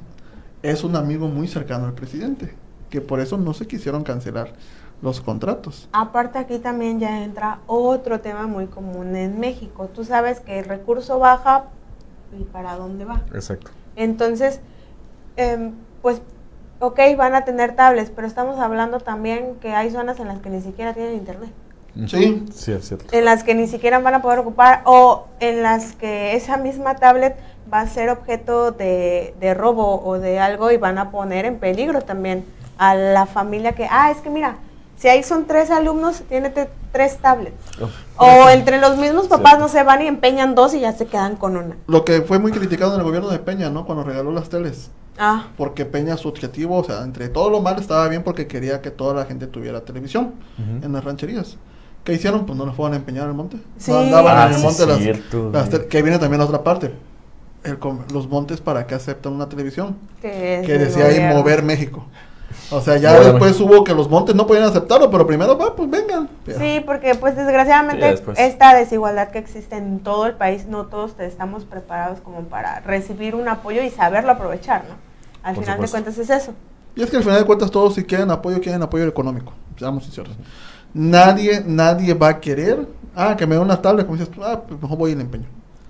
es 0.63 0.85
un 0.85 0.95
amigo 0.95 1.27
muy 1.27 1.49
cercano 1.49 1.85
al 1.85 1.93
presidente. 1.93 2.55
Que 2.89 3.01
por 3.01 3.19
eso 3.19 3.37
no 3.37 3.53
se 3.53 3.67
quisieron 3.67 4.03
cancelar 4.03 4.53
los 5.01 5.19
contratos. 5.19 5.89
Aparte 5.91 6.39
aquí 6.39 6.59
también 6.59 7.01
ya 7.01 7.25
entra 7.25 7.59
otro 7.67 8.21
tema 8.21 8.47
muy 8.47 8.67
común 8.67 9.13
en 9.17 9.37
México. 9.41 9.89
Tú 9.93 10.05
sabes 10.05 10.39
que 10.39 10.59
el 10.59 10.65
recurso 10.65 11.19
baja 11.19 11.65
y 12.39 12.45
para 12.45 12.77
dónde 12.77 13.03
va. 13.03 13.21
Exacto. 13.33 13.71
Entonces, 13.97 14.61
em, 15.35 15.73
pues, 16.01 16.21
ok, 16.79 16.99
van 17.17 17.35
a 17.35 17.43
tener 17.43 17.75
tablets, 17.75 18.11
pero 18.11 18.27
estamos 18.27 18.59
hablando 18.59 19.01
también 19.01 19.55
que 19.59 19.73
hay 19.73 19.91
zonas 19.91 20.21
en 20.21 20.29
las 20.29 20.39
que 20.39 20.49
ni 20.49 20.61
siquiera 20.61 20.93
tienen 20.93 21.15
internet. 21.15 21.51
Sí. 22.07 22.43
Sí, 22.53 22.71
es 22.71 22.87
cierto. 22.87 23.15
En 23.15 23.25
las 23.25 23.43
que 23.43 23.55
ni 23.55 23.67
siquiera 23.67 23.99
van 23.99 24.15
a 24.15 24.21
poder 24.21 24.39
ocupar 24.39 24.81
o 24.85 25.27
en 25.39 25.63
las 25.63 25.93
que 25.93 26.35
esa 26.35 26.57
misma 26.57 26.95
tablet 26.95 27.37
va 27.71 27.81
a 27.81 27.87
ser 27.87 28.09
objeto 28.09 28.71
de, 28.71 29.33
de 29.39 29.53
robo 29.53 30.03
o 30.03 30.19
de 30.19 30.39
algo 30.39 30.71
y 30.71 30.77
van 30.77 30.97
a 30.97 31.11
poner 31.11 31.45
en 31.45 31.57
peligro 31.57 32.01
también 32.01 32.45
a 32.77 32.95
la 32.95 33.25
familia 33.25 33.73
que, 33.73 33.87
ah, 33.89 34.11
es 34.11 34.17
que 34.17 34.29
mira, 34.29 34.57
si 34.97 35.07
ahí 35.07 35.23
son 35.23 35.45
tres 35.45 35.71
alumnos, 35.71 36.23
tiene 36.29 36.51
tres 36.91 37.17
tablets. 37.17 37.61
O 38.17 38.49
entre 38.49 38.79
los 38.79 38.97
mismos 38.97 39.27
papás 39.27 39.59
no 39.59 39.67
se 39.67 39.83
van 39.83 40.01
y 40.01 40.07
empeñan 40.07 40.55
dos 40.55 40.73
y 40.73 40.79
ya 40.79 40.93
se 40.93 41.05
quedan 41.05 41.35
con 41.35 41.57
una. 41.57 41.75
Lo 41.87 42.05
que 42.05 42.21
fue 42.21 42.39
muy 42.39 42.51
criticado 42.51 42.93
en 42.93 42.99
el 42.99 43.05
gobierno 43.05 43.29
de 43.29 43.39
Peña, 43.39 43.69
¿no? 43.69 43.85
Cuando 43.85 44.03
regaló 44.03 44.31
las 44.31 44.49
teles. 44.49 44.91
Ah, 45.17 45.47
Porque 45.57 45.85
Peña, 45.85 46.17
su 46.17 46.27
objetivo, 46.27 46.77
o 46.77 46.83
sea, 46.83 47.03
entre 47.03 47.29
todo 47.29 47.49
lo 47.49 47.61
malo 47.61 47.79
estaba 47.79 48.07
bien 48.07 48.23
porque 48.23 48.47
quería 48.47 48.81
que 48.81 48.91
toda 48.91 49.13
la 49.13 49.25
gente 49.25 49.47
tuviera 49.47 49.81
televisión 49.81 50.33
en 50.81 50.91
las 50.91 51.03
rancherías. 51.03 51.57
¿Qué 52.05 52.13
hicieron? 52.13 52.45
Pues 52.45 52.57
no 52.57 52.65
las 52.65 52.75
fueron 52.75 52.93
a 52.93 52.97
empeñar 52.97 53.25
al 53.27 53.33
monte. 53.33 53.57
Sí. 53.77 53.91
No 53.91 53.97
andaban 53.99 54.37
Ah, 54.37 54.45
en 54.45 54.51
el 54.53 54.57
sí, 54.59 54.63
monte 54.63 54.85
las, 54.85 54.97
cierto, 54.99 55.49
las 55.51 55.69
Que 55.69 56.01
viene 56.01 56.19
también 56.19 56.39
la 56.39 56.45
otra 56.45 56.63
parte. 56.63 56.93
El 57.63 57.79
los 58.13 58.29
montes 58.29 58.61
para 58.61 58.85
que 58.85 58.93
aceptan 58.95 59.33
una 59.33 59.49
televisión. 59.49 59.97
que, 60.21 60.61
decía 60.79 61.05
ahí 61.07 61.19
mover 61.35 61.63
México. 61.63 62.05
O 62.71 62.79
sea, 62.79 62.97
ya 62.97 63.19
después 63.19 63.59
hubo 63.59 63.83
que 63.83 63.93
los 63.93 64.07
montes 64.09 64.35
no 64.35 64.45
podían 64.47 64.65
aceptarlo, 64.65 65.09
pero 65.11 65.25
primero, 65.27 65.57
va, 65.57 65.75
pues 65.75 65.89
vengan. 65.89 66.29
Sí, 66.45 66.81
porque 66.85 67.15
pues 67.15 67.35
desgraciadamente 67.35 68.17
Sí, 68.17 68.23
esta 68.37 68.75
desigualdad 68.75 69.29
que 69.29 69.39
existe 69.39 69.75
en 69.75 69.99
todo 69.99 70.25
el 70.27 70.33
país, 70.33 70.65
no 70.67 70.85
todos 70.85 71.15
te- 71.17 71.25
estamos 71.25 71.65
preparados 71.65 72.19
como 72.21 72.41
para 72.41 72.79
recibir 72.81 73.35
un 73.35 73.47
apoyo 73.47 73.81
y 73.81 73.89
saberlo 73.89 74.31
aprovechar, 74.31 74.83
¿no? 74.87 74.95
Al 75.43 75.55
Por 75.55 75.63
final 75.63 75.81
de 75.81 75.87
cuentas 75.87 76.17
es 76.17 76.29
eso. 76.29 76.53
Y 76.95 77.03
es 77.03 77.09
que 77.09 77.17
al 77.17 77.23
final 77.23 77.39
de 77.39 77.45
cuentas 77.45 77.71
todos 77.71 77.95
si 77.95 78.03
quieren 78.03 78.31
apoyo, 78.31 78.61
quieren 78.61 78.81
apoyo 78.83 79.05
económico. 79.05 79.53
Seamos 79.77 80.03
sinceros. 80.03 80.31
Nadie, 80.95 81.61
nadie 81.67 82.13
va 82.13 82.29
a 82.29 82.39
querer, 82.39 82.87
ah, 83.15 83.35
que 83.37 83.45
me 83.45 83.55
dé 83.55 83.61
una 83.61 83.81
tablet, 83.81 84.05
como 84.05 84.17
dices 84.17 84.33
tú, 84.33 84.41
ah, 84.43 84.61
pues 84.65 84.81
mejor 84.81 84.97
voy 84.97 85.11
y 85.11 85.15
le 85.15 85.21
empeño. 85.23 85.45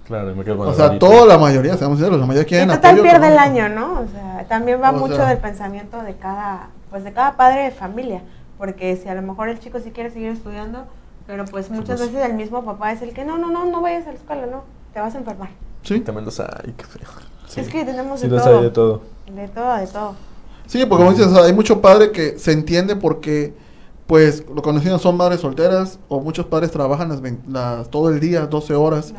Claro, 0.07 0.31
y 0.31 0.35
me 0.35 0.43
quedo 0.43 0.57
con 0.57 0.67
O 0.69 0.73
sea, 0.73 0.87
bonito. 0.87 1.07
toda 1.07 1.25
la 1.27 1.37
mayoría, 1.37 1.77
seamos 1.77 1.97
sinceros, 1.99 2.19
la 2.19 2.25
mayoría 2.25 2.47
quieren 2.47 2.69
y 2.69 2.73
total 2.73 2.95
apoyo 2.95 3.03
pierde 3.03 3.27
el 3.27 3.37
año, 3.37 3.69
¿no? 3.69 4.01
O 4.01 4.07
sea, 4.11 4.45
también 4.49 4.81
va 4.81 4.89
O 4.89 4.93
mucho 4.93 5.15
sea- 5.17 5.27
del 5.29 5.37
pensamiento 5.37 6.01
de 6.01 6.15
cada, 6.15 6.69
pues 6.89 7.03
de 7.03 7.13
cada 7.13 7.37
padre 7.37 7.63
de 7.65 7.71
familia, 7.71 8.21
porque 8.57 8.95
si 8.97 9.07
a 9.07 9.13
lo 9.15 9.21
mejor 9.21 9.49
el 9.49 9.59
chico 9.59 9.79
sí 9.79 9.91
quiere 9.91 10.09
seguir 10.09 10.29
estudiando, 10.29 10.85
pero 11.27 11.45
pues 11.45 11.69
muchas 11.69 11.99
pues. 11.99 12.11
veces 12.11 12.27
el 12.27 12.35
mismo 12.35 12.65
papá 12.65 12.91
es 12.91 13.01
el 13.03 13.13
que 13.13 13.25
no, 13.25 13.37
no, 13.37 13.51
no, 13.51 13.65
no 13.65 13.81
vayas 13.81 14.07
a 14.07 14.09
la 14.11 14.15
escuela, 14.17 14.47
no, 14.47 14.63
te 14.93 14.99
vas 14.99 15.13
a 15.13 15.19
enfermar. 15.19 15.49
Sí, 15.83 15.99
También 15.99 16.25
los 16.25 16.39
hay, 16.39 16.73
qué 16.75 16.83
feo. 16.83 17.07
Sí. 17.47 17.59
Es 17.61 17.69
que 17.69 17.85
tenemos 17.85 18.19
Sí, 18.19 18.27
de 18.27 18.33
los 18.35 18.43
todo, 18.43 18.57
hay 18.57 18.63
de 18.63 18.69
todo. 18.71 19.01
de 19.31 19.47
todo, 19.49 19.75
de 19.77 19.87
todo. 19.87 20.15
sí, 20.65 20.83
porque 20.87 21.03
como 21.05 21.15
dices, 21.15 21.31
hay 21.35 21.53
mucho 21.53 21.79
padre 21.79 22.11
que 22.11 22.37
se 22.39 22.51
entiende 22.53 22.95
porque, 22.95 23.53
pues, 24.07 24.45
lo 24.53 24.61
conocido 24.61 24.99
son 24.99 25.17
madres 25.17 25.41
solteras 25.41 25.99
o 26.09 26.19
muchos 26.21 26.45
padres 26.45 26.71
trabajan 26.71 27.09
las, 27.09 27.21
las- 27.47 27.89
todo 27.89 28.09
el 28.09 28.19
día, 28.19 28.45
12 28.47 28.73
horas. 28.75 29.13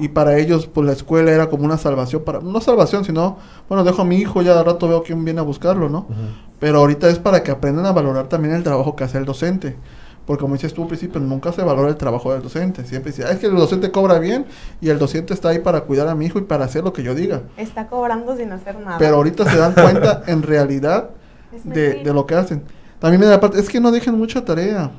Y 0.00 0.08
para 0.08 0.38
ellos, 0.38 0.68
pues 0.68 0.86
la 0.86 0.92
escuela 0.92 1.32
era 1.32 1.48
como 1.48 1.64
una 1.64 1.76
salvación 1.76 2.22
para, 2.22 2.38
no 2.40 2.60
salvación, 2.60 3.04
sino, 3.04 3.36
bueno, 3.68 3.82
dejo 3.82 4.02
a 4.02 4.04
mi 4.04 4.16
hijo, 4.16 4.42
ya 4.42 4.54
de 4.54 4.62
rato 4.62 4.86
veo 4.86 5.02
quién 5.02 5.24
viene 5.24 5.40
a 5.40 5.42
buscarlo, 5.42 5.88
¿no? 5.88 6.00
Ujú. 6.08 6.14
Pero 6.60 6.78
ahorita 6.78 7.08
es 7.08 7.18
para 7.18 7.42
que 7.42 7.50
aprendan 7.50 7.84
a 7.84 7.90
valorar 7.92 8.28
también 8.28 8.54
el 8.54 8.62
trabajo 8.62 8.94
que 8.94 9.02
hace 9.02 9.18
el 9.18 9.24
docente. 9.24 9.76
Porque 10.24 10.42
como 10.42 10.54
dices 10.54 10.72
tú 10.74 10.82
al 10.82 10.88
principio, 10.88 11.20
nunca 11.20 11.50
se 11.52 11.62
valora 11.62 11.88
el 11.88 11.96
trabajo 11.96 12.32
del 12.32 12.42
docente. 12.42 12.84
Siempre 12.84 13.10
dice, 13.10 13.24
"Ah, 13.24 13.32
es 13.32 13.38
que 13.38 13.46
el 13.46 13.56
docente 13.56 13.90
cobra 13.90 14.18
bien 14.20 14.44
y 14.80 14.90
el 14.90 14.98
docente 15.00 15.34
está 15.34 15.48
ahí 15.48 15.58
para 15.58 15.80
cuidar 15.80 16.06
a 16.06 16.14
mi 16.14 16.26
hijo 16.26 16.38
y 16.38 16.42
para 16.42 16.66
hacer 16.66 16.84
lo 16.84 16.92
que 16.92 17.02
yo 17.02 17.14
diga. 17.16 17.42
Está 17.56 17.88
cobrando 17.88 18.36
sin 18.36 18.52
hacer 18.52 18.78
nada. 18.78 18.98
Pero 18.98 19.16
ahorita 19.16 19.50
se 19.50 19.56
dan 19.56 19.72
cuenta 19.72 20.22
en 20.26 20.42
realidad 20.42 21.10
de, 21.64 22.04
de 22.04 22.12
lo 22.12 22.26
que 22.26 22.34
hacen. 22.36 22.62
También 23.00 23.20
me 23.20 23.26
da 23.26 23.40
parte, 23.40 23.60
es 23.60 23.68
que 23.68 23.80
no 23.80 23.90
dejen 23.90 24.18
mucha 24.18 24.44
tarea. 24.44 24.90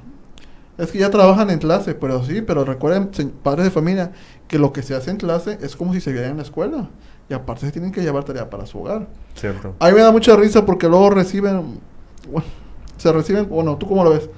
Es 0.78 0.92
que 0.92 1.00
ya 1.00 1.10
trabajan 1.10 1.50
en 1.50 1.60
clase, 1.60 1.94
pero 1.94 2.24
sí, 2.24 2.42
pero 2.42 2.64
recuerden, 2.64 3.10
padres 3.44 3.66
de 3.66 3.72
familia, 3.72 4.14
que 4.48 4.58
lo 4.58 4.72
que 4.72 4.82
se 4.82 4.96
hace 4.96 5.12
en 5.12 5.18
clase 5.18 5.58
es 5.62 5.76
como 5.76 5.94
si 5.94 6.00
se 6.00 6.14
viera 6.14 6.28
en 6.28 6.38
la 6.38 6.44
escuela. 6.44 6.88
Y 7.30 7.34
aparte 7.34 7.66
se 7.66 7.72
tienen 7.72 7.92
que 7.92 8.02
llevar 8.02 8.24
tarea 8.24 8.50
para 8.50 8.66
su 8.66 8.80
hogar. 8.80 9.08
Cierto. 9.36 9.76
A 9.80 9.88
mí 9.90 9.94
me 9.94 10.02
da 10.02 10.12
mucha 10.12 10.36
risa 10.38 10.66
porque 10.66 10.88
luego 10.88 11.10
reciben, 11.10 11.80
bueno, 12.32 12.48
se 12.98 13.12
reciben, 13.12 13.50
bueno, 13.50 13.76
¿tú 13.76 13.88
cómo 13.88 14.04
lo 14.06 14.12
ves? 14.12 14.30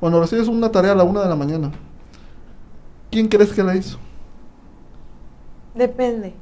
Cuando 0.00 0.20
recibes 0.20 0.48
una 0.48 0.72
tarea 0.72 0.92
a 0.92 0.94
la 0.94 1.04
una 1.04 1.22
de 1.22 1.28
la 1.28 1.36
mañana, 1.36 1.70
¿quién 3.10 3.28
crees 3.28 3.52
que 3.52 3.62
la 3.62 3.76
hizo? 3.76 3.98
Depende. 5.74 6.32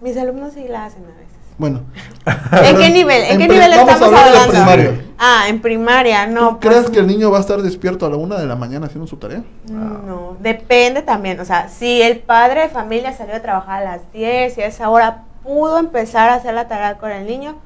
Mis 0.00 0.16
alumnos 0.16 0.52
sí 0.52 0.66
la 0.68 0.84
hacen 0.86 1.02
a 1.02 1.08
veces. 1.08 1.36
Bueno. 1.58 1.80
¿En 2.64 2.76
qué 2.76 2.90
nivel? 2.90 3.22
¿En, 3.24 3.32
En 3.32 3.38
qué 3.38 3.48
nivel 3.48 3.72
estamos 3.72 4.00
hablando? 4.00 5.07
Ah, 5.18 5.46
en 5.48 5.60
primaria, 5.60 6.26
no. 6.26 6.50
¿Tú 6.50 6.60
crees 6.60 6.82
pues, 6.82 6.90
que 6.90 6.98
el 7.00 7.08
niño 7.08 7.30
va 7.30 7.38
a 7.38 7.40
estar 7.40 7.60
despierto 7.60 8.06
a 8.06 8.10
la 8.10 8.16
una 8.16 8.38
de 8.38 8.46
la 8.46 8.54
mañana 8.54 8.86
haciendo 8.86 9.08
su 9.08 9.16
tarea? 9.16 9.42
No, 9.68 10.36
depende 10.40 11.02
también. 11.02 11.40
O 11.40 11.44
sea, 11.44 11.68
si 11.68 12.00
el 12.02 12.20
padre 12.20 12.62
de 12.62 12.68
familia 12.68 13.12
salió 13.12 13.34
a 13.34 13.40
trabajar 13.40 13.82
a 13.82 13.96
las 13.96 14.12
10 14.12 14.58
y 14.58 14.62
a 14.62 14.66
esa 14.66 14.88
hora 14.90 15.24
pudo 15.42 15.78
empezar 15.78 16.30
a 16.30 16.34
hacer 16.34 16.54
la 16.54 16.68
tarea 16.68 16.98
con 16.98 17.10
el 17.10 17.26
niño, 17.26 17.56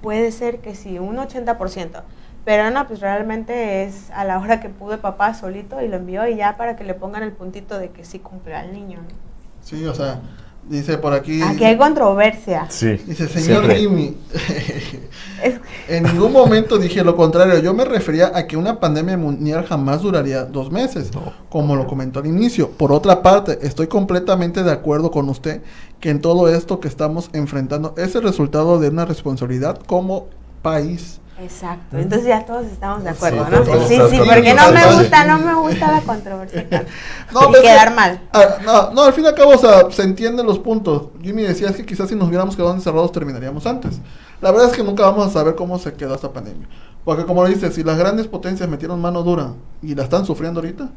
puede 0.00 0.30
ser 0.30 0.60
que 0.60 0.76
sí, 0.76 0.98
un 0.98 1.16
80%. 1.16 2.02
Pero 2.44 2.70
no, 2.70 2.86
pues 2.86 3.00
realmente 3.00 3.84
es 3.84 4.10
a 4.10 4.24
la 4.24 4.38
hora 4.38 4.60
que 4.60 4.68
pudo 4.68 4.94
el 4.94 5.00
papá 5.00 5.34
solito 5.34 5.80
y 5.80 5.88
lo 5.88 5.96
envió 5.96 6.26
y 6.28 6.36
ya 6.36 6.56
para 6.56 6.76
que 6.76 6.84
le 6.84 6.94
pongan 6.94 7.22
el 7.22 7.32
puntito 7.32 7.78
de 7.78 7.90
que 7.90 8.04
sí 8.04 8.20
cumplió 8.20 8.56
al 8.56 8.72
niño. 8.72 8.98
¿no? 8.98 9.14
Sí, 9.62 9.84
o 9.86 9.94
sea, 9.94 10.20
dice 10.68 10.98
por 10.98 11.12
aquí. 11.12 11.42
Aquí 11.42 11.64
hay 11.64 11.76
controversia. 11.76 12.66
Sí. 12.70 12.92
Dice, 13.06 13.28
señor 13.28 13.66
siempre. 13.66 13.78
Jimmy, 13.78 14.16
Es- 15.42 15.60
en 15.88 16.04
ningún 16.04 16.32
momento 16.32 16.78
dije 16.78 17.02
lo 17.02 17.16
contrario. 17.16 17.58
Yo 17.58 17.74
me 17.74 17.84
refería 17.84 18.30
a 18.34 18.46
que 18.46 18.56
una 18.56 18.78
pandemia 18.78 19.16
mundial 19.16 19.64
jamás 19.66 20.02
duraría 20.02 20.44
dos 20.44 20.70
meses, 20.70 21.12
No. 21.14 21.32
como 21.48 21.74
lo 21.76 21.86
comentó 21.86 22.20
al 22.20 22.26
inicio. 22.26 22.70
Por 22.70 22.92
otra 22.92 23.22
parte, 23.22 23.58
estoy 23.62 23.88
completamente 23.88 24.62
de 24.62 24.70
acuerdo 24.70 25.10
con 25.10 25.28
usted 25.28 25.62
que 26.00 26.10
en 26.10 26.20
todo 26.20 26.48
esto 26.48 26.78
que 26.80 26.88
estamos 26.88 27.28
enfrentando 27.32 27.94
es 27.96 28.14
el 28.14 28.22
resultado 28.22 28.78
de 28.78 28.88
una 28.88 29.04
responsabilidad 29.04 29.78
como 29.86 30.26
país. 30.62 31.18
Exacto, 31.40 31.96
entonces 31.98 32.28
ya 32.28 32.44
todos 32.44 32.66
estamos 32.66 33.02
de 33.02 33.10
acuerdo, 33.10 33.44
Sí, 33.46 33.50
¿no? 33.50 33.62
todos 33.62 33.88
Sí, 33.88 33.98
sí, 34.10 34.18
porque 34.18 34.54
no 34.54 34.70
me 34.70 34.94
gusta, 34.94 35.24
no 35.26 35.38
me 35.38 35.54
gusta 35.54 35.90
la 35.90 36.00
controversia. 36.02 36.66
No, 37.32 37.40
y 37.40 37.44
pero 37.46 37.54
es 37.54 37.56
que- 37.56 37.62
quedar 37.62 37.94
mal. 37.94 38.20
Ah, 38.32 38.44
no, 38.64 38.90
no, 38.90 39.02
al 39.04 39.12
fin 39.14 39.24
y 39.24 39.28
al 39.28 39.34
cabo, 39.34 39.52
o 39.52 39.58
sea, 39.58 39.90
se 39.90 40.02
entienden 40.02 40.44
los 40.46 40.58
puntos. 40.58 41.08
Jimmy 41.22 41.42
decía 41.42 41.68
es 41.70 41.76
que 41.76 41.86
quizás 41.86 42.08
si 42.10 42.14
nos 42.14 42.28
hubiéramos 42.28 42.54
quedado 42.54 42.74
encerrados 42.74 43.10
terminaríamos 43.12 43.66
antes. 43.66 43.98
La 44.42 44.50
verdad 44.50 44.68
es 44.70 44.76
que 44.76 44.84
nunca 44.84 45.04
vamos 45.04 45.26
a 45.26 45.30
saber 45.30 45.54
cómo 45.54 45.78
se 45.78 45.94
quedó 45.94 46.14
esta 46.14 46.32
pandemia. 46.32 46.68
Porque 47.04 47.24
como 47.24 47.42
lo 47.42 47.48
dices, 47.48 47.74
si 47.74 47.82
las 47.82 47.96
grandes 47.96 48.28
potencias 48.28 48.68
metieron 48.68 49.00
mano 49.00 49.22
dura 49.22 49.54
y 49.82 49.94
la 49.94 50.02
están 50.04 50.26
sufriendo 50.26 50.60
ahorita, 50.60 50.90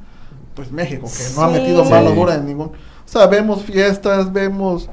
pues 0.54 0.72
México, 0.72 1.08
que 1.08 1.24
no 1.36 1.44
ha 1.44 1.48
metido 1.50 1.84
mano 1.86 2.12
dura 2.12 2.36
en 2.36 2.46
ningún... 2.46 2.68
O 2.68 3.08
sea, 3.08 3.26
vemos 3.28 3.64
fiestas, 3.64 4.32
vemos... 4.34 4.90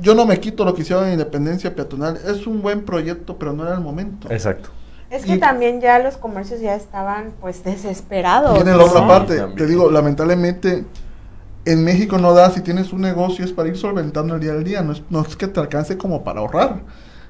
Yo 0.00 0.14
no 0.14 0.26
me 0.26 0.38
quito 0.40 0.64
lo 0.64 0.74
que 0.74 0.82
hicieron 0.82 1.06
en 1.06 1.12
Independencia 1.12 1.74
Peatonal. 1.74 2.16
Es 2.26 2.46
un 2.46 2.62
buen 2.62 2.84
proyecto, 2.84 3.36
pero 3.38 3.52
no 3.52 3.64
era 3.64 3.74
el 3.74 3.80
momento. 3.80 4.30
Exacto. 4.30 4.70
Es 5.10 5.24
que 5.24 5.34
Y- 5.36 5.38
también 5.38 5.80
ya 5.80 5.98
los 6.00 6.16
comercios 6.16 6.60
ya 6.60 6.74
estaban 6.74 7.32
pues 7.40 7.62
desesperados. 7.64 8.54
Viene 8.54 8.76
la 8.76 8.84
otra 8.84 9.06
parte. 9.06 9.40
Te 9.56 9.66
digo, 9.66 9.90
lamentablemente, 9.90 10.84
en 11.64 11.84
México 11.84 12.18
no 12.18 12.32
da, 12.32 12.50
si 12.50 12.60
tienes 12.60 12.92
un 12.92 13.00
negocio 13.02 13.44
es 13.44 13.52
para 13.52 13.68
ir 13.68 13.76
solventando 13.76 14.34
el 14.34 14.40
día 14.40 14.52
al 14.52 14.64
día, 14.64 14.82
no 14.82 14.92
es, 14.92 15.02
no 15.10 15.20
es 15.22 15.36
que 15.36 15.46
te 15.48 15.60
alcance 15.60 15.96
como 15.96 16.22
para 16.24 16.40
ahorrar 16.40 16.80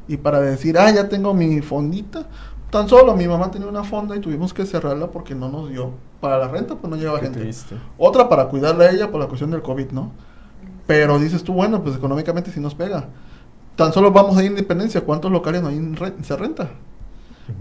y 0.08 0.16
para 0.16 0.40
decir, 0.40 0.78
ah, 0.78 0.90
ya 0.90 1.08
tengo 1.08 1.34
mi 1.34 1.60
fondita. 1.60 2.26
Tan 2.70 2.88
solo 2.88 3.14
mi 3.14 3.28
mamá 3.28 3.50
tenía 3.50 3.68
una 3.68 3.84
fonda 3.84 4.16
y 4.16 4.20
tuvimos 4.20 4.52
que 4.52 4.66
cerrarla 4.66 5.06
porque 5.08 5.34
no 5.34 5.48
nos 5.48 5.68
dio. 5.70 5.92
Para 6.20 6.38
la 6.38 6.48
renta, 6.48 6.74
pues 6.76 6.90
no 6.90 6.96
llegaba 6.96 7.20
Qué 7.20 7.26
gente. 7.26 7.40
triste. 7.40 7.76
Otra 7.98 8.28
para 8.28 8.46
cuidarla 8.46 8.84
a 8.84 8.90
ella 8.90 9.10
por 9.10 9.20
la 9.20 9.26
cuestión 9.26 9.50
del 9.50 9.62
COVID, 9.62 9.90
¿no? 9.90 10.12
Pero 10.86 11.18
dices 11.18 11.42
tú, 11.42 11.52
bueno, 11.52 11.82
pues 11.82 11.96
económicamente 11.96 12.50
sí 12.50 12.60
nos 12.60 12.74
pega. 12.74 13.06
Tan 13.74 13.92
solo 13.92 14.10
vamos 14.12 14.36
a 14.36 14.44
Independencia, 14.44 15.00
¿cuántos 15.02 15.30
locales 15.32 15.62
no 15.62 15.68
hay 15.68 15.76
en 15.76 15.96
re- 15.96 16.14
se 16.22 16.36
renta? 16.36 16.68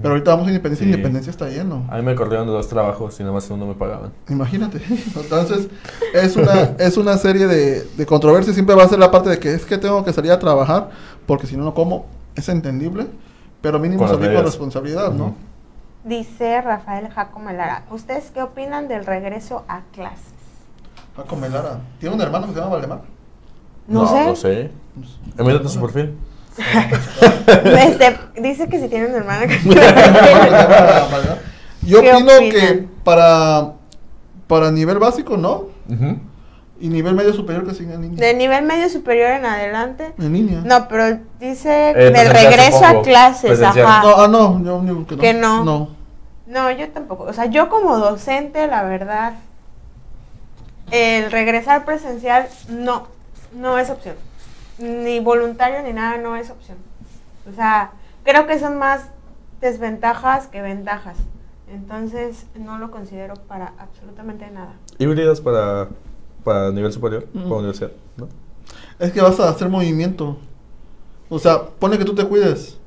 Pero 0.02 0.10
ahorita 0.16 0.32
vamos 0.32 0.48
a 0.48 0.50
Independencia 0.50 0.84
y 0.84 0.88
Sí. 0.88 0.94
Independencia 0.94 1.30
está 1.30 1.48
lleno. 1.50 1.86
A 1.90 1.98
mí 1.98 2.02
me 2.04 2.16
corrieron 2.16 2.48
de 2.48 2.54
dos 2.54 2.68
trabajos 2.68 3.20
y 3.20 3.24
nada 3.24 3.34
más 3.34 3.48
uno 3.52 3.68
me 3.68 3.74
pagaban. 3.76 4.12
Imagínate. 4.30 4.82
Entonces, 5.16 5.68
es 6.14 6.36
una, 6.38 6.62
es 6.80 6.98
una 6.98 7.18
serie 7.18 7.46
de, 7.48 7.84
de 7.84 8.06
controversias. 8.06 8.56
Siempre 8.56 8.76
va 8.76 8.84
a 8.84 8.88
ser 8.88 8.98
la 9.00 9.12
parte 9.12 9.30
de 9.30 9.38
que 9.40 9.54
es 9.54 9.66
que 9.66 9.78
tengo 9.78 10.04
que 10.04 10.12
salir 10.14 10.32
a 10.32 10.40
trabajar 10.40 10.90
porque 11.28 11.46
si 11.48 11.56
no, 11.58 11.64
no 11.64 11.74
como. 11.74 12.08
Es 12.36 12.50
entendible. 12.50 13.08
Pero 13.62 13.80
mínimo 13.80 14.08
salir 14.08 14.34
con 14.34 14.44
responsabilidad, 14.46 15.12
¿no? 15.12 15.36
Dice 16.04 16.62
Rafael 16.62 17.08
Jaco 17.10 17.40
Melara, 17.40 17.84
¿ustedes 17.90 18.30
qué 18.32 18.42
opinan 18.44 18.88
del 18.88 19.06
regreso 19.06 19.64
a 19.68 19.82
clases? 19.94 20.34
Jaco 21.16 21.36
Melara. 21.36 21.80
¿Tiene 22.00 22.16
un 22.16 22.22
hermano 22.22 22.48
que 22.48 22.54
se 22.54 22.60
llama 22.60 22.72
Valdemar? 22.74 23.02
No, 23.88 24.08
sé. 24.08 24.26
No 24.26 24.36
sé. 24.36 24.72
Envíate 25.38 25.68
su 25.70 25.82
perfil. 25.82 26.18
Este, 26.58 28.18
dice 28.42 28.70
que 28.70 28.80
si 28.80 28.88
tiene 28.88 29.08
un 29.08 29.16
hermano 29.16 29.46
que... 29.48 29.60
Yo 31.86 32.02
¿Qué 32.02 32.14
opino 32.14 32.32
opinan? 32.34 32.52
que 32.52 32.88
Para, 33.04 33.74
para 34.48 34.72
nivel 34.72 34.98
básico, 35.00 35.38
no. 35.38 35.66
Y 36.80 36.90
nivel 36.90 37.14
medio 37.16 37.34
superior 37.34 37.66
que 37.66 37.74
siga 37.74 37.94
en 37.94 38.02
línea. 38.02 38.26
De 38.26 38.34
nivel 38.34 38.66
medio 38.66 38.90
superior 38.90 39.32
en 39.32 39.46
adelante. 39.46 40.14
En 40.18 40.34
línea. 40.34 40.62
No, 40.66 40.88
pero 40.88 41.20
dice 41.40 41.92
Eh, 41.92 42.12
del 42.12 42.30
regreso 42.30 42.80
supongo. 42.80 43.00
a 43.00 43.04
clases, 43.04 43.62
ajá. 43.62 44.02
No, 44.02 44.16
ah, 44.18 44.28
no, 44.28 44.62
yo 44.64 44.82
digo 44.82 45.06
que 45.06 45.16
no. 45.16 45.22
Que 45.22 45.34
no. 45.34 45.64
No. 45.64 45.90
No, 46.48 46.72
yo 46.72 46.90
tampoco. 46.90 47.24
O 47.24 47.34
sea, 47.34 47.46
yo 47.46 47.70
como 47.70 47.98
docente, 47.98 48.68
la 48.68 48.84
verdad, 48.84 49.34
el 50.92 51.32
regresar 51.32 51.86
presencial 51.86 52.48
no, 52.70 53.08
no 53.56 53.78
es 53.78 53.90
opción. 53.90 54.16
Ni 54.78 55.20
voluntario 55.20 55.82
ni 55.84 55.94
nada, 55.94 56.18
no 56.18 56.36
es 56.36 56.50
opción. 56.50 56.78
O 57.50 57.54
sea, 57.56 57.92
creo 58.24 58.46
que 58.48 58.60
son 58.60 58.78
más 58.78 59.04
desventajas 59.62 60.48
que 60.48 60.62
ventajas. 60.62 61.18
Entonces, 61.72 62.46
no 62.56 62.78
lo 62.78 62.92
considero 62.92 63.36
para 63.48 63.74
absolutamente 63.80 64.50
nada. 64.52 64.74
Híbridas 65.00 65.42
para, 65.42 65.88
para 66.44 66.72
nivel 66.72 66.92
superior, 66.94 67.28
Mm. 67.34 67.44
para 67.44 67.56
universidad, 67.56 67.92
¿no? 68.18 68.28
Es 69.00 69.12
que 69.12 69.22
vas 69.22 69.40
a 69.40 69.50
hacer 69.50 69.70
movimiento. 69.70 70.38
O 71.30 71.40
sea, 71.40 71.64
pone 71.80 71.98
que 71.98 72.06
tú 72.06 72.14
te 72.14 72.26
cuides, 72.26 72.78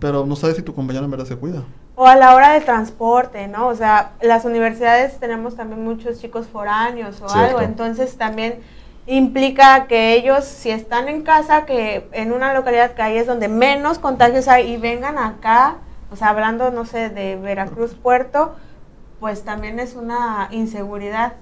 pero 0.00 0.24
no 0.26 0.34
sabes 0.36 0.56
si 0.56 0.62
tu 0.62 0.74
compañero 0.74 1.04
en 1.04 1.10
verdad 1.10 1.26
se 1.26 1.36
cuida. 1.36 1.62
O 1.94 2.06
a 2.06 2.16
la 2.16 2.34
hora 2.34 2.54
del 2.54 2.64
transporte, 2.64 3.46
¿no? 3.48 3.68
O 3.68 3.74
sea, 3.74 4.12
las 4.22 4.44
universidades 4.46 5.18
tenemos 5.20 5.56
también 5.56 5.84
muchos 5.84 6.20
chicos 6.20 6.46
foráneos 6.46 7.20
o 7.20 7.28
Cierto. 7.28 7.34
algo, 7.58 7.60
entonces 7.60 8.16
también 8.16 8.60
implica 9.06 9.86
que 9.86 10.14
ellos, 10.14 10.44
si 10.44 10.70
están 10.70 11.08
en 11.08 11.22
casa, 11.22 11.64
que 11.66 12.08
en 12.12 12.32
una 12.32 12.54
localidad 12.54 12.92
que 12.92 13.02
ahí 13.02 13.16
es 13.16 13.26
donde 13.26 13.48
menos 13.48 13.98
contagios 13.98 14.48
hay 14.48 14.72
y 14.72 14.76
vengan 14.76 15.18
acá, 15.18 15.76
o 16.10 16.16
sea, 16.16 16.28
hablando, 16.28 16.70
no 16.70 16.84
sé, 16.84 17.08
de 17.08 17.36
Veracruz, 17.36 17.94
Puerto, 17.94 18.54
pues 19.18 19.44
también 19.44 19.80
es 19.80 19.94
una 19.94 20.48
inseguridad. 20.50 21.34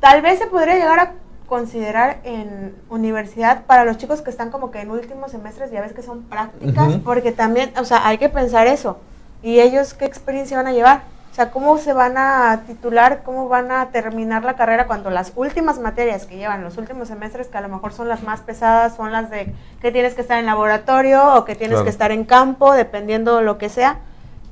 Tal 0.00 0.20
vez 0.20 0.38
se 0.38 0.46
podría 0.46 0.74
llegar 0.74 0.98
a 0.98 1.12
considerar 1.46 2.20
en 2.24 2.74
universidad 2.88 3.64
para 3.66 3.84
los 3.84 3.96
chicos 3.98 4.22
que 4.22 4.30
están 4.30 4.50
como 4.50 4.70
que 4.70 4.80
en 4.80 4.90
últimos 4.90 5.30
semestres, 5.30 5.70
ya 5.70 5.80
ves 5.80 5.92
que 5.92 6.02
son 6.02 6.22
prácticas, 6.24 6.94
porque 7.04 7.32
también, 7.32 7.72
o 7.78 7.84
sea, 7.84 8.06
hay 8.06 8.18
que 8.18 8.28
pensar 8.28 8.66
eso. 8.66 8.98
¿Y 9.42 9.60
ellos 9.60 9.94
qué 9.94 10.06
experiencia 10.06 10.56
van 10.56 10.66
a 10.66 10.72
llevar? 10.72 11.02
O 11.34 11.36
sea, 11.36 11.50
¿cómo 11.50 11.78
se 11.78 11.92
van 11.92 12.16
a 12.16 12.62
titular? 12.64 13.24
¿Cómo 13.24 13.48
van 13.48 13.72
a 13.72 13.90
terminar 13.90 14.44
la 14.44 14.54
carrera 14.54 14.86
cuando 14.86 15.10
las 15.10 15.32
últimas 15.34 15.80
materias 15.80 16.26
que 16.26 16.36
llevan, 16.36 16.62
los 16.62 16.78
últimos 16.78 17.08
semestres, 17.08 17.48
que 17.48 17.58
a 17.58 17.60
lo 17.60 17.68
mejor 17.68 17.92
son 17.92 18.06
las 18.06 18.22
más 18.22 18.40
pesadas, 18.42 18.94
son 18.94 19.10
las 19.10 19.30
de 19.30 19.52
que 19.80 19.90
tienes 19.90 20.14
que 20.14 20.20
estar 20.20 20.38
en 20.38 20.46
laboratorio 20.46 21.34
o 21.34 21.44
que 21.44 21.56
tienes 21.56 21.74
Claro. 21.74 21.84
que 21.86 21.90
estar 21.90 22.12
en 22.12 22.22
campo, 22.22 22.72
dependiendo 22.72 23.40
lo 23.40 23.58
que 23.58 23.68
sea? 23.68 23.98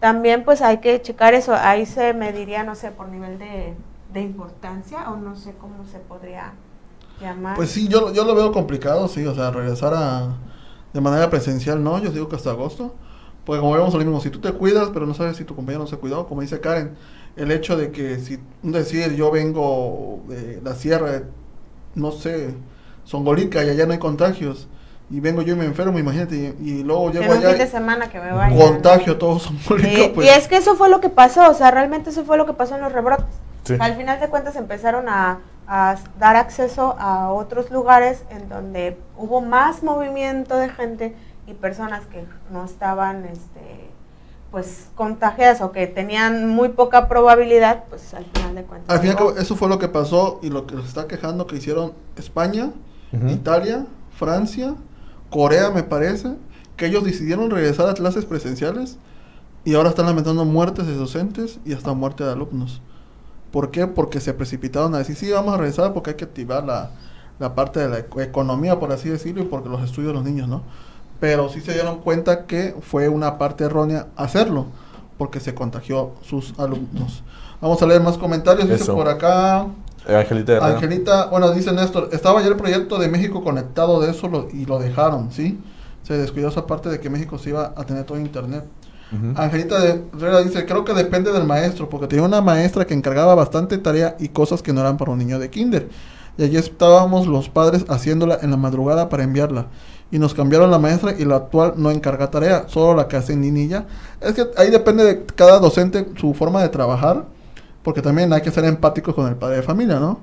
También 0.01 0.43
pues 0.43 0.61
hay 0.61 0.79
que 0.79 1.01
checar 1.01 1.35
eso. 1.35 1.55
Ahí 1.55 1.87
se 1.87 2.15
mediría, 2.15 2.65
no 2.65 2.75
sé, 2.75 2.91
por 2.91 3.07
nivel 3.09 3.39
de, 3.39 3.75
de 4.13 4.21
importancia 4.21 5.09
o 5.09 5.15
no 5.15 5.37
sé 5.37 5.55
cómo 5.61 5.85
se 5.85 6.01
podría 6.01 6.55
llamar. 7.21 7.55
Pues 7.55 7.71
sí, 7.71 7.87
yo, 7.87 8.13
yo 8.13 8.25
lo 8.25 8.35
veo 8.35 8.51
complicado, 8.51 9.07
sí, 9.07 9.25
o 9.25 9.37
sea, 9.37 9.53
regresar 9.53 9.93
a, 9.95 10.31
de 10.93 11.01
manera 11.01 11.31
presencial, 11.31 11.81
no, 11.81 12.01
yo 12.01 12.11
digo 12.11 12.29
que 12.29 12.35
hasta 12.35 12.51
agosto. 12.51 12.93
Porque 13.45 13.61
como 13.61 13.73
vemos 13.73 13.93
lo 13.93 13.99
mismo, 13.99 14.21
si 14.21 14.31
tú 14.31 14.41
te 14.41 14.53
cuidas, 14.53 14.91
pero 14.93 15.07
no 15.07 15.15
sabes 15.15 15.37
si 15.37 15.45
tu 15.45 15.57
compañero 15.57 15.83
no 15.83 15.89
se 15.89 15.97
cuidó, 15.97 16.27
como 16.27 16.43
dice 16.43 16.61
Karen, 16.61 16.93
el 17.37 17.51
hecho 17.51 17.77
de 17.77 17.91
que 17.91 18.19
si, 18.19 18.39
un 18.63 18.73
decir, 18.73 19.15
yo 19.15 19.31
vengo 19.31 20.21
de 20.29 20.61
la 20.63 20.75
sierra, 20.75 21.11
de, 21.11 21.25
no 21.95 22.13
sé, 22.13 22.55
Songolica 23.05 23.65
y 23.65 23.71
allá 23.71 23.87
no 23.87 23.93
hay 23.93 23.99
contagios, 23.99 24.69
y 25.11 25.19
vengo 25.21 25.43
yo 25.43 25.55
y 25.55 25.59
me 25.59 25.65
enfermo, 25.65 25.99
imagínate, 25.99 26.55
y, 26.61 26.71
y 26.71 26.83
luego 26.85 27.09
en 27.09 27.15
llego 27.15 27.27
un 27.27 27.33
fin 27.33 27.41
de 27.43 27.55
allá 27.55 27.67
semana 27.67 28.09
que 28.09 28.21
me 28.21 28.33
vaya. 28.33 28.57
contagio 28.57 29.19
todo 29.19 29.39
Songolica, 29.41 29.89
Sí, 29.89 30.13
pues... 30.15 30.27
Y 30.27 30.31
es 30.31 30.47
que 30.47 30.57
eso 30.57 30.77
fue 30.77 30.89
lo 30.89 31.01
que 31.01 31.09
pasó, 31.09 31.51
o 31.51 31.55
sea, 31.55 31.71
realmente 31.73 32.11
eso 32.11 32.25
fue 32.25 32.37
lo 32.37 32.47
que 32.47 32.53
pasó 32.53 32.77
en 32.77 32.83
los 32.83 32.93
rebrotes. 32.93 33.27
Sí. 33.65 33.75
Al 33.79 33.97
final 33.97 34.21
de 34.21 34.29
cuentas 34.29 34.57
empezaron 34.57 35.09
a, 35.09 35.41
a 35.67 35.97
dar 36.19 36.37
acceso 36.37 36.97
a 36.99 37.33
otros 37.33 37.71
lugares 37.71 38.23
en 38.31 38.49
donde 38.49 38.99
hubo 39.17 39.41
más 39.41 39.83
movimiento 39.83 40.57
de 40.57 40.69
gente 40.69 41.15
y 41.47 41.55
personas 41.55 42.07
que 42.07 42.25
no 42.51 42.65
estaban 42.65 43.25
este 43.25 43.91
pues 44.51 44.89
contagiadas 44.95 45.63
o 45.63 45.73
que 45.73 45.87
tenían 45.87 46.47
muy 46.47 46.69
poca 46.69 47.09
probabilidad, 47.09 47.85
pues 47.89 48.13
al 48.13 48.27
final 48.27 48.55
de 48.55 48.65
cuentas. 48.65 48.95
Al 48.95 49.01
fin 49.01 49.09
y 49.09 49.11
al 49.13 49.17
llegó. 49.19 49.31
cabo, 49.31 49.41
eso 49.41 49.57
fue 49.57 49.69
lo 49.69 49.79
que 49.79 49.89
pasó 49.89 50.41
y 50.43 50.51
lo 50.51 50.67
que 50.67 50.77
se 50.77 50.83
está 50.83 51.09
quejando 51.09 51.47
que 51.47 51.57
hicieron 51.57 51.93
España. 52.17 52.71
Italia, 53.29 53.87
Francia, 54.19 54.75
Corea 55.31 55.71
me 55.71 55.83
parece, 55.83 56.35
que 56.77 56.87
ellos 56.87 57.05
decidieron 57.05 57.51
regresar 57.51 57.89
a 57.91 57.95
clases 57.95 58.25
presenciales 58.25 58.97
y 59.65 59.75
ahora 59.75 59.91
están 59.91 60.07
lamentando 60.07 60.45
muertes 60.47 60.87
de 60.87 60.95
docentes 60.95 61.59
y 61.65 61.73
hasta 61.75 61.93
muerte 61.93 62.25
de 62.25 62.33
alumnos. 62.33 62.81
¿Por 63.51 63.71
qué? 63.71 63.87
Porque 63.87 64.21
se 64.21 64.33
precipitaron 64.33 64.95
a 64.95 64.99
decir, 64.99 65.15
sí, 65.17 65.31
vamos 65.31 65.53
a 65.55 65.59
regresar 65.59 65.93
porque 65.93 66.11
hay 66.11 66.17
que 66.17 66.25
activar 66.25 66.65
la, 66.65 66.91
la 67.39 67.55
parte 67.55 67.81
de 67.81 67.89
la 67.91 67.99
eco- 67.99 68.21
economía, 68.23 68.79
por 68.79 68.93
así 68.93 69.11
decirlo, 69.11 69.43
y 69.43 69.47
porque 69.47 69.69
los 69.69 69.83
estudios 69.83 70.09
de 70.13 70.15
los 70.15 70.25
niños, 70.25 70.49
¿no? 70.49 70.63
Pero 71.23 71.49
sí 71.49 71.61
se 71.61 71.73
dieron 71.73 72.01
cuenta 72.01 72.47
que 72.47 72.75
fue 72.81 73.09
una 73.09 73.39
parte 73.39 73.63
errónea 73.63 74.09
hacerlo, 74.17 74.67
porque 75.19 75.39
se 75.39 75.55
contagió 75.55 76.15
sus 76.21 76.53
alumnos. 76.59 77.23
Vamos 77.61 77.81
a 77.81 77.87
leer 77.87 78.01
más 78.03 78.19
comentarios, 78.19 78.69
dice 78.69 78.83
Eso. 78.83 78.97
por 78.97 79.09
acá. 79.09 79.67
Eh, 80.09 80.17
Angelita 80.17 80.55
Herrera. 80.55 80.75
Angelita, 80.75 81.27
bueno, 81.27 81.53
dice 81.53 81.71
Néstor, 81.73 82.09
estaba 82.11 82.41
ya 82.43 82.49
el 82.49 82.57
proyecto 82.57 82.99
de 82.99 83.07
México 83.07 83.45
conectado 83.45 84.01
de 84.01 84.11
eso 84.11 84.27
lo- 84.27 84.49
y 84.53 84.65
lo 84.67 84.81
dejaron, 84.81 85.31
¿sí? 85.31 85.61
Se 86.03 86.15
descuidó 86.19 86.49
esa 86.49 86.67
parte 86.67 86.89
de 86.89 86.99
que 86.99 87.09
México 87.09 87.39
se 87.39 87.51
iba 87.51 87.73
a 87.77 87.85
tener 87.85 88.03
todo 88.03 88.19
internet. 88.19 88.65
Angelita 89.37 89.79
de 89.79 90.03
Herrera 90.17 90.43
dice, 90.43 90.67
creo 90.67 90.85
que 90.85 90.93
depende 90.95 91.31
del 91.31 91.45
maestro, 91.45 91.89
porque 91.89 92.09
tenía 92.09 92.25
una 92.25 92.41
maestra 92.41 92.85
que 92.85 92.95
encargaba 92.95 93.37
bastante 93.37 93.79
tarea 93.79 94.17
y 94.19 94.31
cosas 94.31 94.61
que 94.61 94.73
no 94.73 94.81
eran 94.81 94.97
para 94.97 95.13
un 95.13 95.19
niño 95.19 95.39
de 95.39 95.51
kinder. 95.51 95.89
Y 96.37 96.43
allí 96.43 96.57
estábamos 96.57 97.29
los 97.29 97.49
padres 97.49 97.85
haciéndola 97.89 98.39
en 98.43 98.51
la 98.51 98.57
madrugada 98.57 99.09
para 99.09 99.23
enviarla. 99.23 99.67
Y 100.13 100.19
nos 100.21 100.35
cambiaron 100.35 100.71
la 100.71 100.79
maestra 100.79 101.15
y 101.19 101.25
la 101.25 101.37
actual 101.37 101.73
no 101.77 101.91
encarga 101.91 102.31
tarea, 102.31 102.67
solo 102.69 102.95
la 102.95 103.09
que 103.09 103.17
hace 103.17 103.35
niña. 103.35 103.87
Es 104.21 104.35
que 104.35 104.47
ahí 104.57 104.71
depende 104.71 105.05
de 105.05 105.25
cada 105.35 105.59
docente 105.59 106.07
su 106.21 106.35
forma 106.35 106.63
de 106.63 106.69
trabajar, 106.69 107.25
porque 107.83 108.03
también 108.03 108.33
hay 108.33 108.43
que 108.43 108.51
ser 108.53 108.65
empáticos 108.65 109.15
con 109.15 109.27
el 109.27 109.35
padre 109.35 109.57
de 109.57 109.63
familia, 109.63 109.99
¿no? 109.99 110.21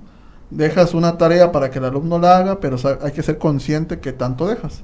Dejas 0.51 0.93
una 0.93 1.17
tarea 1.17 1.51
para 1.51 1.69
que 1.69 1.79
el 1.79 1.85
alumno 1.85 2.19
la 2.19 2.37
haga, 2.37 2.59
pero 2.59 2.77
hay 3.01 3.11
que 3.11 3.23
ser 3.23 3.37
consciente 3.37 3.99
que 3.99 4.13
tanto 4.13 4.47
dejas. 4.47 4.83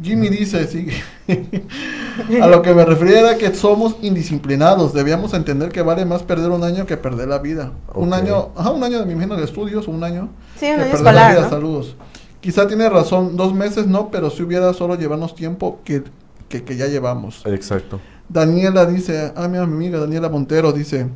Jimmy 0.00 0.28
dice, 0.28 0.66
sí, 0.68 0.86
a 2.40 2.46
lo 2.46 2.62
que 2.62 2.72
me 2.72 2.84
refería 2.84 3.20
era 3.20 3.36
que 3.36 3.52
somos 3.54 3.96
indisciplinados, 4.02 4.94
debíamos 4.94 5.34
entender 5.34 5.70
que 5.70 5.82
vale 5.82 6.04
más 6.04 6.22
perder 6.22 6.50
un 6.50 6.62
año 6.62 6.86
que 6.86 6.96
perder 6.96 7.28
la 7.28 7.38
vida. 7.38 7.72
Un 7.94 8.14
año, 8.14 8.50
ajá, 8.56 8.70
un 8.70 8.82
año 8.84 9.00
de 9.00 9.06
mi 9.06 9.12
imagino 9.12 9.36
de 9.36 9.44
estudios, 9.44 9.88
un 9.88 10.02
año 10.04 10.28
Sí, 10.54 10.66
que 10.66 10.74
un 10.74 10.80
año 10.80 10.90
perder 10.92 11.14
la 11.14 11.22
escolar, 11.22 11.32
vida, 11.32 11.42
¿no? 11.42 11.50
saludos. 11.50 11.96
Quizá 12.40 12.66
tiene 12.66 12.88
razón, 12.88 13.36
dos 13.36 13.54
meses 13.54 13.86
no, 13.86 14.10
pero 14.10 14.30
si 14.30 14.42
hubiera 14.42 14.72
solo 14.72 14.94
llevarnos 14.94 15.34
tiempo 15.34 15.80
que, 15.84 16.04
que, 16.48 16.64
que 16.64 16.76
ya 16.76 16.86
llevamos. 16.86 17.42
Exacto. 17.46 18.00
Daniela 18.28 18.86
dice, 18.86 19.32
ah, 19.36 19.48
mira, 19.48 19.66
mi 19.66 19.74
amiga 19.74 19.98
Daniela 19.98 20.28
Montero 20.28 20.72
dice, 20.72 21.08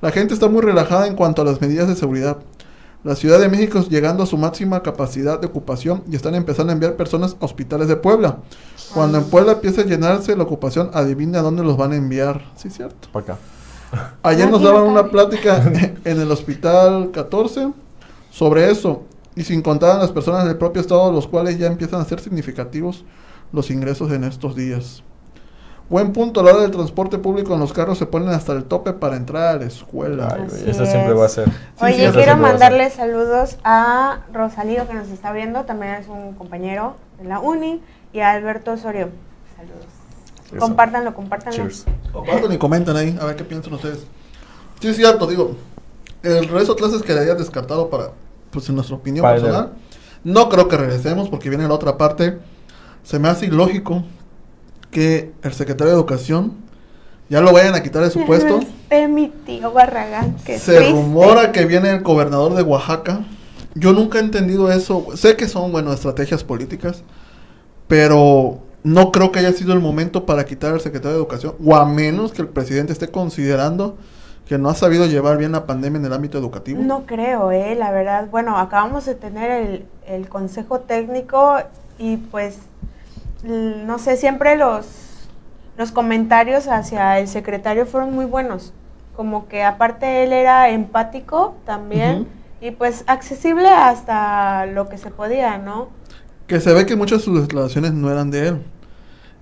la 0.00 0.10
gente 0.10 0.32
está 0.34 0.48
muy 0.48 0.62
relajada 0.62 1.06
en 1.06 1.16
cuanto 1.16 1.42
a 1.42 1.44
las 1.44 1.60
medidas 1.60 1.88
de 1.88 1.96
seguridad. 1.96 2.38
La 3.02 3.16
Ciudad 3.16 3.40
de 3.40 3.48
México 3.48 3.78
es 3.78 3.88
llegando 3.88 4.22
a 4.22 4.26
su 4.26 4.36
máxima 4.36 4.82
capacidad 4.82 5.40
de 5.40 5.46
ocupación 5.46 6.02
y 6.10 6.16
están 6.16 6.34
empezando 6.34 6.70
a 6.70 6.74
enviar 6.74 6.96
personas 6.96 7.34
a 7.40 7.44
hospitales 7.44 7.88
de 7.88 7.96
Puebla. 7.96 8.38
Cuando 8.92 9.18
en 9.18 9.24
Puebla 9.24 9.52
empiece 9.52 9.80
a 9.80 9.84
llenarse 9.84 10.36
la 10.36 10.42
ocupación, 10.42 10.90
adivina 10.92 11.38
a 11.38 11.42
dónde 11.42 11.62
los 11.62 11.78
van 11.78 11.92
a 11.92 11.96
enviar. 11.96 12.42
Sí, 12.56 12.68
cierto. 12.68 13.08
Para 13.10 13.24
acá. 13.24 13.38
Ayer 14.22 14.46
Ah, 14.46 14.50
nos 14.50 14.62
daban 14.62 14.82
una 14.82 15.08
plática 15.08 15.62
en 16.04 16.20
el 16.20 16.30
hospital 16.30 17.10
14 17.10 17.72
sobre 18.30 18.70
eso. 18.70 19.02
Y 19.40 19.44
sin 19.44 19.62
contar 19.62 19.96
a 19.96 19.98
las 20.00 20.12
personas 20.12 20.44
del 20.44 20.58
propio 20.58 20.82
estado, 20.82 21.10
los 21.10 21.26
cuales 21.26 21.56
ya 21.56 21.66
empiezan 21.66 21.98
a 21.98 22.04
ser 22.04 22.20
significativos 22.20 23.06
los 23.52 23.70
ingresos 23.70 24.12
en 24.12 24.24
estos 24.24 24.54
días. 24.54 25.02
Buen 25.88 26.12
punto, 26.12 26.40
a 26.40 26.42
la 26.42 26.50
hora 26.50 26.60
del 26.60 26.70
transporte 26.70 27.16
público 27.16 27.54
en 27.54 27.60
los 27.60 27.72
carros 27.72 27.96
se 27.96 28.04
ponen 28.04 28.28
hasta 28.28 28.52
el 28.52 28.64
tope 28.64 28.92
para 28.92 29.16
entrar 29.16 29.56
a 29.56 29.58
la 29.58 29.64
escuela. 29.64 30.36
Ay, 30.38 30.64
eso 30.66 30.84
siempre 30.84 31.14
va 31.14 31.24
a 31.24 31.30
ser. 31.30 31.46
Sí, 31.48 31.52
Oye, 31.80 32.08
sí, 32.08 32.12
quiero 32.12 32.32
a 32.32 32.36
mandarle 32.36 32.90
saludos 32.90 33.56
a 33.64 34.18
Rosalío 34.30 34.86
que 34.86 34.92
nos 34.92 35.08
está 35.08 35.32
viendo, 35.32 35.64
también 35.64 35.94
es 35.94 36.06
un 36.08 36.34
compañero 36.34 36.96
de 37.18 37.26
la 37.26 37.40
uni, 37.40 37.80
y 38.12 38.20
a 38.20 38.32
Alberto 38.32 38.72
Osorio. 38.72 39.08
Saludos. 39.56 39.86
Eso. 40.48 40.58
Compártanlo, 40.58 41.14
compártanlo. 41.14 41.56
Cheers. 41.56 41.86
Compartan 42.12 42.52
y 42.52 42.58
comenten 42.58 42.94
ahí, 42.94 43.18
a 43.18 43.24
ver 43.24 43.36
qué 43.36 43.44
piensan 43.44 43.72
ustedes. 43.72 44.06
Sí, 44.80 44.88
es 44.88 44.96
cierto, 44.96 45.26
digo, 45.26 45.56
el 46.22 46.46
resto 46.46 46.74
de 46.74 46.78
clases 46.78 47.00
que 47.00 47.14
le 47.14 47.20
hayas 47.20 47.38
descartado 47.38 47.88
para, 47.88 48.10
pues 48.50 48.68
en 48.68 48.74
nuestra 48.74 48.96
opinión 48.96 49.24
personal, 49.26 49.72
no 50.24 50.48
creo 50.48 50.68
que 50.68 50.76
regresemos 50.76 51.28
porque 51.28 51.48
viene 51.48 51.66
la 51.66 51.74
otra 51.74 51.96
parte. 51.96 52.38
Se 53.02 53.18
me 53.18 53.28
hace 53.28 53.46
ilógico 53.46 54.04
que 54.90 55.32
el 55.42 55.52
secretario 55.52 55.92
de 55.92 55.98
Educación 55.98 56.52
ya 57.28 57.40
lo 57.40 57.52
vayan 57.52 57.74
a 57.74 57.82
quitar 57.82 58.02
de 58.02 58.10
su 58.10 58.24
puesto. 58.26 58.58
Este 58.58 59.06
mi 59.08 59.28
tío 59.28 59.72
Barragán, 59.72 60.36
que 60.44 60.58
Se 60.58 60.90
rumora 60.90 61.52
que 61.52 61.64
viene 61.64 61.90
el 61.90 62.02
gobernador 62.02 62.54
de 62.54 62.62
Oaxaca. 62.62 63.24
Yo 63.74 63.92
nunca 63.92 64.18
he 64.18 64.20
entendido 64.20 64.70
eso. 64.70 65.06
Sé 65.14 65.36
que 65.36 65.48
son, 65.48 65.70
bueno, 65.70 65.92
estrategias 65.92 66.42
políticas, 66.42 67.04
pero 67.86 68.58
no 68.82 69.12
creo 69.12 69.30
que 69.30 69.38
haya 69.38 69.52
sido 69.52 69.72
el 69.72 69.80
momento 69.80 70.26
para 70.26 70.44
quitar 70.44 70.72
al 70.72 70.80
secretario 70.80 71.12
de 71.12 71.18
Educación, 71.18 71.54
o 71.64 71.76
a 71.76 71.84
menos 71.84 72.32
que 72.32 72.42
el 72.42 72.48
presidente 72.48 72.92
esté 72.92 73.08
considerando 73.08 73.96
que 74.50 74.58
no 74.58 74.68
ha 74.68 74.74
sabido 74.74 75.06
llevar 75.06 75.38
bien 75.38 75.52
la 75.52 75.64
pandemia 75.64 76.00
en 76.00 76.06
el 76.06 76.12
ámbito 76.12 76.36
educativo. 76.36 76.82
No 76.82 77.06
creo, 77.06 77.52
eh, 77.52 77.76
la 77.76 77.92
verdad. 77.92 78.26
Bueno, 78.32 78.58
acabamos 78.58 79.06
de 79.06 79.14
tener 79.14 79.48
el, 79.48 79.86
el 80.08 80.28
consejo 80.28 80.80
técnico 80.80 81.58
y 82.00 82.16
pues, 82.16 82.58
no 83.44 84.00
sé, 84.00 84.16
siempre 84.16 84.56
los, 84.56 84.88
los 85.78 85.92
comentarios 85.92 86.66
hacia 86.66 87.20
el 87.20 87.28
secretario 87.28 87.86
fueron 87.86 88.12
muy 88.12 88.24
buenos. 88.24 88.72
Como 89.14 89.46
que 89.46 89.62
aparte 89.62 90.24
él 90.24 90.32
era 90.32 90.68
empático 90.70 91.54
también 91.64 92.26
y 92.60 92.72
pues 92.72 93.04
accesible 93.06 93.68
hasta 93.68 94.66
lo 94.66 94.88
que 94.88 94.98
se 94.98 95.12
podía, 95.12 95.58
¿no? 95.58 95.90
Que 96.48 96.58
se 96.58 96.72
ve 96.72 96.86
que 96.86 96.96
muchas 96.96 97.20
de 97.20 97.24
sus 97.26 97.40
declaraciones 97.42 97.92
no 97.92 98.10
eran 98.10 98.32
de 98.32 98.48
él. 98.48 98.62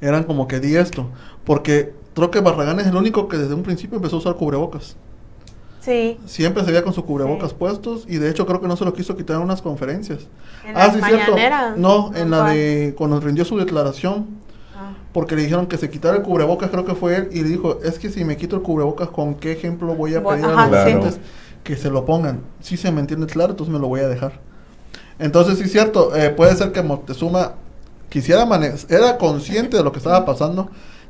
Eran 0.03 0.25
como 0.25 0.47
que 0.47 0.61
di 0.61 0.77
esto. 0.77 1.09
Porque 1.47 1.95
creo 2.19 2.31
que 2.31 2.41
Barragán 2.41 2.79
es 2.81 2.87
el 2.87 2.97
único 2.97 3.29
que 3.29 3.37
desde 3.39 3.55
un 3.55 3.63
principio 3.63 3.97
empezó 3.97 4.17
a 4.17 4.19
usar 4.21 4.35
cubrebocas. 4.37 4.97
Sí, 5.81 6.19
Siempre 6.27 6.65
se 6.65 6.71
veía 6.71 6.83
con 6.85 6.93
sus 6.93 7.05
cubrebocas 7.05 7.51
Sí. 7.51 7.57
puestos 7.59 8.05
y 8.07 8.17
de 8.19 8.29
hecho 8.29 8.45
creo 8.47 8.61
que 8.61 8.69
no 8.69 8.77
se 8.77 8.85
lo 8.85 8.93
quiso 8.93 9.17
quitar 9.17 9.37
en 9.37 9.43
unas 9.43 9.63
conferencias. 9.63 10.21
en 10.67 10.75
las 10.75 10.97
mañaneras. 11.01 11.73
Ah, 11.73 11.75
No, 11.79 12.11
en 12.15 12.31
la 12.31 12.39
¿Cuál? 12.41 12.55
de 12.57 12.95
cuando 12.99 13.21
rindió 13.21 13.45
su 13.47 13.57
declaración. 13.57 14.27
Ah. 14.77 14.93
Porque 15.15 15.35
le 15.35 15.43
dijeron 15.43 15.67
que 15.67 15.79
se 15.79 15.89
quitara 15.89 16.17
el 16.19 16.23
cubrebocas, 16.23 16.69
creo 16.71 16.85
que 16.85 16.95
fue 16.95 17.17
él, 17.17 17.29
y 17.33 17.43
le 17.43 17.49
dijo, 17.49 17.79
es 17.83 17.99
que 17.99 18.11
si 18.11 18.25
me 18.25 18.37
quito 18.37 18.57
el 18.57 18.63
cubrebocas, 18.63 19.09
¿con 19.09 19.35
qué 19.37 19.53
ejemplo 19.53 19.95
voy 19.95 20.15
a 20.15 20.23
pedir 20.23 20.45
ajá, 20.45 20.65
a 20.65 20.67
los 20.67 20.67
sí. 20.67 20.71
pacientes 20.85 21.21
que 21.65 21.77
se 21.77 21.89
lo 21.91 22.05
pongan? 22.05 22.41
Si 22.61 22.77
se 22.77 22.93
me 22.93 23.01
entiende 23.01 23.27
claro, 23.27 23.53
entonces 23.53 23.73
me 23.73 23.79
lo 23.81 23.89
voy 23.89 24.01
a 24.01 24.09
dejar. 24.09 24.41
Entonces, 25.19 25.57
sí 25.59 25.65
es 25.65 25.73
cierto, 25.73 26.15
eh, 26.15 26.31
puede 26.31 26.55
ser 26.55 26.71
que 26.73 26.83
Moctezuma 26.83 27.55
quisiera 28.11 28.45
mane- 28.45 28.75
era 28.91 29.17
consciente 29.17 29.77
de 29.77 29.83
lo 29.85 29.91
que 29.93 29.99
estaba 29.99 30.25
pasando. 30.27 30.69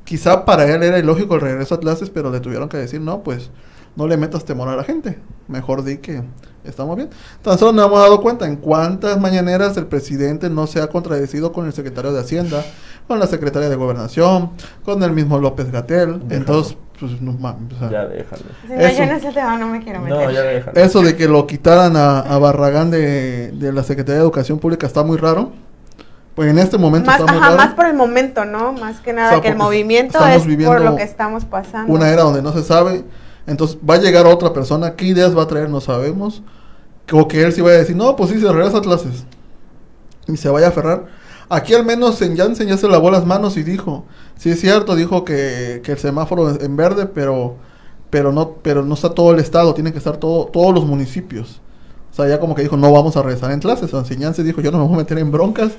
Quizá 0.08 0.46
para 0.46 0.64
él 0.64 0.82
era 0.82 0.98
ilógico 0.98 1.34
el 1.34 1.42
regreso 1.42 1.74
a 1.74 1.80
clases, 1.80 2.08
pero 2.08 2.30
le 2.30 2.40
tuvieron 2.40 2.70
que 2.70 2.78
decir, 2.78 2.98
no, 2.98 3.22
pues 3.22 3.50
no 3.94 4.06
le 4.06 4.16
metas 4.16 4.42
temor 4.46 4.66
a 4.70 4.74
la 4.74 4.82
gente. 4.82 5.18
Mejor 5.48 5.84
di 5.84 5.98
que 5.98 6.22
estamos 6.64 6.96
bien. 6.96 7.10
Tan 7.42 7.58
solo 7.58 7.72
nos 7.72 7.86
hemos 7.86 7.98
dado 8.00 8.22
cuenta 8.22 8.46
en 8.46 8.56
cuántas 8.56 9.20
mañaneras 9.20 9.76
el 9.76 9.84
presidente 9.84 10.48
no 10.48 10.66
se 10.66 10.80
ha 10.80 10.86
contradecido 10.86 11.52
con 11.52 11.66
el 11.66 11.74
secretario 11.74 12.10
de 12.14 12.20
Hacienda, 12.20 12.64
con 13.06 13.18
la 13.18 13.26
secretaria 13.26 13.68
de 13.68 13.76
Gobernación, 13.76 14.52
con 14.82 15.02
el 15.02 15.12
mismo 15.12 15.38
López 15.38 15.70
Gatel. 15.70 16.22
Entonces, 16.30 16.78
pues 16.98 17.20
no 17.20 17.32
mames. 17.34 17.74
o 17.74 17.78
sea, 17.78 17.90
Ya 17.90 18.06
déjalo. 18.06 18.42
Si 18.66 18.72
no, 18.72 18.80
Eso. 18.80 18.96
yo 18.96 19.02
en 19.04 19.10
ese 19.10 19.32
tema 19.32 19.58
no 19.58 19.68
me 19.68 19.84
quiero 19.84 20.00
meter. 20.00 20.16
No, 20.24 20.30
ya 20.30 20.40
déjalo. 20.40 20.80
Eso 20.80 21.02
de 21.02 21.16
que 21.16 21.28
lo 21.28 21.46
quitaran 21.46 21.96
a, 21.98 22.20
a 22.20 22.38
Barragán 22.38 22.90
de, 22.90 23.52
de 23.52 23.72
la 23.74 23.82
Secretaría 23.82 24.16
de 24.20 24.22
Educación 24.22 24.58
Pública 24.58 24.86
está 24.86 25.02
muy 25.04 25.18
raro. 25.18 25.52
Pues 26.38 26.50
en 26.50 26.58
este 26.60 26.78
momento 26.78 27.10
Más, 27.10 27.20
ajá, 27.20 27.56
más 27.56 27.74
por 27.74 27.86
el 27.86 27.94
momento, 27.94 28.44
¿no? 28.44 28.72
Más 28.72 29.00
que 29.00 29.12
nada 29.12 29.30
O 29.30 29.32
sea, 29.32 29.40
que 29.40 29.48
el 29.48 29.56
movimiento 29.56 30.18
estamos 30.18 30.46
es 30.46 30.64
por 30.64 30.80
lo 30.80 30.94
que 30.94 31.02
estamos 31.02 31.44
pasando. 31.44 31.92
una 31.92 32.10
era 32.10 32.22
donde 32.22 32.42
no 32.42 32.52
se 32.52 32.62
sabe. 32.62 33.04
Entonces 33.48 33.76
va 33.78 33.94
a 33.94 33.98
llegar 33.98 34.24
otra 34.24 34.52
persona. 34.52 34.94
¿Qué 34.94 35.06
ideas 35.06 35.36
va 35.36 35.42
a 35.42 35.48
traer? 35.48 35.68
No 35.68 35.80
sabemos. 35.80 36.44
O 37.10 37.26
que 37.26 37.42
él 37.42 37.52
sí 37.52 37.60
vaya 37.60 37.74
a 37.74 37.78
decir, 37.80 37.96
no, 37.96 38.14
pues 38.14 38.30
sí, 38.30 38.40
se 38.40 38.52
regresa 38.52 38.78
a 38.78 38.82
clases. 38.82 39.24
Y 40.28 40.36
se 40.36 40.48
vaya 40.48 40.66
a 40.66 40.68
aferrar. 40.68 41.06
Aquí 41.48 41.74
al 41.74 41.84
menos 41.84 42.22
en 42.22 42.36
Janssen 42.36 42.68
ya 42.68 42.76
se 42.76 42.86
lavó 42.86 43.10
las 43.10 43.26
manos 43.26 43.56
y 43.56 43.64
dijo, 43.64 44.04
sí 44.36 44.50
es 44.50 44.60
cierto, 44.60 44.94
dijo 44.94 45.24
que, 45.24 45.80
que 45.82 45.90
el 45.90 45.98
semáforo 45.98 46.50
es 46.50 46.62
en 46.62 46.76
verde, 46.76 47.06
pero, 47.06 47.56
pero, 48.10 48.30
no, 48.30 48.50
pero 48.62 48.84
no 48.84 48.94
está 48.94 49.12
todo 49.12 49.32
el 49.32 49.40
estado, 49.40 49.74
tienen 49.74 49.92
que 49.92 49.98
estar 49.98 50.18
todo, 50.18 50.44
todos 50.44 50.72
los 50.72 50.86
municipios. 50.86 51.60
O 52.12 52.14
sea, 52.14 52.28
ya 52.28 52.38
como 52.38 52.54
que 52.54 52.62
dijo, 52.62 52.76
no 52.76 52.92
vamos 52.92 53.16
a 53.16 53.22
regresar 53.22 53.50
en 53.50 53.58
clases. 53.58 53.92
O 53.92 54.04
Janssen 54.04 54.46
dijo, 54.46 54.60
yo 54.60 54.70
no 54.70 54.78
me 54.78 54.84
voy 54.84 54.94
a 54.94 54.98
meter 54.98 55.18
en 55.18 55.32
broncas. 55.32 55.72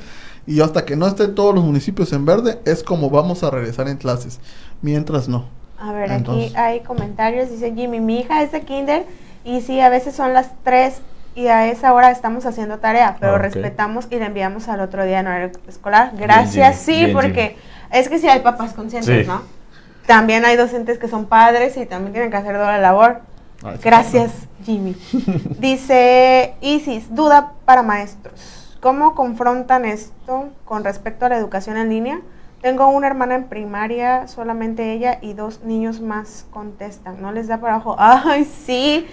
Y 0.49 0.61
hasta 0.61 0.83
que 0.83 0.95
no 0.95 1.05
estén 1.05 1.35
todos 1.35 1.53
los 1.53 1.63
municipios 1.63 2.11
en 2.11 2.25
verde, 2.25 2.59
es 2.65 2.81
como 2.83 3.11
vamos 3.11 3.43
a 3.43 3.51
regresar 3.51 3.87
en 3.87 3.97
clases. 3.97 4.39
Mientras 4.81 5.27
no. 5.29 5.45
A 5.79 5.91
ver, 5.93 6.09
Entonces- 6.11 6.47
aquí 6.47 6.57
hay 6.57 6.79
comentarios. 6.79 7.51
Dice 7.51 7.71
Jimmy, 7.75 7.99
mi 7.99 8.21
hija 8.21 8.41
es 8.41 8.51
de 8.51 8.61
kinder 8.61 9.05
y 9.45 9.61
sí, 9.61 9.79
a 9.79 9.89
veces 9.89 10.15
son 10.15 10.33
las 10.33 10.49
3 10.63 11.01
y 11.35 11.47
a 11.47 11.67
esa 11.67 11.93
hora 11.93 12.09
estamos 12.09 12.47
haciendo 12.47 12.79
tarea, 12.79 13.17
pero 13.19 13.35
Ah, 13.35 13.37
respetamos 13.37 14.07
y 14.09 14.15
la 14.17 14.25
enviamos 14.25 14.67
al 14.69 14.81
otro 14.81 15.05
día 15.05 15.19
en 15.19 15.27
horario 15.27 15.51
escolar. 15.67 16.13
Gracias, 16.17 16.77
sí, 16.79 16.93
bien, 17.05 17.13
porque 17.13 17.55
es 17.91 18.09
que 18.09 18.17
sí 18.17 18.27
hay 18.27 18.39
papás 18.39 18.73
conscientes, 18.73 19.21
Sí. 19.25 19.27
¿no? 19.27 19.43
También 20.07 20.45
hay 20.45 20.57
docentes 20.57 20.97
que 20.97 21.07
son 21.07 21.25
padres 21.27 21.77
y 21.77 21.85
también 21.85 22.11
tienen 22.13 22.31
que 22.31 22.37
hacer 22.37 22.57
doble 22.57 22.81
labor. 22.81 23.19
Sí, 23.61 23.67
Gracias, 23.83 24.31
Jimmy. 24.65 24.95
Dice 25.59 26.55
Isis, 26.61 27.13
duda 27.13 27.53
para 27.65 27.83
maestros. 27.83 28.58
¿Cómo 28.81 29.13
confrontan 29.13 29.83
esto 29.85 30.49
con 30.65 30.83
respecto 30.85 31.25
a 31.25 31.29
la 31.29 31.37
educación 31.37 31.75
en 31.77 31.89
línea? 31.89 32.21
Tengo 32.61 32.87
una 32.87 33.07
hermana 33.07 33.35
en 33.35 33.45
primaria, 33.49 34.27
solamente 34.27 34.93
ella 34.93 35.17
y 35.21 35.33
dos 35.33 35.63
niños 35.63 35.99
más 36.01 36.45
contestan. 36.51 37.21
¿No 37.21 37.31
les 37.31 37.47
da 37.47 37.57
para 37.57 37.75
abajo? 37.75 37.95
Ay, 37.99 38.45
sí. 38.45 39.05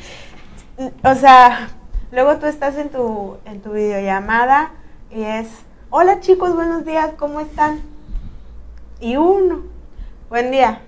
O 1.02 1.14
sea, 1.14 1.70
luego 2.12 2.36
tú 2.36 2.46
estás 2.46 2.76
en 2.76 2.90
tu, 2.90 3.38
en 3.44 3.60
tu 3.60 3.72
videollamada 3.72 4.70
y 5.10 5.22
es, 5.22 5.48
hola 5.90 6.20
chicos, 6.20 6.54
buenos 6.54 6.84
días, 6.84 7.10
¿cómo 7.18 7.40
están? 7.40 7.80
Y 9.00 9.16
uno, 9.16 9.62
buen 10.28 10.50
día. 10.50 10.80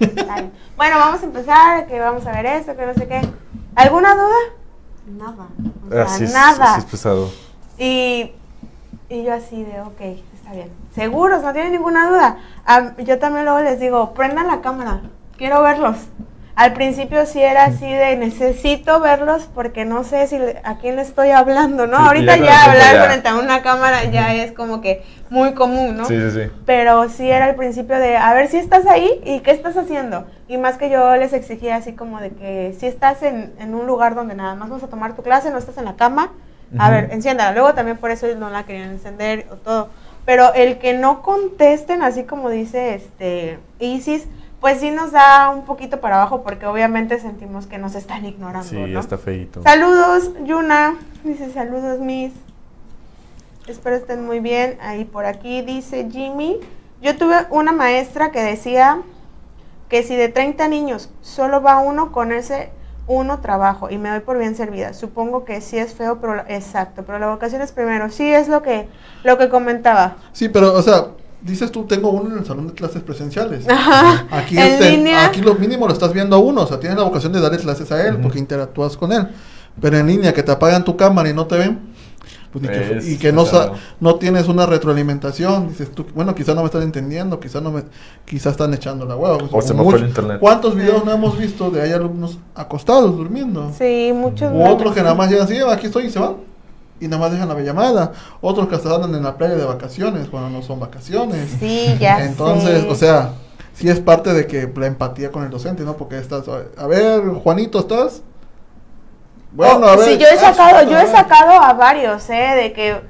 Bueno, 0.76 0.98
vamos 0.98 1.22
a 1.22 1.26
empezar, 1.26 1.86
que 1.86 2.00
vamos 2.00 2.26
a 2.26 2.32
ver 2.32 2.46
esto, 2.46 2.74
que 2.76 2.84
no 2.84 2.94
sé 2.94 3.06
qué. 3.06 3.20
¿Alguna 3.76 4.16
duda? 4.16 4.34
Nada. 5.06 5.46
O 5.86 5.92
sea, 5.92 6.02
Así 6.02 6.24
es, 6.24 6.32
nada. 6.32 6.72
así 6.72 6.80
es 6.80 6.84
pesado. 6.86 7.30
Y, 7.78 8.32
y 9.08 9.24
yo 9.24 9.34
así 9.34 9.64
de, 9.64 9.80
ok, 9.80 10.00
está 10.34 10.52
bien. 10.52 10.70
¿Seguros? 10.94 11.42
¿No 11.42 11.52
tienen 11.52 11.72
ninguna 11.72 12.08
duda? 12.08 12.36
Ah, 12.66 12.92
yo 12.98 13.18
también 13.18 13.44
luego 13.44 13.60
les 13.60 13.80
digo, 13.80 14.14
prendan 14.14 14.46
la 14.46 14.60
cámara, 14.60 15.00
quiero 15.36 15.62
verlos. 15.62 15.96
Al 16.56 16.72
principio 16.72 17.26
sí 17.26 17.42
era 17.42 17.64
así 17.64 17.84
de, 17.92 18.14
necesito 18.16 19.00
verlos 19.00 19.48
porque 19.52 19.84
no 19.84 20.04
sé 20.04 20.28
si 20.28 20.38
le- 20.38 20.60
a 20.62 20.78
quién 20.78 20.94
le 20.94 21.02
estoy 21.02 21.32
hablando, 21.32 21.88
¿no? 21.88 21.96
Sí, 21.96 22.02
Ahorita 22.06 22.36
ya 22.36 22.62
hablar 22.70 22.94
ya. 22.94 23.04
frente 23.06 23.28
a 23.28 23.34
una 23.34 23.60
cámara 23.62 24.04
ya 24.04 24.32
es 24.34 24.52
como 24.52 24.80
que 24.80 25.02
muy 25.30 25.54
común, 25.54 25.96
¿no? 25.96 26.04
Sí, 26.04 26.14
sí, 26.20 26.30
sí. 26.30 26.50
Pero 26.64 27.08
sí 27.08 27.28
era 27.28 27.46
al 27.46 27.56
principio 27.56 27.96
de, 27.98 28.16
a 28.16 28.32
ver 28.34 28.46
si 28.46 28.58
estás 28.58 28.86
ahí 28.86 29.20
y 29.24 29.40
qué 29.40 29.50
estás 29.50 29.76
haciendo. 29.76 30.26
Y 30.46 30.56
más 30.56 30.78
que 30.78 30.90
yo 30.90 31.16
les 31.16 31.32
exigía 31.32 31.74
así 31.74 31.92
como 31.94 32.20
de 32.20 32.30
que 32.30 32.72
si 32.78 32.86
estás 32.86 33.24
en, 33.24 33.52
en 33.58 33.74
un 33.74 33.88
lugar 33.88 34.14
donde 34.14 34.36
nada 34.36 34.54
más 34.54 34.70
vas 34.70 34.84
a 34.84 34.86
tomar 34.86 35.16
tu 35.16 35.24
clase, 35.24 35.50
no 35.50 35.58
estás 35.58 35.76
en 35.78 35.86
la 35.86 35.96
cama, 35.96 36.30
a 36.78 36.90
ver, 36.90 37.08
enciéndala. 37.12 37.52
Luego 37.52 37.74
también 37.74 37.96
por 37.96 38.10
eso 38.10 38.26
no 38.36 38.50
la 38.50 38.64
querían 38.64 38.90
encender 38.90 39.46
o 39.50 39.56
todo. 39.56 39.90
Pero 40.24 40.54
el 40.54 40.78
que 40.78 40.94
no 40.94 41.22
contesten, 41.22 42.02
así 42.02 42.24
como 42.24 42.48
dice 42.50 42.94
este 42.94 43.58
Isis, 43.78 44.26
pues 44.60 44.80
sí 44.80 44.90
nos 44.90 45.12
da 45.12 45.50
un 45.50 45.66
poquito 45.66 46.00
para 46.00 46.16
abajo 46.16 46.42
porque 46.42 46.64
obviamente 46.64 47.20
sentimos 47.20 47.66
que 47.66 47.76
nos 47.76 47.94
están 47.94 48.24
ignorando, 48.24 48.66
Sí, 48.66 48.96
está 48.96 49.18
feito. 49.18 49.62
Saludos, 49.62 50.30
Yuna. 50.44 50.96
Dice 51.22 51.52
saludos, 51.52 52.00
Miss. 52.00 52.32
Espero 53.66 53.96
estén 53.96 54.24
muy 54.24 54.40
bien. 54.40 54.78
Ahí 54.80 55.04
por 55.04 55.26
aquí 55.26 55.60
dice 55.60 56.08
Jimmy. 56.10 56.60
Yo 57.02 57.16
tuve 57.16 57.36
una 57.50 57.72
maestra 57.72 58.30
que 58.30 58.42
decía 58.42 59.02
que 59.90 60.02
si 60.02 60.16
de 60.16 60.30
30 60.30 60.68
niños 60.68 61.10
solo 61.20 61.60
va 61.60 61.78
uno, 61.78 62.10
con 62.12 62.32
ese 62.32 62.70
uno 63.06 63.40
trabajo 63.40 63.90
y 63.90 63.98
me 63.98 64.08
doy 64.10 64.20
por 64.20 64.38
bien 64.38 64.54
servida. 64.56 64.94
Supongo 64.94 65.44
que 65.44 65.60
sí 65.60 65.78
es 65.78 65.94
feo, 65.94 66.18
pero 66.20 66.42
exacto, 66.48 67.02
pero 67.06 67.18
la 67.18 67.28
vocación 67.28 67.60
es 67.62 67.72
primero. 67.72 68.10
Sí 68.10 68.26
es 68.32 68.48
lo 68.48 68.62
que 68.62 68.88
lo 69.24 69.36
que 69.38 69.48
comentaba. 69.48 70.16
Sí, 70.32 70.48
pero, 70.48 70.72
o 70.74 70.82
sea, 70.82 71.08
dices 71.42 71.70
tú, 71.70 71.84
tengo 71.84 72.10
uno 72.10 72.32
en 72.32 72.38
el 72.38 72.46
salón 72.46 72.68
de 72.68 72.72
clases 72.74 73.02
presenciales. 73.02 73.68
Ajá. 73.68 74.26
Aquí, 74.30 74.56
en 74.58 74.64
este- 74.64 74.90
línea. 74.90 75.26
aquí 75.26 75.40
lo 75.42 75.54
mínimo 75.54 75.86
lo 75.86 75.92
estás 75.92 76.12
viendo 76.12 76.36
a 76.36 76.38
uno, 76.38 76.62
o 76.62 76.66
sea, 76.66 76.80
tienes 76.80 76.96
la 76.98 77.04
vocación 77.04 77.32
de 77.32 77.40
darle 77.40 77.58
clases 77.58 77.90
a 77.92 78.06
él 78.06 78.18
porque 78.22 78.38
interactúas 78.38 78.96
con 78.96 79.12
él. 79.12 79.28
Pero 79.80 79.98
en 79.98 80.06
línea, 80.06 80.32
que 80.32 80.42
te 80.42 80.52
apagan 80.52 80.84
tu 80.84 80.96
cámara 80.96 81.28
y 81.28 81.34
no 81.34 81.46
te 81.46 81.58
ven, 81.58 81.93
pues 82.54 82.62
ni 82.62 82.68
que- 82.68 82.98
Es 82.98 83.08
y 83.08 83.18
que 83.18 83.32
no, 83.32 83.44
sa- 83.44 83.70
pesado. 83.72 83.74
no 84.00 84.14
tienes 84.14 84.46
una 84.48 84.64
retroalimentación, 84.64 85.68
dices 85.68 85.90
tú, 85.92 86.06
bueno, 86.14 86.34
quizás 86.34 86.54
no 86.54 86.62
me 86.62 86.66
están 86.66 86.82
entendiendo, 86.82 87.40
quizás 87.40 87.60
no 87.62 87.70
me, 87.72 87.82
quizás 88.24 88.52
están 88.52 88.72
echando 88.72 89.04
la 89.04 89.16
hueva. 89.16 89.38
O 89.50 89.60
se 89.60 89.74
me 89.74 89.82
fue 89.82 89.96
el 89.98 90.06
internet. 90.06 90.38
¿Cuántos 90.40 90.74
videos 90.76 91.04
no 91.04 91.10
hemos 91.12 91.36
visto 91.36 91.70
de 91.70 91.82
hay 91.82 91.92
alumnos 91.92 92.38
acostados 92.54 93.16
durmiendo? 93.16 93.72
Sí, 93.76 94.12
muchos. 94.14 94.52
U 94.52 94.64
otros 94.64 94.94
que 94.94 95.02
nada 95.02 95.14
más 95.14 95.28
llegan 95.30 95.46
así, 95.46 95.58
aquí 95.58 95.86
estoy 95.86 96.06
y 96.06 96.10
se 96.10 96.18
van. 96.20 96.36
Y 97.00 97.08
nada 97.08 97.18
más 97.22 97.32
dejan 97.32 97.48
la 97.48 97.58
llamada. 97.60 98.12
Otros 98.40 98.68
que 98.68 98.76
hasta 98.76 98.94
andan 98.94 99.14
en 99.16 99.24
la 99.24 99.36
playa 99.36 99.56
de 99.56 99.64
vacaciones 99.64 100.28
cuando 100.28 100.48
no 100.48 100.62
son 100.62 100.78
vacaciones. 100.78 101.50
Sí, 101.58 101.96
ya 101.98 102.24
Entonces, 102.24 102.82
sé. 102.82 102.88
o 102.88 102.94
sea, 102.94 103.32
sí 103.74 103.88
es 103.88 103.98
parte 103.98 104.32
de 104.32 104.46
que 104.46 104.72
la 104.76 104.86
empatía 104.86 105.32
con 105.32 105.42
el 105.42 105.50
docente, 105.50 105.82
¿no? 105.82 105.96
Porque 105.96 106.18
estás, 106.18 106.44
a 106.78 106.86
ver, 106.86 107.20
Juanito, 107.42 107.80
¿estás? 107.80 108.22
Bueno, 109.54 109.86
Oh, 109.86 109.88
a 109.88 109.96
ver. 109.96 110.06
Sí, 110.06 110.18
yo 110.18 110.26
he 110.26 110.32
ah, 110.32 110.52
sacado, 110.52 110.90
yo 110.90 110.98
a 110.98 111.02
he 111.02 111.06
sacado 111.06 111.52
a 111.52 111.72
varios, 111.74 112.28
¿eh? 112.28 112.54
De 112.56 112.72
que 112.72 113.00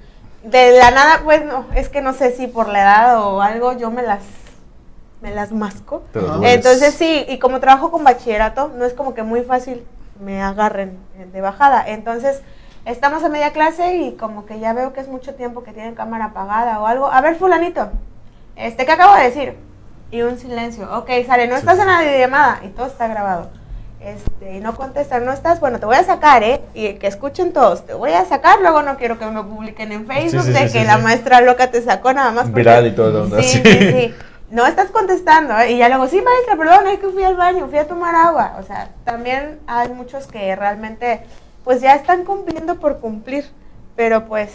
de 0.45 0.79
la 0.79 0.91
nada, 0.91 1.23
pues 1.25 1.45
no, 1.45 1.67
es 1.75 1.89
que 1.89 2.03
no 2.03 2.13
sé 2.13 2.33
si 2.33 2.47
por 2.47 2.69
la 2.69 2.83
edad 2.83 3.27
o 3.27 3.41
algo, 3.41 3.73
yo 3.73 3.91
me 3.91 4.03
las, 4.03 4.23
me 5.23 5.35
las 5.35 5.53
masco. 5.53 6.03
Entonces 6.43 6.95
sí, 6.95 7.25
y 7.29 7.39
como 7.39 7.61
trabajo 7.61 7.91
con 7.91 8.05
bachillerato, 8.05 8.71
no 8.77 8.85
es 8.85 8.93
como 8.93 9.15
que 9.15 9.23
muy 9.23 9.43
fácil 9.43 9.85
me 10.21 10.43
agarren 10.43 10.99
de 11.33 11.41
bajada. 11.41 11.83
Entonces, 11.89 12.43
estamos 12.85 13.25
a 13.25 13.31
media 13.31 13.53
clase 13.53 13.97
y 13.97 14.13
como 14.13 14.45
que 14.45 14.61
ya 14.61 14.75
veo 14.75 14.93
que 14.93 15.01
es 15.01 15.09
mucho 15.09 15.35
tiempo 15.35 15.65
que 15.65 15.73
tienen 15.73 15.95
cámara 15.95 16.27
apagada 16.27 16.79
o 16.81 16.87
algo. 16.87 17.11
A 17.11 17.23
ver, 17.23 17.37
fulanito, 17.37 17.91
este, 18.57 18.85
¿qué 18.85 18.93
acabo 18.93 19.17
de 19.17 19.23
decir? 19.25 19.57
Y 20.11 20.23
un 20.23 20.39
silencio. 20.39 20.95
Ok, 20.97 21.11
sale, 21.27 21.49
no 21.49 21.55
Sí, 21.55 21.61
estás 21.61 21.79
en 21.79 21.87
la 21.87 22.01
videollamada 22.01 22.61
y 22.63 22.69
todo 22.69 22.87
está 22.87 23.09
grabado. 23.09 23.49
Este, 24.05 24.57
y 24.57 24.61
no 24.61 24.77
contestan, 24.77 25.25
no 25.25 25.33
estás, 25.33 25.61
bueno, 25.61 25.79
te 25.81 25.87
voy 25.87 25.97
a 25.97 26.05
sacar, 26.05 26.43
¿eh? 26.43 26.61
Y 26.75 26.95
que 26.95 27.07
escuchen 27.07 27.53
todos, 27.53 27.87
te 27.87 27.95
voy 27.95 28.13
a 28.13 28.25
sacar, 28.25 28.61
luego 28.61 28.83
no 28.83 28.97
quiero 28.97 29.19
que 29.19 29.27
me 29.27 29.43
publiquen 29.43 29.93
en 29.93 30.07
Facebook 30.07 30.43
sí, 30.45 30.53
de 30.53 30.69
sí, 30.69 30.73
que 30.75 30.81
sí, 30.81 30.85
la 30.87 30.97
sí. 30.99 31.03
maestra 31.03 31.41
loca 31.41 31.71
te 31.71 31.81
sacó 31.83 32.13
nada 32.13 32.31
más. 32.33 32.45
porque- 32.45 32.61
Viral 32.61 32.87
y 32.87 32.93
todo 32.93 33.25
demás, 33.25 33.45
Sí, 33.47 33.59
sí. 33.59 33.63
sí, 33.73 33.79
sí. 33.91 34.15
No 34.51 34.67
estás 34.67 34.91
contestando, 34.91 35.59
¿eh? 35.59 35.73
Y 35.73 35.79
ya 35.79 35.89
luego, 35.89 36.07
sí, 36.07 36.21
maestra, 36.23 36.57
perdón, 36.57 36.87
es 36.89 37.01
que 37.01 37.09
fui 37.09 37.25
al 37.25 37.37
baño, 37.37 37.67
fui 37.69 37.79
a 37.79 37.89
tomar 37.89 38.15
agua. 38.15 38.57
O 38.61 38.63
sea, 38.63 38.91
también 39.05 39.59
hay 39.67 39.89
muchos 39.89 40.27
que 40.27 40.55
realmente, 40.55 41.23
pues 41.65 41.81
ya 41.81 41.95
están 41.95 42.25
cumpliendo 42.25 42.77
por 42.77 42.99
cumplir, 43.01 43.47
pero 43.97 44.27
pues... 44.27 44.51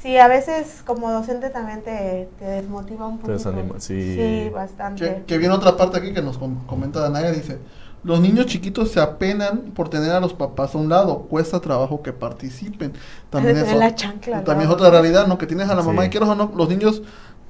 Sí, 0.00 0.18
a 0.18 0.26
veces 0.26 0.82
como 0.84 1.12
docente 1.12 1.48
también 1.50 1.82
te, 1.82 2.28
te 2.40 2.44
desmotiva 2.44 3.06
un 3.06 3.18
poco. 3.18 3.30
desanima, 3.32 3.76
sí. 3.78 4.16
Sí, 4.16 4.50
bastante. 4.52 5.04
Que, 5.18 5.22
que 5.24 5.38
viene 5.38 5.54
otra 5.54 5.76
parte 5.76 5.98
aquí 5.98 6.12
que 6.12 6.20
nos 6.20 6.38
com- 6.38 6.66
comenta 6.66 6.98
Danaya, 6.98 7.30
dice, 7.30 7.58
los 8.04 8.20
niños 8.20 8.46
chiquitos 8.46 8.90
se 8.90 9.00
apenan 9.00 9.72
por 9.74 9.88
tener 9.88 10.10
a 10.10 10.20
los 10.20 10.32
papás 10.32 10.74
a 10.74 10.78
un 10.78 10.88
lado, 10.88 11.20
cuesta 11.30 11.60
trabajo 11.60 12.02
que 12.02 12.12
participen. 12.12 12.92
También, 13.30 13.56
es, 13.56 13.74
la 13.74 13.94
chancla, 13.94 14.42
también 14.44 14.68
es 14.68 14.74
otra 14.74 14.90
realidad, 14.90 15.26
¿no? 15.26 15.38
Que 15.38 15.46
tienes 15.46 15.68
a 15.70 15.74
la 15.74 15.82
mamá 15.82 16.04
y 16.06 16.08
quieres 16.10 16.28
o 16.28 16.34
no, 16.34 16.50
los 16.56 16.68
niños 16.68 17.02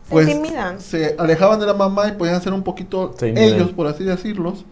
pues 0.09 0.29
se 0.79 1.17
alejaban 1.19 1.59
de 1.59 1.65
la 1.67 1.73
mamá 1.75 2.09
y 2.09 2.13
podían 2.13 2.43
ser 2.43 2.53
un 2.53 2.63
poquito 2.63 3.15
ellos, 3.23 3.71
por 3.73 3.87
así 3.87 4.05
decirlos. 4.05 4.65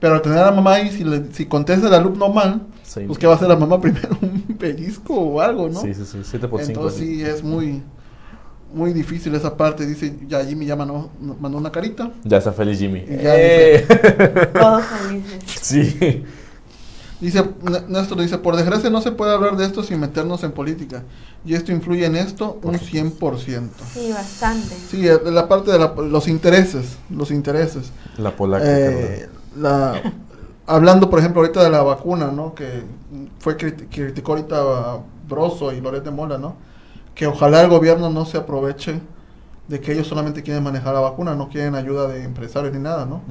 Pero 0.00 0.16
al 0.16 0.22
tener 0.22 0.38
a 0.38 0.46
la 0.46 0.50
mamá 0.52 0.74
ahí, 0.74 0.90
si, 0.90 1.04
le- 1.04 1.32
si 1.32 1.46
contesta 1.46 1.86
el 1.88 1.94
alumno 1.94 2.28
mal, 2.28 2.60
Sí. 2.82 3.00
pues 3.06 3.18
¿qué 3.18 3.26
va 3.26 3.32
a 3.32 3.36
hacer 3.36 3.48
la 3.48 3.56
mamá 3.56 3.80
primero? 3.80 4.18
Un 4.20 4.42
pellizco 4.58 5.14
o 5.14 5.40
algo, 5.40 5.70
¿no? 5.70 5.80
Sí, 5.80 5.94
sí, 5.94 6.04
sí, 6.04 6.18
7 6.22 6.48
por 6.48 6.60
5. 6.60 6.72
Entonces 6.72 7.00
sí, 7.00 7.22
es 7.22 7.42
muy, 7.42 7.82
muy 8.74 8.92
difícil 8.92 9.34
esa 9.34 9.56
parte. 9.56 9.86
Dice, 9.86 10.14
ya 10.28 10.44
Jimmy 10.44 10.66
ya 10.66 10.76
mandó, 10.76 11.10
mandó 11.40 11.58
una 11.58 11.70
carita. 11.72 12.10
Ya 12.24 12.38
está 12.38 12.52
feliz 12.52 12.78
Jimmy. 12.78 13.00
Y 13.00 13.22
ya 13.22 13.32
¡Eh! 13.36 13.86
Todos 14.52 14.84
felices. 14.84 15.42
sí. 15.60 16.24
Dice, 17.20 17.42
Néstor 17.88 18.20
dice, 18.20 18.36
por 18.38 18.56
desgracia 18.56 18.90
no 18.90 19.00
se 19.00 19.12
puede 19.12 19.32
hablar 19.32 19.56
de 19.56 19.64
esto 19.64 19.82
sin 19.82 19.98
meternos 20.00 20.42
en 20.42 20.52
política. 20.52 21.04
Y 21.46 21.54
esto 21.54 21.72
influye 21.72 22.04
en 22.04 22.16
esto 22.16 22.58
un 22.62 22.74
100%. 22.74 23.68
Sí, 23.94 24.10
bastante. 24.12 24.74
Sí, 24.90 25.06
eh, 25.08 25.18
la 25.24 25.48
parte 25.48 25.70
de 25.70 25.78
la- 25.78 25.94
los 25.96 26.28
intereses, 26.28 26.96
los 27.08 27.30
intereses. 27.30 27.92
La 28.18 28.34
polaca. 28.36 28.64
Eh, 28.66 29.28
la, 29.56 30.02
hablando, 30.66 31.08
por 31.08 31.20
ejemplo, 31.20 31.40
ahorita 31.40 31.62
de 31.64 31.70
la 31.70 31.82
vacuna, 31.82 32.30
¿no? 32.32 32.54
Que 32.54 32.82
fue 33.38 33.56
criti- 33.56 33.86
criticó 33.88 34.32
ahorita 34.32 34.98
Broso 35.28 35.72
y 35.72 35.80
Loret 35.80 36.04
de 36.04 36.10
Mola, 36.10 36.36
¿no? 36.36 36.56
Que 37.14 37.26
ojalá 37.26 37.60
el 37.62 37.68
gobierno 37.68 38.10
no 38.10 38.24
se 38.24 38.38
aproveche 38.38 39.00
de 39.68 39.80
que 39.80 39.92
ellos 39.92 40.06
solamente 40.06 40.42
quieren 40.42 40.62
manejar 40.62 40.94
la 40.94 41.00
vacuna, 41.00 41.34
no 41.34 41.48
quieren 41.48 41.74
ayuda 41.74 42.08
de 42.08 42.22
empresarios 42.24 42.72
ni 42.74 42.80
nada, 42.80 43.06
¿no? 43.06 43.22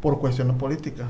Por 0.00 0.18
cuestiones 0.18 0.56
políticas. 0.56 1.06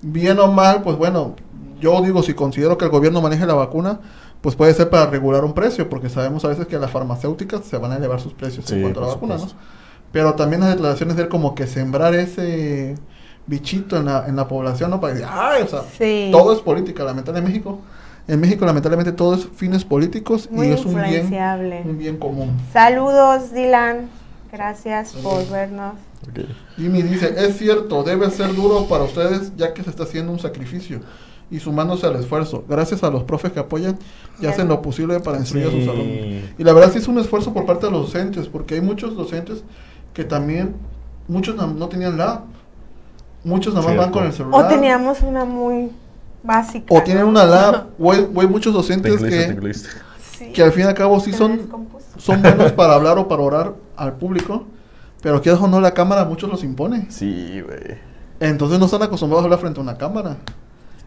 Bien 0.00 0.38
o 0.38 0.46
mal, 0.50 0.82
pues 0.82 0.96
bueno, 0.96 1.34
yo 1.80 2.00
digo, 2.02 2.22
si 2.22 2.32
considero 2.34 2.78
que 2.78 2.84
el 2.84 2.90
gobierno 2.90 3.20
maneje 3.20 3.44
la 3.44 3.54
vacuna, 3.54 4.00
pues 4.40 4.54
puede 4.54 4.72
ser 4.72 4.88
para 4.88 5.06
regular 5.06 5.44
un 5.44 5.52
precio, 5.52 5.88
porque 5.88 6.08
sabemos 6.08 6.44
a 6.44 6.48
veces 6.48 6.66
que 6.68 6.78
las 6.78 6.90
farmacéuticas 6.90 7.64
se 7.64 7.76
van 7.76 7.92
a 7.92 7.96
elevar 7.96 8.20
sus 8.20 8.32
precios 8.32 8.64
Sí, 8.64 8.74
en 8.74 8.82
cuanto 8.82 9.00
a 9.00 9.08
la 9.08 9.14
vacuna, 9.14 9.36
¿no? 9.36 9.46
Pero 10.12 10.34
también 10.34 10.60
las 10.60 10.70
declaraciones 10.70 11.16
de 11.16 11.24
él 11.24 11.28
como 11.28 11.54
que 11.54 11.66
sembrar 11.66 12.14
ese 12.14 12.94
bichito 13.46 13.96
en 13.96 14.06
la, 14.06 14.26
en 14.28 14.36
la 14.36 14.46
población, 14.46 14.90
¿no? 14.90 15.00
Para 15.00 15.14
decir, 15.14 15.28
ay, 15.30 15.62
o 15.64 15.66
sea, 15.66 15.82
Sí. 15.98 16.28
todo 16.30 16.52
es 16.52 16.60
política, 16.60 17.02
lamentablemente 17.04 17.48
en 17.48 17.52
México. 17.52 17.80
En 18.28 18.40
México, 18.40 18.64
lamentablemente, 18.66 19.10
todo 19.12 19.34
es 19.34 19.46
fines 19.56 19.84
políticos 19.84 20.48
Muy 20.52 20.68
y 20.68 20.72
es 20.72 20.84
un 20.84 20.94
bien, 20.94 21.06
influenciable. 21.06 21.82
un 21.84 21.98
bien 21.98 22.16
común. 22.18 22.50
Saludos, 22.72 23.52
Dylan. 23.52 24.08
Gracias 24.52 25.12
por 25.14 25.48
vernos. 25.50 25.94
Ok. 26.28 26.40
Jimmy 26.76 27.02
dice, 27.02 27.34
es 27.38 27.56
cierto, 27.58 28.02
debe 28.02 28.30
ser 28.30 28.54
duro 28.54 28.86
para 28.86 29.04
ustedes 29.04 29.52
ya 29.56 29.72
que 29.74 29.82
se 29.82 29.90
está 29.90 30.02
haciendo 30.04 30.30
un 30.32 30.38
sacrificio 30.38 31.00
y 31.50 31.58
sumándose 31.60 32.06
al 32.06 32.16
esfuerzo. 32.16 32.64
Gracias 32.68 33.02
a 33.02 33.10
los 33.10 33.24
profes 33.24 33.52
que 33.52 33.60
apoyan 33.60 33.98
y 34.40 34.46
hacen 34.46 34.68
lo 34.68 34.82
posible 34.82 35.20
para 35.20 35.38
instruir 35.38 35.66
a 35.66 35.70
sus 35.70 35.84
Sí. 35.84 35.88
alumnos. 35.88 36.44
Y 36.58 36.64
la 36.64 36.72
verdad 36.74 36.92
sí 36.92 36.98
es 36.98 37.08
un 37.08 37.18
esfuerzo 37.18 37.54
por 37.54 37.64
parte 37.66 37.86
de 37.86 37.92
los 37.92 38.12
docentes, 38.12 38.46
porque 38.48 38.74
hay 38.74 38.80
muchos 38.82 39.16
docentes 39.16 39.62
que 40.12 40.24
también, 40.24 40.74
muchos 41.28 41.56
na- 41.56 41.66
no 41.66 41.88
tenían 41.88 42.18
la, 42.18 42.42
muchos 43.44 43.72
nada 43.74 43.86
más 43.86 43.96
van 43.96 44.10
con 44.10 44.24
el 44.26 44.32
celular. 44.32 44.64
O 44.64 44.68
teníamos 44.68 45.20
una 45.22 45.44
muy 45.46 45.90
básica. 46.48 46.92
o 46.92 47.02
tienen 47.02 47.24
una 47.24 47.44
lab, 47.44 47.88
o 47.98 48.10
hay, 48.10 48.28
o 48.34 48.40
hay 48.40 48.46
muchos 48.48 48.72
Te 48.72 48.76
docentes 48.78 49.12
incluiste, 49.12 49.88
que. 49.88 49.96
Sí. 50.36 50.52
que 50.52 50.62
al 50.62 50.72
fin 50.72 50.84
y 50.84 50.88
al 50.88 50.94
cabo 50.94 51.20
sí 51.20 51.32
son, 51.32 51.68
son 52.16 52.42
buenos 52.42 52.72
para 52.80 52.94
hablar 52.94 53.18
o 53.18 53.28
para 53.28 53.42
orar 53.42 53.74
al 53.96 54.14
público, 54.14 54.64
pero 55.20 55.42
que 55.42 55.52
o 55.52 55.68
no 55.68 55.80
la 55.80 55.92
cámara 55.92 56.22
a 56.22 56.24
muchos 56.24 56.50
los 56.50 56.64
impone. 56.64 57.06
Sí, 57.10 57.60
güey. 57.60 57.98
Entonces 58.40 58.78
no 58.78 58.86
están 58.86 59.02
acostumbrados 59.02 59.42
a 59.42 59.46
hablar 59.46 59.60
frente 59.60 59.78
a 59.80 59.82
una 59.82 59.98
cámara. 59.98 60.36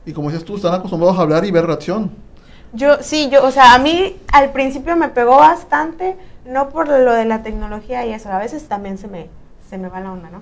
Y 0.05 0.13
como 0.13 0.29
dices 0.29 0.45
tú, 0.45 0.55
están 0.57 0.73
acostumbrados 0.73 1.17
a 1.17 1.21
hablar 1.21 1.45
y 1.45 1.51
ver 1.51 1.65
reacción. 1.65 2.11
Yo, 2.73 2.97
sí, 3.01 3.29
yo, 3.31 3.43
o 3.45 3.51
sea, 3.51 3.73
a 3.73 3.79
mí 3.79 4.17
al 4.31 4.51
principio 4.51 4.95
me 4.95 5.09
pegó 5.09 5.37
bastante, 5.37 6.17
no 6.45 6.69
por 6.69 6.87
lo 6.87 7.13
de 7.13 7.25
la 7.25 7.43
tecnología 7.43 8.05
y 8.05 8.13
eso, 8.13 8.29
a 8.31 8.39
veces 8.39 8.67
también 8.67 8.97
se 8.97 9.07
me, 9.07 9.27
se 9.69 9.77
me 9.77 9.89
va 9.89 9.99
la 9.99 10.11
onda, 10.11 10.29
¿no? 10.29 10.41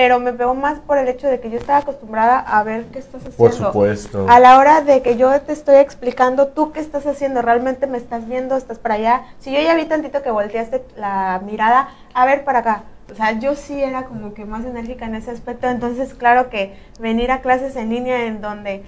Pero 0.00 0.18
me 0.18 0.32
pegó 0.32 0.54
más 0.54 0.78
por 0.78 0.96
el 0.96 1.08
hecho 1.08 1.26
de 1.28 1.40
que 1.40 1.50
yo 1.50 1.58
estaba 1.58 1.80
acostumbrada 1.80 2.38
a 2.38 2.62
ver 2.62 2.86
qué 2.86 2.98
estás 3.00 3.16
haciendo. 3.20 3.36
Por 3.36 3.52
supuesto. 3.52 4.24
A 4.30 4.40
la 4.40 4.56
hora 4.58 4.80
de 4.80 5.02
que 5.02 5.18
yo 5.18 5.38
te 5.42 5.52
estoy 5.52 5.74
explicando 5.74 6.46
tú 6.48 6.72
qué 6.72 6.80
estás 6.80 7.06
haciendo, 7.06 7.42
realmente 7.42 7.86
me 7.86 7.98
estás 7.98 8.26
viendo, 8.26 8.56
estás 8.56 8.78
para 8.78 8.94
allá. 8.94 9.24
Si 9.40 9.52
yo 9.52 9.60
ya 9.60 9.74
vi 9.74 9.84
tantito 9.84 10.22
que 10.22 10.30
volteaste 10.30 10.82
la 10.96 11.42
mirada, 11.44 11.90
a 12.14 12.24
ver 12.24 12.44
para 12.44 12.60
acá. 12.60 12.84
O 13.12 13.14
sea, 13.14 13.32
yo 13.32 13.54
sí 13.56 13.78
era 13.82 14.04
como 14.04 14.32
que 14.32 14.46
más 14.46 14.64
enérgica 14.64 15.04
en 15.04 15.16
ese 15.16 15.32
aspecto. 15.32 15.68
Entonces, 15.68 16.14
claro 16.14 16.48
que 16.48 16.74
venir 16.98 17.30
a 17.30 17.42
clases 17.42 17.76
en 17.76 17.90
línea 17.90 18.24
en 18.24 18.40
donde, 18.40 18.82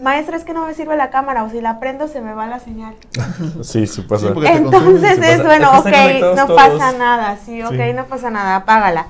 maestra, 0.00 0.36
es 0.36 0.44
que 0.44 0.52
no 0.52 0.64
me 0.64 0.74
sirve 0.74 0.94
la 0.96 1.10
cámara 1.10 1.42
o 1.42 1.50
si 1.50 1.60
la 1.60 1.80
prendo 1.80 2.06
se 2.06 2.20
me 2.20 2.34
va 2.34 2.46
la 2.46 2.60
señal. 2.60 2.94
Sí, 3.64 3.88
sí 3.88 4.02
pasa. 4.02 4.28
Sí, 4.32 4.46
Entonces 4.46 5.18
es 5.18 5.42
bueno, 5.42 5.76
ok, 5.80 5.88
no 6.36 6.46
todos. 6.46 6.62
pasa 6.62 6.92
nada, 6.92 7.36
sí, 7.44 7.60
ok, 7.64 7.72
Sí. 7.72 7.92
no 7.96 8.04
pasa 8.04 8.30
nada, 8.30 8.54
apágala. 8.54 9.06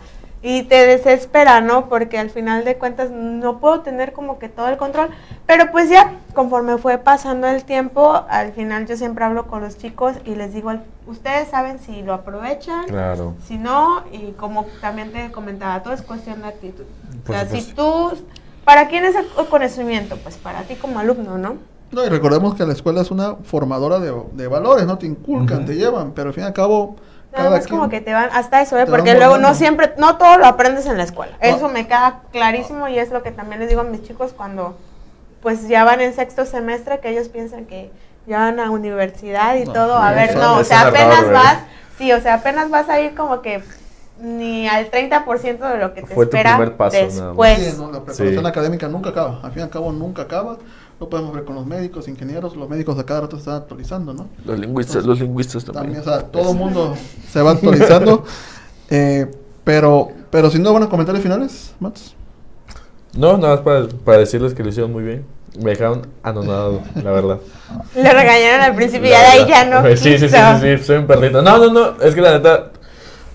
Y 0.46 0.64
te 0.64 0.86
desespera, 0.86 1.62
¿no? 1.62 1.88
Porque 1.88 2.18
al 2.18 2.28
final 2.28 2.66
de 2.66 2.76
cuentas 2.76 3.10
no 3.10 3.60
puedo 3.60 3.80
tener 3.80 4.12
como 4.12 4.38
que 4.38 4.50
todo 4.50 4.68
el 4.68 4.76
control. 4.76 5.08
Pero 5.46 5.72
pues 5.72 5.88
ya, 5.88 6.12
conforme 6.34 6.76
fue 6.76 6.98
pasando 6.98 7.46
el 7.46 7.64
tiempo, 7.64 8.22
al 8.28 8.52
final 8.52 8.86
yo 8.86 8.94
siempre 8.98 9.24
hablo 9.24 9.46
con 9.46 9.62
los 9.62 9.78
chicos 9.78 10.16
y 10.26 10.34
les 10.34 10.52
digo, 10.52 10.70
ustedes 11.06 11.48
saben 11.48 11.78
si 11.78 12.02
lo 12.02 12.12
aprovechan, 12.12 12.84
Claro. 12.84 13.32
si 13.46 13.56
no, 13.56 14.02
y 14.12 14.32
como 14.32 14.66
también 14.82 15.12
te 15.12 15.32
comentaba, 15.32 15.82
todo 15.82 15.94
es 15.94 16.02
cuestión 16.02 16.42
de 16.42 16.48
actitud. 16.48 16.84
Por 17.24 17.34
o 17.34 17.38
sea, 17.38 17.48
si 17.48 17.72
tú, 17.72 18.12
¿para 18.66 18.88
quién 18.88 19.06
es 19.06 19.14
el 19.14 19.24
conocimiento? 19.48 20.18
Pues 20.18 20.36
para 20.36 20.64
ti 20.64 20.74
como 20.74 20.98
alumno, 20.98 21.38
¿no? 21.38 21.56
No, 21.90 22.04
y 22.04 22.08
recordemos 22.10 22.54
que 22.54 22.66
la 22.66 22.74
escuela 22.74 23.00
es 23.00 23.10
una 23.10 23.36
formadora 23.44 23.98
de, 23.98 24.12
de 24.32 24.46
valores, 24.46 24.84
¿no? 24.84 24.98
Te 24.98 25.06
inculcan, 25.06 25.64
te 25.64 25.74
llevan, 25.76 26.12
pero 26.12 26.28
al 26.28 26.34
fin 26.34 26.44
y 26.44 26.46
al 26.48 26.52
cabo, 26.52 26.96
cada 27.34 27.50
más 27.50 27.66
como 27.66 27.88
que 27.88 28.00
te 28.00 28.12
van, 28.12 28.28
hasta 28.32 28.62
eso, 28.62 28.78
¿eh? 28.78 28.86
porque 28.86 29.14
luego 29.14 29.38
no 29.38 29.54
siempre, 29.54 29.92
no 29.98 30.16
todo 30.16 30.38
lo 30.38 30.46
aprendes 30.46 30.86
en 30.86 30.96
la 30.96 31.04
escuela. 31.04 31.32
No. 31.42 31.48
Eso 31.48 31.68
me 31.68 31.86
queda 31.86 32.20
clarísimo 32.32 32.88
y 32.88 32.98
es 32.98 33.10
lo 33.10 33.22
que 33.22 33.30
también 33.30 33.60
les 33.60 33.68
digo 33.68 33.80
a 33.80 33.84
mis 33.84 34.02
chicos 34.02 34.32
cuando 34.36 34.76
pues 35.42 35.68
ya 35.68 35.84
van 35.84 36.00
en 36.00 36.14
sexto 36.14 36.46
semestre 36.46 37.00
que 37.00 37.10
ellos 37.10 37.28
piensan 37.28 37.66
que 37.66 37.90
ya 38.26 38.38
van 38.38 38.58
a 38.60 38.70
universidad 38.70 39.56
y 39.56 39.64
No, 39.64 39.72
todo. 39.72 39.96
A 39.96 40.12
ver, 40.12 40.30
eso 40.30 40.38
no, 40.38 40.56
o 40.56 40.60
es 40.60 40.68
sea, 40.68 40.88
apenas 40.88 41.24
¿eh? 41.24 41.30
vas, 41.32 41.58
sí, 41.98 42.12
o 42.12 42.20
sea, 42.20 42.34
apenas 42.34 42.70
vas 42.70 42.88
a 42.88 43.00
ir 43.00 43.14
como 43.14 43.42
que 43.42 43.62
ni 44.20 44.68
al 44.68 44.90
30% 44.90 45.58
de 45.58 45.78
lo 45.78 45.92
que 45.92 46.02
te 46.02 46.14
Fue 46.14 46.24
tu 46.26 46.36
espera 46.36 46.56
primer 46.56 46.76
paso, 46.76 46.96
nada 46.96 47.06
más. 47.08 47.16
después. 47.16 47.58
Sí, 47.58 47.74
no, 47.76 47.86
la 47.92 48.04
preparación 48.04 48.44
Sí. 48.44 48.46
académica 48.46 48.88
nunca 48.88 49.10
acaba, 49.10 49.40
al 49.42 49.50
fin 49.50 49.60
y 49.60 49.62
al 49.64 49.70
cabo 49.70 49.92
nunca 49.92 50.22
acaba. 50.22 50.56
Lo 51.04 51.10
podemos 51.10 51.34
ver 51.34 51.44
con 51.44 51.54
los 51.54 51.66
médicos, 51.66 52.08
ingenieros, 52.08 52.56
los 52.56 52.66
médicos 52.66 52.98
a 52.98 53.04
cada 53.04 53.20
rato 53.20 53.36
se 53.36 53.40
están 53.40 53.56
actualizando, 53.56 54.14
¿no? 54.14 54.26
Los 54.42 54.58
lingüistas, 54.58 55.04
los 55.04 55.20
lingüistas 55.20 55.62
También, 55.62 55.96
también. 55.96 56.00
o 56.00 56.18
sea, 56.18 56.26
todo 56.28 56.52
el 56.52 56.56
mundo 56.56 56.96
se 57.30 57.42
va 57.42 57.50
actualizando. 57.50 58.24
eh, 58.88 59.30
pero, 59.64 60.08
pero 60.30 60.48
sin 60.48 60.62
duda, 60.62 60.70
buenos 60.70 60.88
comentarios 60.88 61.22
finales, 61.22 61.74
Mats. 61.78 62.14
No, 63.14 63.36
nada 63.36 63.56
más 63.56 63.60
para, 63.60 63.86
para 64.02 64.16
decirles 64.16 64.54
que 64.54 64.62
lo 64.62 64.70
hicieron 64.70 64.92
muy 64.92 65.04
bien. 65.04 65.26
Me 65.62 65.72
dejaron 65.72 66.06
anonadado, 66.22 66.80
la 66.94 67.10
verdad. 67.10 67.38
Le 67.94 68.10
regañaron 68.10 68.62
al 68.62 68.74
principio 68.74 69.08
y 69.08 69.10
de 69.10 69.16
ahí 69.16 69.46
ya 69.46 69.66
no 69.66 69.86
Sí, 69.94 69.98
sí, 69.98 70.18
sí, 70.20 70.28
sí, 70.30 70.78
sí, 70.78 70.84
soy 70.84 70.96
un 70.96 71.06
perrito. 71.06 71.42
No, 71.42 71.58
no, 71.58 71.70
no, 71.70 72.02
es 72.02 72.14
que 72.14 72.22
la 72.22 72.32
neta, 72.32 72.70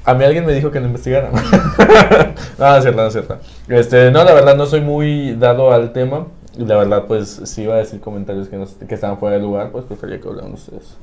a 0.05 0.15
mí 0.15 0.23
alguien 0.23 0.43
me 0.43 0.53
dijo 0.53 0.71
que 0.71 0.79
no 0.79 0.87
investigara. 0.87 1.29
no, 2.57 2.65
no 2.67 2.75
es 2.77 2.81
cierto, 2.81 2.99
no 2.99 3.07
es 3.07 3.13
cierto. 3.13 3.37
Este, 3.67 4.09
no, 4.09 4.23
la 4.23 4.33
verdad 4.33 4.55
no 4.55 4.65
soy 4.65 4.81
muy 4.81 5.35
dado 5.35 5.71
al 5.71 5.93
tema. 5.93 6.25
Y 6.57 6.65
la 6.65 6.77
verdad, 6.77 7.05
pues, 7.07 7.41
si 7.45 7.63
iba 7.63 7.75
a 7.75 7.77
decir 7.77 7.99
comentarios 7.99 8.49
que, 8.49 8.57
no, 8.57 8.65
que 8.87 8.95
estaban 8.95 9.17
fuera 9.17 9.37
de 9.37 9.41
lugar, 9.41 9.71
pues 9.71 9.85
prefería 9.85 10.19
que 10.19 10.27
hablaran 10.27 10.53
ustedes. 10.53 10.97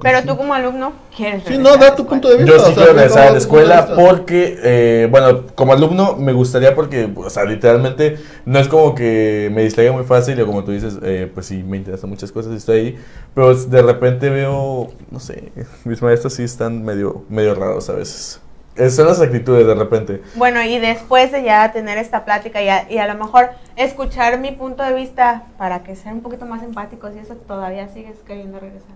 Pero 0.00 0.22
tú 0.22 0.36
como 0.36 0.54
alumno 0.54 0.92
quieres 1.16 1.42
Sí, 1.44 1.58
no, 1.58 1.76
da 1.76 1.96
tu 1.96 2.06
punto 2.06 2.28
de 2.28 2.36
vista. 2.36 2.52
Yo 2.52 2.64
sí 2.64 2.72
quiero 2.72 2.92
regresar 2.92 3.28
a 3.28 3.30
la 3.32 3.38
escuela 3.38 3.88
porque, 3.96 4.56
eh, 4.62 5.08
bueno, 5.10 5.46
como 5.56 5.72
alumno 5.72 6.14
me 6.16 6.32
gustaría 6.32 6.74
porque, 6.74 7.10
o 7.16 7.28
sea, 7.30 7.44
literalmente 7.44 8.18
no 8.46 8.60
es 8.60 8.68
como 8.68 8.94
que 8.94 9.50
me 9.52 9.64
distraiga 9.64 9.90
muy 9.90 10.04
fácil 10.04 10.40
o 10.40 10.46
como 10.46 10.62
tú 10.62 10.70
dices, 10.70 10.98
eh, 11.02 11.28
pues 11.32 11.46
sí, 11.46 11.64
me 11.64 11.78
interesan 11.78 12.08
muchas 12.10 12.30
cosas 12.30 12.52
y 12.52 12.56
estoy 12.56 12.78
ahí, 12.78 12.98
pero 13.34 13.54
de 13.56 13.82
repente 13.82 14.30
veo, 14.30 14.88
no 15.10 15.18
sé, 15.18 15.50
mis 15.84 16.00
maestros 16.00 16.34
sí 16.34 16.44
están 16.44 16.84
medio, 16.84 17.24
medio 17.28 17.54
raros 17.56 17.90
a 17.90 17.94
veces. 17.94 18.40
Esas 18.74 18.94
son 18.96 19.06
las 19.06 19.20
actitudes 19.20 19.66
de 19.66 19.74
repente. 19.74 20.22
Bueno, 20.34 20.62
y 20.62 20.78
después 20.78 21.30
de 21.30 21.42
ya 21.42 21.72
tener 21.72 21.98
esta 21.98 22.24
plática 22.24 22.62
y 22.62 22.68
a, 22.68 22.90
y 22.90 22.98
a 22.98 23.06
lo 23.06 23.22
mejor 23.22 23.50
escuchar 23.76 24.38
mi 24.40 24.52
punto 24.52 24.82
de 24.82 24.94
vista 24.94 25.44
para 25.58 25.82
que 25.82 25.94
sean 25.94 26.14
un 26.16 26.20
poquito 26.22 26.46
más 26.46 26.62
empáticos 26.62 27.12
y 27.14 27.18
eso 27.18 27.34
todavía 27.34 27.88
sigues 27.88 28.16
queriendo 28.26 28.58
regresar. 28.58 28.92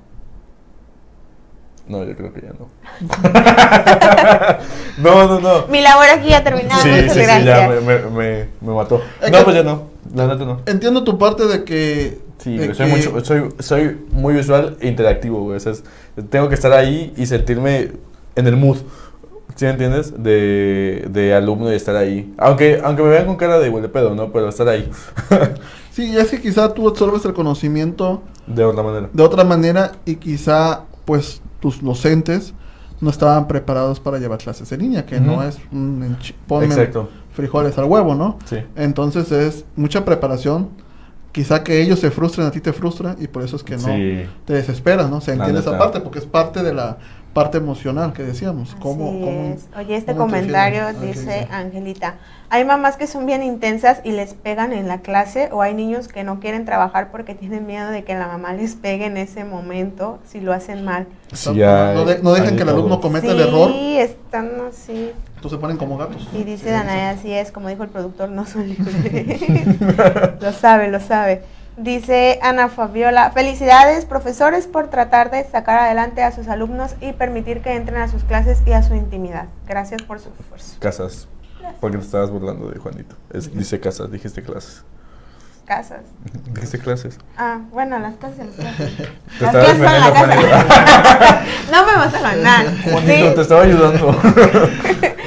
No, 1.89 2.03
yo 2.05 2.17
creo 2.17 2.33
que 2.33 2.41
ya 2.41 2.49
no. 2.59 2.69
no, 4.99 5.29
no, 5.29 5.41
no. 5.41 5.67
Mi 5.69 5.81
labor 5.83 6.07
aquí 6.11 6.31
ya 6.31 6.43
terminada, 6.43 6.83
Sí, 6.83 6.91
sí, 7.09 7.11
sí, 7.11 7.45
ya 7.45 7.69
me, 7.69 7.81
me, 7.81 7.99
me, 8.11 8.49
me 8.61 8.73
mató. 8.75 9.01
Es 9.23 9.31
No, 9.31 9.39
que- 9.39 9.45
pues 9.45 9.57
ya 9.57 9.63
no. 9.63 9.83
La 10.15 10.27
neta 10.27 10.45
no. 10.45 10.63
Entiendo 10.67 11.05
tu 11.05 11.19
parte 11.19 11.47
de 11.47 11.65
que... 11.65 12.19
Sí, 12.39 12.57
güey, 12.57 12.75
soy, 12.75 12.91
que- 12.91 12.97
mucho, 12.97 13.25
soy, 13.25 13.55
soy 13.61 14.07
muy 14.11 14.35
visual 14.35 14.77
e 14.81 14.89
interactivo, 14.89 15.43
güey. 15.43 15.57
O 15.57 15.61
sea, 15.61 15.73
es- 15.73 15.85
tengo 16.31 16.49
que 16.49 16.55
estar 16.55 16.73
ahí 16.73 17.13
y 17.17 17.27
sentirme 17.27 17.93
en 18.35 18.47
el 18.47 18.57
mood. 18.57 18.79
¿Sí 19.57 19.65
me 19.65 19.73
entiendes? 19.73 20.13
De, 20.23 21.07
de 21.11 21.35
alumno 21.35 21.73
y 21.73 21.75
estar 21.77 21.97
ahí. 21.97 22.33
Aunque, 22.39 22.81
aunque 22.85 23.03
me 23.03 23.09
vean 23.09 23.27
con 23.27 23.37
cara 23.37 23.59
de 23.59 23.69
huele 23.71 23.89
pedo, 23.89 24.15
¿no? 24.15 24.31
Pero 24.33 24.49
estar 24.49 24.69
ahí. 24.69 24.89
Sí, 25.91 26.11
y 26.13 26.17
es 26.19 26.29
que 26.29 26.43
quizá 26.43 26.75
tú 26.75 26.87
absorbes 26.87 27.25
el 27.25 27.33
conocimiento 27.33 28.23
de 28.47 28.65
otra 28.67 28.83
manera. 28.83 29.09
de 29.11 29.23
otra 29.23 29.45
manera 29.45 29.93
y 30.05 30.17
quizá 30.17 30.83
pues 31.07 31.41
tus 31.59 31.83
docentes 31.83 32.53
no 33.01 33.09
estaban 33.09 33.49
preparados 33.49 33.99
para 33.99 34.19
llevar 34.19 34.37
clases 34.39 34.71
en 34.73 34.81
línea, 34.81 35.07
que 35.07 35.19
no 35.21 35.43
es 35.43 35.57
un 35.73 36.19
Exacto. 36.63 37.09
frijoles 37.33 37.79
al 37.79 37.87
huevo, 37.87 38.15
¿no? 38.15 38.39
Sí. 38.45 38.59
Entonces 38.77 39.33
es 39.33 39.65
mucha 39.75 40.05
preparación. 40.05 40.69
Quizá 41.33 41.65
que 41.65 41.81
ellos 41.81 41.99
se 41.99 42.11
frustren, 42.11 42.47
a 42.47 42.51
ti 42.51 42.61
te 42.61 42.75
frustra 42.75 43.17
y 43.19 43.27
por 43.29 43.43
eso 43.43 43.57
es 43.57 43.63
que 43.63 43.77
no 43.79 43.85
Sí. 43.85 44.27
te 44.45 44.53
desesperas, 44.53 45.09
¿no? 45.09 45.23
Se 45.23 45.33
entiende 45.33 45.61
esa 45.61 45.79
parte 45.79 46.01
porque 46.01 46.19
es 46.19 46.27
parte 46.27 46.63
de 46.63 46.75
la 46.75 46.99
parte 47.37 47.59
emocional 47.59 48.15
que 48.15 48.23
decíamos. 48.23 48.75
¿Cómo, 48.81 49.11
Así 49.11 49.21
cómo- 49.21 49.55
es. 49.55 49.69
Oye, 49.77 49.97
este 49.97 50.13
cómo 50.13 50.25
comentario 50.25 50.91
dice 50.95 51.43
sí. 51.43 51.49
Angelita, 51.53 52.15
hay 52.49 52.65
mamás 52.65 52.97
que 52.97 53.07
son 53.07 53.27
bien 53.27 53.43
intensas 53.43 54.01
y 54.05 54.13
les 54.13 54.33
pegan 54.33 54.73
en 54.73 54.89
la 54.89 55.03
clase 55.03 55.51
o 55.53 55.61
hay 55.61 55.75
niños 55.75 56.09
que 56.09 56.25
no 56.25 56.41
quieren 56.41 56.65
trabajar 56.65 57.11
porque 57.11 57.35
tienen 57.35 57.67
miedo 57.67 57.91
de 57.91 58.05
que 58.05 58.15
la 58.15 58.27
mamá 58.27 58.55
les 58.55 58.75
pegue 58.75 59.05
en 59.05 59.19
ese 59.19 59.45
momento 59.45 60.19
si 60.27 60.41
lo 60.41 60.55
hacen 60.55 60.83
mal. 60.83 61.09
Sí, 61.35 61.51
no, 61.53 61.71
hay- 62.01 62.05
de- 62.07 62.23
no 62.23 62.33
dejen 62.33 62.57
que 62.57 62.63
el 62.63 62.71
alumno 62.71 63.03
cometa 63.03 63.27
el 63.27 63.37
sí, 63.37 63.43
error, 63.43 63.71
están 63.71 64.53
así. 64.71 65.13
entonces 65.35 65.51
se 65.51 65.59
ponen 65.59 65.77
como 65.77 65.99
gatos. 65.99 66.27
Y 66.33 66.43
dice 66.43 66.65
Sí, 66.65 66.71
Danae, 66.71 67.03
así 67.11 67.33
es, 67.35 67.53
como 67.53 67.69
dijo 67.69 67.83
el 67.83 67.91
productor, 67.91 68.31
no 68.31 68.47
son 68.47 68.67
libres. 68.67 69.43
lo 70.41 70.53
sabe, 70.55 70.89
lo 70.89 71.01
sabe. 71.01 71.43
Dice 71.77 72.39
Ana 72.43 72.69
Fabiola, 72.69 73.31
felicidades 73.33 74.07
profesores 74.07 74.67
por 74.67 74.89
tratar 74.89 75.31
de 75.31 75.45
sacar 75.45 75.79
adelante 75.79 76.23
a 76.23 76.33
sus 76.33 76.49
alumnos 76.49 76.95
y 77.03 77.13
permitir 77.13 77.61
que 77.61 77.75
entren 77.75 78.01
a 78.01 78.09
sus 78.09 78.25
clases 78.25 78.63
y 78.67 78.73
a 78.73 78.83
su 78.83 78.95
intimidad. 78.95 79.47
Gracias 79.67 80.01
por 80.03 80.19
su 80.19 80.31
esfuerzo. 80.31 80.77
Casas. 80.81 81.29
Porque 81.81 81.99
te 81.99 82.05
estabas 82.05 82.31
burlando 82.31 82.71
de 82.71 82.79
Juanito. 82.79 83.17
Es- 83.31 83.53
dice 83.55 83.79
casas, 83.81 84.11
dijiste 84.11 84.43
clases. 84.43 84.85
Casas. 85.67 86.01
Dijiste 86.55 86.79
clases. 86.79 87.19
Ah, 87.37 87.59
bueno, 87.73 87.99
las 87.99 88.15
clases, 88.17 88.47
las 88.59 88.75
clases. 88.77 89.09
Las 89.41 89.53
son 89.53 89.77
en 89.77 89.83
la 89.83 90.13
casa. 90.13 91.45
no 91.73 91.87
me 91.87 91.93
vas 91.97 92.15
a 92.15 92.21
ganar. 92.21 92.67
Juanito, 92.85 93.29
Sí. 93.29 93.35
te 93.35 93.41
estaba 93.41 93.63
ayudando. 93.63 94.17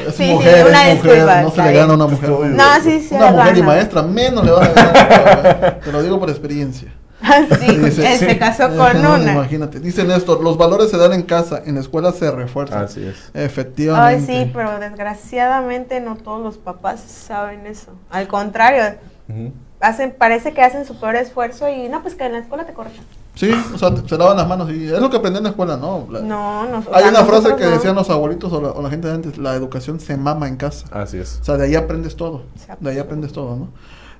Es 0.07 0.15
Sí, 0.15 0.23
sí, 0.25 0.33
mujer, 0.33 0.65
una 0.67 0.89
es 0.89 0.95
mujer, 0.97 1.13
disculpa, 1.13 1.41
no 1.41 1.51
se 1.51 1.61
le 1.61 1.73
gana 1.73 1.91
a 1.93 1.95
una 1.95 2.07
mujer. 2.07 2.29
Estoy- 2.31 2.49
No, 2.49 2.63
sí, 2.83 2.99
sí, 3.07 3.15
Una 3.15 3.31
mujer 3.31 3.57
y 3.57 3.59
gana. 3.59 3.65
maestra, 3.73 4.01
menos 4.01 4.45
le 4.45 4.51
vas 4.51 4.69
a 4.69 4.73
ganar. 4.73 5.79
Te 5.83 5.91
lo 5.91 6.01
digo 6.01 6.19
por 6.19 6.29
experiencia. 6.29 6.93
Ah, 7.21 7.41
sí, 7.59 7.75
Dice- 7.77 8.13
él 8.13 8.17
se 8.19 8.37
casó 8.39 8.69
con 8.75 8.97
una. 9.05 9.33
Imagínate. 9.33 9.79
Dice 9.81 10.05
Néstor, 10.05 10.41
los 10.41 10.57
valores 10.57 10.89
se 10.89 10.97
dan 10.97 11.11
en 11.13 11.23
casa, 11.23 11.61
en 11.65 11.75
la 11.75 11.81
escuela 11.81 12.13
se 12.13 12.31
refuerzan. 12.31 12.83
Así 12.85 13.05
es. 13.05 13.29
Ay, 13.35 13.43
Efectivamente. 13.43 14.25
sí, 14.45 14.51
pero 14.53 14.79
desgraciadamente 14.79 15.99
no 15.99 16.15
todos 16.15 16.41
los 16.41 16.57
papás 16.57 17.01
saben 17.01 17.67
eso. 17.67 17.91
Al 18.09 18.27
contrario, 18.29 18.95
Ujú. 19.27 19.51
Hacen, 19.82 20.13
parece 20.17 20.53
que 20.53 20.61
hacen 20.61 20.86
su 20.86 20.99
peor 20.99 21.15
esfuerzo 21.15 21.69
y 21.69 21.88
no, 21.89 22.01
pues 22.01 22.15
que 22.15 22.25
en 22.25 22.34
la 22.34 22.39
escuela 22.39 22.65
te 22.65 22.73
corrijan. 22.73 23.03
Sí, 23.36 23.51
o 23.73 23.77
sea, 23.77 23.93
te- 23.93 24.07
se 24.07 24.17
lavan 24.17 24.36
las 24.38 24.47
manos 24.47 24.69
y 24.71 24.86
es 24.88 24.99
lo 24.99 25.09
que 25.09 25.17
aprendí 25.17 25.38
en 25.38 25.43
la 25.45 25.49
escuela, 25.51 25.77
¿no? 25.77 26.05
La- 26.11 26.19
No, 26.21 26.65
no. 26.65 26.84
Hay 26.93 27.05
una 27.07 27.23
frase 27.23 27.55
que 27.55 27.63
no. 27.63 27.71
decían 27.71 27.95
los 27.95 28.09
abuelitos 28.09 28.51
o 28.51 28.61
la, 28.61 28.69
o 28.71 28.82
la 28.82 28.89
gente 28.89 29.07
de 29.07 29.13
antes, 29.13 29.38
la 29.38 29.55
educación 29.55 29.99
se 29.99 30.17
mama 30.17 30.47
en 30.47 30.57
casa. 30.57 30.88
Así 30.91 31.17
es. 31.17 31.39
O 31.41 31.43
sea, 31.45 31.55
de 31.57 31.65
ahí 31.65 31.75
aprendes 31.75 32.15
todo. 32.17 32.43
De 32.82 32.89
ahí 32.91 32.97
aprendes 32.99 33.32
todo, 33.32 33.55
¿no? 33.55 33.67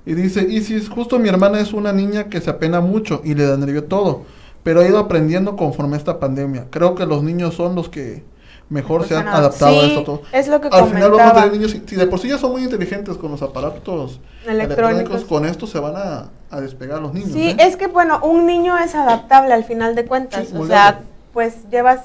Y 0.06 0.14
dice, 0.14 0.48
y 0.50 0.62
si 0.62 0.76
es 0.76 0.88
justo 0.90 1.20
mi 1.20 1.28
hermana 1.28 1.60
es 1.60 1.74
una 1.74 1.92
niña 1.92 2.26
que 2.30 2.40
se 2.40 2.50
apena 2.50 2.80
mucho 2.80 3.22
y 3.26 3.34
le 3.36 3.46
da 3.46 3.58
nervio 3.58 3.84
todo, 3.84 4.24
pero 4.64 4.80
ha 4.80 4.88
ido 4.88 4.98
aprendiendo 4.98 5.56
conforme 5.58 5.96
a 5.96 5.98
esta 6.00 6.20
pandemia. 6.20 6.68
Creo 6.70 6.96
que 6.96 7.06
los 7.06 7.22
niños 7.22 7.56
son 7.56 7.76
los 7.76 7.90
que 7.90 8.24
mejor 8.70 9.08
se 9.08 9.16
han 9.16 9.24
Pues, 9.24 9.36
adaptado 9.36 9.80
a 9.80 9.84
sí, 9.84 9.88
esto 9.90 10.04
todo. 10.04 10.22
es 10.32 10.48
lo 10.48 10.62
que 10.62 10.68
Al 10.68 10.86
final 10.86 11.12
vamos 11.12 11.20
a 11.20 11.24
comentaba. 11.32 11.44
tener 11.44 11.52
niños, 11.58 11.78
si 11.88 11.96
de 11.96 12.06
por 12.08 12.20
sí 12.20 12.30
ya 12.30 12.38
son 12.38 12.52
muy 12.52 12.64
inteligentes 12.64 13.18
con 13.18 13.32
los 13.32 13.42
aparatos 13.42 14.20
electrónicos, 14.46 14.50
Electrónicos. 14.50 15.24
con 15.26 15.46
esto 15.46 15.68
se 15.68 15.80
van 15.80 15.96
a, 15.96 16.30
a 16.52 16.62
despegar 16.62 17.02
los 17.02 17.14
niños. 17.14 17.32
Sí, 17.32 17.50
¿eh? 17.50 17.58
es 17.60 17.76
que 17.78 17.88
bueno, 17.88 18.20
un 18.24 18.46
niño 18.46 18.78
es 18.78 18.94
adaptable 18.96 19.54
al 19.54 19.64
final 19.64 19.96
de 19.96 20.06
cuentas. 20.06 20.48
Sí, 20.48 20.56
o 20.58 20.66
sea, 20.68 20.92
bien. 20.94 21.04
pues 21.34 21.70
llevas 21.70 22.02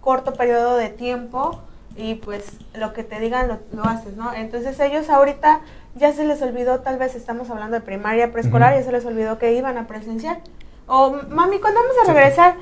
corto 0.00 0.32
periodo 0.32 0.76
de 0.76 0.88
tiempo 0.88 1.60
y 1.96 2.14
pues 2.16 2.44
lo 2.74 2.92
que 2.92 3.04
te 3.04 3.20
digan 3.20 3.48
lo, 3.48 3.58
lo 3.72 3.84
haces, 3.84 4.16
¿no? 4.16 4.32
Entonces 4.34 4.80
ellos 4.80 5.08
ahorita 5.08 5.60
ya 5.94 6.12
se 6.12 6.24
les 6.24 6.40
olvidó, 6.42 6.80
tal 6.80 6.96
vez 6.98 7.14
estamos 7.14 7.50
hablando 7.50 7.74
de 7.76 7.82
primaria, 7.82 8.32
preescolar, 8.32 8.72
Ujú. 8.72 8.80
ya 8.80 8.86
se 8.86 8.92
les 8.92 9.04
olvidó 9.04 9.38
que 9.38 9.52
iban 9.52 9.76
a 9.78 9.86
presenciar. 9.86 10.40
O, 10.88 11.14
mami, 11.28 11.60
¿cuándo 11.60 11.80
vamos 11.80 11.96
a 12.08 12.12
regresar? 12.12 12.54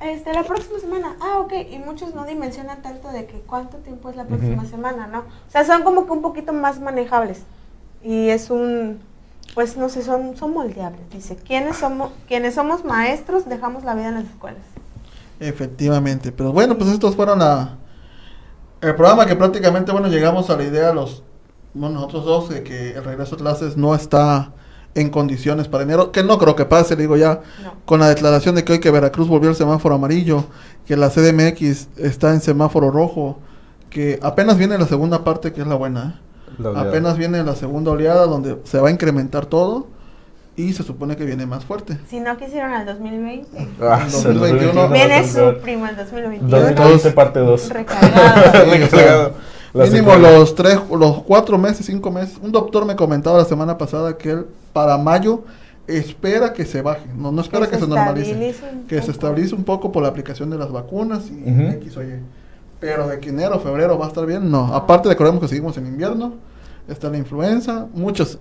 Este, 0.00 0.32
la 0.32 0.44
próxima 0.44 0.78
semana. 0.78 1.16
Ah, 1.20 1.38
ok. 1.40 1.52
Y 1.70 1.78
muchos 1.78 2.14
no 2.14 2.24
dimensionan 2.24 2.82
tanto 2.82 3.08
de 3.08 3.26
que 3.26 3.40
cuánto 3.40 3.78
tiempo 3.78 4.10
es 4.10 4.16
la 4.16 4.24
próxima 4.24 4.64
semana, 4.64 5.06
¿no? 5.06 5.20
O 5.20 5.50
sea, 5.50 5.64
son 5.64 5.82
como 5.82 6.06
que 6.06 6.12
un 6.12 6.22
poquito 6.22 6.52
más 6.52 6.80
manejables. 6.80 7.42
Y 8.02 8.28
es 8.28 8.50
un, 8.50 9.00
pues 9.54 9.76
no 9.76 9.88
sé, 9.88 10.02
son, 10.02 10.36
son 10.36 10.52
moldeables. 10.52 11.10
Dice, 11.10 11.36
¿quiénes 11.36 11.78
somos, 11.78 12.12
quienes 12.28 12.54
somos 12.54 12.84
maestros 12.84 13.48
dejamos 13.48 13.82
la 13.84 13.94
vida 13.94 14.08
en 14.08 14.14
las 14.14 14.24
escuelas? 14.24 14.62
Efectivamente, 15.40 16.32
pero 16.32 16.52
bueno, 16.52 16.76
pues 16.78 16.90
estos 16.90 17.14
fueron 17.16 17.40
la, 17.40 17.76
el 18.80 18.94
programa 18.94 19.26
que 19.26 19.36
prácticamente, 19.36 19.92
bueno, 19.92 20.08
llegamos 20.08 20.50
a 20.50 20.56
la 20.56 20.64
idea 20.64 20.92
los, 20.92 21.22
bueno, 21.74 21.96
nosotros 21.96 22.24
dos, 22.24 22.48
de 22.48 22.62
que 22.62 22.90
el 22.92 23.04
regreso 23.04 23.34
a 23.34 23.38
clases 23.38 23.76
no 23.76 23.94
está 23.94 24.52
en 25.00 25.10
condiciones 25.10 25.68
para 25.68 25.84
enero, 25.84 26.12
que 26.12 26.22
no 26.22 26.38
creo 26.38 26.56
que 26.56 26.64
pase, 26.64 26.96
le 26.96 27.02
digo 27.02 27.16
ya, 27.16 27.40
No. 27.62 27.72
con 27.84 28.00
la 28.00 28.08
declaración 28.08 28.54
de 28.54 28.64
que 28.64 28.72
hoy 28.72 28.78
que 28.80 28.90
Veracruz 28.90 29.28
volvió 29.28 29.48
al 29.50 29.56
semáforo 29.56 29.94
amarillo, 29.94 30.44
que 30.86 30.96
la 30.96 31.10
CDMX 31.10 31.88
está 31.96 32.32
en 32.32 32.40
semáforo 32.40 32.90
rojo, 32.90 33.38
que 33.90 34.18
apenas 34.22 34.58
viene 34.58 34.76
la 34.78 34.86
segunda 34.86 35.24
parte, 35.24 35.52
que 35.52 35.60
es 35.62 35.66
la 35.66 35.74
buena, 35.74 36.20
¿eh? 36.20 36.62
La 36.62 36.80
apenas 36.80 37.16
viene 37.16 37.42
la 37.44 37.54
segunda 37.54 37.92
oleada 37.92 38.26
donde 38.26 38.58
se 38.64 38.80
va 38.80 38.88
a 38.88 38.90
incrementar 38.90 39.46
todo 39.46 39.86
y 40.56 40.72
se 40.72 40.82
supone 40.82 41.14
que 41.14 41.24
viene 41.24 41.46
más 41.46 41.64
fuerte. 41.64 41.96
Si 42.10 42.18
no 42.18 42.36
quisieron 42.36 42.72
al 42.72 42.84
2020, 42.84 43.68
Ah, 43.80 44.00
En 44.02 44.10
se 44.10 44.28
2021 44.32 44.72
lo 44.74 44.88
viene 44.88 45.28
su 45.28 45.56
primo 45.62 45.86
el 45.86 45.94
2021. 45.96 46.48
2020 46.50 47.10
parte 47.12 47.38
2. 47.38 47.68
Recargado. 47.70 49.34
Mínimo 49.84 50.12
secuela. 50.12 50.38
los 50.38 50.54
tres, 50.54 50.78
los 50.90 51.22
cuatro 51.22 51.58
meses, 51.58 51.86
cinco 51.86 52.10
meses. 52.10 52.38
Un 52.42 52.52
doctor 52.52 52.84
me 52.84 52.96
comentaba 52.96 53.38
la 53.38 53.44
semana 53.44 53.78
pasada 53.78 54.16
que 54.16 54.30
él 54.30 54.46
para 54.72 54.98
mayo 54.98 55.44
espera 55.86 56.52
que 56.52 56.66
se 56.66 56.82
baje, 56.82 57.06
no, 57.16 57.32
no 57.32 57.40
espera 57.40 57.66
Que 57.66 57.72
que, 57.72 57.76
se 57.78 57.84
se 57.84 57.88
normalice, 57.88 58.54
que 58.86 59.00
se 59.02 59.10
estabilice 59.10 59.54
un 59.54 59.64
poco 59.64 59.90
por 59.90 60.02
la 60.02 60.08
aplicación 60.10 60.50
de 60.50 60.58
las 60.58 60.70
vacunas 60.70 61.30
y 61.30 61.50
Ujú. 61.50 61.62
X 61.72 61.96
o 61.96 62.02
Y. 62.02 62.20
Pero 62.80 63.08
de 63.08 63.18
que 63.18 63.30
enero, 63.30 63.58
febrero 63.58 63.98
va 63.98 64.04
a 64.04 64.08
estar 64.08 64.24
bien, 64.26 64.50
no. 64.50 64.74
Aparte 64.74 65.08
recordemos 65.08 65.40
que 65.40 65.48
seguimos 65.48 65.76
en 65.78 65.86
invierno, 65.86 66.34
está 66.88 67.08
la 67.10 67.16
influenza, 67.16 67.86
muchos, 67.94 68.38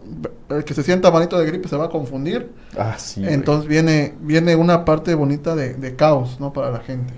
el 0.50 0.64
que 0.64 0.74
se 0.74 0.84
sienta 0.84 1.10
malito 1.10 1.40
de 1.40 1.46
gripe 1.46 1.68
se 1.70 1.78
va 1.78 1.86
a 1.86 1.90
confundir. 1.90 2.52
Ah, 2.78 2.96
sí. 2.98 3.22
güey. 3.22 3.34
Entonces 3.34 3.68
viene, 3.68 4.14
viene 4.22 4.56
una 4.56 4.86
parte 4.86 5.16
bonita 5.16 5.56
de, 5.56 5.74
de 5.74 5.96
caos, 5.96 6.40
¿no? 6.40 6.52
Para 6.54 6.70
la 6.70 6.80
gente. 6.80 7.14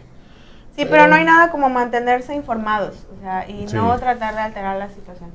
Sí, 0.83 0.87
pero 0.89 1.07
no 1.07 1.15
hay 1.15 1.25
nada 1.25 1.51
como 1.51 1.69
mantenerse 1.69 2.33
informados, 2.35 3.05
o 3.17 3.21
sea, 3.21 3.47
y 3.49 3.67
Sí. 3.67 3.75
no 3.75 3.97
tratar 3.99 4.33
de 4.35 4.41
alterar 4.41 4.77
la 4.77 4.89
situación. 4.89 5.31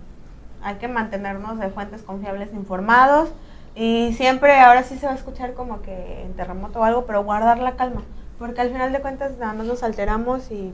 Hay 0.63 0.77
que 0.77 0.89
mantenernos 0.89 1.59
de 1.59 1.69
fuentes 1.69 2.03
confiables 2.03 2.53
informados 2.55 3.31
y 3.75 4.15
siempre, 4.15 4.59
ahora 4.61 4.83
sí 4.85 4.97
se 4.97 5.05
va 5.07 5.13
a 5.13 5.17
escuchar 5.17 5.53
como 5.55 5.83
que 5.83 6.23
en 6.23 6.33
terremoto 6.35 6.81
o 6.81 6.85
algo, 6.85 7.05
pero 7.07 7.23
guardar 7.25 7.59
la 7.59 7.73
calma, 7.73 8.03
porque 8.39 8.61
al 8.63 8.71
final 8.71 8.93
de 8.93 9.01
cuentas 9.01 9.33
nada 9.39 9.53
más 9.53 9.67
nos 9.67 9.83
alteramos 9.83 10.51
y 10.51 10.73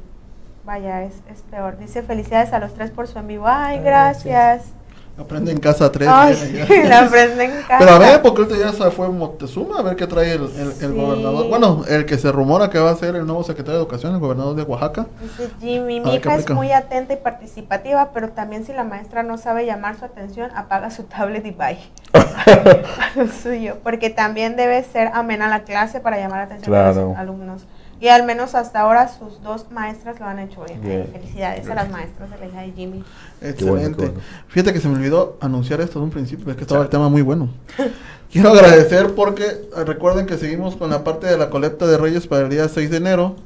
vaya, 0.65 1.03
es, 1.03 1.15
es 1.29 1.43
peor. 1.43 1.77
Dice 1.79 2.03
felicidades 2.03 2.53
a 2.53 2.59
los 2.61 2.75
tres 2.75 2.91
por 2.91 3.09
su 3.09 3.19
en 3.19 3.27
vivo. 3.27 3.47
Ay, 3.49 3.79
Ay, 3.79 3.83
gracias. 3.85 4.73
Aprende 5.21 5.53
en 5.53 5.61
casa 5.61 5.93
tres. 5.93 6.09
Ay, 6.11 6.35
viene 6.51 6.67
sí, 6.67 6.83
la 6.89 7.01
aprenden 7.01 7.51
en 7.51 7.57
casa. 7.63 7.77
Pero 7.79 7.91
a 7.91 7.99
ver, 7.99 8.23
porque 8.23 8.43
ahorita 8.43 8.59
ya 8.59 8.73
se 8.73 8.91
fue 8.91 9.09
Moctezuma, 9.11 9.79
a 9.81 9.83
ver 9.83 9.95
qué 9.97 10.07
trae 10.07 10.33
el, 10.33 10.43
el- 10.45 10.61
el 10.71 10.75
Sí. 10.79 10.87
gobernador. 10.87 11.49
Bueno, 11.49 11.83
el 11.89 12.07
que 12.07 12.17
se 12.17 12.33
rumora 12.33 12.71
que 12.71 12.79
va 12.79 12.91
a 12.91 12.97
ser 12.97 13.15
el 13.17 13.27
nuevo 13.27 13.43
secretario 13.45 13.79
de 13.79 13.83
Educación, 13.85 14.15
el 14.15 14.21
gobernador 14.21 14.55
de 14.57 14.63
Oaxaca. 14.63 15.07
Dice 15.21 15.51
Jimmy, 15.61 15.99
A 15.99 16.03
mi 16.03 16.11
ver, 16.13 16.21
¿qué 16.23 16.29
hija 16.31 16.37
es 16.39 16.51
muy 16.51 16.73
atenta 16.73 17.13
y 17.13 17.17
participativa, 17.19 18.11
pero 18.15 18.31
también 18.31 18.65
si 18.65 18.73
la 18.73 18.85
maestra 18.85 19.23
no 19.23 19.37
sabe 19.37 19.67
llamar 19.67 19.99
su 19.99 20.05
atención, 20.07 20.51
apaga 20.57 20.91
su 20.91 21.03
tablet 21.05 21.45
y 21.45 21.51
bye. 21.51 21.79
A 22.15 23.11
lo 23.17 23.27
suyo, 23.29 23.77
porque 23.83 24.11
también 24.11 24.57
debe 24.57 24.83
ser 24.85 25.11
amena 25.13 25.49
la 25.49 25.65
clase 25.65 26.01
para 26.01 26.17
llamar 26.17 26.39
la 26.39 26.45
atención 26.45 26.73
de 26.73 26.93
Claro. 26.93 27.09
los 27.11 27.19
alumnos. 27.19 27.63
Y 28.01 28.09
al 28.09 28.25
menos 28.25 28.55
hasta 28.55 28.81
ahora 28.81 29.09
sus 29.09 29.43
dos 29.43 29.71
maestras 29.71 30.19
lo 30.19 30.27
han 30.27 30.39
hecho 30.39 30.65
bien. 30.65 30.81
Bien. 30.81 31.09
Felicidades 31.13 31.69
a 31.69 31.75
las 31.75 31.91
maestras 31.91 32.31
de 32.31 32.39
la 32.39 32.47
hija 32.47 32.61
de 32.63 32.73
Jimmy. 32.73 33.05
Excelente. 33.43 33.65
bueno, 33.65 33.97
qué 33.97 34.05
bueno. 34.07 34.21
Fíjate 34.49 34.73
que 34.73 34.81
se 34.81 34.89
me 34.89 34.97
olvidó 34.97 35.37
anunciar 35.41 35.83
esto 35.83 35.99
de 35.99 36.07
un 36.07 36.11
principio, 36.11 36.51
es 36.51 36.57
que 36.57 36.63
estaba 36.63 36.83
el 36.83 36.89
tema 36.89 37.11
muy 37.11 37.21
bueno. 37.21 37.51
Quiero 38.33 38.51
agradecer 38.51 39.15
porque 39.15 39.45
eh, 39.45 39.85
recuerden 39.85 40.25
que 40.25 40.39
seguimos 40.39 40.77
con 40.77 40.89
la 40.89 41.05
parte 41.05 41.27
de 41.27 41.37
la 41.37 41.51
colecta 41.51 41.87
de 41.87 41.99
Reyes 41.99 42.27
para 42.27 42.43
el 42.43 42.49
día 42.49 42.69
6 42.69 42.91
de 42.91 42.97
enero, 42.97 43.37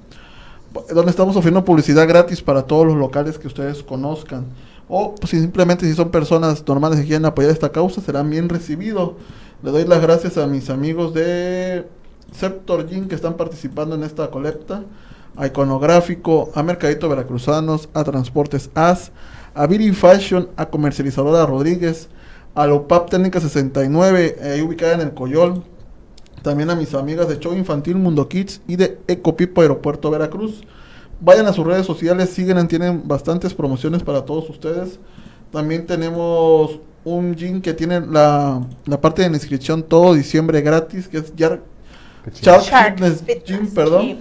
donde 0.91 1.11
estamos 1.11 1.35
ofreciendo 1.37 1.65
publicidad 1.65 2.07
gratis 2.07 2.43
para 2.43 2.63
todos 2.63 2.87
los 2.87 2.97
locales 2.97 3.39
que 3.39 3.49
ustedes 3.49 3.83
conozcan. 3.83 4.45
O 4.89 5.15
pues, 5.15 5.31
simplemente 5.31 5.87
si 5.87 5.95
son 5.95 6.11
personas 6.11 6.63
normales 6.67 7.01
que 7.01 7.07
quieren 7.07 7.25
apoyar 7.25 7.51
esta 7.51 7.73
causa, 7.73 8.01
serán 8.01 8.31
bien 8.31 8.49
recibidos. 8.49 9.13
Le 9.63 9.71
doy 9.71 9.85
las 9.85 10.03
gracias 10.03 10.37
a 10.37 10.47
mis 10.47 10.69
amigos 10.69 11.15
de 11.15 11.87
Sector 12.35 12.89
Gin 12.89 13.09
que 13.09 13.14
están 13.14 13.37
participando 13.37 13.95
en 13.95 14.03
esta 14.03 14.30
colecta, 14.30 14.82
a 15.37 15.47
Iconográfico, 15.47 16.51
a 16.55 16.62
Mercadito 16.62 17.09
Veracruzanos, 17.09 17.89
a 17.95 18.05
Transportes 18.05 18.70
AS, 18.74 19.12
a 19.55 19.66
Viri 19.66 19.93
Fashion, 19.93 20.49
a 20.57 20.66
Comercializadora 20.66 21.47
Rodríguez, 21.47 22.09
a 22.55 22.66
Lopap 22.66 23.11
Técnica 23.11 23.41
69, 23.41 24.37
ahí 24.43 24.62
ubicada 24.62 24.95
en 24.95 25.01
el 25.01 25.14
Coyol, 25.14 25.62
también 26.43 26.70
a 26.70 26.76
mis 26.76 26.95
amigas 26.95 27.28
de 27.28 27.39
Show 27.39 27.55
Infantil 27.55 27.97
Mundo 27.97 28.28
Kids 28.28 28.61
y 28.68 28.76
de 28.76 28.99
Ecopipo 29.09 29.62
Aeropuerto 29.62 30.11
Veracruz. 30.11 30.62
Vayan 31.20 31.47
a 31.47 31.53
sus 31.53 31.66
redes 31.66 31.87
sociales, 31.87 32.30
siguen, 32.30 32.68
tienen 32.68 33.09
bastantes 33.09 33.55
promociones 33.55 34.03
para 34.03 34.24
todos 34.24 34.51
ustedes. 34.51 34.99
También 35.51 35.87
tenemos 35.87 36.80
un 37.05 37.35
gym 37.35 37.61
que 37.61 37.72
tiene 37.72 38.01
la, 38.01 38.61
la 38.85 39.01
parte 39.01 39.22
de 39.22 39.28
inscripción 39.28 39.82
todo 39.82 40.14
diciembre 40.14 40.61
gratis, 40.61 41.09
que 41.09 41.18
es 41.18 41.35
Yar-. 41.35 41.61
Shark 42.33 42.62
Shark 42.64 42.95
Fitness, 42.99 43.18
Fitness 43.22 43.45
Gym, 43.45 43.75
perdón, 43.75 44.03
Gym. 44.07 44.18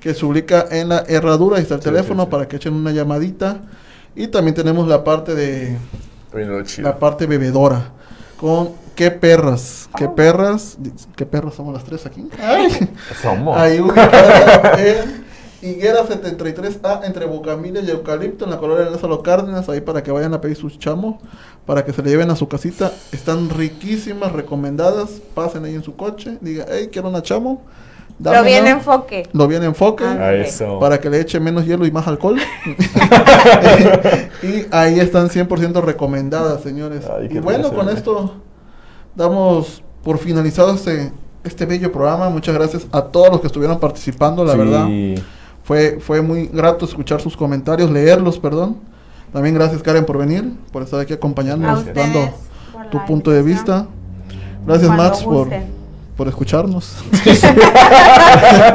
que 0.00 0.14
se 0.14 0.24
ubica 0.26 0.66
en 0.70 0.88
la 0.90 1.04
herradura, 1.08 1.56
ahí 1.56 1.62
está 1.62 1.74
el 1.76 1.80
Sí, 1.80 1.84
teléfono 1.88 2.22
sí, 2.22 2.26
sí. 2.26 2.30
para 2.30 2.48
que 2.48 2.56
echen 2.56 2.74
una 2.74 2.90
llamadita. 2.92 3.60
Y 4.16 4.28
también 4.28 4.54
tenemos 4.54 4.86
la 4.88 5.02
parte 5.04 5.34
de 5.34 5.76
la 6.78 6.98
parte 6.98 7.26
bebedora 7.26 7.90
con 8.36 8.70
qué 8.94 9.10
perras, 9.10 9.88
qué 9.96 10.08
perras, 10.08 10.76
di- 10.78 10.92
qué 11.16 11.26
perras 11.26 11.54
somos 11.54 11.74
las 11.74 11.84
tres 11.84 12.06
aquí. 12.06 12.28
Ay. 12.40 12.68
Somos. 13.22 13.56
Ahí 13.56 13.80
ubicada 13.80 14.72
en 14.80 15.23
Higuera 15.64 16.06
73A 16.06 17.06
entre 17.06 17.24
Bucamilla 17.24 17.80
y 17.80 17.88
Eucalipto 17.90 18.44
en 18.44 18.50
la 18.50 18.58
colonia 18.58 18.84
de 18.84 18.90
Lázaro 18.90 19.22
Cárdenas, 19.22 19.66
ahí 19.70 19.80
para 19.80 20.02
que 20.02 20.10
vayan 20.12 20.34
a 20.34 20.40
pedir 20.42 20.56
sus 20.56 20.78
chamos, 20.78 21.16
para 21.64 21.86
que 21.86 21.92
se 21.94 22.02
le 22.02 22.10
lleven 22.10 22.30
a 22.30 22.36
su 22.36 22.48
casita. 22.48 22.92
Están 23.12 23.48
riquísimas, 23.48 24.32
recomendadas. 24.32 25.22
Pasen 25.34 25.64
ahí 25.64 25.74
en 25.74 25.82
su 25.82 25.96
coche, 25.96 26.36
diga, 26.42 26.66
hey, 26.68 26.90
quiero 26.92 27.08
una 27.08 27.22
chamo. 27.22 27.62
Lo 28.18 28.30
dámela". 28.30 28.42
bien 28.42 28.66
enfoque. 28.66 29.26
Lo 29.32 29.48
bien 29.48 29.62
enfoque. 29.64 30.04
Ah, 30.04 30.34
eso. 30.34 30.78
Para 30.78 31.00
que 31.00 31.08
le 31.08 31.20
eche 31.20 31.40
menos 31.40 31.64
hielo 31.64 31.86
y 31.86 31.90
más 31.90 32.06
alcohol. 32.06 32.38
y 34.42 34.66
ahí 34.70 35.00
están 35.00 35.30
100% 35.30 35.82
recomendadas, 35.82 36.62
señores. 36.62 37.06
Ay, 37.06 37.28
y 37.30 37.38
bueno, 37.38 37.72
con 37.72 37.88
esto 37.88 38.34
damos 39.14 39.82
por 40.02 40.18
finalizado 40.18 40.74
este, 40.74 41.10
este 41.42 41.64
bello 41.64 41.90
programa. 41.90 42.28
Muchas 42.28 42.54
gracias 42.54 42.86
a 42.92 43.02
todos 43.02 43.30
los 43.30 43.40
que 43.40 43.46
estuvieron 43.46 43.80
participando, 43.80 44.44
la 44.44 44.52
Sí. 44.52 44.58
verdad. 44.58 44.88
Fue, 45.64 45.98
fue 45.98 46.20
muy 46.22 46.46
grato 46.46 46.84
escuchar 46.84 47.20
sus 47.20 47.36
comentarios, 47.36 47.90
leerlos, 47.90 48.38
perdón. 48.38 48.76
También 49.32 49.54
gracias 49.54 49.82
Karen 49.82 50.04
por 50.04 50.18
venir, 50.18 50.52
por 50.70 50.82
estar 50.82 51.00
aquí 51.00 51.12
acompañándonos, 51.12 51.86
dando 51.92 52.30
tu 52.90 53.04
punto 53.06 53.30
de 53.30 53.42
vista. 53.42 53.86
Gracias 54.64 54.90
Max 54.96 55.22
por. 55.24 55.48
Por 56.16 56.28
escucharnos. 56.28 56.96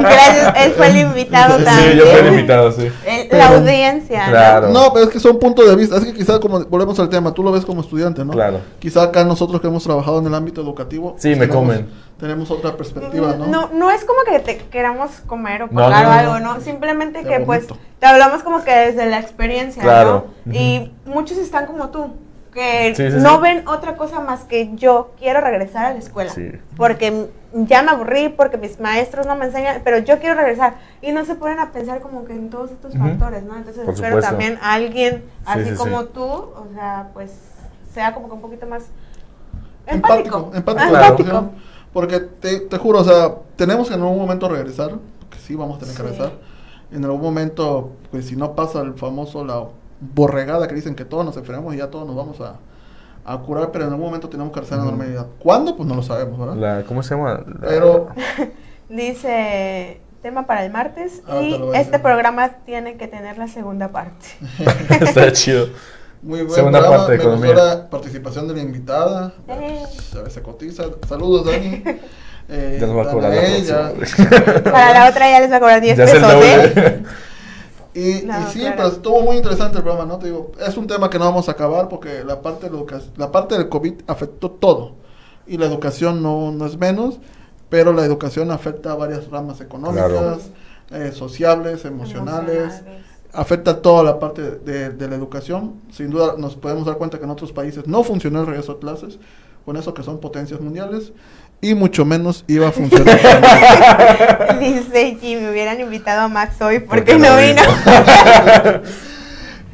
Gracias, 0.00 0.54
él 0.56 0.72
fue 0.76 0.88
el 0.88 0.96
invitado 0.98 1.58
Sí, 1.58 1.64
también. 1.64 1.92
Sí, 1.92 1.98
yo 1.98 2.06
fui 2.06 2.20
el 2.20 2.26
invitado, 2.28 2.72
sí. 2.72 2.82
El- 3.06 3.28
Pero- 3.28 3.38
la 3.38 3.46
audiencia. 3.48 4.24
¿no? 4.26 4.30
Claro. 4.30 4.68
No, 4.70 4.92
pero 4.92 5.06
es 5.06 5.10
que 5.12 5.20
son 5.20 5.38
puntos 5.38 5.66
de 5.68 5.76
vista. 5.76 5.96
Es 5.96 6.04
que 6.04 6.12
quizá, 6.14 6.38
como 6.40 6.60
volvemos 6.66 6.98
al 7.00 7.08
tema, 7.08 7.32
tú 7.32 7.42
lo 7.42 7.52
ves 7.52 7.64
como 7.64 7.80
estudiante, 7.80 8.24
¿no? 8.24 8.32
Claro. 8.32 8.60
Quizá 8.78 9.04
acá 9.04 9.24
nosotros 9.24 9.60
que 9.60 9.66
hemos 9.68 9.82
trabajado 9.84 10.18
en 10.20 10.26
el 10.26 10.34
ámbito 10.34 10.60
educativo. 10.60 11.14
Sí, 11.18 11.30
me 11.30 11.46
tenemos- 11.46 11.56
comen. 11.56 12.10
Tenemos 12.20 12.50
otra 12.50 12.76
perspectiva, 12.76 13.34
¿no? 13.38 13.46
No, 13.46 13.70
no 13.72 13.90
es 13.90 14.04
como 14.04 14.18
que 14.30 14.38
te 14.40 14.58
queramos 14.58 15.10
comer 15.26 15.62
o 15.62 15.68
pagar 15.70 16.04
no, 16.04 16.12
algo, 16.12 16.38
no. 16.38 16.56
¿no? 16.56 16.60
Simplemente 16.60 17.22
Te 17.22 17.28
que 17.30 17.40
pues 17.40 17.66
te 17.98 18.06
hablamos 18.06 18.42
como 18.42 18.62
que 18.62 18.70
desde 18.70 19.06
la 19.06 19.18
experiencia, 19.20 19.82
Claro. 19.82 20.26
¿no? 20.44 20.54
Y 20.54 20.92
muchos 21.06 21.38
están 21.38 21.64
como 21.64 21.88
tú, 21.88 22.10
que 22.52 22.94
Sí, 22.96 23.10
sí, 23.10 23.16
no 23.22 23.36
sí. 23.36 23.42
ven 23.42 23.68
otra 23.68 23.96
cosa 23.96 24.20
más 24.20 24.44
que 24.44 24.74
yo 24.74 25.12
quiero 25.18 25.40
regresar 25.40 25.86
a 25.86 25.92
la 25.92 25.98
escuela. 25.98 26.30
Sí. 26.32 26.50
Porque 26.76 27.28
ya 27.52 27.82
me 27.82 27.90
aburrí, 27.90 28.28
porque 28.28 28.56
mis 28.56 28.80
maestros 28.80 29.26
no 29.26 29.36
me 29.36 29.46
enseñan, 29.46 29.82
pero 29.84 29.98
yo 29.98 30.18
quiero 30.18 30.34
regresar. 30.34 30.74
Y 31.02 31.12
no 31.12 31.24
se 31.24 31.34
ponen 31.36 31.58
a 31.60 31.70
pensar 31.72 32.00
como 32.00 32.24
que 32.24 32.32
en 32.32 32.50
todos 32.50 32.70
estos 32.70 32.96
factores, 32.96 33.42
¿no? 33.44 33.56
Entonces 33.56 33.84
Por 33.84 33.94
espero 33.94 34.16
supuesto. 34.16 34.30
también 34.30 34.58
alguien 34.62 35.24
así 35.46 35.64
sí, 35.64 35.70
sí. 35.70 35.76
como 35.76 36.04
tú, 36.06 36.22
o 36.24 36.66
sea, 36.74 37.08
pues 37.14 37.32
sea 37.94 38.14
como 38.14 38.28
que 38.28 38.34
un 38.34 38.40
poquito 38.40 38.66
más 38.66 38.84
empático. 39.86 40.50
Empático, 40.54 40.56
empático. 40.56 40.84
Ah, 40.84 40.88
Claro. 40.90 41.06
empático. 41.16 41.50
Porque 41.92 42.20
te, 42.20 42.60
te 42.60 42.78
juro, 42.78 43.00
o 43.00 43.04
sea, 43.04 43.34
tenemos 43.56 43.88
que 43.88 43.94
en 43.94 44.00
algún 44.00 44.18
momento 44.18 44.48
regresar, 44.48 44.92
que 45.28 45.38
sí 45.38 45.56
vamos 45.56 45.76
a 45.76 45.80
tener 45.80 45.96
que 45.96 46.02
regresar. 46.02 46.32
En 46.92 47.04
algún 47.04 47.20
momento, 47.20 47.90
pues 48.12 48.26
si 48.26 48.36
no 48.36 48.54
pasa 48.54 48.80
el 48.82 48.94
famoso, 48.94 49.44
la 49.44 49.64
borregada 50.00 50.66
que 50.68 50.74
dicen 50.74 50.94
que 50.94 51.04
todos 51.04 51.24
nos 51.24 51.36
enfermamos 51.36 51.74
y 51.74 51.78
ya 51.78 51.88
todos 51.88 52.06
nos 52.06 52.16
vamos 52.16 52.40
a, 52.40 52.56
a 53.24 53.38
curar, 53.38 53.70
pero 53.70 53.84
en 53.84 53.90
algún 53.92 54.06
momento 54.06 54.28
tenemos 54.28 54.52
que 54.52 54.60
regresar 54.60 54.80
a 54.80 54.84
la 54.84 54.90
normalidad. 54.90 55.26
¿Cuándo? 55.38 55.76
Pues 55.76 55.88
no 55.88 55.94
lo 55.94 56.02
sabemos, 56.02 56.38
¿verdad? 56.38 56.54
La, 56.56 56.84
¿Cómo 56.84 57.02
se 57.02 57.14
llama? 57.14 57.42
La- 57.60 57.68
Pero 57.68 58.08
Dice 58.88 60.00
tema 60.22 60.46
para 60.46 60.64
el 60.64 60.72
martes 60.72 61.22
Ah, 61.26 61.40
y 61.40 61.58
este 61.74 61.98
programa 61.98 62.50
tiene 62.66 62.96
que 62.96 63.08
tener 63.08 63.38
la 63.38 63.48
segunda 63.48 63.88
parte. 63.88 64.26
Está 65.00 65.32
chido. 65.32 65.68
muy 66.22 66.42
buen 66.42 66.54
Segunda 66.54 66.80
programa, 66.80 67.06
parte 67.06 67.18
de 67.18 67.24
me 67.36 67.36
gustó 67.48 67.54
la 67.54 67.88
participación 67.88 68.48
de 68.48 68.54
la 68.54 68.60
invitada. 68.60 69.32
Eh. 69.48 69.82
A 70.14 70.22
ver, 70.22 70.30
se 70.30 70.42
cotiza. 70.42 70.84
Saludos, 71.08 71.46
Dani. 71.46 71.82
Eh, 72.52 72.78
Ya 72.80 72.86
nos 72.88 72.96
va 72.96 73.02
a 73.08 73.12
cobrar 73.12 73.32
la 73.32 73.92
próxima. 73.92 74.28
Para 74.72 74.92
la 74.92 75.08
otra 75.08 75.30
ya 75.30 75.38
les 75.38 75.52
va 75.52 75.56
a 75.56 75.60
cobrar 75.60 75.80
10 75.80 75.96
Ya 75.96 76.02
es 76.02 76.14
el 76.14 76.20
pesos, 76.20 76.44
¿eh? 76.44 77.02
Y, 77.94 78.22
No, 78.24 78.40
y 78.40 78.44
sí, 78.52 78.60
claro. 78.60 78.74
pero 78.76 78.88
estuvo 78.88 79.20
muy 79.22 79.36
interesante 79.36 79.78
el 79.78 79.82
programa, 79.82 80.06
¿no? 80.06 80.18
Te 80.18 80.26
digo, 80.26 80.52
es 80.64 80.76
un 80.76 80.86
tema 80.86 81.10
que 81.10 81.18
no 81.18 81.24
vamos 81.24 81.48
a 81.48 81.52
acabar 81.52 81.88
porque 81.88 82.22
la 82.24 82.40
parte, 82.40 82.70
de 82.70 82.76
la, 82.76 82.84
la 83.16 83.32
parte 83.32 83.56
del 83.58 83.68
COVID 83.68 83.94
afectó 84.06 84.50
todo. 84.50 84.92
Y 85.46 85.56
la 85.58 85.66
educación 85.66 86.22
no, 86.22 86.52
no 86.52 86.66
es 86.66 86.78
menos, 86.78 87.18
pero 87.68 87.92
la 87.92 88.04
educación 88.04 88.50
afecta 88.52 88.92
a 88.92 88.94
varias 88.94 89.28
ramas 89.30 89.60
económicas, 89.60 90.08
Claro. 90.10 90.38
eh, 90.92 91.12
sociales, 91.12 91.84
emocionales. 91.84 92.56
Emocionales. 92.74 93.00
Afecta 93.32 93.80
toda 93.80 94.02
la 94.02 94.18
parte 94.18 94.42
de, 94.42 94.90
de 94.90 95.08
la 95.08 95.14
educación. 95.16 95.74
Sin 95.92 96.10
duda 96.10 96.34
nos 96.36 96.56
podemos 96.56 96.84
dar 96.86 96.96
cuenta 96.98 97.18
que 97.18 97.24
en 97.24 97.30
otros 97.30 97.52
países 97.52 97.86
no 97.86 98.02
funcionó 98.02 98.40
el 98.40 98.46
regreso 98.46 98.72
a 98.72 98.80
clases, 98.80 99.18
con 99.64 99.76
eso 99.76 99.94
que 99.94 100.02
son 100.02 100.18
potencias 100.18 100.60
mundiales, 100.60 101.12
y 101.60 101.74
mucho 101.74 102.04
menos 102.04 102.44
iba 102.48 102.68
a 102.68 102.72
funcionar. 102.72 103.18
Dice 104.60 105.16
Jimmy, 105.20 105.42
me 105.42 105.50
hubieran 105.50 105.80
invitado 105.80 106.22
a 106.22 106.28
Max 106.28 106.60
hoy 106.62 106.80
¿Por 106.80 106.98
porque 106.98 107.18
no 107.18 107.30
no 107.30 107.36
vino. 107.36 107.62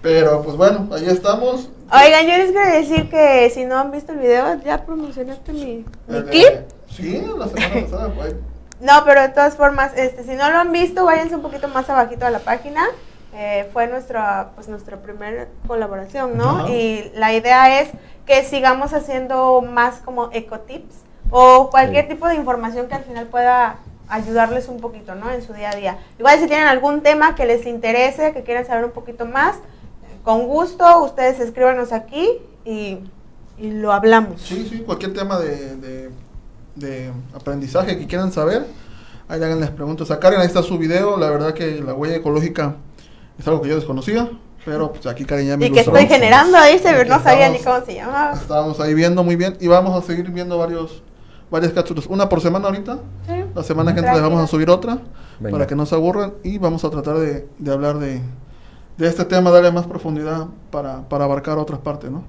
pero 0.02 0.42
pues 0.42 0.56
bueno, 0.56 0.88
ahí 0.92 1.06
estamos. 1.08 1.70
Oigan, 1.92 2.26
yo 2.26 2.36
les 2.36 2.50
quiero 2.50 2.70
decir 2.72 3.08
que 3.08 3.50
si 3.50 3.64
no 3.64 3.78
han 3.78 3.92
visto 3.92 4.12
el 4.12 4.18
video, 4.18 4.60
ya 4.64 4.84
promocionaste 4.84 5.52
mi, 5.52 5.84
mi 6.08 6.18
Eh, 6.18 6.24
clip. 6.30 6.52
Sí, 6.90 7.22
la 7.38 7.46
semana 7.46 7.86
pasada 7.86 8.10
fue. 8.16 8.36
No, 8.80 8.92
pero 9.04 9.22
de 9.22 9.28
todas 9.30 9.56
formas, 9.56 9.92
este, 9.96 10.24
si 10.24 10.34
no 10.34 10.50
lo 10.50 10.58
han 10.58 10.72
visto, 10.72 11.04
váyanse 11.04 11.36
un 11.36 11.42
poquito 11.42 11.68
más 11.68 11.88
abajito 11.88 12.26
a 12.26 12.30
la 12.30 12.40
página. 12.40 12.84
Eh, 13.34 13.68
fue 13.72 13.86
nuestra, 13.86 14.50
pues 14.54 14.68
nuestra 14.68 14.96
primera 14.98 15.46
colaboración, 15.66 16.36
¿no? 16.36 16.68
Y 16.68 17.10
la 17.14 17.32
idea 17.34 17.80
es 17.80 17.90
que 18.24 18.44
sigamos 18.44 18.92
haciendo 18.94 19.60
más 19.62 19.96
como 20.04 20.30
ecotips 20.32 21.05
o 21.30 21.68
cualquier 21.70 22.04
Sí. 22.06 22.10
tipo 22.14 22.28
de 22.28 22.34
información 22.36 22.86
que 22.88 22.94
al 22.94 23.04
final 23.04 23.26
pueda 23.26 23.76
ayudarles 24.08 24.68
un 24.68 24.78
poquito, 24.80 25.14
¿no? 25.16 25.30
En 25.32 25.42
su 25.42 25.52
día 25.52 25.70
a 25.70 25.74
día. 25.76 25.98
Igual 26.18 26.38
si 26.38 26.46
tienen 26.46 26.68
algún 26.68 27.00
tema 27.02 27.34
que 27.34 27.44
les 27.46 27.66
interese, 27.66 28.32
que 28.32 28.42
quieran 28.44 28.64
saber 28.64 28.84
un 28.84 28.92
poquito 28.92 29.26
más, 29.26 29.56
con 30.22 30.46
gusto, 30.46 31.02
ustedes 31.02 31.40
escríbanos 31.40 31.92
aquí 31.92 32.28
y, 32.64 32.98
y 33.58 33.70
lo 33.70 33.92
hablamos. 33.92 34.40
Sí, 34.42 34.66
sí, 34.70 34.80
cualquier 34.80 35.12
tema 35.12 35.38
de, 35.38 35.76
de, 35.76 36.10
de 36.76 37.12
aprendizaje 37.34 37.98
que 37.98 38.06
quieran 38.06 38.30
saber, 38.32 38.64
ahí 39.28 39.42
hagan 39.42 39.58
las 39.60 39.70
preguntas 39.70 40.10
a 40.12 40.20
Karen, 40.20 40.40
ahí 40.40 40.46
está 40.46 40.62
su 40.62 40.78
video, 40.78 41.16
la 41.16 41.30
verdad 41.30 41.52
que 41.54 41.80
la 41.80 41.92
huella 41.94 42.16
ecológica 42.16 42.76
es 43.38 43.46
algo 43.48 43.60
que 43.62 43.68
yo 43.70 43.76
desconocía, 43.76 44.28
pero 44.64 44.92
pues 44.92 45.06
aquí 45.06 45.24
Karen 45.24 45.46
ya 45.48 45.56
me 45.56 45.66
Y 45.66 45.72
que 45.72 45.80
estoy 45.80 46.06
generando, 46.06 46.58
dice, 46.72 46.94
que 46.94 47.04
no 47.06 47.20
sabía 47.22 47.48
ni 47.48 47.56
estamos- 47.56 47.80
cómo 47.80 47.86
se 47.86 47.94
llamaba. 47.94 48.32
Estábamos 48.34 48.78
ahí 48.80 48.94
viendo 48.94 49.22
muy 49.24 49.34
bien 49.36 49.56
y 49.60 49.66
vamos 49.68 50.00
a 50.00 50.06
seguir 50.06 50.30
viendo 50.30 50.58
varios 50.58 51.02
varias 51.50 51.72
cápsulas, 51.72 52.06
una 52.06 52.28
por 52.28 52.40
semana 52.40 52.66
ahorita, 52.66 52.98
Sí. 53.26 53.44
la 53.54 53.62
semana 53.62 53.92
que 53.94 54.00
entra 54.00 54.14
les 54.14 54.22
vamos 54.22 54.42
a 54.42 54.46
subir 54.46 54.68
otra 54.70 54.98
Venga. 55.38 55.52
para 55.52 55.66
que 55.66 55.74
no 55.76 55.86
se 55.86 55.94
aburran 55.94 56.34
y 56.42 56.58
vamos 56.58 56.84
a 56.84 56.90
tratar 56.90 57.18
de, 57.18 57.46
de 57.58 57.72
hablar 57.72 57.98
de, 57.98 58.20
de 58.98 59.06
este 59.08 59.24
tema, 59.24 59.50
darle 59.50 59.70
más 59.72 59.86
profundidad 59.86 60.46
para, 60.70 61.08
para 61.08 61.24
abarcar 61.24 61.58
otras 61.58 61.78
partes, 61.80 62.10
¿no? 62.10 62.22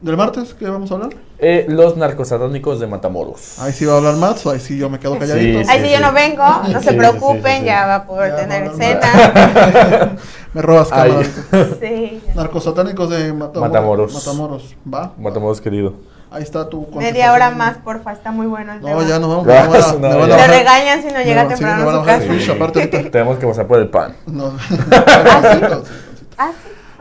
¿Del 0.00 0.16
martes 0.16 0.52
qué 0.54 0.68
vamos 0.68 0.90
a 0.90 0.94
hablar? 0.94 1.10
Eh, 1.38 1.64
los 1.68 1.96
narcosatánicos 1.96 2.80
de 2.80 2.88
Matamoros. 2.88 3.60
Ahí 3.60 3.72
sí 3.72 3.84
va 3.84 3.92
a 3.94 3.96
hablar 3.98 4.16
Mats, 4.16 4.44
ahí 4.48 4.58
sí 4.58 4.76
yo 4.76 4.90
me 4.90 4.98
quedo 4.98 5.16
calladito. 5.16 5.62
Sí, 5.62 5.70
Ahí 5.70 5.84
sí 5.84 5.92
yo 5.92 6.00
no 6.00 6.12
vengo, 6.12 6.42
no 6.42 6.78
Sí, 6.80 6.84
se 6.86 6.90
sí, 6.90 6.96
preocupen, 6.96 7.52
sí, 7.52 7.60
sí. 7.60 7.64
ya 7.66 7.86
va 7.86 7.94
a 7.94 8.06
poder 8.08 8.32
Ya, 8.32 8.36
tener 8.38 8.64
escena. 8.64 10.16
me 10.54 10.60
robas 10.62 10.88
Ay. 10.90 11.10
cámaras. 11.10 11.30
Sí. 11.80 12.20
Narcosatánicos 12.34 13.10
de 13.10 13.32
Matamoros. 13.32 13.60
Matamoros. 13.70 14.14
Matamoros, 14.14 14.76
va. 14.92 15.12
Matamoros 15.18 15.60
querido. 15.60 15.94
Ahí 16.32 16.42
está 16.42 16.68
tu 16.68 16.86
Media 16.96 17.32
hora 17.32 17.50
más, 17.50 17.76
porfa, 17.78 18.12
está 18.12 18.30
muy 18.32 18.46
bueno 18.46 18.72
el 18.72 18.80
No, 18.80 18.86
tema. 18.88 19.02
ya 19.08 19.18
nos 19.18 19.28
vamos. 19.28 19.46
Ya, 19.46 19.62
me 19.64 19.68
van 19.68 19.82
a- 19.82 19.92
no, 19.92 19.98
me 19.98 20.08
van 20.08 20.14
a 20.14 20.18
ya. 20.20 20.26
Le 20.26 20.32
bajar- 20.36 20.50
regañan 20.50 21.02
si 21.02 21.08
no 21.12 21.20
llega 21.20 21.44
me- 21.44 21.50
sí, 21.50 21.54
temprano 21.56 21.76
me 21.76 21.82
a 21.82 21.84
van 21.84 21.94
a 21.94 21.98
su 21.98 21.98
bajar 22.06 22.22
el 22.22 22.28
casa. 22.28 22.38
Switch, 22.44 22.56
aparte 22.56 22.78
ahorita. 22.80 23.10
Tenemos 23.10 23.38
que 23.38 23.46
pasar 23.46 23.66
por 23.66 23.78
el 23.78 23.88
pan. 23.90 24.16
No. 24.26 24.52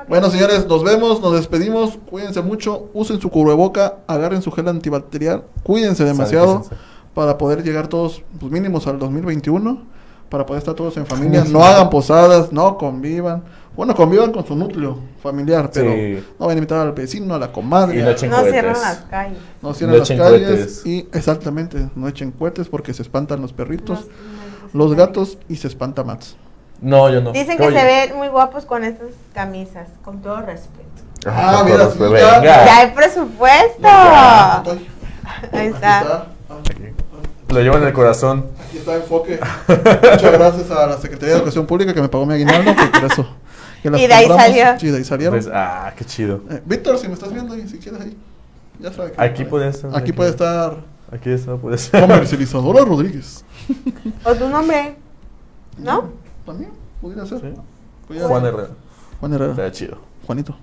Bueno, 0.08 0.30
señores, 0.30 0.68
nos 0.68 0.84
vemos, 0.84 1.22
nos 1.22 1.34
despedimos. 1.34 1.98
Cuídense 2.10 2.42
mucho, 2.42 2.90
usen 2.94 3.22
su 3.22 3.30
cubreboca, 3.30 3.96
agarren 4.08 4.42
su 4.42 4.52
gel 4.52 4.68
antibacterial, 4.68 5.44
cuídense 5.64 6.04
demasiado 6.04 6.64
para 7.14 7.38
poder 7.38 7.64
llegar 7.64 7.88
todos, 7.88 8.22
pues 8.40 8.52
mínimos 8.52 8.88
al 8.88 9.00
2021, 9.00 9.82
para 10.30 10.46
poder 10.46 10.60
estar 10.60 10.74
todos 10.74 10.98
en 10.98 11.06
familia. 11.06 11.44
No 11.50 11.64
hagan 11.64 11.90
posadas, 11.90 12.52
no 12.52 12.78
convivan. 12.78 13.44
Bueno, 13.76 13.96
convivan 13.96 14.32
con 14.34 14.46
su 14.46 14.56
núcleo 14.56 15.00
familiar, 15.24 15.70
pero 15.74 15.92
Sí. 15.94 16.24
no 16.40 16.46
vayan 16.48 16.58
a 16.58 16.60
invitar 16.60 16.80
al 16.80 16.92
vecino, 16.92 17.34
a 17.36 17.40
la 17.40 17.52
comadre. 17.52 18.00
Y 18.00 18.04
no 18.04 18.10
echen 18.10 18.30
No 18.30 18.42
cierran 18.44 18.74
las 18.74 18.98
calles. 19.10 19.38
no 19.62 19.74
cierren 19.74 19.94
no 19.98 20.00
las 20.00 20.10
calles 20.10 20.86
y 20.86 21.08
exactamente, 21.14 21.90
no 21.96 22.08
echen 22.10 22.32
cohetes 22.32 22.68
porque 22.68 22.94
se 22.94 23.02
espantan 23.02 23.42
los 23.42 23.54
perritos, 23.54 24.08
Los- 24.74 24.74
los 24.74 24.96
gatos 24.96 25.38
y 25.48 25.56
se 25.56 25.68
espanta 25.68 26.04
Mats. 26.04 26.36
No, 26.82 27.10
yo 27.10 27.22
no. 27.22 27.32
Dicen 27.32 27.58
que 27.58 27.68
Oye. 27.68 27.80
se 27.80 27.86
ven 27.86 28.18
muy 28.18 28.28
guapos 28.28 28.66
con 28.66 28.84
estas 28.84 29.10
camisas, 29.34 29.88
con 30.04 30.22
todo 30.22 30.42
respeto. 30.42 30.88
Ah, 31.28 31.58
con 31.60 31.72
mira, 31.72 31.88
pues, 31.90 31.98
ya. 32.22 32.40
venga. 32.40 32.42
Ya 32.66 32.78
hay 32.80 32.92
presupuesto. 32.92 33.82
Ya. 33.84 34.64
Ahí 34.64 34.80
aquí 35.54 35.68
está. 35.68 36.28
Lo 37.50 37.60
llevo 37.60 37.78
en 37.78 37.84
el 37.84 37.94
corazón. 37.94 38.46
Aquí 38.68 38.78
está 38.78 38.96
enfoque. 38.96 39.40
Muchas 39.68 40.32
gracias 40.32 40.72
a 40.72 40.88
la 40.88 40.98
Secretaría 40.98 41.34
de 41.36 41.38
Educación 41.40 41.66
Pública 41.68 41.94
que 41.94 42.02
me 42.02 42.08
pagó 42.10 42.26
mi 42.26 42.34
aguinaldo, 42.34 42.74
por 42.76 43.12
eso. 43.12 43.28
Que 43.82 43.90
las 43.90 44.02
Y 44.02 44.08
de 44.08 44.14
ahí 44.14 44.28
compramos. 44.28 44.56
salió. 44.58 44.80
Sí, 44.80 44.88
de 44.88 44.98
ahí 44.98 45.04
salieron. 45.04 45.34
Pues, 45.36 45.50
ah, 45.54 45.94
qué 45.96 46.06
chido. 46.06 46.42
Eh, 46.50 46.62
Víctor, 46.66 46.98
si 46.98 47.08
me 47.08 47.14
estás 47.14 47.32
viendo 47.34 47.54
ahí, 47.54 47.68
si 47.68 47.78
quieres 47.78 48.02
ahí. 48.02 48.18
Ya 48.80 48.92
sabes. 48.92 49.12
que- 49.12 49.22
Aquí 49.22 49.44
puede 49.46 49.68
estar. 49.70 49.96
Aquí 49.96 50.12
puede 50.14 50.30
estar 50.32 50.78
Aquí 51.12 51.30
está, 51.30 51.56
puede 51.58 51.76
estar. 51.76 52.02
comercializadora 52.02 52.86
Rodríguez. 52.86 53.44
O 54.26 54.34
tu 54.34 54.48
nombre. 54.50 54.96
¿No? 55.78 56.10
También 56.46 56.72
pudiera 57.02 57.26
ser. 57.26 57.40
Sí. 57.42 57.54
Juan 58.20 58.42
ser. 58.44 58.54
Herrera. 58.54 58.70
Juan 59.20 59.34
Herrera. 59.34 59.52
Está 59.52 59.72
chido. 59.72 59.98
Juanito. 60.26 60.56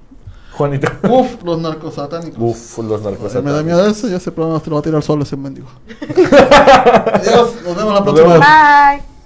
Juanito. 0.53 0.91
Uf, 1.09 1.43
los 1.45 1.61
narcosatánicos. 1.61 2.39
Uf, 2.41 2.79
los 2.79 3.01
Ay, 3.05 3.13
narcos. 3.13 3.45
me 3.45 3.53
da 3.53 3.63
miedo 3.63 3.87
eso, 3.87 4.09
ya 4.09 4.17
ese 4.17 4.33
programa 4.33 4.59
te 4.61 4.71
lo 4.71 4.77
va 4.77 4.81
a 4.81 4.83
tirar 4.83 5.03
solo 5.03 5.23
ese 5.23 5.37
mendigo. 5.37 5.69
Adiós, 7.13 7.55
nos 7.65 7.77
vemos 7.77 7.95
la 7.95 8.01
Nos 8.01 8.03
próxima. 8.03 8.33
vemos. 8.33 8.47
Bye. 8.47 9.18